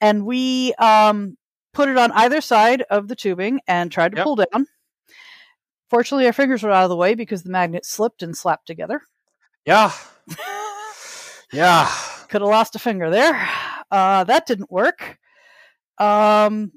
and 0.00 0.26
we 0.26 0.74
um 0.74 1.36
put 1.72 1.88
it 1.88 1.96
on 1.96 2.10
either 2.12 2.40
side 2.40 2.82
of 2.90 3.06
the 3.08 3.14
tubing 3.14 3.60
and 3.68 3.92
tried 3.92 4.10
to 4.12 4.16
Yep. 4.16 4.24
pull 4.24 4.36
down. 4.36 4.66
Fortunately, 5.88 6.26
our 6.26 6.32
fingers 6.32 6.62
were 6.62 6.70
out 6.70 6.84
of 6.84 6.88
the 6.90 6.96
way 6.96 7.14
because 7.14 7.42
the 7.44 7.50
magnet 7.50 7.84
slipped 7.86 8.22
and 8.22 8.36
slapped 8.36 8.66
together. 8.66 9.02
Yeah. 9.66 9.92
Yeah. 11.52 11.90
could 12.28 12.42
have 12.42 12.50
lost 12.50 12.76
a 12.76 12.78
finger 12.78 13.10
there. 13.10 13.48
Uh, 13.90 14.24
that 14.24 14.46
didn't 14.46 14.70
work. 14.70 15.18
Um, 15.98 16.72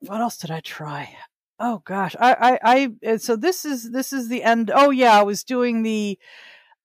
what 0.00 0.20
else 0.20 0.36
did 0.36 0.50
I 0.50 0.60
try? 0.60 1.16
Oh 1.58 1.80
gosh, 1.84 2.14
I, 2.18 2.58
I, 2.62 2.88
I. 3.04 3.16
So 3.16 3.36
this 3.36 3.64
is 3.64 3.90
this 3.92 4.12
is 4.12 4.28
the 4.28 4.42
end. 4.42 4.70
Oh 4.74 4.90
yeah, 4.90 5.18
I 5.18 5.22
was 5.22 5.44
doing 5.44 5.82
the 5.82 6.18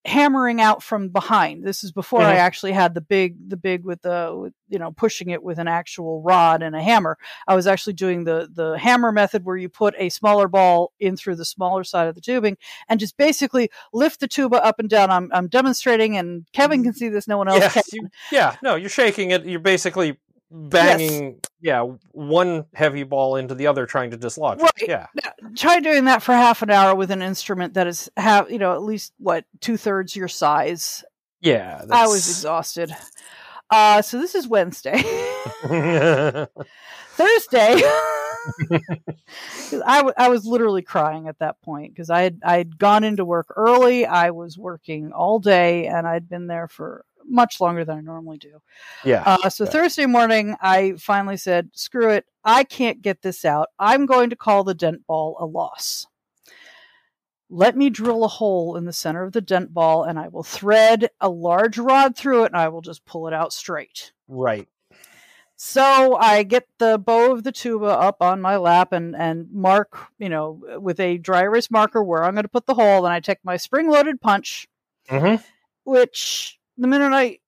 hammering 0.08 0.62
out 0.62 0.82
from 0.82 1.10
behind. 1.10 1.64
This 1.64 1.84
is 1.84 1.92
before 1.92 2.22
I 2.22 2.36
Mhm. 2.36 2.40
actually 2.40 2.72
had 2.72 2.94
the 2.94 3.02
big, 3.02 3.50
the 3.50 3.58
big 3.58 3.84
with 3.84 4.02
the, 4.02 4.34
with, 4.36 4.54
you 4.70 4.80
know, 4.80 4.92
pushing 4.92 5.30
it 5.30 5.44
with 5.44 5.60
an 5.60 5.68
actual 5.68 6.22
rod 6.22 6.64
and 6.64 6.76
a 6.76 6.82
hammer. 6.82 7.18
I 7.48 7.56
was 7.56 7.68
actually 7.68 7.94
doing 7.94 8.24
the 8.24 8.50
the 8.52 8.78
hammer 8.78 9.12
method 9.12 9.44
where 9.46 9.58
you 9.58 9.68
put 9.70 9.94
a 9.98 10.10
smaller 10.10 10.48
ball 10.48 10.94
in 11.00 11.18
through 11.18 11.36
the 11.36 11.46
smaller 11.46 11.84
side 11.84 12.08
of 12.08 12.16
the 12.16 12.22
tubing 12.22 12.58
and 12.88 13.00
just 13.00 13.18
basically 13.18 13.70
lift 13.94 14.20
the 14.22 14.28
tuba 14.28 14.64
up 14.66 14.80
and 14.80 14.90
down. 14.90 15.12
I'm 15.12 15.30
I'm 15.34 15.48
demonstrating, 15.48 16.18
and 16.18 16.46
Kevin 16.54 16.84
can 16.84 16.94
see 16.94 17.10
this. 17.10 17.28
No 17.28 17.38
one 17.38 17.50
else 17.50 17.60
Yes, 17.76 17.94
you- 17.94 18.10
yeah, 18.32 18.56
no, 18.64 18.76
you're 18.76 18.90
shaking 18.90 19.32
it. 19.32 19.46
You're 19.46 19.60
basically 19.60 20.18
banging, 20.52 21.40
yeah, 21.62 21.82
one 22.12 22.66
heavy 22.74 23.04
ball 23.04 23.36
into 23.36 23.56
the 23.56 23.68
other, 23.68 23.86
trying 23.86 24.12
to 24.12 24.18
dislodge. 24.18 24.60
it. 24.60 24.64
Right. 24.64 24.88
Yeah. 24.88 25.08
Try 25.56 25.80
doing 25.80 26.06
that 26.06 26.24
for 26.24 26.34
half 26.34 26.62
an 26.62 26.70
hour 26.70 26.96
with 26.96 27.12
an 27.12 27.22
instrument 27.22 27.74
that 27.76 27.88
is 27.88 28.10
have 28.18 28.50
you 28.52 28.60
know 28.60 28.74
at 28.74 28.84
least 28.84 29.14
what 29.18 29.46
two 29.62 29.78
thirds 29.78 30.16
your 30.16 30.28
size. 30.28 31.04
Yeah. 31.42 31.84
I 31.92 32.08
was 32.08 32.28
exhausted. 32.28 32.92
Uh, 33.70 34.02
so 34.02 34.20
this 34.20 34.34
is 34.34 34.48
Wednesday. 34.48 35.02
thursday 37.18 37.82
I, 39.86 39.98
w- 39.98 40.14
I 40.16 40.30
was 40.30 40.46
literally 40.46 40.84
crying 40.84 41.28
at 41.28 41.40
that 41.40 41.60
point 41.62 41.94
because 41.94 42.10
I 42.10 42.22
had 42.22 42.40
I 42.46 42.58
had 42.58 42.78
gone 42.78 43.04
into 43.04 43.26
work 43.26 43.48
early. 43.56 44.06
I 44.06 44.30
was 44.32 44.58
working 44.58 45.12
all 45.12 45.40
day 45.40 45.88
and 45.88 46.08
I'd 46.08 46.30
been 46.30 46.48
there 46.48 46.68
for 46.68 47.04
much 47.28 47.60
longer 47.62 47.84
than 47.86 47.98
I 47.98 48.02
normally 48.02 48.38
do. 48.38 48.62
Yeah. 49.04 49.24
Uh, 49.26 49.50
so 49.50 49.64
Yeah. 49.66 49.70
Thursday 49.72 50.06
morning, 50.06 50.56
I 50.62 50.94
finally 50.98 51.38
said, 51.38 51.70
"Screw 51.74 52.10
it! 52.10 52.26
I 52.44 52.64
can't 52.64 53.02
get 53.02 53.22
this 53.22 53.46
out. 53.46 53.70
I'm 53.80 54.06
going 54.06 54.30
to 54.30 54.36
call 54.36 54.64
the 54.64 54.74
dent 54.74 55.06
ball 55.08 55.38
a 55.40 55.46
loss. 55.46 56.08
Let 57.50 57.78
me 57.78 57.90
drill 57.90 58.24
a 58.26 58.28
hole 58.28 58.76
in 58.76 58.86
the 58.86 58.92
center 58.94 59.24
of 59.24 59.32
the 59.32 59.40
dent 59.42 59.74
ball, 59.74 60.04
and 60.04 60.20
I 60.20 60.28
will 60.28 60.44
thread 60.44 61.10
a 61.22 61.30
large 61.30 61.78
rod 61.78 62.16
through 62.18 62.44
it, 62.44 62.48
and 62.48 62.58
I 62.58 62.68
will 62.68 62.82
just 62.82 63.06
pull 63.06 63.28
it 63.28 63.34
out 63.34 63.54
straight." 63.54 64.12
right. 64.28 64.68
So 65.60 66.16
I 66.18 66.44
get 66.44 66.68
the 66.78 67.00
bow 67.00 67.32
of 67.32 67.44
the 67.44 67.52
tuba 67.52 67.88
up 67.88 68.18
on 68.22 68.42
my 68.42 68.58
lap 68.58 68.92
and, 68.92 69.16
and 69.16 69.48
mark, 69.52 69.98
you 70.20 70.30
know, 70.30 70.62
with 70.80 71.00
a 71.00 71.18
dry 71.18 71.42
erase 71.42 71.72
marker 71.72 72.04
where 72.04 72.24
I'm 72.24 72.36
going 72.36 72.44
to 72.44 72.48
put 72.48 72.68
the 72.68 72.76
hole. 72.76 73.06
And 73.08 73.12
I 73.12 73.20
take 73.20 73.40
my 73.44 73.58
spring 73.58 73.90
loaded 73.90 74.22
punch, 74.22 74.68
Mm-hmm. 75.10 75.42
which 75.84 76.57
the 76.78 76.88
minute 76.88 77.14
I 77.14 77.40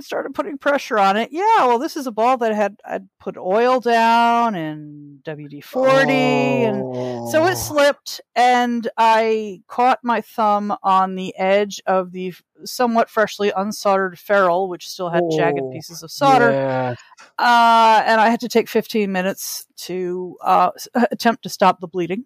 started 0.00 0.32
putting 0.32 0.56
pressure 0.58 0.96
on 0.98 1.16
it, 1.16 1.30
yeah, 1.32 1.66
well, 1.66 1.78
this 1.80 1.96
is 1.96 2.06
a 2.06 2.12
ball 2.12 2.36
that 2.38 2.54
had 2.54 2.76
I'd 2.84 3.08
put 3.18 3.36
oil 3.36 3.80
down 3.80 4.54
and 4.54 5.22
WD 5.24 5.62
forty, 5.64 6.64
and 6.64 6.82
so 7.30 7.42
Oh. 7.42 7.46
it 7.46 7.56
slipped, 7.56 8.20
and 8.36 8.88
I 8.96 9.60
caught 9.66 9.98
my 10.04 10.20
thumb 10.20 10.76
on 10.82 11.16
the 11.16 11.36
edge 11.36 11.80
of 11.86 12.12
the 12.12 12.32
somewhat 12.64 13.10
freshly 13.10 13.50
unsoldered 13.50 14.18
ferrule, 14.18 14.68
which 14.68 14.88
still 14.88 15.10
had 15.10 15.24
jagged 15.36 15.60
Oh, 15.62 15.70
pieces 15.72 16.02
of 16.02 16.10
solder. 16.10 16.52
Yeah. 16.52 16.94
uh, 17.38 18.02
and 18.06 18.20
I 18.20 18.30
had 18.30 18.40
to 18.40 18.48
take 18.48 18.68
15 18.68 19.10
minutes 19.12 19.66
to 19.78 20.36
uh, 20.42 20.70
attempt 21.10 21.42
to 21.42 21.48
stop 21.48 21.80
the 21.80 21.88
bleeding. 21.88 22.24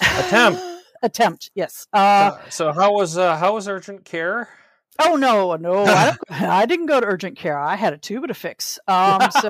Attempt. 0.00 0.60
attempt, 1.02 1.50
yes. 1.54 1.86
Uh, 1.92 2.30
so, 2.30 2.38
so 2.50 2.72
how 2.72 2.92
was 2.92 3.18
uh, 3.18 3.36
how 3.36 3.54
was 3.54 3.68
urgent 3.68 4.04
care? 4.04 4.48
Oh 5.00 5.16
no, 5.16 5.56
no, 5.56 5.84
I, 5.86 6.16
I 6.30 6.66
didn't 6.66 6.86
go 6.86 7.00
to 7.00 7.06
urgent 7.06 7.36
care. 7.36 7.58
I 7.58 7.76
had 7.76 7.92
a 7.92 7.98
tuba 7.98 8.28
to 8.28 8.34
fix. 8.34 8.78
Um, 8.86 9.20
so 9.30 9.48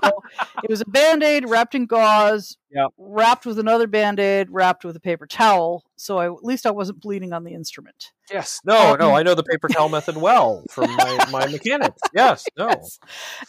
it 0.63 0.71
was 0.71 0.81
a 0.81 0.87
band 0.87 1.23
aid 1.23 1.49
wrapped 1.49 1.75
in 1.75 1.87
gauze, 1.87 2.57
Yep. 2.71 2.89
wrapped 2.99 3.47
with 3.47 3.59
another 3.59 3.87
band 3.87 4.19
aid, 4.19 4.49
wrapped 4.51 4.85
with 4.85 4.97
a 4.97 5.01
paper 5.01 5.27
towel. 5.27 5.85
So 5.97 6.19
I, 6.19 6.27
at 6.27 6.43
least 6.43 6.67
I 6.67 6.73
wasn't 6.73 7.01
bleeding 7.01 7.33
on 7.33 7.45
the 7.45 7.53
instrument. 7.55 8.13
Yes. 8.33 8.61
No. 8.65 8.97
no. 8.97 9.11
Um, 9.11 9.15
I 9.15 9.23
know 9.23 9.35
the 9.35 9.45
paper 9.45 9.69
towel 9.69 9.89
method 9.89 10.17
well 10.17 10.65
from 10.71 10.91
my, 10.97 11.27
my 11.31 11.47
mechanics. 11.53 12.01
Yes. 12.13 12.45
No. 12.59 12.69
Yes. 12.69 12.99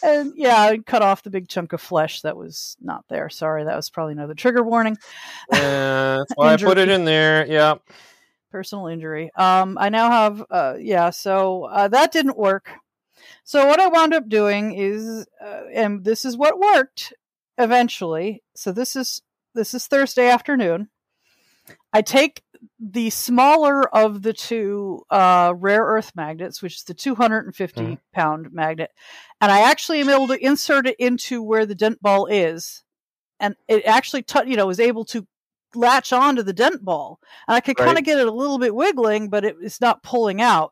And 0.04 0.34
yeah, 0.36 0.58
I 0.60 0.78
cut 0.78 1.02
off 1.02 1.24
the 1.24 1.30
big 1.30 1.48
chunk 1.48 1.74
of 1.74 1.82
flesh 1.82 2.22
that 2.22 2.38
was 2.38 2.76
not 2.82 3.04
there. 3.10 3.30
Sorry, 3.30 3.64
that 3.64 3.76
was 3.76 3.90
probably 3.90 4.14
another 4.14 4.34
trigger 4.36 4.64
warning. 4.64 4.98
Uh, 5.52 6.18
that's 6.20 6.32
why 6.36 6.54
I 6.54 6.58
put 6.58 6.78
it 6.78 6.90
in 6.90 7.06
there. 7.06 7.46
Yeah. 7.48 7.76
Personal 8.56 8.88
injury. 8.88 9.30
Um, 9.36 9.78
I 9.78 9.90
now 9.90 10.10
have, 10.10 10.42
uh, 10.50 10.76
yeah, 10.80 11.10
so 11.10 11.66
uh, 11.66 11.90
that 11.90 12.14
didn't 12.14 12.38
work. 12.38 12.70
So 13.44 13.68
what 13.68 13.82
I 13.82 13.88
wound 13.88 14.14
up 14.14 14.30
doing 14.30 14.74
is, 14.74 15.28
uh, 15.44 15.64
and 15.74 16.06
this 16.06 16.24
is 16.24 16.38
what 16.38 16.58
worked 16.58 17.12
eventually. 17.58 18.44
So 18.56 18.72
this 18.72 18.96
is 18.96 19.22
this 19.56 19.74
is 19.74 19.88
Thursday 19.88 20.30
afternoon. 20.30 20.88
I 21.92 22.02
take 22.02 22.44
the 22.80 23.10
smaller 23.10 23.94
of 23.94 24.22
the 24.22 24.32
two 24.32 25.04
uh, 25.10 25.54
rare 25.58 25.84
earth 25.84 26.14
magnets, 26.16 26.62
which 26.62 26.76
is 26.78 26.84
the 26.84 26.94
250 26.94 27.82
Mhm. 27.82 28.00
pound 28.14 28.54
magnet, 28.54 28.92
and 29.42 29.52
I 29.52 29.70
actually 29.70 30.00
am 30.00 30.10
able 30.10 30.28
to 30.28 30.46
insert 30.46 30.88
it 30.88 30.96
into 30.98 31.44
where 31.44 31.66
the 31.66 31.76
dent 31.76 32.02
ball 32.02 32.26
is, 32.28 32.84
and 33.38 33.58
it 33.68 33.84
actually, 33.86 34.24
t- 34.24 34.48
you 34.50 34.56
know, 34.56 34.68
was 34.68 34.80
able 34.80 35.04
to 35.06 35.28
latch 35.76 36.14
onto 36.14 36.44
the 36.44 36.54
dent 36.54 36.84
ball, 36.84 37.20
and 37.48 37.56
I 37.56 37.60
could 37.62 37.78
kind 37.78 37.98
of 37.98 38.04
get 38.04 38.20
it 38.20 38.28
a 38.28 38.32
little 38.32 38.58
bit 38.58 38.76
wiggling, 38.76 39.30
but 39.30 39.46
it, 39.46 39.56
it's 39.62 39.82
not 39.82 40.04
pulling 40.04 40.42
out. 40.42 40.72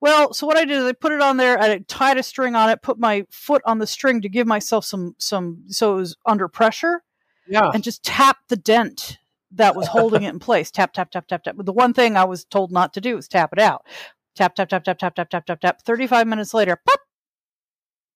Well, 0.00 0.34
so 0.34 0.46
what 0.46 0.56
I 0.58 0.64
did 0.64 0.78
is 0.78 0.84
I 0.84 0.92
put 0.92 1.12
it 1.12 1.22
on 1.22 1.38
there 1.38 1.54
and 1.54 1.72
I 1.72 1.78
tied 1.88 2.18
a 2.18 2.22
string 2.22 2.54
on 2.54 2.68
it, 2.68 2.82
put 2.82 2.98
my 2.98 3.24
foot 3.30 3.62
on 3.64 3.78
the 3.78 3.86
string 3.86 4.20
to 4.20 4.28
give 4.28 4.46
myself 4.46 4.84
some 4.84 5.14
some 5.18 5.64
so 5.68 5.94
it 5.94 5.96
was 5.96 6.16
under 6.26 6.46
pressure 6.46 7.02
Yeah. 7.48 7.70
and 7.72 7.82
just 7.82 8.02
tap 8.04 8.36
the 8.48 8.56
dent 8.56 9.18
that 9.52 9.74
was 9.74 9.86
holding 9.86 10.24
it 10.24 10.28
in 10.28 10.40
place. 10.40 10.70
Tap, 10.70 10.92
tap, 10.92 11.10
tap, 11.10 11.26
tap, 11.26 11.42
tap. 11.44 11.56
But 11.56 11.64
the 11.64 11.72
one 11.72 11.94
thing 11.94 12.16
I 12.16 12.24
was 12.24 12.44
told 12.44 12.70
not 12.70 12.92
to 12.94 13.00
do 13.00 13.16
is 13.16 13.28
tap 13.28 13.50
it 13.52 13.58
out. 13.58 13.86
Tap, 14.34 14.54
tap, 14.56 14.68
tap, 14.68 14.84
tap, 14.84 14.98
tap, 14.98 15.14
tap, 15.14 15.30
tap, 15.30 15.46
tap, 15.46 15.60
tap. 15.60 15.82
35 15.82 16.26
minutes 16.26 16.52
later, 16.52 16.76
pop. 16.86 17.00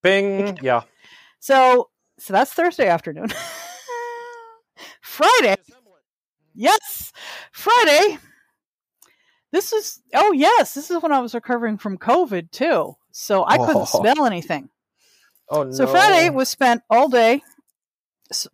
Bing. 0.03 0.59
Yeah. 0.61 0.82
So, 1.41 1.89
so 2.18 2.32
that's 2.32 2.53
Thursday 2.53 2.89
afternoon. 2.89 3.28
Friday, 5.01 5.57
yes, 6.59 7.13
Friday. 7.53 8.19
This 9.51 9.73
is, 9.73 10.03
oh, 10.15 10.33
yes, 10.33 10.75
this 10.75 10.91
is 10.91 11.01
when 11.03 11.13
I 11.13 11.21
was 11.21 11.35
recovering 11.35 11.79
from 11.79 11.97
COVID 11.97 12.51
too. 12.51 12.97
So 13.13 13.45
I 13.47 13.57
couldn't 13.57 13.77
Oh. 13.77 13.85
smell 14.01 14.27
anything. 14.27 14.69
Oh 15.49 15.63
no. 15.63 15.71
So 15.71 15.87
Friday 15.87 16.29
was 16.29 16.51
spent 16.51 16.83
all 16.91 17.09
day 17.09 17.41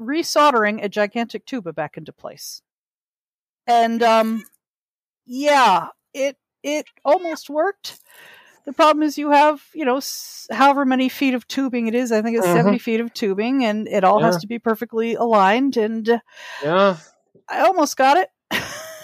resoldering 0.00 0.82
a 0.84 0.88
gigantic 0.88 1.44
tuba 1.46 1.72
back 1.72 1.96
into 1.96 2.12
place. 2.12 2.62
And 3.66 4.00
um 4.04 4.44
yeah, 5.26 5.88
it 6.12 6.36
it 6.62 6.86
almost 7.04 7.50
worked. 7.50 8.00
The 8.66 8.72
problem 8.72 9.02
is 9.02 9.18
you 9.18 9.30
have, 9.30 9.60
you 9.74 9.84
know, 9.84 9.96
s- 9.98 10.46
however 10.50 10.84
many 10.84 11.08
feet 11.08 11.34
of 11.34 11.46
tubing 11.48 11.88
it 11.88 11.94
is. 11.94 12.12
I 12.12 12.22
think 12.22 12.38
it's 12.38 12.46
Mhm. 12.46 12.54
70 12.54 12.78
feet 12.78 13.00
of 13.00 13.12
tubing 13.12 13.64
and 13.64 13.88
it 13.88 14.04
all 14.04 14.20
has 14.20 14.38
to 14.42 14.46
be 14.46 14.58
perfectly 14.60 15.14
aligned 15.14 15.76
and 15.76 16.22
Yeah. 16.62 16.96
I 17.48 17.60
almost 17.60 17.96
got 17.96 18.16
it. 18.16 18.28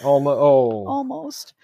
Almost. 0.02 0.38
Oh. 0.38 0.86
almost. 0.88 1.54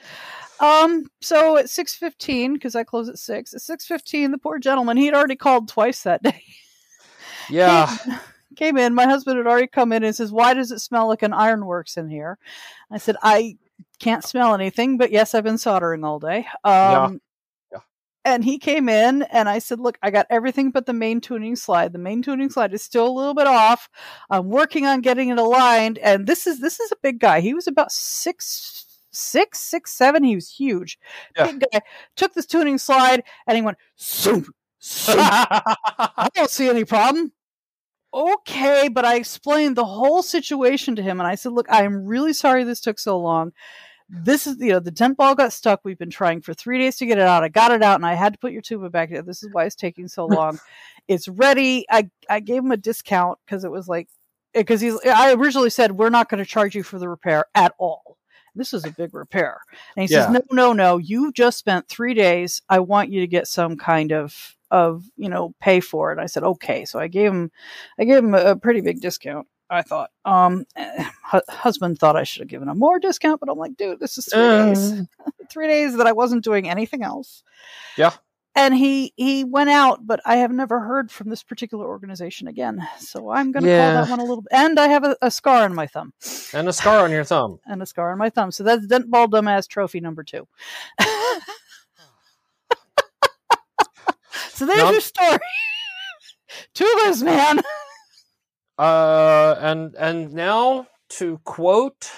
Um, 0.59 1.07
so 1.20 1.57
at 1.59 1.69
six 1.69 1.94
fifteen, 1.94 2.55
because 2.55 2.74
I 2.74 2.85
close 2.85 3.09
at 3.09 3.19
six. 3.19 3.53
At 3.55 3.61
six 3.61 3.86
fifteen, 3.86 4.31
the 4.31 4.39
poor 4.39 4.59
gentleman 4.59 4.97
he 4.97 5.07
had 5.07 5.15
already 5.15 5.36
called 5.36 5.69
twice 5.69 6.03
that 6.03 6.23
day. 6.23 6.43
Yeah. 7.48 7.97
Came, 8.05 8.19
came 8.57 8.77
in. 8.77 8.93
My 8.93 9.05
husband 9.05 9.36
had 9.36 9.47
already 9.47 9.69
come 9.69 9.93
in 9.93 10.03
and 10.03 10.16
says, 10.16 10.32
"Why 10.32 10.53
does 10.53 10.73
it 10.73 10.81
smell 10.81 11.07
like 11.07 11.23
an 11.23 11.32
ironworks 11.32 11.97
in 11.97 12.09
here?" 12.09 12.39
I 12.90 12.98
said, 12.98 13.15
"I 13.23 13.57
can't 14.01 14.24
smell 14.24 14.53
anything, 14.53 14.98
but 14.98 15.12
yes, 15.12 15.32
I've 15.32 15.44
been 15.44 15.57
soldering 15.57 16.03
all 16.03 16.19
day." 16.19 16.39
Um, 16.65 16.73
Yeah. 16.73 17.09
And 18.27 18.44
he 18.44 18.59
came 18.59 18.89
in, 18.89 19.23
and 19.23 19.48
I 19.48 19.61
said, 19.61 19.78
"Look, 19.81 19.98
I 20.03 20.11
got 20.11 20.27
everything 20.31 20.70
but 20.73 20.85
the 20.86 20.93
main 20.93 21.20
tuning 21.20 21.55
slide. 21.57 21.93
The 21.93 21.98
main 22.01 22.23
tuning 22.23 22.51
slide 22.51 22.74
is 22.74 22.82
still 22.82 23.07
a 23.07 23.16
little 23.19 23.35
bit 23.35 23.47
off. 23.47 23.89
I'm 24.28 24.48
working 24.51 24.85
on 24.85 25.01
getting 25.01 25.28
it 25.28 25.39
aligned. 25.39 25.98
And 25.98 26.27
this 26.27 26.47
is 26.47 26.61
this 26.61 26.81
is 26.81 26.90
a 26.93 26.97
big 27.03 27.20
guy. 27.20 27.40
He 27.40 27.55
was 27.55 27.66
about 27.66 27.93
six." 27.93 28.82
Six, 29.12 29.61
six, 29.61 29.93
seven. 29.94 30.23
He 30.24 30.35
was 30.35 30.51
huge, 30.51 30.98
Yeah. 31.35 31.47
big 31.47 31.65
guy. 31.73 31.81
Took 32.16 32.35
this 32.35 32.44
tuning 32.44 32.77
slide 32.77 33.23
and 33.47 33.57
he 33.57 33.62
went 33.62 33.78
zoom, 33.98 34.44
zoom, 34.82 35.16
I 35.23 36.28
don't 36.35 36.51
see 36.51 36.69
any 36.69 36.85
problem. 36.85 37.32
Okay, 38.12 38.89
but 38.89 39.07
I 39.07 39.16
explained 39.16 39.74
the 39.77 39.86
whole 39.86 40.23
situation 40.23 40.97
to 40.97 41.03
him 41.03 41.19
and 41.19 41.27
I 41.27 41.35
said, 41.35 41.53
Look, 41.53 41.66
I 41.70 41.85
am 41.85 42.05
really 42.05 42.35
sorry 42.35 42.65
this 42.65 42.81
took 42.82 42.98
so 42.98 43.19
long. 43.19 43.53
This 44.09 44.47
is, 44.47 44.59
you 44.61 44.69
know, 44.70 44.81
the 44.81 44.91
dent 44.93 45.16
ball 45.16 45.35
got 45.35 45.53
stuck. 45.53 45.81
We've 45.85 45.99
been 45.99 46.11
trying 46.11 46.41
for 46.41 46.55
three 46.55 46.78
days 46.78 46.97
to 46.99 47.07
get 47.07 47.19
it 47.19 47.24
out. 47.24 47.43
I 47.43 47.49
got 47.49 47.73
it 47.73 47.83
out 47.83 47.97
and 47.97 48.07
I 48.07 48.15
had 48.15 48.35
to 48.35 48.39
put 48.39 48.53
your 48.53 48.62
tuba 48.62 48.89
back 48.89 49.11
in 49.11 49.24
This 49.27 49.43
is 49.43 49.51
why 49.51 49.65
it's 49.65 49.74
taking 49.74 50.07
so 50.09 50.27
long. 50.27 50.61
it's 51.09 51.28
ready. 51.28 51.87
I, 51.91 52.11
I 52.31 52.41
gave 52.41 52.62
him 52.62 52.70
a 52.70 52.77
discount 52.77 53.39
because 53.45 53.65
it 53.65 53.70
was 53.70 53.89
like, 53.89 54.09
because 54.55 54.81
he's, 54.81 54.99
I 55.05 55.33
originally 55.35 55.70
said, 55.70 55.93
We're 55.93 56.11
not 56.11 56.28
going 56.28 56.39
to 56.43 56.49
charge 56.49 56.74
you 56.77 56.83
for 56.85 56.99
the 56.99 57.09
repair 57.09 57.47
at 57.55 57.74
all. 57.78 58.16
This 58.55 58.73
is 58.73 58.87
a 58.87 58.91
big 58.93 59.12
repair. 59.12 59.61
And 59.97 60.03
he 60.03 60.09
Yeah. 60.09 60.20
says, 60.20 60.28
No, 60.28 60.41
no, 60.53 60.73
no. 60.73 60.99
You 60.99 61.33
just 61.33 61.59
spent 61.59 61.89
three 61.89 62.15
days. 62.15 62.62
I 62.69 62.78
want 62.81 63.11
you 63.11 63.20
to 63.20 63.27
get 63.27 63.49
some 63.49 63.77
kind 63.77 64.12
of 64.12 64.55
of 64.70 65.05
you 65.16 65.28
know 65.28 65.55
pay 65.61 65.81
for 65.81 66.12
it. 66.12 66.19
I 66.19 66.27
said 66.27 66.43
okay, 66.43 66.85
so 66.85 66.99
I 66.99 67.07
gave 67.09 67.31
him 67.33 67.51
I 67.99 68.05
gave 68.05 68.19
him 68.19 68.35
a, 68.35 68.39
a 68.53 68.57
pretty 68.57 68.81
big 68.81 69.01
discount. 69.01 69.47
I 69.69 69.83
thought. 69.83 70.11
Um, 70.25 70.65
eh, 70.77 71.05
hu- 71.31 71.41
husband 71.49 71.99
thought 71.99 72.17
I 72.17 72.23
should 72.25 72.41
have 72.43 72.49
given 72.49 72.69
him 72.69 72.79
more 72.79 72.99
discount, 72.99 73.41
but 73.41 73.49
I'm 73.51 73.59
like, 73.59 73.77
dude, 73.77 73.99
this 74.01 74.17
is 74.19 74.27
three 74.27 74.41
days, 74.49 74.93
Uh, 74.93 75.31
three 75.51 75.67
days 75.67 75.97
that 75.97 76.07
I 76.07 76.13
wasn't 76.13 76.45
doing 76.45 76.69
anything 76.69 77.03
else. 77.03 77.43
Yeah. 77.97 78.13
And 78.55 78.75
he 78.75 79.13
he 79.17 79.45
went 79.45 79.69
out, 79.69 80.07
but 80.07 80.21
I 80.25 80.37
have 80.37 80.51
never 80.51 80.81
heard 80.81 81.11
from 81.13 81.29
this 81.29 81.43
particular 81.43 81.85
organization 81.87 82.49
again. 82.49 82.81
So 82.99 83.29
I'm 83.31 83.53
going 83.53 83.65
to 83.65 83.69
Yeah. 83.69 83.93
call 83.93 84.05
that 84.05 84.11
one 84.11 84.19
a 84.21 84.25
little. 84.25 84.45
And 84.51 84.81
I 84.81 84.89
have 84.89 85.05
a, 85.05 85.15
a 85.21 85.31
scar 85.31 85.65
on 85.65 85.75
my 85.75 85.87
thumb, 85.87 86.15
and 86.55 86.67
a 86.67 86.73
scar 86.73 87.05
on 87.05 87.11
your 87.11 87.25
thumb. 87.25 87.59
and 87.67 87.83
a 87.83 87.87
scar 87.87 88.13
on 88.13 88.19
my 88.19 88.31
thumb. 88.31 88.51
So 88.53 88.63
that's 88.65 88.87
Dent 88.87 89.11
Ball 89.11 89.29
Dumbass 89.29 89.69
Trophy 89.69 90.01
number 90.01 90.23
two. 90.25 90.49
so 94.51 94.65
there's 94.65 94.91
your 94.91 95.01
story. 95.01 95.39
Tubas, 96.75 97.23
man. 97.23 97.61
Uh, 98.78 99.55
and 99.59 99.94
and 99.94 100.32
now 100.32 100.86
to 101.09 101.39
quote 101.44 102.11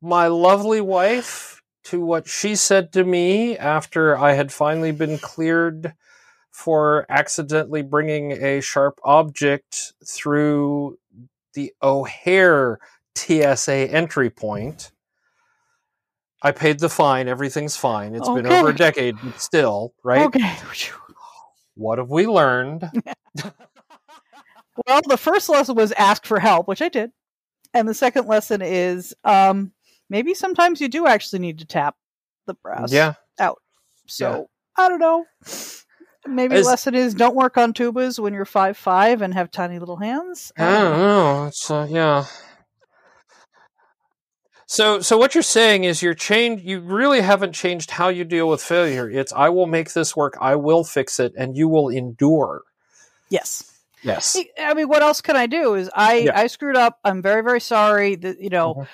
my 0.00 0.26
lovely 0.28 0.80
wife 0.80 1.60
to 1.84 2.00
what 2.00 2.28
she 2.28 2.54
said 2.54 2.92
to 2.92 3.04
me 3.04 3.56
after 3.56 4.16
I 4.16 4.32
had 4.32 4.52
finally 4.52 4.92
been 4.92 5.18
cleared 5.18 5.94
for 6.50 7.06
accidentally 7.08 7.82
bringing 7.82 8.32
a 8.32 8.60
sharp 8.60 8.98
object 9.04 9.92
through 10.06 10.98
the 11.54 11.72
O'Hare 11.82 12.78
TSA 13.14 13.90
entry 13.90 14.30
point. 14.30 14.92
I 16.42 16.52
paid 16.52 16.78
the 16.78 16.88
fine. 16.88 17.26
Everything's 17.26 17.76
fine. 17.76 18.14
It's 18.14 18.28
been 18.28 18.46
over 18.46 18.68
a 18.68 18.74
decade, 18.74 19.16
still, 19.36 19.92
right? 20.02 20.26
Okay. 20.26 20.56
What 21.74 21.98
have 21.98 22.10
we 22.10 22.26
learned? 22.26 22.90
Well, 24.86 25.00
the 25.06 25.16
first 25.16 25.48
lesson 25.48 25.74
was 25.74 25.92
ask 25.92 26.24
for 26.24 26.38
help, 26.40 26.68
which 26.68 26.82
I 26.82 26.88
did. 26.88 27.10
And 27.74 27.88
the 27.88 27.94
second 27.94 28.26
lesson 28.26 28.62
is 28.62 29.14
um, 29.24 29.72
maybe 30.08 30.34
sometimes 30.34 30.80
you 30.80 30.88
do 30.88 31.06
actually 31.06 31.40
need 31.40 31.58
to 31.58 31.66
tap 31.66 31.96
the 32.46 32.54
brass. 32.54 32.92
yeah. 32.92 33.14
out. 33.38 33.60
So 34.06 34.48
I 34.76 34.88
don't 34.88 35.00
know. 35.00 35.26
Maybe 36.26 36.56
Is- 36.56 36.66
lesson 36.66 36.94
is 36.94 37.14
don't 37.14 37.36
work 37.36 37.56
on 37.56 37.72
tubas 37.72 38.18
when 38.18 38.34
you're 38.34 38.44
five 38.44 38.76
five 38.76 39.22
and 39.22 39.34
have 39.34 39.50
tiny 39.50 39.78
little 39.78 39.96
hands. 39.96 40.52
I 40.58 40.72
don't 40.72 40.98
know. 40.98 41.46
It's 41.46 41.70
uh, 41.70 41.86
yeah. 41.88 42.26
So, 44.70 45.00
so 45.00 45.16
what 45.16 45.34
you're 45.34 45.42
saying 45.42 45.84
is 45.84 46.02
you're 46.02 46.12
changed. 46.12 46.62
You 46.62 46.80
really 46.80 47.22
haven't 47.22 47.54
changed 47.54 47.90
how 47.92 48.08
you 48.08 48.24
deal 48.24 48.46
with 48.48 48.62
failure. 48.62 49.08
It's 49.08 49.32
I 49.32 49.48
will 49.48 49.66
make 49.66 49.94
this 49.94 50.14
work. 50.14 50.36
I 50.42 50.56
will 50.56 50.84
fix 50.84 51.18
it, 51.18 51.32
and 51.38 51.56
you 51.56 51.68
will 51.68 51.88
endure. 51.88 52.62
Yes. 53.30 53.77
Yes. 54.02 54.36
I 54.60 54.74
mean, 54.74 54.88
what 54.88 55.02
else 55.02 55.20
can 55.20 55.36
I 55.36 55.46
do? 55.46 55.74
Is 55.74 55.90
I 55.94 56.14
Yeah. 56.18 56.38
I 56.38 56.46
screwed 56.46 56.76
up. 56.76 56.98
I'm 57.04 57.20
very 57.22 57.42
very 57.42 57.60
sorry. 57.60 58.14
That 58.16 58.40
you 58.40 58.50
know, 58.50 58.74
Mhm. 58.74 58.88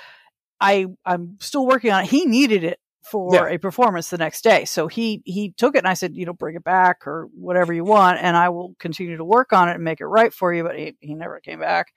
I 0.60 0.86
I'm 1.05 1.36
still 1.40 1.66
working 1.66 1.90
on 1.93 2.05
it. 2.05 2.10
He 2.10 2.24
needed 2.26 2.64
it 2.64 2.78
for 3.10 3.35
Yeah. 3.35 3.47
a 3.55 3.59
performance 3.59 4.09
the 4.09 4.16
next 4.16 4.43
day, 4.43 4.64
so 4.64 4.86
he 4.89 5.20
he 5.26 5.52
took 5.59 5.74
it 5.74 5.78
and 5.78 5.86
I 5.89 5.93
said, 5.94 6.14
you 6.16 6.24
know, 6.24 6.32
bring 6.32 6.56
it 6.56 6.64
back 6.64 7.06
or 7.06 7.28
whatever 7.35 7.72
you 7.74 7.85
want, 7.85 8.18
and 8.22 8.35
I 8.36 8.48
will 8.48 8.74
continue 8.78 9.16
to 9.18 9.24
work 9.24 9.52
on 9.52 9.68
it 9.68 9.74
and 9.74 9.85
make 9.85 10.01
it 10.01 10.06
right 10.06 10.32
for 10.32 10.55
you. 10.55 10.62
But 10.64 10.78
he 10.78 10.97
he 11.01 11.14
never 11.14 11.39
came 11.40 11.60
back. 11.60 11.89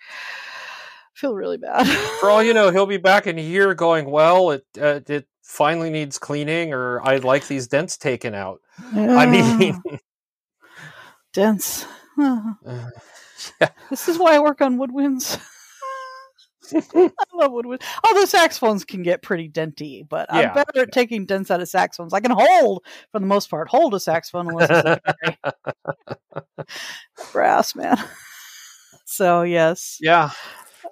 feel 1.13 1.34
really 1.34 1.57
bad. 1.57 1.88
For 2.19 2.29
all 2.29 2.43
you 2.43 2.53
know, 2.57 2.69
he'll 2.71 2.85
be 2.85 2.97
back 2.97 3.25
in 3.25 3.39
a 3.39 3.41
year 3.41 3.73
going, 3.73 4.09
"Well, 4.11 4.51
it 4.51 4.65
uh, 4.79 4.99
it 5.07 5.27
finally 5.41 5.89
needs 5.89 6.19
cleaning, 6.19 6.73
or 6.73 7.01
I'd 7.07 7.23
like 7.23 7.47
these 7.47 7.67
dents 7.67 7.97
taken 7.97 8.35
out." 8.35 8.59
I 8.93 9.25
mean, 9.25 9.81
uh, 12.65 12.89
This 13.89 14.07
is 14.10 14.18
why 14.18 14.35
I 14.35 14.39
work 14.39 14.61
on 14.61 14.77
woodwinds. 14.77 15.39
I 16.73 17.11
love 17.34 17.52
woodwinds. 17.52 17.84
Although 18.07 18.26
saxophones 18.26 18.84
can 18.84 19.02
get 19.03 19.22
pretty 19.22 19.48
denty, 19.49 20.07
but 20.07 20.27
Yeah, 20.34 20.49
I'm 20.49 20.53
better 20.53 20.81
at 20.81 20.91
taking 20.91 21.26
dents 21.26 21.49
out 21.49 21.61
of 21.61 21.69
saxophones. 21.69 22.14
I 22.14 22.19
can 22.19 22.31
hold, 22.31 22.84
for 23.11 23.19
the 23.19 23.26
most 23.26 23.49
part, 23.49 23.69
hold 23.69 23.94
a 23.94 23.99
saxophone 23.99 24.49
unless 24.49 25.02
it's 26.57 27.31
brass, 27.31 27.76
man. 27.76 27.98
So 29.06 29.44
yes, 29.44 29.98
yeah. 30.02 30.31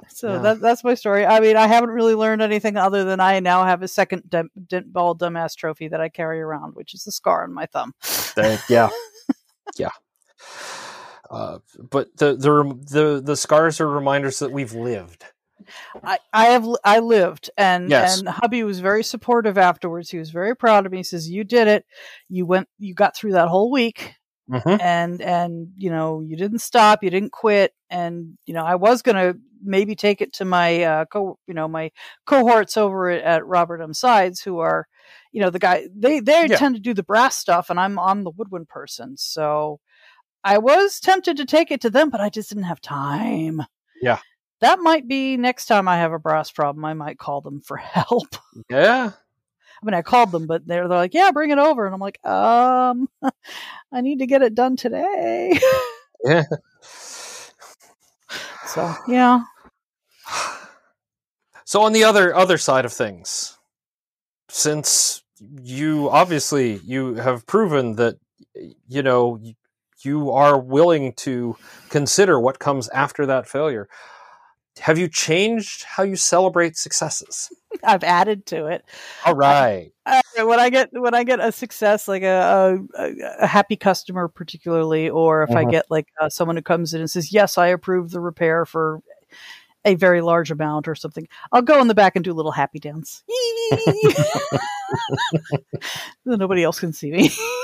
so 0.08 0.34
Yeah. 0.34 0.38
that, 0.40 0.62
that's 0.62 0.84
my 0.86 0.94
story. 0.94 1.26
I 1.26 1.42
mean, 1.42 1.58
I 1.58 1.68
haven't 1.68 1.90
really 1.90 2.16
learned 2.16 2.42
anything 2.42 2.78
other 2.78 3.04
than 3.04 3.20
I 3.20 3.42
now 3.42 3.66
have 3.66 3.82
a 3.82 3.88
second 3.90 4.30
dent, 4.30 4.52
dent 4.70 4.94
ball 4.94 5.16
dumbass 5.18 5.56
trophy 5.56 5.90
that 5.90 6.00
I 6.00 6.08
carry 6.08 6.40
around, 6.40 6.76
which 6.76 6.94
is 6.94 7.04
the 7.04 7.12
scar 7.12 7.44
on 7.44 7.54
my 7.54 7.66
thumb. 7.66 7.94
Thank- 8.02 8.70
yeah, 8.70 8.90
yeah. 9.78 9.90
Uh, 11.30 11.60
but 11.92 12.16
the, 12.18 12.36
the 12.36 12.80
the 12.92 13.22
the 13.24 13.36
scars 13.36 13.82
are 13.82 13.90
reminders 13.90 14.40
that 14.40 14.52
we've 14.52 14.74
lived. 14.74 15.26
I, 16.04 16.20
I 16.34 16.46
have 16.48 16.68
I 16.84 17.00
lived 17.00 17.50
and 17.58 17.92
Yes. 17.92 18.22
and 18.22 18.28
hubby 18.28 18.64
was 18.64 18.80
very 18.80 19.04
supportive 19.04 19.58
afterwards. 19.58 20.10
He 20.10 20.18
was 20.18 20.30
very 20.32 20.56
proud 20.56 20.86
of 20.86 20.92
me. 20.92 21.00
He 21.00 21.04
says, 21.04 21.30
You 21.30 21.44
did 21.44 21.68
it. 21.68 21.86
You 22.30 22.46
went 22.46 22.68
you 22.78 22.94
got 22.94 23.16
through 23.16 23.34
that 23.34 23.48
whole 23.48 23.72
week 23.72 24.14
Mm-hmm. 24.50 24.78
and 24.80 25.22
and 25.22 25.70
you 25.78 25.90
know, 25.90 26.22
you 26.22 26.36
didn't 26.38 26.60
stop, 26.60 27.04
you 27.04 27.10
didn't 27.10 27.32
quit. 27.32 27.74
And, 27.90 28.38
you 28.46 28.54
know, 28.54 28.64
I 28.66 28.76
was 28.76 29.02
gonna 29.02 29.36
maybe 29.64 29.96
take 29.96 30.22
it 30.22 30.34
to 30.34 30.46
my 30.46 30.84
uh 30.84 31.06
co 31.06 31.40
you 31.48 31.54
know, 31.54 31.68
my 31.68 31.92
cohorts 32.26 32.78
over 32.78 33.10
at, 33.10 33.46
Robert 33.46 33.82
M. 33.82 33.94
Sides 33.94 34.42
who 34.42 34.60
are 34.60 34.88
you 35.32 35.42
know, 35.42 35.50
the 35.50 35.60
guy 35.60 35.88
they 35.96 36.20
they 36.20 36.48
Yeah. 36.48 36.58
tend 36.58 36.76
to 36.76 36.82
do 36.82 36.94
the 36.94 37.04
brass 37.04 37.36
stuff 37.36 37.70
and 37.70 37.80
I'm 37.80 37.98
I'm 38.00 38.24
the 38.24 38.32
woodwind 38.32 38.70
person. 38.70 39.18
So 39.18 39.80
I 40.46 40.60
was 40.60 41.00
tempted 41.00 41.38
to 41.38 41.46
take 41.46 41.72
it 41.72 41.82
to 41.82 41.90
them, 41.90 42.10
but 42.10 42.22
I 42.22 42.30
just 42.30 42.50
didn't 42.50 42.66
have 42.66 42.80
time. 42.80 43.64
Yeah. 44.02 44.20
That 44.62 44.80
might 44.80 45.08
be 45.08 45.38
next 45.38 45.66
time 45.66 45.88
I 45.88 45.98
have 45.98 46.14
a 46.14 46.20
brass 46.20 46.52
problem. 46.52 46.86
I 46.86 46.94
might 46.94 47.18
call 47.18 47.42
them 47.42 47.62
for 47.62 47.78
help. 47.78 48.36
Yeah, 48.70 49.12
I 49.12 49.86
mean, 49.86 49.94
I 49.94 50.02
called 50.02 50.32
them, 50.32 50.48
but 50.48 50.66
they're 50.66 50.88
they're 50.88 50.98
like, 50.98 51.14
"Yeah, 51.14 51.32
bring 51.32 51.52
it 51.52 51.58
over," 51.58 51.86
and 51.86 51.94
I'm 51.94 52.00
like, 52.00 52.26
"Um, 52.26 53.10
I 53.92 54.02
need 54.02 54.20
to 54.20 54.28
get 54.28 54.42
it 54.42 54.56
done 54.56 54.78
today." 54.78 55.60
yeah. 56.24 56.44
so 58.68 58.94
yeah, 59.08 59.44
So 61.66 61.82
on 61.82 61.94
the 61.94 62.04
other 62.04 62.34
other 62.36 62.58
side 62.58 62.86
of 62.86 62.94
things, 62.94 63.58
since 64.50 65.24
you 65.40 66.10
obviously 66.10 66.78
you 66.86 67.16
have 67.16 67.46
proven 67.48 67.96
that 67.98 68.16
you 68.88 69.04
know 69.04 69.40
you 70.06 70.32
are 70.32 70.60
willing 70.60 71.14
to 71.14 71.57
consider 71.90 72.40
what 72.40 72.60
comes 72.60 72.90
after 72.90 73.26
that 73.26 73.48
failure, 73.48 73.88
have 74.80 74.98
you 74.98 75.07
changed 75.07 75.84
how 75.84 76.03
you 76.03 76.15
celebrate 76.15 76.77
successes? 76.77 77.49
I've 77.84 78.03
added 78.03 78.45
to 78.48 78.68
it. 78.68 78.86
All 79.26 79.36
right. 79.36 79.91
Uh, 80.06 80.22
when 80.44 80.60
I 80.60 80.69
get 80.69 80.90
when 80.91 81.15
I 81.15 81.23
get 81.23 81.40
a 81.40 81.52
success, 81.52 82.07
like 82.07 82.23
a 82.23 82.80
a, 82.98 83.14
a 83.40 83.48
happy 83.48 83.76
customer, 83.76 84.27
particularly, 84.27 85.10
or 85.10 85.44
if 85.44 85.56
I 85.56 85.65
Mhm. 85.65 85.72
get 85.72 85.86
like 85.90 86.07
uh, 86.22 86.30
someone 86.30 86.56
who 86.56 86.61
comes 86.61 86.94
in 86.94 87.02
and 87.02 87.10
says, 87.10 87.34
"Yes, 87.34 87.57
I 87.57 87.68
approve 87.68 88.11
the 88.11 88.19
repair 88.19 88.65
for." 88.65 89.02
A 89.88 89.94
very 89.94 90.22
large 90.22 90.49
amount 90.49 90.88
or 90.88 90.95
something. 90.95 91.27
I'll 91.52 91.61
go 91.61 91.80
in 91.80 91.88
the 91.88 91.94
back 91.94 92.15
and 92.15 92.26
do 92.26 92.32
a 92.32 92.34
little 92.34 92.52
happy 92.52 92.80
dance. 92.80 93.23
Nobody 96.26 96.64
else 96.64 96.80
can 96.80 96.91
see 96.91 97.11
me. 97.11 97.30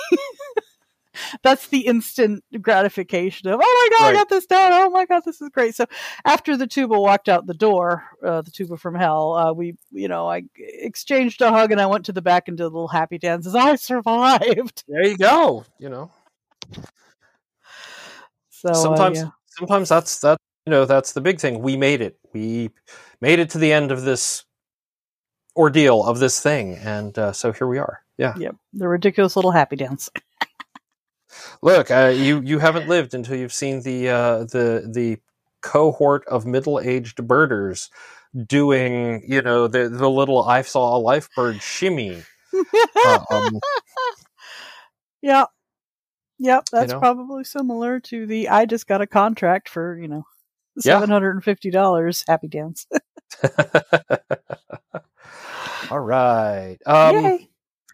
That's 1.44 1.68
the 1.68 1.82
instant 1.82 2.44
gratification 2.62 3.49
of, 3.49 3.60
oh 3.64 3.90
my 3.91 3.98
god, 3.98 4.10
I 4.10 4.14
got 4.14 4.30
this 4.30 4.45
done. 4.45 4.72
Oh 4.74 4.90
my 4.90 5.06
god, 5.06 5.24
this 5.26 5.41
is 5.41 5.49
great. 5.49 5.76
So 5.76 5.86
after 6.26 6.58
the 6.58 6.68
tuba 6.68 6.99
walked 6.99 7.30
out 7.30 7.48
the 7.48 7.53
door, 7.53 8.03
uh, 8.26 8.41
the 8.41 8.52
tuba 8.52 8.78
from 8.78 8.95
hell, 8.95 9.34
uh, 9.34 9.53
we, 9.53 9.76
you 9.91 10.08
know, 10.08 10.30
I 10.30 10.44
exchanged 10.56 11.41
a 11.41 11.52
hug 11.52 11.72
and 11.72 11.82
I 11.82 11.86
went 11.86 12.06
to 12.06 12.14
the 12.14 12.22
back 12.22 12.48
and 12.48 12.58
did 12.58 12.64
a 12.64 12.68
little 12.68 12.88
happy 12.88 13.18
dances. 13.18 13.56
I 13.56 13.76
survived. 13.76 14.84
There 14.88 15.06
you 15.06 15.18
go. 15.18 15.66
You 15.80 15.90
know, 15.90 16.12
So 18.49 18.70
uh, 18.70 18.74
sometimes 18.74 19.18
yeah. 19.20 19.30
sometimes 19.48 19.90
that's 19.90 20.20
that 20.20 20.38
you 20.66 20.72
know 20.72 20.86
that's 20.86 21.14
the 21.14 21.22
big 21.22 21.40
thing. 21.40 21.62
We 21.62 21.78
made 21.78 22.02
it. 22.02 22.20
We 22.34 22.70
made 23.20 23.40
it 23.40 23.49
to 23.52 23.58
the 23.58 23.74
end 23.74 23.91
of 23.91 24.03
this 24.03 24.45
ordeal 25.56 26.03
of 26.03 26.20
this 26.20 26.40
thing, 26.41 26.76
and 26.76 27.18
uh, 27.18 27.34
so 27.34 27.52
here 27.52 27.68
we 27.68 27.80
are. 27.80 28.02
Yeah. 28.18 28.36
Yep, 28.38 28.56
the 28.74 28.88
ridiculous 28.88 29.36
little 29.36 29.52
happy 29.52 29.76
dance. 29.76 30.10
Look, 31.62 31.91
uh, 31.91 32.14
you 32.16 32.41
you 32.41 32.60
haven't 32.60 32.88
lived 32.88 33.14
until 33.14 33.36
you've 33.36 33.53
seen 33.53 33.82
the 33.82 34.10
uh, 34.10 34.38
the 34.45 34.90
the 34.91 35.18
cohort 35.62 36.26
of 36.28 36.45
middle 36.45 36.80
aged 36.80 37.28
birders 37.28 37.90
doing 38.48 39.24
you 39.28 39.41
know 39.41 39.68
the 39.68 39.90
the 39.90 40.10
little 40.10 40.44
I 40.44 40.62
saw 40.62 40.95
a 40.95 40.99
life 40.99 41.30
bird 41.36 41.62
shimmy. 41.62 42.24
um, 43.30 43.60
yeah. 45.22 45.45
Yep, 46.44 46.70
that's 46.72 46.91
know? 46.91 46.98
probably 46.98 47.44
similar 47.44 47.99
to 47.99 48.26
the 48.26 48.49
I 48.49 48.66
just 48.66 48.88
got 48.88 48.99
a 48.99 49.06
contract 49.06 49.70
for, 49.70 49.95
you 49.95 50.08
know, 50.08 50.24
$750 50.80 52.24
happy 52.28 52.48
dance. 52.48 52.88
all 55.91 55.99
right. 55.99 56.80
Um, 56.88 57.16
Yay. 57.16 57.48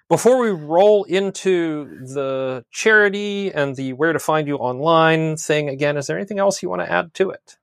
Before 0.09 0.39
we 0.39 0.49
roll 0.49 1.03
into 1.03 1.99
the 2.13 2.63
charity 2.71 3.51
and 3.53 3.75
the 3.75 3.93
where 3.93 4.13
to 4.13 4.19
find 4.19 4.47
you 4.47 4.55
online 4.55 5.35
thing 5.37 5.69
again, 5.69 5.97
is 5.97 6.07
there 6.07 6.17
anything 6.17 6.39
else 6.39 6.63
you 6.63 6.69
want 6.69 6.81
to 6.81 6.91
add 6.91 7.13
to 7.15 7.31
it? 7.31 7.57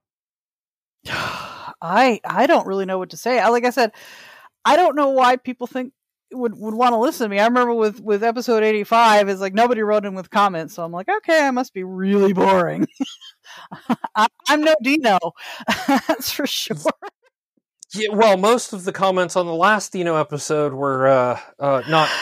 I 1.81 2.19
I 2.23 2.47
don't 2.47 2.67
really 2.67 2.85
know 2.85 2.97
what 2.97 3.11
to 3.11 3.17
say. 3.17 3.45
Like 3.47 3.65
I 3.65 3.69
said, 3.69 3.91
I 4.63 4.75
don't 4.75 4.95
know 4.95 5.09
why 5.09 5.37
people 5.37 5.67
think 5.67 5.93
would 6.31 6.55
would 6.57 6.73
want 6.73 6.93
to 6.93 6.97
listen 6.97 7.25
to 7.25 7.29
me. 7.29 7.39
I 7.39 7.45
remember 7.45 7.73
with 7.73 7.99
with 7.99 8.23
episode 8.23 8.63
eighty 8.63 8.83
five, 8.83 9.29
it's 9.29 9.41
like 9.41 9.53
nobody 9.53 9.81
wrote 9.81 10.05
in 10.05 10.15
with 10.15 10.29
comments, 10.29 10.73
so 10.73 10.83
I'm 10.83 10.91
like, 10.91 11.09
okay, 11.09 11.45
I 11.45 11.51
must 11.51 11.73
be 11.73 11.83
really 11.83 12.33
boring. 12.33 12.87
I, 14.15 14.27
I'm 14.47 14.61
no 14.61 14.75
Dino, 14.81 15.17
that's 15.87 16.31
for 16.31 16.47
sure. 16.47 16.77
Yeah, 17.95 18.09
well, 18.11 18.37
most 18.37 18.73
of 18.73 18.83
the 18.83 18.91
comments 18.91 19.35
on 19.35 19.45
the 19.45 19.53
last 19.53 19.91
Dino 19.93 20.15
episode 20.15 20.73
were 20.73 21.07
uh, 21.07 21.39
uh, 21.59 21.81
not. 21.89 22.09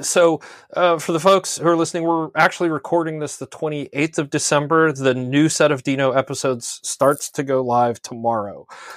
So, 0.00 0.40
uh, 0.74 0.98
for 0.98 1.12
the 1.12 1.20
folks 1.20 1.58
who 1.58 1.68
are 1.68 1.76
listening, 1.76 2.04
we're 2.04 2.30
actually 2.34 2.70
recording 2.70 3.18
this 3.18 3.36
the 3.36 3.46
28th 3.46 4.16
of 4.16 4.30
December. 4.30 4.90
The 4.90 5.12
new 5.12 5.50
set 5.50 5.70
of 5.70 5.82
Dino 5.82 6.12
episodes 6.12 6.80
starts 6.82 7.30
to 7.32 7.42
go 7.42 7.62
live 7.62 8.00
tomorrow. 8.00 8.66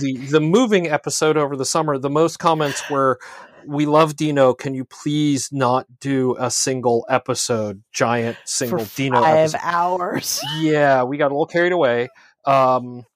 The 0.00 0.16
the 0.30 0.40
moving 0.40 0.86
episode 0.86 1.36
over 1.36 1.56
the 1.56 1.64
summer, 1.64 1.98
the 1.98 2.08
most 2.08 2.38
comments 2.38 2.88
were, 2.88 3.18
"We 3.66 3.84
love 3.86 4.14
Dino. 4.14 4.54
Can 4.54 4.74
you 4.74 4.84
please 4.84 5.48
not 5.50 5.86
do 5.98 6.36
a 6.38 6.52
single 6.52 7.04
episode, 7.10 7.82
giant 7.92 8.38
For 8.68 8.78
single 8.78 8.84
Dino 8.94 9.20
five 9.22 9.54
episode?" 9.54 9.58
hours. 9.60 10.40
yeah, 10.60 11.02
we 11.02 11.16
got 11.16 11.32
a 11.32 11.34
little 11.34 11.46
carried 11.46 11.72
away. 11.72 12.10
Um, 12.46 13.06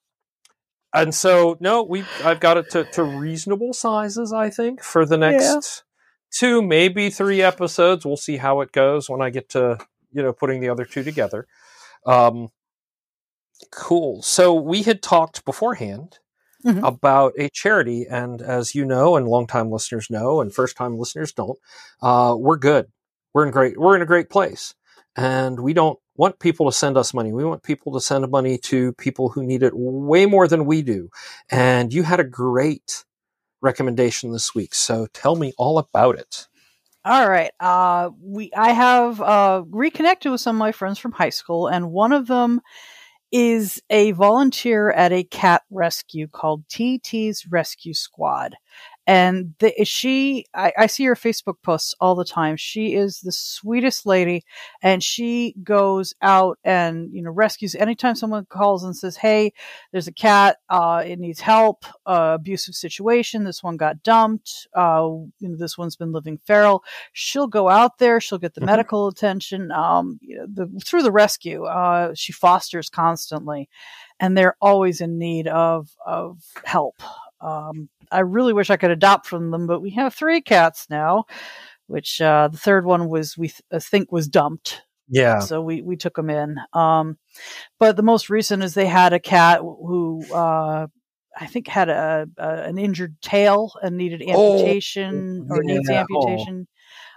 and 0.95 1.15
so 1.15 1.57
no, 1.61 1.83
we 1.83 2.05
I've 2.25 2.41
got 2.41 2.57
it 2.57 2.71
to, 2.71 2.85
to 2.85 3.03
reasonable 3.03 3.73
sizes, 3.73 4.33
I 4.33 4.51
think, 4.51 4.83
for 4.83 5.05
the 5.07 5.19
next 5.19 5.85
two, 6.31 6.63
maybe 6.63 7.11
three 7.11 7.43
episodes. 7.43 8.05
We'll 8.05 8.17
see 8.17 8.37
how 8.37 8.61
it 8.61 8.73
goes 8.73 9.09
when 9.09 9.23
I 9.23 9.31
get 9.31 9.49
to, 9.51 9.79
you 10.13 10.23
know, 10.23 10.33
putting 10.33 10.61
the 10.61 10.69
other 10.69 10.85
two 10.85 11.03
together. 11.03 11.47
Um, 12.07 12.49
cool. 13.71 14.23
So 14.23 14.55
we 14.55 14.83
had 14.83 15.03
talked 15.03 15.45
beforehand 15.45 16.19
Mhm. 16.65 16.87
about 16.87 17.35
a 17.39 17.49
charity, 17.51 18.05
and 18.11 18.43
as 18.43 18.75
you 18.75 18.85
know, 18.85 19.15
and 19.17 19.29
longtime 19.29 19.71
listeners 19.71 20.09
know, 20.11 20.41
and 20.41 20.53
first 20.53 20.77
time 20.77 20.99
listeners 20.99 21.33
don't, 21.33 21.57
uh, 22.03 22.35
we're 22.37 22.57
good. 22.57 22.87
We're 23.33 23.47
in 23.47 23.53
great. 23.53 23.79
We're 23.79 23.95
in 23.95 24.03
a 24.03 24.07
great 24.07 24.29
place, 24.29 24.75
and 25.15 25.61
we 25.61 25.73
don't 25.73 25.99
want 26.19 26.41
people 26.41 26.67
to 26.67 26.77
send 26.77 26.99
us 26.99 27.15
money. 27.15 27.33
We 27.33 27.45
want 27.45 27.63
people 27.63 27.93
to 27.95 28.01
send 28.01 28.29
money 28.31 28.59
to 28.65 28.93
people 28.95 29.31
who 29.31 29.43
need 29.43 29.63
it 29.63 29.73
way 29.75 30.27
more 30.27 30.47
than 30.47 30.67
we 30.67 30.83
do. 30.83 31.09
And 31.49 31.95
you 31.95 32.03
had 32.03 32.21
a 32.21 32.25
great 32.25 33.05
recommendation 33.63 34.33
this 34.33 34.55
week, 34.55 34.75
so 34.75 35.07
tell 35.15 35.37
me 35.37 35.55
all 35.57 35.79
about 35.79 36.19
it. 36.19 36.49
All 37.05 37.31
right. 37.31 37.53
Uh, 37.59 38.11
we 38.21 38.51
I 38.55 38.73
have 38.73 39.21
uh, 39.21 39.63
reconnected 39.71 40.31
with 40.31 40.41
some 40.41 40.57
of 40.57 40.61
my 40.61 40.73
friends 40.73 40.99
from 40.99 41.13
high 41.13 41.31
school, 41.31 41.69
and 41.69 41.91
one 41.91 42.13
of 42.13 42.27
them 42.27 42.61
is 43.31 43.81
a 43.91 44.13
volunteer 44.13 44.91
at 44.91 45.13
a 45.13 45.23
cat 45.25 45.63
rescue 45.71 46.27
called 46.27 46.67
TT's 46.69 47.47
Rescue 47.47 47.95
Squad. 47.95 48.57
And 49.09 49.55
the, 49.59 49.73
she, 49.87 50.45
I, 50.55 50.73
I 50.79 50.87
see 50.87 51.05
her 51.07 51.17
Facebook 51.17 51.57
posts 51.65 51.95
all 52.01 52.15
the 52.15 52.27
time. 52.27 52.57
She 52.59 52.95
is 52.95 53.21
the 53.21 53.33
sweetest 53.33 54.07
lady, 54.07 54.45
and 54.83 55.03
she 55.03 55.55
goes 55.65 56.15
out 56.23 56.59
and 56.63 57.09
you 57.13 57.23
know 57.23 57.31
rescues 57.31 57.75
anytime 57.75 58.15
someone 58.15 58.47
calls 58.51 58.85
and 58.85 58.95
says, 58.97 59.17
"Hey, 59.17 59.53
there's 59.93 60.09
a 60.09 60.13
cat. 60.13 60.59
Uh, 60.69 61.03
it 61.07 61.19
needs 61.19 61.41
help. 61.41 61.87
Uh, 62.07 62.33
abusive 62.39 62.75
situation. 62.75 63.45
This 63.45 63.63
one 63.63 63.79
got 63.79 64.03
dumped. 64.03 64.69
Uh, 64.77 65.09
you 65.41 65.49
know, 65.49 65.57
this 65.57 65.79
one's 65.79 65.97
been 65.97 66.13
living 66.13 66.39
feral." 66.47 66.85
She'll 67.15 67.49
go 67.49 67.71
out 67.71 67.99
there. 67.99 68.21
She'll 68.21 68.39
get 68.39 68.55
the 68.55 68.61
Mhm. 68.61 68.67
medical 68.67 69.09
attention. 69.09 69.73
Um, 69.73 70.19
you 70.23 70.37
know, 70.37 70.47
the, 70.53 70.81
through 70.85 71.03
the 71.03 71.13
rescue, 71.13 71.65
uh, 71.65 72.13
she 72.15 72.33
fosters 72.33 72.91
constantly, 72.91 73.71
and 74.21 74.37
they're 74.37 74.57
always 74.61 75.01
in 75.01 75.19
need 75.19 75.49
of 75.49 75.89
of 76.07 76.43
help. 76.67 77.03
Um, 77.41 77.89
I 78.11 78.21
really 78.21 78.53
wish 78.53 78.71
I 78.71 78.77
could 78.77 78.91
adopt 78.91 79.27
from 79.27 79.51
them, 79.51 79.67
but 79.67 79.81
we 79.81 79.91
have 79.91 80.15
three 80.15 80.41
cats 80.41 80.87
now, 80.91 81.25
which 81.87 82.21
uh, 82.21 82.49
the 82.49 82.59
third 82.59 82.85
one 82.85 83.09
was 83.09 83.37
we 83.39 83.49
th- 83.49 83.63
I 83.73 83.79
think 83.79 84.11
was 84.13 84.29
dumped 84.29 84.83
Yeah. 85.09 85.41
so 85.41 85.61
we 85.63 85.83
we 85.83 85.97
took 85.97 86.17
them 86.17 86.31
in. 86.31 86.57
Um, 86.73 87.17
but 87.79 87.97
the 87.97 88.03
most 88.03 88.29
recent 88.31 88.63
is 88.63 88.75
they 88.75 88.87
had 88.87 89.13
a 89.13 89.21
cat 89.21 89.61
who 89.61 90.25
uh, 90.33 90.87
I 91.41 91.47
think 91.47 91.69
had 91.69 91.89
a, 91.89 92.27
a 92.37 92.49
an 92.65 92.79
injured 92.79 93.17
tail 93.23 93.73
and 93.83 93.97
needed 93.97 94.23
Oh, 94.27 94.55
amputation 94.59 95.47
or 95.51 95.63
needs 95.63 95.89
yeah. 95.89 96.05
Oh. 96.11 96.29
amputation. 96.29 96.67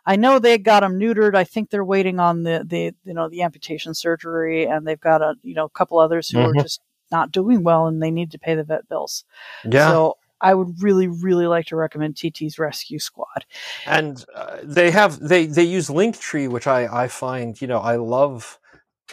I 0.06 0.16
know 0.16 0.40
they 0.40 0.58
got 0.58 0.84
him 0.84 1.00
neutered. 1.00 1.36
I 1.36 1.44
think 1.44 1.70
they're 1.70 1.86
waiting 1.86 2.20
on 2.20 2.44
the 2.44 2.64
the 2.66 2.94
you 3.04 3.14
know 3.14 3.30
the 3.30 3.42
amputation 3.44 3.94
surgery, 3.94 4.66
and 4.66 4.86
they've 4.86 5.00
got 5.00 5.22
a 5.22 5.36
you 5.44 5.54
know 5.56 5.66
a 5.66 5.70
couple 5.70 6.00
others 6.00 6.30
who 6.30 6.40
Mhm. 6.40 6.46
are 6.58 6.62
just 6.62 6.82
not 7.12 7.32
doing 7.32 7.64
well, 7.64 7.88
and 7.88 8.02
they 8.02 8.12
need 8.12 8.32
to 8.32 8.40
pay 8.40 8.56
the 8.56 8.64
vet 8.64 8.88
bills. 8.90 9.24
Yeah. 9.66 9.90
So 9.90 10.18
I 10.42 10.54
would 10.54 10.82
really 10.82 11.08
really 11.08 11.48
like 11.48 11.68
to 11.68 11.76
recommend 11.76 12.16
TT's 12.16 12.58
Rescue 12.60 13.00
Squad. 13.00 13.46
and 13.86 14.26
uh, 14.36 14.58
they 14.64 14.92
have 14.92 15.20
they 15.20 15.46
they 15.46 15.64
use 15.64 15.88
linktree 15.90 16.50
which 16.50 16.68
i 16.68 17.04
i 17.04 17.08
find 17.08 17.62
you 17.62 17.68
know 17.68 17.80
i 17.80 17.96
love 17.96 18.60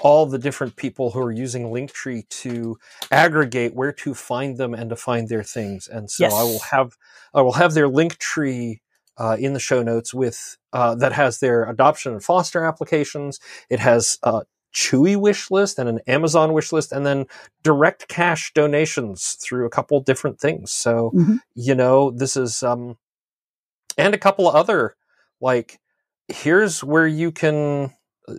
all 0.00 0.26
the 0.26 0.38
different 0.38 0.76
people 0.76 1.10
who 1.10 1.20
are 1.20 1.32
using 1.32 1.64
linktree 1.64 2.26
to 2.28 2.78
aggregate 3.10 3.74
where 3.74 3.92
to 3.92 4.14
find 4.14 4.56
them 4.56 4.72
and 4.74 4.90
to 4.90 4.96
find 4.96 5.28
their 5.28 5.42
things 5.42 5.88
and 5.88 6.10
so 6.10 6.26
i 6.26 6.42
will 6.42 6.60
have 6.60 6.96
i 7.34 7.40
will 7.42 7.52
have 7.52 7.74
their 7.74 7.88
linktree 7.88 8.78
uh, 9.18 9.36
in 9.38 9.52
the 9.52 9.58
show 9.60 9.82
notes 9.82 10.14
with 10.14 10.56
uh, 10.72 10.94
that 10.94 11.12
has 11.12 11.40
their 11.40 11.64
adoption 11.64 12.12
and 12.12 12.22
foster 12.22 12.64
applications 12.64 13.40
it 13.68 13.80
has 13.80 14.16
a 14.22 14.42
chewy 14.82 15.14
wish 15.16 15.50
list 15.50 15.78
and 15.78 15.88
an 15.88 15.98
amazon 16.06 16.52
wish 16.52 16.70
list 16.72 16.92
and 16.92 17.04
then 17.04 17.26
direct 17.64 18.06
cash 18.08 18.52
donations 18.54 19.36
through 19.42 19.66
a 19.66 19.70
couple 19.70 20.00
different 20.10 20.38
things 20.38 20.70
so 20.84 21.10
Mhm. 21.14 21.38
you 21.54 21.74
know 21.74 22.10
this 22.22 22.36
is 22.36 22.62
um 22.62 22.96
and 23.96 24.14
a 24.14 24.18
couple 24.26 24.48
of 24.48 24.54
other 24.54 24.94
like 25.40 25.80
here's 26.28 26.84
where 26.84 27.06
you 27.06 27.32
can 27.32 27.92
uh, 28.28 28.34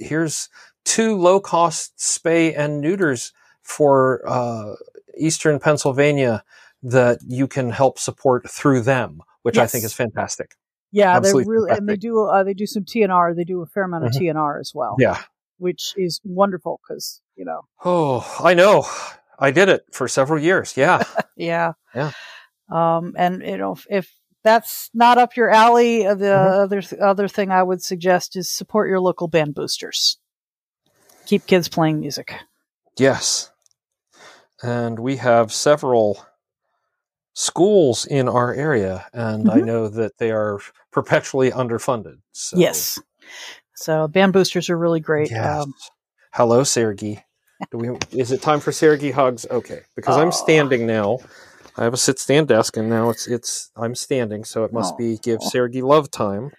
here's 0.00 0.48
two 0.84 1.16
low 1.16 1.38
cost 1.38 1.96
spay 1.98 2.52
and 2.56 2.80
neuters 2.80 3.32
for 3.62 4.22
uh, 4.26 4.74
eastern 5.16 5.58
pennsylvania 5.60 6.42
that 6.82 7.18
you 7.26 7.46
can 7.46 7.70
help 7.70 7.98
support 7.98 8.50
through 8.50 8.80
them 8.80 9.20
which 9.42 9.58
i 9.58 9.66
think 9.66 9.84
is 9.84 9.92
fantastic 9.94 10.56
Yeah, 10.90 11.12
they 11.20 11.28
Absolutely 11.28 11.50
really 11.54 11.70
and 11.76 11.88
they 11.88 11.96
do 11.96 12.12
uh, 12.24 12.42
they 12.44 12.54
do 12.54 12.66
some 12.66 12.84
TNR. 12.84 13.34
They 13.34 13.42
do 13.44 13.62
a 13.62 13.66
fair 13.66 13.82
amount 13.84 14.04
of 14.06 14.12
TNR 14.12 14.60
as 14.60 14.70
well. 14.78 14.94
yeah 14.98 15.20
which 15.58 15.92
is 15.96 16.20
wonderful 16.24 16.80
because 16.86 17.20
you 17.36 17.44
know. 17.44 17.62
Oh 17.84 18.24
i 18.42 18.54
know. 18.54 18.86
I 19.38 19.50
did 19.50 19.68
it 19.68 19.82
for 19.92 20.06
several 20.08 20.40
years. 20.42 20.76
Yeah. 20.76 21.02
Yeah. 21.36 21.72
Yeah. 21.94 22.12
um 22.70 23.14
and 23.16 23.42
you 23.42 23.56
know 23.58 23.72
if, 23.72 23.86
if 23.90 24.14
that's 24.44 24.88
not 24.94 25.18
up 25.18 25.36
your 25.36 25.50
alley 25.50 26.06
uh, 26.06 26.14
the 26.14 26.26
Mhm. 26.26 26.62
other 26.64 26.80
th- 26.82 27.00
other 27.00 27.26
thing 27.28 27.50
i 27.50 27.60
would 27.62 27.82
suggest 27.82 28.36
is 28.36 28.52
support 28.52 28.88
your 28.88 29.00
local 29.00 29.26
band 29.26 29.54
boosters. 29.54 30.18
Keep 31.26 31.46
kids 31.46 31.68
playing 31.68 31.98
music. 32.00 32.34
Yes. 32.98 33.50
And 34.62 34.98
we 35.00 35.16
have 35.16 35.52
several 35.52 36.24
schools 37.34 38.06
in 38.06 38.28
our 38.28 38.54
area 38.54 39.06
and 39.12 39.50
i 39.50 39.58
Mhm. 39.58 39.66
know 39.66 39.88
that 39.88 40.18
they 40.18 40.30
are 40.30 40.60
perpetually 40.92 41.50
underfunded 41.50 42.18
so 42.32 42.56
yes 42.56 43.00
so 43.74 44.08
band 44.08 44.32
boosters 44.32 44.70
are 44.70 44.78
really 44.78 45.00
great 45.00 45.30
Yes. 45.30 45.62
um, 45.64 45.74
Hello, 46.32 46.64
Sergey. 46.64 47.24
Do 47.70 47.78
we? 47.78 47.96
Is 48.18 48.32
it 48.32 48.42
time 48.42 48.60
for 48.60 48.72
Sergey 48.72 49.10
hugs? 49.12 49.46
Okay, 49.50 49.82
because 49.94 50.16
I'm 50.16 50.32
standing 50.32 50.86
now. 50.86 51.18
I 51.76 51.84
have 51.84 51.94
a 51.94 51.96
sit 51.96 52.18
stand 52.18 52.48
desk, 52.48 52.76
and 52.76 52.88
now 52.90 53.10
it's 53.10 53.26
it's 53.28 53.70
I'm 53.76 53.94
standing, 53.94 54.44
so 54.44 54.64
it 54.64 54.72
must 54.72 54.98
be 54.98 55.16
give 55.18 55.42
Sergey 55.42 55.80
love 55.82 56.10
time. 56.10 56.50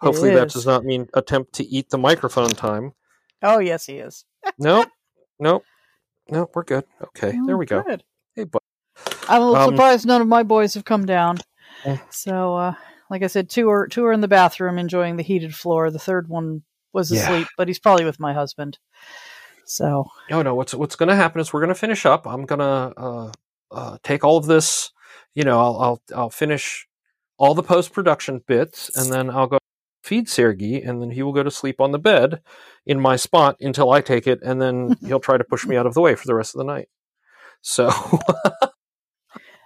Hopefully, 0.00 0.30
that 0.34 0.50
does 0.50 0.66
not 0.66 0.84
mean 0.84 1.08
attempt 1.14 1.54
to 1.54 1.64
eat 1.64 1.90
the 1.90 1.98
microphone 1.98 2.50
time. 2.50 2.92
oh 3.42 3.58
yes 3.58 3.86
he 3.86 3.94
is 3.98 4.24
Nope, 4.58 4.88
nope, 5.40 5.64
nope. 6.30 6.50
We're 6.54 6.62
good. 6.64 6.84
Okay, 7.02 7.32
there 7.46 7.56
Oh, 7.56 7.58
we 7.58 7.66
go. 7.66 7.82
good. 7.82 8.04
Hey, 8.34 8.44
but 8.44 8.62
i'm 9.28 9.42
a 9.42 9.46
little 9.50 9.56
Um, 9.68 9.74
surprised 9.74 10.06
none 10.06 10.20
of 10.20 10.28
my 10.28 10.42
boys 10.44 10.74
have 10.74 10.84
come 10.84 11.04
down 11.06 11.38
Eh. 11.84 11.96
so 12.10 12.54
uh 12.56 12.74
like 13.10 13.22
i 13.22 13.26
said 13.26 13.48
two 13.50 13.70
are 13.70 13.86
two 13.86 14.04
are 14.04 14.12
in 14.12 14.20
the 14.20 14.28
bathroom 14.28 14.78
enjoying 14.78 15.16
the 15.16 15.22
heated 15.22 15.54
floor 15.54 15.90
the 15.90 15.98
third 15.98 16.28
one 16.28 16.62
was 16.92 17.10
Yeah. 17.10 17.22
asleep 17.22 17.48
but 17.56 17.68
he's 17.68 17.78
probably 17.78 18.04
with 18.04 18.20
my 18.20 18.32
husband 18.32 18.78
so 19.66 20.06
no, 20.30 20.42
no. 20.42 20.54
What's 20.54 20.74
what's 20.74 20.96
going 20.96 21.08
to 21.08 21.16
happen 21.16 21.40
is 21.40 21.52
we're 21.52 21.60
going 21.60 21.68
to 21.68 21.74
finish 21.74 22.04
up. 22.04 22.26
I'm 22.26 22.44
going 22.44 22.58
to 22.58 22.92
uh, 23.00 23.32
uh, 23.72 23.96
take 24.02 24.22
all 24.22 24.36
of 24.36 24.44
this. 24.46 24.90
You 25.34 25.44
know, 25.44 25.58
I'll 25.58 25.76
I'll 25.80 26.02
I'll 26.14 26.30
finish 26.30 26.86
all 27.38 27.54
the 27.54 27.62
post 27.62 27.92
production 27.92 28.42
bits, 28.46 28.94
and 28.96 29.10
then 29.10 29.30
I'll 29.30 29.46
go 29.46 29.58
feed 30.02 30.28
Sergey, 30.28 30.82
and 30.82 31.00
then 31.00 31.10
he 31.10 31.22
will 31.22 31.32
go 31.32 31.42
to 31.42 31.50
sleep 31.50 31.80
on 31.80 31.92
the 31.92 31.98
bed 31.98 32.42
in 32.84 33.00
my 33.00 33.16
spot 33.16 33.56
until 33.60 33.90
I 33.90 34.02
take 34.02 34.26
it, 34.26 34.40
and 34.42 34.60
then 34.60 34.96
he'll 35.06 35.18
try 35.18 35.38
to 35.38 35.44
push 35.44 35.64
me 35.66 35.76
out 35.76 35.86
of 35.86 35.94
the 35.94 36.02
way 36.02 36.14
for 36.14 36.26
the 36.26 36.34
rest 36.34 36.54
of 36.54 36.58
the 36.58 36.64
night. 36.64 36.88
So 37.62 37.90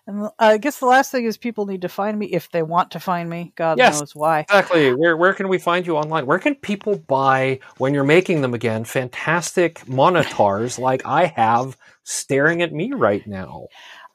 And 0.09 0.31
I 0.39 0.57
guess 0.57 0.79
the 0.79 0.87
last 0.87 1.13
thing 1.13 1.27
is 1.27 1.37
people 1.37 1.67
need 1.67 1.83
to 1.83 1.89
find 1.89 2.19
me 2.19 2.27
if 2.29 2.51
they 2.51 2.63
want 2.63 2.91
to 2.93 3.01
find 3.01 3.29
me. 3.29 3.53
God 3.57 3.77
Yes. 3.77 3.99
knows 4.01 4.15
why. 4.15 4.41
Exactly. 4.41 4.95
Where 4.95 5.19
where 5.19 5.35
can 5.35 5.49
we 5.49 5.59
find 5.59 5.87
you 5.87 5.99
online? 5.99 6.25
Where 6.25 6.39
can 6.39 6.55
people 6.55 6.97
buy 6.97 7.61
when 7.77 7.93
you're 7.93 8.05
making 8.05 8.41
them 8.41 8.55
again? 8.55 8.85
Fantastic 8.85 9.81
monitars 9.81 10.79
like 10.89 11.05
I 11.05 11.27
have 11.27 11.77
staring 12.05 12.63
at 12.63 12.73
me 12.73 12.93
right 12.95 13.25
now. 13.27 13.67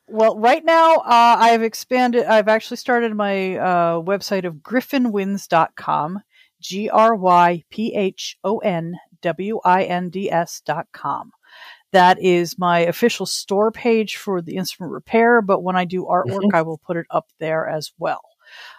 Well, 0.07 0.37
right 0.39 0.65
now 0.65 0.95
uh, 0.95 1.37
I've 1.39 1.61
expanded. 1.61 2.25
I've 2.25 2.47
actually 2.47 2.77
started 2.77 3.13
my 3.13 3.57
uh, 3.57 4.01
website 4.01 4.45
of 4.45 4.55
gryphonwinds.com. 4.55 6.23
G 6.59 6.89
R 6.89 7.15
Y 7.15 7.63
P 7.69 7.93
H 7.93 8.37
O 8.43 8.57
N 8.59 8.97
W 9.21 9.59
I 9.63 9.83
N 9.83 10.09
D 10.09 10.31
S 10.31 10.61
dot 10.65 10.87
com. 10.91 11.31
That 11.93 12.21
is 12.21 12.59
my 12.59 12.79
official 12.79 13.25
store 13.25 13.71
page 13.71 14.17
for 14.17 14.41
the 14.41 14.57
instrument 14.57 14.91
repair, 14.93 15.41
but 15.41 15.61
when 15.61 15.75
I 15.75 15.85
do 15.85 16.05
artwork, 16.05 16.53
I 16.53 16.61
will 16.63 16.77
put 16.79 16.97
it 16.97 17.05
up 17.09 17.27
there 17.39 17.67
as 17.67 17.91
well. 17.97 18.21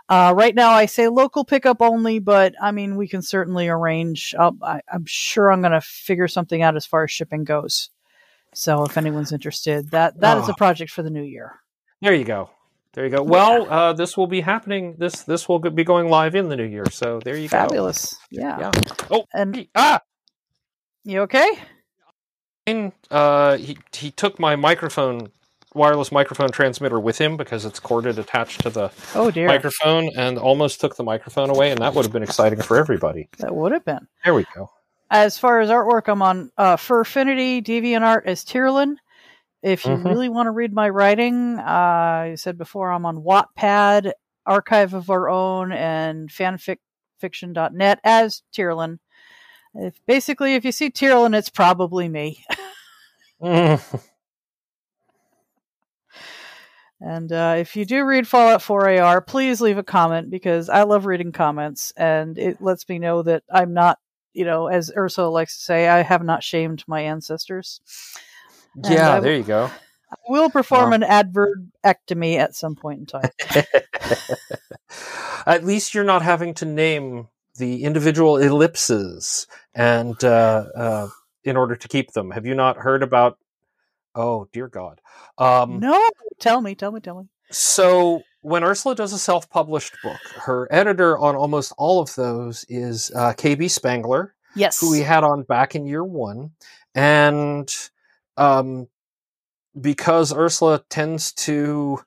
Uh, 0.09 0.35
right 0.37 0.55
now, 0.55 0.71
I 0.71 0.87
say 0.87 1.09
local 1.09 1.45
pickup 1.45 1.79
only, 1.81 2.19
but 2.19 2.55
I 2.61 2.71
mean, 2.71 2.97
we 2.97 3.09
can 3.09 3.23
certainly 3.23 3.69
arrange. 3.69 4.35
I'll, 4.39 4.57
I, 4.63 4.81
I'm 4.93 5.07
sure 5.07 5.51
I'm 5.51 5.63
going 5.63 5.73
to 5.73 5.81
figure 5.81 6.29
something 6.29 6.61
out 6.63 6.77
as 6.77 6.85
far 6.87 7.05
as 7.05 7.11
shipping 7.11 7.45
goes. 7.45 7.89
So, 8.53 8.85
if 8.85 8.97
anyone's 8.99 9.33
interested, 9.33 9.91
that 9.93 10.21
that 10.21 10.39
is 10.39 10.49
Oh. 10.49 10.53
a 10.53 10.57
project 10.57 10.91
for 10.93 11.03
the 11.03 11.11
new 11.11 11.23
year. 11.25 11.59
There 12.03 12.15
you 12.15 12.25
go. 12.25 12.51
There 12.93 13.05
you 13.05 13.11
go. 13.11 13.23
Well, 13.25 13.69
uh, 13.69 13.93
this 13.95 14.17
will 14.17 14.29
be 14.29 14.41
happening. 14.43 14.95
This 14.99 15.23
this 15.23 15.49
will 15.49 15.59
be 15.59 15.83
going 15.83 16.09
live 16.09 16.37
in 16.37 16.49
the 16.49 16.55
new 16.57 16.65
year. 16.67 16.85
So 16.91 17.19
there 17.25 17.37
you 17.37 17.49
go. 17.49 17.57
Fabulous, 17.59 18.15
yeah. 18.31 18.59
Yeah. 18.61 18.71
Oh, 19.11 19.25
And 19.35 19.67
ah, 19.75 20.01
you 21.05 21.23
okay? 21.23 21.51
Uh, 23.11 23.57
he 23.59 23.77
he 23.93 24.11
took 24.11 24.39
my 24.39 24.57
microphone, 24.57 25.31
wireless 25.75 26.11
microphone 26.11 26.51
transmitter 26.51 26.99
with 26.99 27.19
him 27.21 27.37
because 27.37 27.65
it's 27.65 27.79
corded 27.79 28.19
attached 28.19 28.63
to 28.63 28.71
the 28.71 28.91
Oh 29.15 29.31
dear, 29.31 29.49
microphone, 29.49 30.09
and 30.17 30.39
almost 30.39 30.81
took 30.81 30.97
the 30.97 31.05
microphone 31.05 31.51
away, 31.51 31.71
and 31.71 31.81
that 31.81 31.95
would 31.95 32.05
have 32.05 32.13
been 32.13 32.23
exciting 32.23 32.63
for 32.63 32.77
everybody. 32.79 33.29
that 33.39 33.55
would 33.55 33.73
have 33.73 33.85
been. 33.85 34.07
There 34.25 34.35
we 34.35 34.47
go. 34.55 34.71
As 35.11 35.37
far 35.39 35.61
as 35.61 35.69
artwork, 35.69 36.09
I'm 36.09 36.23
on 36.23 36.51
uh, 36.57 36.77
FurAffinity, 36.77 37.63
DeviantArt 37.63 38.23
as 38.25 38.45
Tyrrlin. 38.45 38.97
If 39.63 39.85
you 39.85 39.93
Mhm. 39.93 40.05
really 40.05 40.29
want 40.29 40.47
to 40.47 40.51
read 40.51 40.73
my 40.73 40.89
writing, 40.89 41.59
uh, 41.59 41.63
I 41.63 42.35
said 42.37 42.59
before 42.59 42.91
I'm 42.91 43.07
on 43.07 43.19
Wattpad, 43.23 44.13
Archive 44.47 44.93
of 44.95 45.11
Our 45.11 45.29
Own, 45.29 45.73
and 45.73 46.29
fanfiction.net 46.31 48.01
as 48.05 48.43
Tyrrlin. 48.55 48.99
If 49.75 49.95
basically, 50.07 50.55
if 50.55 50.65
you 50.65 50.73
see 50.73 50.91
Tyrrlin, 50.91 51.35
it's 51.37 51.49
probably 51.49 52.09
me. 52.09 52.45
Mm. 53.43 54.01
And 57.01 57.31
uh, 57.33 57.57
if 57.59 57.77
you 57.77 57.85
do 57.85 58.05
read 58.05 58.27
Fallout 58.27 58.63
4 58.63 58.89
AR, 59.01 59.21
please 59.21 59.61
leave 59.61 59.77
a 59.79 59.83
comment 59.83 60.31
because 60.31 60.69
I 60.71 60.85
love 60.85 61.05
reading 61.07 61.33
comments 61.33 61.93
and 61.97 62.39
it 62.39 62.63
lets 62.63 62.89
me 62.89 62.99
know 62.99 63.23
that 63.23 63.43
I'm 63.53 63.75
not, 63.75 63.99
you 64.33 64.45
know, 64.47 64.69
as 64.69 64.91
Ursula 64.97 65.29
likes 65.29 65.59
to 65.59 65.65
say, 65.65 65.87
I 65.89 66.03
have 66.03 66.23
not 66.23 66.43
shamed 66.43 66.83
my 66.87 67.03
ancestors. 67.03 67.81
Yeah, 68.83 69.15
I- 69.17 69.21
there 69.21 69.37
you 69.37 69.43
go. 69.43 69.71
I 70.11 70.17
will 70.29 70.49
perform 70.49 70.93
Uh. 70.93 70.97
an 70.97 71.03
adverbectomy 71.03 72.37
at 72.39 72.55
some 72.55 72.77
point 72.77 73.01
in 73.01 73.07
time. 73.07 73.31
At 75.47 75.65
least 75.65 75.93
you're 75.93 76.05
not 76.05 76.23
having 76.23 76.55
to 76.55 76.65
name 76.65 77.29
the 77.57 77.83
individual 77.85 78.37
ellipses 78.37 79.47
and 79.75 80.23
uh, 80.23 80.65
uh, 80.77 81.09
in 81.45 81.57
order 81.57 81.77
to 81.77 81.89
keep 81.89 82.13
them. 82.13 82.31
Have 82.31 82.47
you 82.47 82.55
not 82.55 82.77
heard 82.79 83.03
about? 83.03 83.39
Oh 84.15 84.49
dear 84.53 84.69
God! 84.69 85.01
Um, 85.39 85.81
no, 85.81 86.09
tell 86.39 86.61
me, 86.61 86.75
tell 86.75 86.93
me, 86.93 87.01
tell 87.01 87.21
me. 87.21 87.29
So 87.51 88.23
when 88.41 88.63
Ursula 88.65 88.95
does 88.95 89.13
a 89.13 89.19
self-published 89.19 89.97
book, 90.03 90.21
her 90.37 90.69
editor 90.71 91.19
on 91.19 91.35
almost 91.37 91.73
all 91.79 92.01
of 92.01 92.15
those 92.15 92.65
is 92.69 93.11
uh, 93.15 93.33
KB 93.37 93.71
Spangler, 93.71 94.35
Yes. 94.55 94.81
who 94.81 94.91
we 94.91 95.01
had 95.01 95.25
on 95.25 95.43
back 95.43 95.75
in 95.75 95.87
year 95.87 96.05
one, 96.05 96.53
and 96.95 97.75
um, 98.37 98.87
because 99.81 100.33
Ursula 100.33 100.83
tends 100.89 101.33
to 101.33 101.99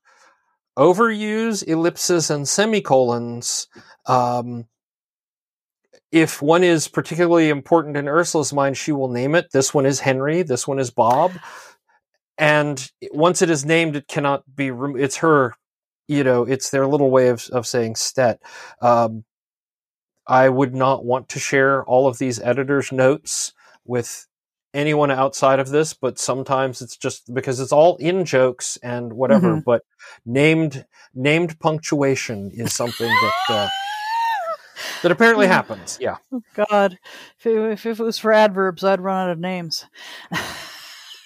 overuse 0.78 1.68
ellipses 1.68 2.30
and 2.30 2.48
semicolons, 2.48 3.68
um, 4.06 4.66
if 6.12 6.42
one 6.42 6.64
is 6.64 6.88
particularly 6.88 7.50
important 7.50 7.98
in 7.98 8.08
Ursula's 8.08 8.54
mind, 8.54 8.78
she 8.78 8.92
will 8.92 9.10
name 9.10 9.36
it. 9.36 9.52
This 9.52 9.74
one 9.74 9.86
is 9.86 10.00
Henry. 10.00 10.42
This 10.42 10.68
one 10.68 10.80
is 10.80 10.90
Bob. 10.92 11.32
And 12.38 12.90
once 13.12 13.42
it 13.42 13.50
is 13.50 13.66
named, 13.66 13.96
it 13.96 14.08
cannot 14.08 14.44
be. 14.56 14.72
Rem- 14.72 14.98
it's 14.98 15.18
her. 15.18 15.56
You 16.08 16.24
know, 16.24 16.44
it's 16.44 16.70
their 16.70 16.88
little 16.88 17.10
way 17.10 17.30
of 17.30 17.48
of 17.52 17.68
saying 17.68 17.96
stet. 17.96 18.42
Um, 18.82 19.26
I 20.28 20.50
would 20.50 20.76
not 20.76 21.04
want 21.06 21.30
to 21.30 21.40
share 21.40 21.84
all 21.86 22.08
of 22.08 22.18
these 22.18 22.40
editors' 22.40 22.92
notes 22.92 23.54
with 23.86 24.28
anyone 24.74 25.10
outside 25.10 25.60
of 25.60 25.70
this, 25.70 25.94
but 25.94 26.20
sometimes 26.20 26.82
it's 26.82 26.98
just 26.98 27.34
because 27.34 27.60
it's 27.60 27.72
all 27.72 27.96
in 27.98 28.24
jokes 28.26 28.78
and 28.84 29.14
whatever. 29.14 29.56
Mhm. 29.56 29.64
But 29.66 29.84
named 30.26 30.86
named 31.16 31.60
punctuation 31.60 32.52
is 32.54 32.74
something 32.74 33.08
that 33.10 33.34
uh, 33.50 33.70
that 35.02 35.12
apparently 35.12 35.48
happens. 35.48 35.98
Yeah. 36.02 36.18
God, 36.54 36.98
if 37.40 37.46
it, 37.46 37.72
if 37.72 37.86
it 37.86 38.00
was 38.00 38.20
for 38.20 38.32
adverbs, 38.34 38.84
I'd 38.84 39.02
run 39.02 39.28
out 39.28 39.32
of 39.32 39.40
names. 39.40 39.86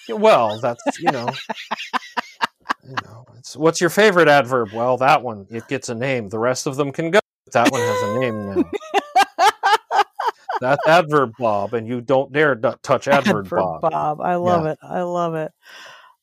Well, 0.08 0.58
that's 0.60 0.82
you 0.98 1.10
know. 1.10 1.28
you 2.84 2.94
know, 3.04 3.24
it's, 3.38 3.56
what's 3.56 3.80
your 3.80 3.90
favorite 3.90 4.28
adverb? 4.28 4.72
Well, 4.72 4.96
that 4.98 5.22
one 5.22 5.46
it 5.50 5.68
gets 5.68 5.88
a 5.88 5.94
name. 5.94 6.28
The 6.28 6.38
rest 6.38 6.66
of 6.66 6.76
them 6.76 6.92
can 6.92 7.10
go. 7.10 7.20
That 7.52 7.70
one 7.70 7.80
has 7.80 8.02
a 8.02 8.18
name 8.20 8.54
now. 8.56 8.70
That's 10.60 10.86
adverb 10.86 11.32
Bob, 11.40 11.74
and 11.74 11.88
you 11.88 12.00
don't 12.00 12.32
dare 12.32 12.54
touch 12.54 13.08
adverb, 13.08 13.46
Adverb 13.46 13.80
Bob. 13.80 14.20
I 14.20 14.36
love 14.36 14.66
it. 14.66 14.78
I 14.80 15.02
love 15.02 15.34
it. 15.34 15.50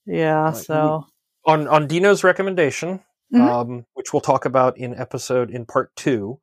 Yeah. 0.05 0.45
Right, 0.45 0.55
So. 0.55 1.05
On 1.45 1.67
on 1.67 1.87
Dino's 1.87 2.23
recommendation, 2.23 3.01
Mhm. 3.33 3.49
um, 3.49 3.85
which 3.93 4.13
we'll 4.13 4.21
talk 4.21 4.45
about 4.45 4.77
in 4.77 4.95
episode 4.95 5.49
in 5.51 5.65
part 5.65 5.95
two, 5.95 6.39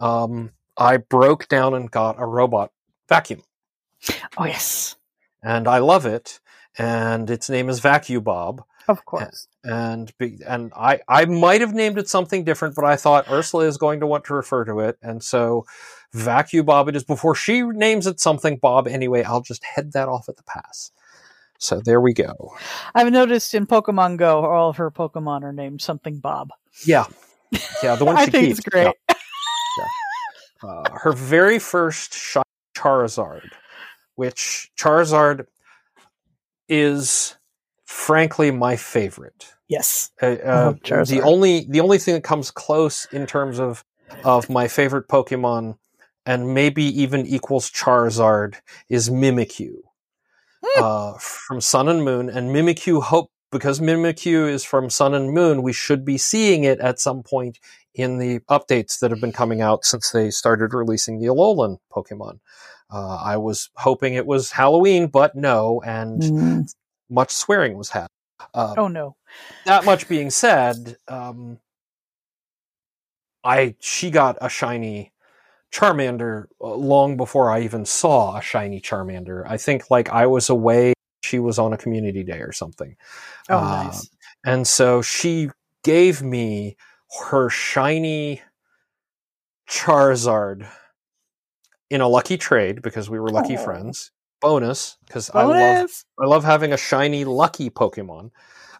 um, 0.00 0.52
I 0.76 0.98
broke 0.98 1.48
down 1.48 1.74
and 1.74 1.90
got 1.90 2.16
a 2.20 2.26
robot 2.26 2.72
vacuum, 3.08 3.42
Oh 4.36 4.44
yes. 4.44 4.96
and 5.42 5.66
I 5.68 5.78
love 5.78 6.06
it. 6.06 6.40
And 6.80 7.28
its 7.28 7.50
name 7.50 7.68
is 7.68 7.80
Vacuum 7.80 8.22
Bob. 8.22 8.62
Of 8.86 9.04
course. 9.04 9.48
and 9.64 10.10
be, 10.18 10.38
and 10.46 10.72
I 10.76 11.00
I 11.08 11.24
might 11.26 11.60
have 11.60 11.74
named 11.74 11.98
it 11.98 12.08
something 12.08 12.44
different, 12.44 12.74
but 12.74 12.84
I 12.84 12.96
thought 12.96 13.28
Ursula 13.30 13.64
is 13.66 13.76
going 13.76 14.00
to 14.00 14.06
want 14.06 14.24
to 14.26 14.34
refer 14.34 14.64
to 14.64 14.78
it, 14.80 14.96
and 15.02 15.22
so 15.22 15.66
Vacuum 16.14 16.64
Bob 16.66 16.88
it 16.88 16.96
is. 16.96 17.04
Before 17.04 17.34
she 17.34 17.62
names 17.62 18.06
it 18.06 18.20
something 18.20 18.56
Bob, 18.56 18.86
anyway, 18.88 19.24
I'll 19.24 19.42
just 19.42 19.62
head 19.64 19.92
that 19.92 20.08
off 20.08 20.28
at 20.28 20.36
the 20.36 20.42
pass. 20.44 20.90
So 21.58 21.80
there 21.84 22.00
we 22.00 22.14
go. 22.14 22.56
I've 22.94 23.10
noticed 23.12 23.52
in 23.52 23.66
Pokemon 23.66 24.16
Go, 24.16 24.44
all 24.44 24.70
of 24.70 24.76
her 24.76 24.90
Pokemon 24.92 25.42
are 25.42 25.52
named 25.52 25.82
something 25.82 26.20
Bob. 26.20 26.50
Yeah, 26.86 27.04
yeah, 27.82 27.96
the 27.96 28.04
one 28.04 28.16
I 28.18 28.24
she 28.26 28.30
think 28.30 28.46
keeps. 28.46 28.58
it's 28.60 28.68
great. 28.68 28.94
Uh, 30.62 30.90
her 30.92 31.12
very 31.12 31.58
first 31.58 32.14
shot, 32.14 32.46
Charizard, 32.76 33.50
which 34.16 34.70
Charizard 34.76 35.46
is 36.68 37.36
frankly 37.84 38.50
my 38.50 38.76
favorite. 38.76 39.52
Yes. 39.68 40.10
Uh, 40.22 40.26
uh, 40.26 40.72
the 41.04 41.20
only 41.22 41.66
the 41.68 41.80
only 41.80 41.98
thing 41.98 42.14
that 42.14 42.24
comes 42.24 42.50
close 42.50 43.06
in 43.12 43.26
terms 43.26 43.58
of 43.60 43.84
of 44.24 44.48
my 44.48 44.68
favorite 44.68 45.08
Pokemon, 45.08 45.76
and 46.24 46.54
maybe 46.54 46.84
even 46.84 47.26
equals 47.26 47.70
Charizard, 47.70 48.56
is 48.88 49.10
Mimikyu 49.10 49.76
uh, 50.76 51.14
from 51.18 51.60
Sun 51.60 51.88
and 51.88 52.04
Moon. 52.04 52.28
And 52.28 52.54
Mimikyu 52.54 53.02
hope 53.02 53.30
because 53.50 53.80
Mimikyu 53.80 54.48
is 54.48 54.64
from 54.64 54.90
Sun 54.90 55.14
and 55.14 55.32
Moon, 55.32 55.62
we 55.62 55.72
should 55.72 56.04
be 56.04 56.18
seeing 56.18 56.64
it 56.64 56.78
at 56.80 57.00
some 57.00 57.22
point 57.22 57.58
in 57.94 58.18
the 58.18 58.40
updates 58.50 58.98
that 59.00 59.10
have 59.10 59.20
been 59.20 59.32
coming 59.32 59.60
out 59.60 59.84
since 59.84 60.10
they 60.10 60.30
started 60.30 60.74
releasing 60.74 61.18
the 61.20 61.26
Alolan 61.26 61.78
Pokemon. 61.92 62.38
Uh, 62.90 63.16
I 63.16 63.36
was 63.36 63.70
hoping 63.76 64.14
it 64.14 64.26
was 64.26 64.50
Halloween, 64.52 65.08
but 65.08 65.34
no, 65.34 65.82
and 65.84 66.22
Mm. 66.22 66.72
much 67.10 67.30
swearing 67.32 67.76
was 67.76 67.90
had. 67.90 68.06
Uh, 68.54 68.74
Oh 68.76 68.88
no. 68.88 69.16
that 69.64 69.84
much 69.84 70.08
being 70.08 70.30
said, 70.30 70.96
um, 71.08 71.58
I 73.44 73.76
she 73.80 74.10
got 74.10 74.36
a 74.40 74.48
shiny 74.48 75.12
Charmander 75.72 76.46
uh, 76.60 76.74
long 76.74 77.16
before 77.16 77.50
I 77.50 77.60
even 77.60 77.84
saw 77.84 78.36
a 78.36 78.42
shiny 78.42 78.80
Charmander. 78.80 79.44
I 79.46 79.56
think 79.58 79.90
like 79.90 80.08
I 80.08 80.26
was 80.26 80.48
away, 80.48 80.94
she 81.22 81.38
was 81.38 81.58
on 81.58 81.72
a 81.72 81.78
community 81.78 82.22
day 82.24 82.40
or 82.40 82.52
something, 82.52 82.96
Oh 83.50 83.60
Uh, 83.60 83.86
nice. 83.90 84.08
and 84.44 84.66
so 84.66 85.02
she 85.02 85.50
gave 85.84 86.22
me 86.22 86.76
her 87.30 87.48
shiny 87.48 88.42
Charizard 89.68 90.66
in 91.90 92.00
a 92.00 92.08
lucky 92.08 92.36
trade 92.36 92.82
because 92.82 93.08
we 93.10 93.18
were 93.18 93.30
lucky 93.30 93.56
Aw. 93.56 93.64
friends. 93.64 94.10
Bonus 94.40 94.96
because 95.04 95.30
I 95.34 95.42
love 95.42 95.90
I 96.20 96.26
love 96.26 96.44
having 96.44 96.72
a 96.72 96.76
shiny 96.76 97.24
lucky 97.24 97.70
Pokemon. 97.70 98.30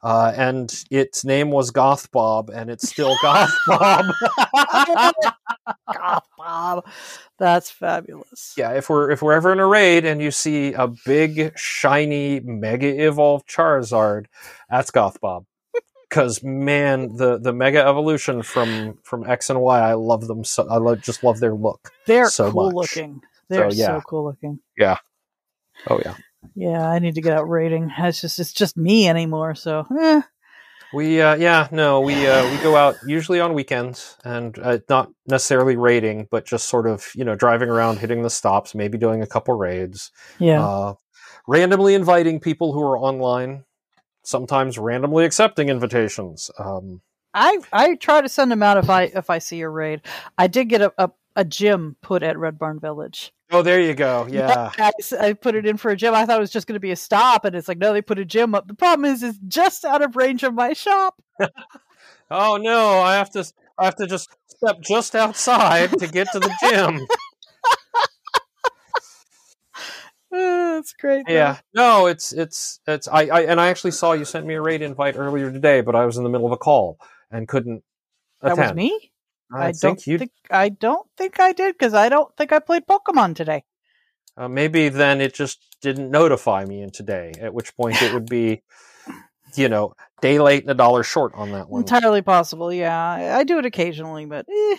uh, 0.05 0.33
and 0.37 0.73
its 0.89 1.25
name 1.25 1.51
was 1.51 1.73
Goth 1.73 2.13
Bob, 2.13 2.49
and 2.51 2.71
it's 2.71 2.89
still 2.89 3.17
Goth 3.23 3.53
Bob. 3.67 4.07
God, 5.93 6.21
Bob, 6.37 6.87
that's 7.39 7.71
fabulous. 7.71 8.55
yeah, 8.57 8.71
if 8.75 8.89
we're 8.89 9.11
if 9.11 9.21
we're 9.21 9.33
ever 9.33 9.53
in 9.53 9.59
a 9.59 9.67
raid 9.67 10.05
and 10.05 10.23
you 10.23 10.31
see 10.31 10.75
a 10.75 10.87
big 10.87 11.59
shiny 11.59 12.39
mega 12.39 13.07
evolved 13.07 13.49
Charizard, 13.49 14.27
that's 14.71 14.93
Goth 14.93 15.21
Bob. 15.21 15.45
Because 16.09 16.43
man, 16.43 17.17
the 17.17 17.39
the 17.39 17.53
mega 17.53 17.81
evolution 17.81 18.43
from 18.43 18.99
from 19.03 19.29
X 19.29 19.51
and 19.51 19.61
Y, 19.61 19.79
I 19.81 19.95
love 19.95 20.27
them 20.27 20.45
so. 20.45 20.67
I 20.69 20.79
love, 20.79 21.03
just 21.03 21.23
love 21.23 21.41
their 21.41 21.55
look. 21.55 21.91
They're 22.07 22.31
so 22.31 22.51
cool 22.51 22.67
much. 22.67 22.75
looking. 22.75 23.21
They're 23.49 23.71
yeah. 23.71 23.87
so 23.87 24.01
cool 24.07 24.25
looking. 24.25 24.61
Yeah. 24.77 24.99
Oh 25.89 26.01
yeah. 26.05 26.15
Yeah, 26.55 26.89
I 26.89 26.99
need 26.99 27.15
to 27.17 27.21
get 27.21 27.37
out 27.37 27.49
raiding. 27.49 27.93
It's 27.99 28.21
just 28.21 28.39
it's 28.39 28.53
just 28.53 28.77
me 28.77 29.09
anymore. 29.09 29.55
So 29.55 29.87
eh. 30.01 30.23
We 30.93 31.21
uh, 31.21 31.37
yeah 31.37 31.69
no 31.71 32.01
we 32.01 32.27
uh, 32.27 32.51
we 32.51 32.57
go 32.63 32.75
out 32.75 32.97
usually 33.07 33.41
on 33.41 33.53
weekends 33.53 34.17
and 34.25 34.59
uh, 34.59 34.79
not 34.89 35.11
necessarily 35.27 35.77
raiding 35.77 36.29
but 36.31 36.47
just 36.47 36.67
sort 36.67 36.87
of 36.87 37.11
you 37.15 37.25
know 37.25 37.35
driving 37.35 37.69
around 37.69 37.99
hitting 37.99 38.23
the 38.23 38.31
stops 38.31 38.75
maybe 38.75 38.97
doing 38.97 39.21
a 39.21 39.27
couple 39.27 39.53
raids 39.55 40.11
yeah. 40.39 40.65
uh, 40.65 40.95
randomly 41.47 41.95
inviting 41.95 42.41
people 42.41 42.73
who 42.73 42.81
are 42.81 42.99
online 42.99 43.65
sometimes 44.29 44.79
randomly 44.79 45.25
accepting 45.25 45.69
invitations 45.69 46.51
um, 46.59 47.01
I 47.35 47.59
I 47.73 47.95
try 47.97 48.21
to 48.21 48.29
send 48.29 48.51
them 48.51 48.63
out 48.63 48.79
if 48.79 48.91
I 48.91 49.05
if 49.05 49.31
I 49.31 49.39
see 49.39 49.61
a 49.61 49.69
raid. 49.69 50.03
I 50.37 50.47
did 50.47 50.69
get 50.69 50.81
a 50.81 50.93
a, 50.99 51.11
a 51.37 51.45
gym 51.45 51.97
put 52.01 52.23
at 52.23 52.39
Red 52.39 52.59
Barn 52.59 52.81
Village. 52.81 53.33
oh 53.51 53.63
there 53.63 53.81
you 53.81 53.95
go 53.95 54.27
yeah 54.31 54.71
I, 54.79 54.93
I 55.21 55.33
put 55.35 55.55
it 55.55 55.67
in 55.67 55.77
for 55.77 55.91
a 55.91 55.97
gym. 55.97 56.15
I 56.15 56.27
thought 56.27 56.39
it 56.39 56.41
was 56.41 56.51
just 56.51 56.67
going 56.67 56.75
to 56.75 56.81
be 56.81 56.91
a 56.91 56.97
stop, 56.97 57.45
and 57.45 57.55
it's 57.55 57.69
like 57.69 57.79
no, 57.79 57.93
they 57.93 58.03
put 58.03 58.19
a 58.19 58.25
gym 58.25 58.55
up. 58.55 58.67
The 58.67 58.75
problem 58.75 59.05
is, 59.05 59.23
it's 59.23 59.39
just 59.47 59.85
out 59.85 60.03
of 60.03 60.17
range 60.17 60.43
of 60.43 60.55
my 60.55 60.73
shop. 60.73 61.23
oh 62.31 62.57
no 62.57 62.99
I 63.01 63.15
have 63.15 63.31
to 63.31 63.45
I 63.79 63.85
have 63.85 63.97
to 63.97 64.07
just 64.07 64.31
step 64.49 64.81
just 64.81 65.15
outside 65.15 65.97
to 65.99 66.07
get 66.07 66.29
to 66.33 66.41
the 66.41 66.53
gym 66.63 67.07
Uh, 70.33 70.75
That's 70.75 70.93
great. 70.93 71.27
though. 71.27 71.33
Yeah, 71.33 71.59
no, 71.75 72.07
it's 72.07 72.33
it's 72.33 72.81
it's 72.87 73.09
I, 73.09 73.27
I 73.27 73.41
and 73.43 73.61
I 73.61 73.69
actually 73.69 73.93
saw 73.93 74.13
you 74.13 74.25
sent 74.25 74.47
me 74.47 74.55
a 74.55 74.61
raid 74.61 74.83
invite 74.83 75.17
earlier 75.17 75.51
today, 75.51 75.81
but 75.81 75.95
I 75.95 76.05
was 76.05 76.17
in 76.17 76.23
the 76.25 76.29
middle 76.31 76.47
of 76.47 76.53
a 76.53 76.57
call 76.59 76.99
and 77.31 77.49
couldn't 77.49 77.83
that 78.43 78.53
attend. 78.53 78.71
was 78.71 78.77
me. 78.77 79.13
I, 79.51 79.73
don't 79.73 79.77
think 79.81 80.07
you 80.07 80.19
think 80.19 80.33
I 80.51 80.69
don't 80.69 81.09
think 81.17 81.41
I 81.41 81.53
did 81.53 81.75
because 81.75 81.95
I 81.95 82.11
don't 82.11 82.35
think 82.37 82.53
I 82.53 82.59
played 82.59 82.83
Pokemon 82.87 83.35
today. 83.35 83.65
uh, 84.37 84.49
maybe 84.49 84.91
then 84.91 85.21
it 85.23 85.33
just 85.35 85.77
didn't 85.81 86.11
notify 86.11 86.65
me 86.65 86.83
in 86.83 86.91
today. 86.91 87.33
At 87.41 87.55
which 87.55 87.75
point 87.75 88.03
it 88.03 88.13
would 88.13 88.27
be, 88.29 88.63
you 89.55 89.71
know, 89.71 89.95
day 90.21 90.39
late 90.39 90.65
and 90.65 90.71
a 90.71 90.75
dollar 90.75 91.03
short 91.03 91.33
on 91.35 91.53
that 91.53 91.71
one. 91.71 91.81
Entirely 91.81 92.21
possible. 92.21 92.71
Yeah, 92.71 92.95
I 92.95 93.39
I 93.39 93.45
do 93.45 93.59
it 93.59 93.65
occasionally, 93.65 94.27
but 94.27 94.45
eh. 94.51 94.77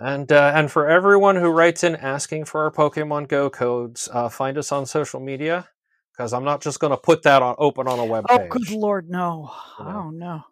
And 0.00 0.32
uh, 0.32 0.52
and 0.54 0.72
for 0.72 0.88
everyone 0.88 1.36
who 1.36 1.50
writes 1.50 1.84
in 1.84 1.94
asking 1.94 2.46
for 2.46 2.64
our 2.64 2.70
Pokemon 2.70 3.28
Go 3.28 3.50
codes, 3.50 4.08
uh, 4.10 4.30
find 4.30 4.56
us 4.56 4.72
on 4.72 4.86
social 4.86 5.20
media 5.20 5.68
because 6.12 6.32
I'm 6.32 6.44
not 6.44 6.62
just 6.62 6.80
going 6.80 6.92
to 6.92 6.96
put 6.96 7.22
that 7.24 7.42
on 7.42 7.54
open 7.58 7.86
on 7.86 7.98
a 7.98 8.06
web 8.06 8.24
oh, 8.30 8.46
good 8.48 8.70
lord, 8.70 9.10
no! 9.10 9.52
You 9.78 9.84
know. 9.84 9.90
Oh 9.90 10.10
no! 10.10 10.42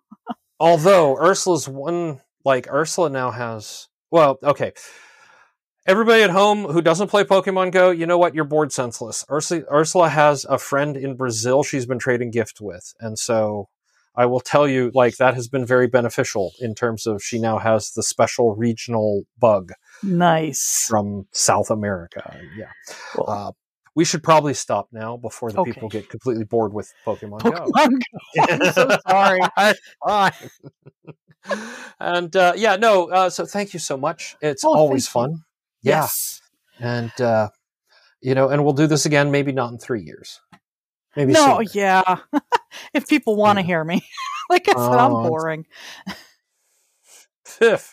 Although 0.61 1.17
Ursula's 1.17 1.67
one, 1.67 2.21
like 2.45 2.71
Ursula 2.71 3.09
now 3.09 3.31
has. 3.31 3.89
Well, 4.11 4.39
okay. 4.43 4.73
Everybody 5.87 6.23
at 6.23 6.31
home 6.31 6.65
who 6.65 6.83
doesn't 6.83 7.09
play 7.09 7.25
Pokemon 7.25 7.73
Go, 7.73 7.91
you 7.91 8.05
know 8.05 8.19
what? 8.19 8.35
You're 8.35 8.45
bored 8.45 8.71
senseless. 8.71 9.25
Ursula, 9.31 9.63
Ursula 9.73 10.11
has 10.11 10.45
a 10.45 10.59
friend 10.59 10.95
in 10.95 11.17
Brazil 11.17 11.63
she's 11.63 11.87
been 11.87 11.99
trading 11.99 12.31
gifts 12.31 12.61
with, 12.61 12.93
and 13.01 13.19
so 13.19 13.71
I 14.19 14.27
will 14.27 14.41
tell 14.41 14.67
you, 14.69 14.91
like 14.95 15.17
that 15.19 15.35
has 15.35 15.47
been 15.49 15.65
very 15.65 15.87
beneficial 15.87 16.53
in 16.61 16.75
terms 16.75 17.07
of 17.07 17.23
she 17.23 17.39
now 17.39 17.59
has 17.59 17.93
the 17.93 18.03
special 18.03 18.55
regional 18.57 19.23
bug 19.39 19.71
Nice. 20.03 20.87
from 20.89 21.27
South 21.33 21.71
America. 21.71 22.37
Yeah, 22.57 22.73
Cool. 23.15 23.25
uh, 23.29 23.53
we 23.95 24.05
should 24.05 24.23
probably 24.25 24.55
stop 24.55 24.89
now 24.93 25.17
before 25.17 25.51
the 25.53 25.61
Okay. 25.61 25.73
people 25.73 25.89
get 25.89 26.09
completely 26.09 26.45
bored 26.45 26.73
with 26.73 26.93
Pokemon, 27.07 27.43
Go. 27.45 27.51
Pokemon 27.51 28.01
Go. 28.37 28.43
I'm 28.67 28.73
so 28.73 28.99
sorry. 29.09 29.41
Fine. 30.07 30.33
and 32.01 32.35
uh, 32.37 32.53
yeah, 32.57 32.77
no. 32.77 33.09
Uh, 33.11 33.31
so 33.31 33.47
thank 33.47 33.73
you 33.73 33.79
so 33.81 33.97
much. 33.97 34.37
It's 34.43 34.65
Oh, 34.65 34.75
always 34.75 35.07
fun. 35.09 35.45
Yeah, 35.83 36.03
Yes. 36.03 36.41
and 36.81 37.13
uh, 37.21 37.51
you 38.21 38.35
know, 38.35 38.49
and 38.49 38.65
we'll 38.65 38.75
do 38.75 38.87
this 38.89 39.07
again. 39.07 39.31
Maybe 39.31 39.53
not 39.53 39.71
in 39.73 39.79
three 39.79 40.03
years. 40.03 40.41
Maybe 41.17 41.33
No, 41.33 41.59
sooner. 41.63 41.71
yeah. 41.73 42.17
if 42.95 43.07
people 43.09 43.37
want 43.37 43.59
to 43.59 43.65
hear 43.65 43.83
me, 43.85 44.03
like 44.51 44.69
I 44.69 44.73
said, 44.73 44.99
I'm 44.99 45.13
Oh, 45.13 45.23
boring. 45.23 45.67
Pff, 47.47 47.93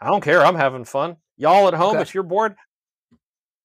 I 0.00 0.06
don't 0.08 0.22
care. 0.22 0.44
I'm 0.44 0.56
having 0.56 0.84
fun. 0.84 1.16
Y'all 1.36 1.68
at 1.68 1.74
home, 1.74 1.92
Okay. 1.96 2.02
if 2.02 2.14
you're 2.14 2.22
bored, 2.22 2.56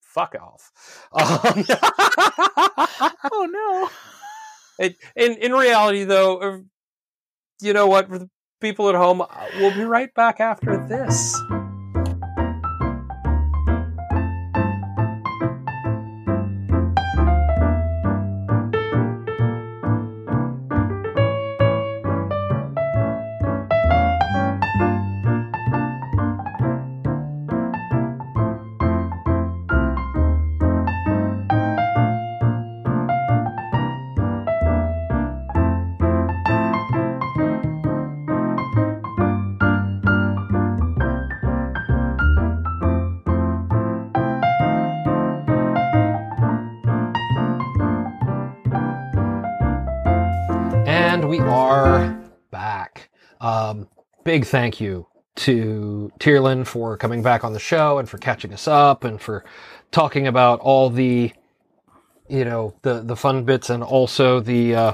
fuck 0.01 0.35
off. 0.35 0.71
Um, 1.13 1.65
Oh 3.31 3.47
no. 3.49 3.89
it, 4.85 4.97
in 5.15 5.33
in 5.33 5.51
reality, 5.53 6.03
though, 6.03 6.37
uh, 6.37 6.57
you 7.61 7.73
know 7.73 7.87
what? 7.87 8.07
For 8.09 8.19
the 8.19 8.29
people 8.61 8.87
at 8.89 8.95
home, 8.95 9.21
uh, 9.21 9.27
we'll 9.53 9.71
be 9.71 9.83
right 9.83 10.13
back 10.13 10.39
after 10.39 10.85
this. 10.87 11.35
We 51.35 51.41
are 51.41 52.17
back. 52.49 53.09
Um, 53.41 53.89
big 54.23 54.45
thank 54.45 54.79
you 54.79 55.05
to 55.35 56.09
Tyrrlin 56.17 56.65
for 56.65 56.95
coming 56.95 57.21
back 57.23 57.43
on 57.43 57.51
the 57.51 57.59
show 57.59 57.97
and 57.97 58.07
for 58.07 58.17
catching 58.17 58.53
us 58.53 58.69
up 58.69 59.03
and 59.03 59.19
for 59.19 59.43
talking 59.91 60.27
about 60.27 60.61
all 60.61 60.89
the, 60.89 61.33
you 62.29 62.45
know, 62.45 62.73
the 62.83 63.01
the 63.01 63.17
fun 63.17 63.43
bits 63.43 63.69
and 63.69 63.83
also 63.83 64.39
the 64.39 64.75
uh, 64.75 64.93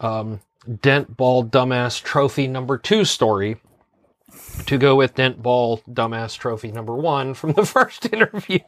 um, 0.00 0.40
Dent 0.82 1.16
Ball 1.16 1.46
Dumbass 1.46 2.02
Trophy 2.02 2.46
number 2.46 2.76
two 2.76 3.06
story. 3.06 3.56
To 4.66 4.76
go 4.76 4.96
with 4.96 5.14
Dent 5.14 5.42
Ball 5.42 5.78
Dumbass 5.90 6.36
Trophy 6.36 6.72
number 6.72 6.94
one 6.94 7.32
from 7.32 7.54
the 7.54 7.64
first 7.74 8.04
interview. 8.12 8.60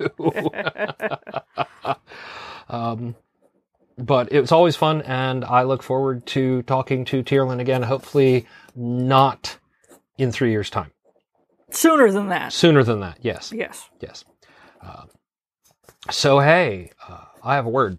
um, 2.71 3.17
but 3.99 4.33
it 4.33 4.41
was 4.41 4.53
always 4.53 4.77
fun, 4.77 5.03
and 5.03 5.45
I 5.45 5.63
look 5.63 5.83
forward 5.83 6.27
to 6.29 6.63
talking 6.63 7.05
to 7.07 7.23
Tyrrlin 7.23 7.61
again. 7.61 7.83
Hopefully, 7.83 8.47
not 8.75 9.59
in 10.19 10.33
three 10.33 10.51
years' 10.51 10.71
time. 10.71 10.91
Sooner 11.71 12.11
than 12.11 12.29
that. 12.29 12.53
Sooner 12.53 12.83
than 12.85 13.01
that. 13.01 13.19
Yes, 13.23 13.53
Yes. 13.55 13.89
yes. 14.01 14.25
Uh, 14.81 15.05
so 16.11 16.41
hey, 16.41 16.91
uh, 17.09 17.25
I 17.43 17.55
have 17.55 17.67
a 17.67 17.71
word. 17.71 17.99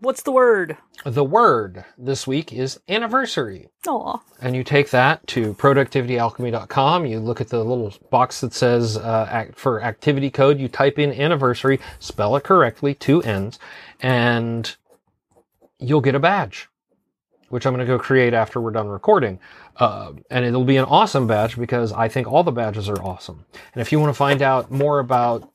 What's 0.00 0.22
the 0.22 0.32
word? 0.32 0.76
The 1.06 1.24
word 1.24 1.84
this 1.96 2.26
week 2.26 2.52
is 2.52 2.78
anniversary. 2.88 3.68
Aw. 3.88 4.20
And 4.40 4.54
you 4.54 4.62
take 4.62 4.90
that 4.90 5.26
to 5.28 5.54
productivityalchemy.com. 5.54 7.06
You 7.06 7.20
look 7.20 7.40
at 7.40 7.48
the 7.48 7.64
little 7.64 7.92
box 8.10 8.40
that 8.42 8.52
says 8.52 8.96
uh, 8.98 9.26
act, 9.30 9.56
for 9.56 9.82
activity 9.82 10.30
code. 10.30 10.58
You 10.58 10.68
type 10.68 10.98
in 10.98 11.10
anniversary, 11.12 11.80
spell 12.00 12.36
it 12.36 12.44
correctly, 12.44 12.94
two 12.94 13.22
N's, 13.22 13.58
and 14.00 14.76
you'll 15.78 16.00
get 16.00 16.14
a 16.14 16.20
badge, 16.20 16.68
which 17.48 17.66
I'm 17.66 17.74
going 17.74 17.86
to 17.86 17.92
go 17.92 17.98
create 17.98 18.34
after 18.34 18.60
we're 18.60 18.70
done 18.70 18.88
recording. 18.88 19.38
Uh, 19.76 20.12
and 20.30 20.44
it'll 20.44 20.64
be 20.64 20.76
an 20.76 20.84
awesome 20.84 21.26
badge 21.26 21.56
because 21.56 21.92
I 21.92 22.08
think 22.08 22.26
all 22.26 22.42
the 22.42 22.52
badges 22.52 22.88
are 22.88 23.02
awesome. 23.02 23.44
And 23.72 23.80
if 23.80 23.92
you 23.92 23.98
want 23.98 24.10
to 24.10 24.14
find 24.14 24.42
out 24.42 24.70
more 24.70 24.98
about 25.00 25.50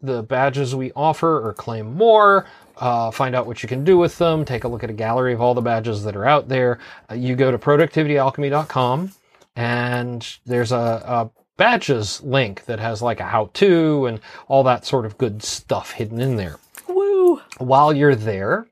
the 0.00 0.22
badges 0.22 0.74
we 0.74 0.92
offer 0.92 1.46
or 1.46 1.52
claim 1.52 1.94
more, 1.94 2.46
uh, 2.76 3.10
find 3.10 3.34
out 3.34 3.46
what 3.46 3.62
you 3.62 3.68
can 3.68 3.84
do 3.84 3.98
with 3.98 4.16
them, 4.18 4.44
take 4.44 4.64
a 4.64 4.68
look 4.68 4.84
at 4.84 4.90
a 4.90 4.94
gallery 4.94 5.32
of 5.32 5.40
all 5.40 5.54
the 5.54 5.60
badges 5.60 6.04
that 6.04 6.16
are 6.16 6.26
out 6.26 6.48
there. 6.48 6.78
Uh, 7.10 7.14
you 7.14 7.34
go 7.34 7.50
to 7.50 7.58
productivityalchemy.com 7.58 9.12
and 9.56 10.38
there's 10.46 10.70
a, 10.72 10.76
a 10.76 11.30
badges 11.56 12.22
link 12.22 12.64
that 12.66 12.78
has 12.78 13.02
like 13.02 13.20
a 13.20 13.24
how 13.24 13.50
to 13.54 14.06
and 14.06 14.20
all 14.46 14.62
that 14.62 14.86
sort 14.86 15.04
of 15.04 15.18
good 15.18 15.42
stuff 15.42 15.90
hidden 15.90 16.20
in 16.20 16.36
there. 16.36 16.58
Woo. 16.86 17.42
While 17.58 17.92
you're 17.92 18.14
there, 18.14 18.68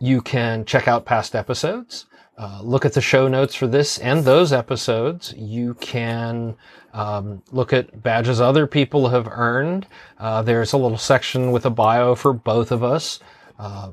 you 0.00 0.20
can 0.20 0.64
check 0.64 0.88
out 0.88 1.04
past 1.04 1.34
episodes. 1.34 2.06
uh, 2.36 2.60
look 2.62 2.84
at 2.84 2.94
the 2.94 3.00
show 3.00 3.28
notes 3.28 3.54
for 3.54 3.66
this 3.66 3.98
and 3.98 4.24
those 4.24 4.52
episodes. 4.52 5.32
You 5.36 5.74
can 5.74 6.56
um, 6.92 7.42
look 7.52 7.72
at 7.72 8.02
badges 8.02 8.40
other 8.40 8.66
people 8.66 9.08
have 9.08 9.28
earned. 9.30 9.86
Uh, 10.18 10.42
there's 10.42 10.72
a 10.72 10.76
little 10.76 10.98
section 10.98 11.52
with 11.52 11.64
a 11.64 11.70
bio 11.70 12.14
for 12.14 12.32
both 12.32 12.72
of 12.72 12.82
us 12.82 13.20
uh, 13.58 13.90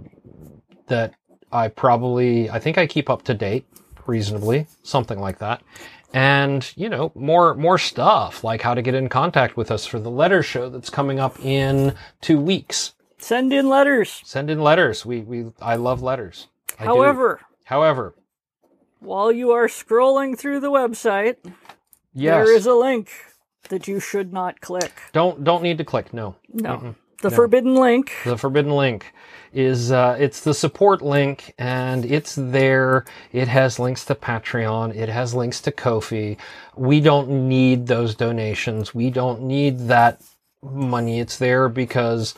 that 0.88 1.14
I 1.52 1.68
probably, 1.68 2.49
I 2.49 2.60
think 2.60 2.78
I 2.78 2.88
keep 2.88 3.10
up 3.10 3.23
to 3.23 3.34
date 3.34 3.65
reasonably, 4.07 4.68
something 4.82 5.19
like 5.19 5.38
that. 5.40 5.61
And, 6.14 6.69
you 6.76 6.90
know, 6.90 7.11
more, 7.15 7.53
more 7.56 7.78
stuff 7.78 8.44
like 8.44 8.61
how 8.61 8.73
to 8.73 8.82
get 8.82 8.95
in 8.95 9.07
contact 9.07 9.56
with 9.56 9.72
us 9.72 9.86
for 9.86 9.99
the 9.99 10.10
letter 10.10 10.44
show 10.44 10.68
that's 10.69 10.90
coming 10.90 11.19
up 11.19 11.40
in 11.40 11.94
two 12.19 12.40
weeks. 12.40 12.95
Send 13.22 13.53
in 13.53 13.69
letters. 13.69 14.22
Send 14.26 14.49
in 14.49 14.61
letters. 14.61 15.06
We, 15.06 15.22
we, 15.22 15.45
I 15.61 15.76
love 15.76 16.02
letters. 16.02 16.48
I 16.80 16.84
do. 16.84 16.89
However, 16.89 17.41
however, 17.65 18.15
while 18.99 19.31
you 19.31 19.52
are 19.52 19.68
scrolling 19.68 20.38
through 20.38 20.60
the 20.60 20.72
website, 20.72 21.38
yes, 22.14 22.45
there 22.45 22.56
is 22.56 22.65
a 22.65 22.73
link 22.73 23.10
that 23.69 23.88
you 23.88 23.99
should 23.99 24.34
not 24.34 24.60
click. 24.61 24.91
don't, 25.14 25.43
don't 25.43 25.64
need 25.64 25.77
to 25.77 25.85
click. 25.85 26.14
No. 26.14 26.35
No. 26.52 26.95
The 27.22 27.30
forbidden 27.30 27.76
link. 27.76 28.11
the 28.26 28.38
forbidden 28.38 28.72
link 28.72 29.14
is 29.53 29.91
uh, 29.91 30.18
it's 30.19 30.41
the 30.41 30.56
support 30.56 31.03
link 31.03 31.53
and 31.60 32.03
it's 32.03 32.34
there 32.35 33.06
it 33.31 33.48
has 33.48 33.77
links 33.77 34.06
to 34.06 34.15
patreon 34.15 34.95
it 34.95 35.07
has 35.10 35.35
links 35.35 35.61
to 35.61 35.72
kofi 35.72 36.38
we 36.76 36.99
don't 36.99 37.30
need 37.30 37.85
those 37.85 38.15
donations 38.15 38.95
we 38.95 39.11
don't 39.11 39.41
need 39.41 39.77
that 39.80 40.22
money 40.64 41.19
it's 41.19 41.38
there 41.38 41.69
because 41.69 42.34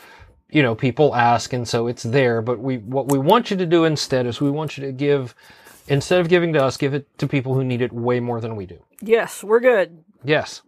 you 0.50 0.62
know 0.62 0.74
people 0.74 1.14
ask 1.14 1.52
and 1.52 1.66
so 1.66 1.86
it's 1.86 2.02
there 2.02 2.40
but 2.42 2.58
we 2.60 2.78
what 2.78 3.08
we 3.10 3.18
want 3.18 3.50
you 3.50 3.56
to 3.56 3.66
do 3.66 3.84
instead 3.84 4.26
is 4.26 4.40
we 4.40 4.50
want 4.50 4.76
you 4.78 4.84
to 4.84 4.92
give 4.92 5.34
instead 5.88 6.20
of 6.20 6.28
giving 6.28 6.52
to 6.52 6.62
us 6.62 6.76
give 6.76 6.94
it 6.94 7.06
to 7.18 7.26
people 7.26 7.54
who 7.54 7.64
need 7.64 7.80
it 7.82 7.92
way 7.92 8.20
more 8.20 8.40
than 8.40 8.56
we 8.56 8.66
do 8.66 8.78
Yes, 9.02 9.44
we're 9.44 9.60
good. 9.60 10.04
yes 10.24 10.62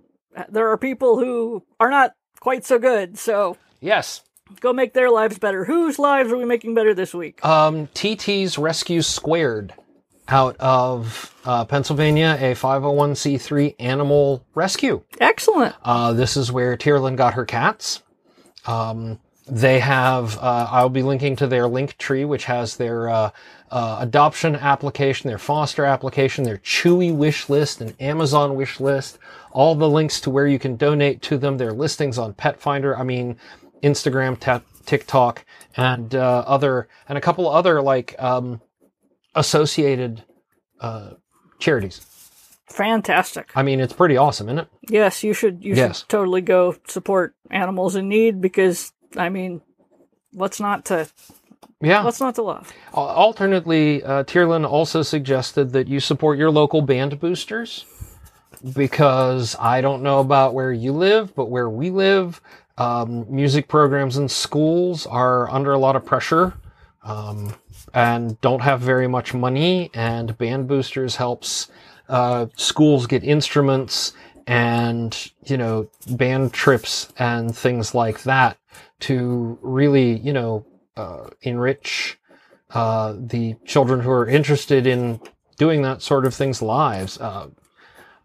There 0.49 0.69
are 0.71 0.77
people 0.79 1.19
who 1.19 1.63
are 1.81 1.91
not 1.91 2.13
quite 2.41 2.65
so 2.65 2.79
good, 2.79 3.19
so 3.19 3.57
yes 3.81 4.23
go 4.61 4.73
make 4.73 4.93
their 4.95 5.11
lives 5.11 5.39
better. 5.39 5.65
Whose 5.65 5.99
lives 5.99 6.31
are 6.31 6.37
we 6.37 6.45
making 6.45 6.75
better 6.75 6.95
this 6.95 7.13
week? 7.15 7.45
um, 7.45 7.89
TT's 7.89 8.59
Rescue 8.59 9.03
Squared 9.03 9.75
out 10.29 10.57
of 10.59 11.35
uh, 11.45 11.65
Pennsylvania, 11.65 12.37
a 12.41 12.55
501c3 12.55 13.75
animal 13.79 14.45
rescue. 14.55 15.03
Excellent. 15.21 15.75
Uh, 15.83 16.13
this 16.13 16.37
is 16.37 16.51
where 16.53 16.77
Tyrrlin 16.77 17.17
got 17.17 17.35
her 17.35 17.45
cats. 17.45 18.03
Um, 18.67 19.19
they 19.47 19.79
have, 19.81 20.39
uh, 20.39 20.69
I'll 20.71 20.89
be 20.89 21.03
linking 21.03 21.37
to 21.37 21.47
their 21.47 21.69
link 21.69 21.97
tree, 21.99 22.25
which 22.25 22.45
has 22.47 22.77
their 22.77 23.09
uh, 23.09 23.31
uh, 23.71 23.99
adoption 24.01 24.57
application, 24.57 25.29
their 25.29 25.39
foster 25.39 25.85
application, 25.85 26.45
their 26.45 26.59
Chewy 26.59 27.15
wish 27.15 27.49
list, 27.49 27.81
and 27.81 27.95
Amazon 28.01 28.57
wish 28.57 28.81
list, 28.81 29.19
all 29.53 29.75
the 29.75 29.89
links 29.89 30.21
to 30.23 30.31
where 30.31 30.47
you 30.47 30.59
can 30.59 30.77
donate 30.77 31.23
to 31.23 31.39
them, 31.39 31.59
their 31.59 31.73
listings 31.73 32.19
on 32.19 32.35
Pet 32.35 32.61
Finder. 32.61 32.97
I 32.99 33.05
mean, 33.05 33.37
Instagram, 33.83 34.39
ta- 34.39 34.63
TikTok, 34.85 35.45
and 35.77 36.15
uh, 36.15 36.45
other, 36.47 36.89
and 37.09 37.17
a 37.17 37.21
couple 37.21 37.49
other 37.49 37.81
like 37.81 38.15
um, 38.21 38.61
associated 39.35 40.25
uh, 40.81 41.11
charities. 41.59 42.05
Fantastic. 42.69 43.51
I 43.55 43.63
mean, 43.63 43.81
it's 43.81 43.93
pretty 43.93 44.17
awesome, 44.17 44.49
isn't 44.49 44.59
it? 44.59 44.69
Yes, 44.91 45.23
you 45.23 45.33
should 45.33 45.65
you 45.65 45.75
Yes. 45.75 46.01
should 46.01 46.09
totally 46.09 46.41
go 46.41 46.75
support 46.89 47.35
animals 47.51 47.95
in 47.97 48.09
need 48.09 48.41
because 48.41 48.93
I 49.17 49.29
mean, 49.29 49.61
what's 50.33 50.61
not 50.61 50.85
to 50.87 51.09
Yeah. 51.81 52.05
what's 52.05 52.21
not 52.21 52.35
to 52.37 52.43
love? 52.43 52.73
Al- 52.97 53.09
Alternately, 53.09 54.03
uh, 54.03 54.25
Tyrrlin 54.25 54.69
also 54.69 55.03
suggested 55.03 55.73
that 55.73 55.89
you 55.89 56.01
support 56.01 56.39
your 56.39 56.51
local 56.51 56.83
band 56.83 57.21
boosters 57.21 57.85
because 58.75 59.57
I 59.61 59.81
don't 59.81 60.03
know 60.03 60.21
about 60.21 60.55
where 60.55 60.73
you 60.73 60.93
live, 60.93 61.35
but 61.35 61.51
where 61.51 61.69
we 61.69 61.91
live, 61.91 62.41
um, 62.79 63.27
music 63.29 63.69
programs 63.69 64.17
in 64.17 64.29
schools 64.29 65.07
are 65.07 65.51
under 65.51 65.73
a 65.73 65.79
lot 65.79 65.97
of 65.97 66.05
pressure 66.05 66.55
um, 67.05 67.55
and 67.95 68.41
don't 68.41 68.61
have 68.63 68.81
very 68.81 69.07
much 69.07 69.35
money. 69.35 69.91
And 69.95 70.37
band 70.37 70.69
boosters 70.69 71.17
helps 71.17 71.69
uh, 72.09 72.47
schools 72.57 73.07
get 73.07 73.23
instruments 73.25 74.13
and 74.49 75.33
you 75.45 75.57
know 75.57 75.89
band 76.11 76.53
trips 76.53 77.09
and 77.19 77.57
things 77.57 77.97
like 77.97 78.23
that 78.23 78.57
to 79.01 79.59
really 79.63 80.19
you 80.19 80.33
know 80.33 80.65
uh, 80.97 81.29
enrich 81.43 82.19
uh, 82.71 83.15
the 83.19 83.57
children 83.65 84.01
who 84.01 84.11
are 84.11 84.27
interested 84.27 84.87
in 84.87 85.21
doing 85.57 85.83
that 85.83 86.03
sort 86.03 86.27
of 86.27 86.35
thing's 86.35 86.63
lives. 86.63 87.19
Uh, 87.19 87.49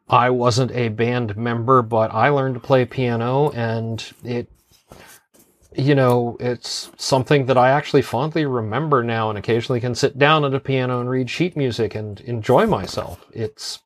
I 0.10 0.30
wasn't 0.30 0.72
a 0.72 0.90
band 0.90 1.38
member, 1.38 1.82
but 1.82 2.14
I 2.14 2.30
learned 2.30 2.56
to 2.56 2.60
play 2.60 2.84
piano, 2.84 3.50
and 3.52 4.04
it, 4.26 4.52
you 5.74 5.96
know, 5.96 6.36
it's 6.40 6.92
something 6.98 7.46
that 7.46 7.58
I 7.58 7.70
actually 7.70 8.02
fondly 8.02 8.46
remember 8.46 9.04
now, 9.04 9.30
and 9.30 9.40
occasionally 9.40 9.80
can 9.80 9.96
sit 9.96 10.20
down 10.20 10.44
at 10.44 10.54
a 10.54 10.60
piano 10.60 11.00
and 11.00 11.10
read 11.10 11.30
sheet 11.30 11.56
music 11.56 11.96
and 11.96 12.20
enjoy 12.22 12.66
myself. 12.66 13.26
It's, 13.32 13.80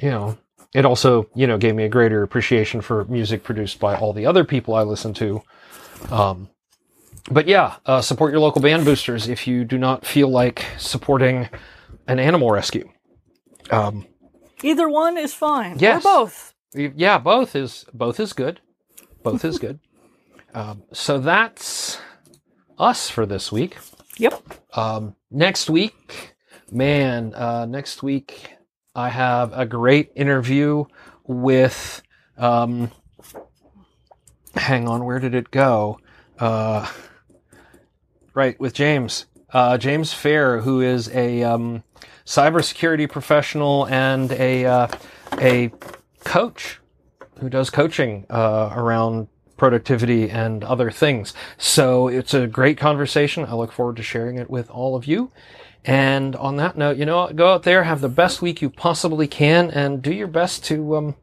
you 0.00 0.08
know, 0.08 0.38
it 0.74 0.86
also, 0.86 1.28
you 1.34 1.46
know, 1.46 1.58
gave 1.58 1.74
me 1.74 1.84
a 1.84 1.88
greater 1.90 2.22
appreciation 2.22 2.80
for 2.80 3.04
music 3.04 3.44
produced 3.44 3.78
by 3.78 3.94
all 3.94 4.14
the 4.14 4.24
other 4.24 4.44
people 4.44 4.74
I 4.74 4.84
listen 4.84 5.12
to. 5.14 5.42
Um, 6.10 6.48
but 7.30 7.46
yeah, 7.46 7.76
uh, 7.86 8.00
support 8.00 8.32
your 8.32 8.40
local 8.40 8.60
band 8.60 8.84
boosters 8.84 9.28
if 9.28 9.46
you 9.46 9.64
do 9.64 9.78
not 9.78 10.04
feel 10.04 10.28
like 10.28 10.64
supporting 10.78 11.48
an 12.06 12.18
animal 12.18 12.50
rescue. 12.50 12.88
Um, 13.70 14.06
Either 14.62 14.88
one 14.88 15.16
is 15.16 15.34
fine. 15.34 15.78
Yes. 15.78 16.04
Or 16.04 16.26
both. 16.26 16.54
yeah, 16.74 17.18
both 17.18 17.54
is 17.56 17.84
both 17.92 18.18
is 18.20 18.32
good. 18.32 18.60
Both 19.22 19.44
is 19.44 19.58
good. 19.58 19.78
Um, 20.54 20.82
so 20.92 21.18
that's 21.18 21.98
us 22.78 23.08
for 23.08 23.24
this 23.24 23.50
week. 23.50 23.78
Yep. 24.18 24.42
Um, 24.76 25.16
next 25.30 25.70
week, 25.70 26.34
man, 26.70 27.32
uh, 27.34 27.64
next 27.64 28.02
week 28.02 28.50
I 28.94 29.08
have 29.08 29.54
a 29.54 29.64
great 29.64 30.10
interview 30.14 30.84
with. 31.26 32.02
Um, 32.36 32.90
hang 34.54 34.88
on, 34.88 35.04
where 35.04 35.18
did 35.18 35.34
it 35.34 35.50
go? 35.50 35.98
Uh, 36.38 36.90
right 38.34 38.58
with 38.58 38.74
James, 38.74 39.26
uh, 39.52 39.78
James 39.78 40.12
Fair, 40.12 40.60
who 40.60 40.80
is 40.80 41.08
a 41.10 41.42
um, 41.42 41.82
cybersecurity 42.24 43.10
professional 43.10 43.86
and 43.86 44.32
a 44.32 44.64
uh, 44.64 44.88
a 45.38 45.70
coach 46.24 46.80
who 47.38 47.48
does 47.48 47.70
coaching 47.70 48.26
uh, 48.30 48.72
around 48.74 49.28
productivity 49.56 50.30
and 50.30 50.64
other 50.64 50.90
things. 50.90 51.34
So 51.58 52.08
it's 52.08 52.34
a 52.34 52.46
great 52.46 52.78
conversation. 52.78 53.44
I 53.44 53.54
look 53.54 53.72
forward 53.72 53.96
to 53.96 54.02
sharing 54.02 54.36
it 54.38 54.50
with 54.50 54.70
all 54.70 54.96
of 54.96 55.06
you. 55.06 55.30
And 55.84 56.36
on 56.36 56.56
that 56.56 56.76
note, 56.76 56.96
you 56.96 57.04
know, 57.04 57.32
go 57.32 57.48
out 57.48 57.64
there, 57.64 57.82
have 57.84 58.00
the 58.00 58.08
best 58.08 58.40
week 58.40 58.62
you 58.62 58.70
possibly 58.70 59.26
can, 59.26 59.70
and 59.70 60.00
do 60.00 60.12
your 60.12 60.28
best 60.28 60.64
to 60.66 60.96
um, 60.96 61.16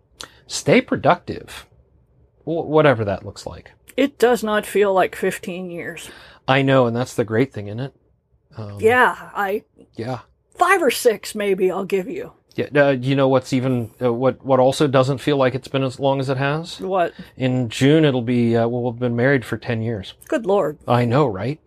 stay 0.47 0.81
productive, 0.81 1.65
whatever 2.43 3.05
that 3.05 3.25
looks 3.25 3.45
like. 3.45 3.71
It 3.97 4.17
does 4.17 4.43
not 4.43 4.65
feel 4.65 4.93
like 4.93 5.15
15 5.15 5.69
years. 5.69 6.09
I 6.47 6.61
know, 6.61 6.87
and 6.87 6.95
that's 6.95 7.13
the 7.13 7.25
great 7.25 7.53
thing 7.53 7.67
in 7.67 7.79
it. 7.79 7.93
Um, 8.57 8.79
Yeah, 8.79 9.29
I 9.35 9.63
yeah. 9.95 10.19
five 10.57 10.81
or 10.81 10.91
six 10.91 11.35
maybe 11.35 11.69
I'll 11.69 11.85
give 11.85 12.07
you. 12.09 12.33
Yeah, 12.55 12.67
uh, 12.75 12.89
you 12.91 13.15
know 13.15 13.27
what's 13.27 13.53
even 13.53 13.91
uh, 14.01 14.11
what 14.11 14.43
what 14.43 14.59
also 14.59 14.87
doesn't 14.87 15.19
feel 15.19 15.37
like 15.37 15.53
it's 15.55 15.67
been 15.67 15.83
as 15.83 15.99
long 15.99 16.19
as 16.19 16.29
it 16.29 16.37
has. 16.37 16.79
What? 16.81 17.13
In 17.37 17.69
June, 17.69 18.03
it'll 18.03 18.23
be 18.23 18.57
uh, 18.57 18.67
we'll 18.67 18.91
have 18.91 18.99
been 18.99 19.15
married 19.15 19.45
for 19.45 19.55
ten 19.57 19.81
years. 19.81 20.15
Good 20.27 20.45
lord. 20.45 20.79
I 20.87 21.05
know, 21.05 21.27
right? 21.27 21.59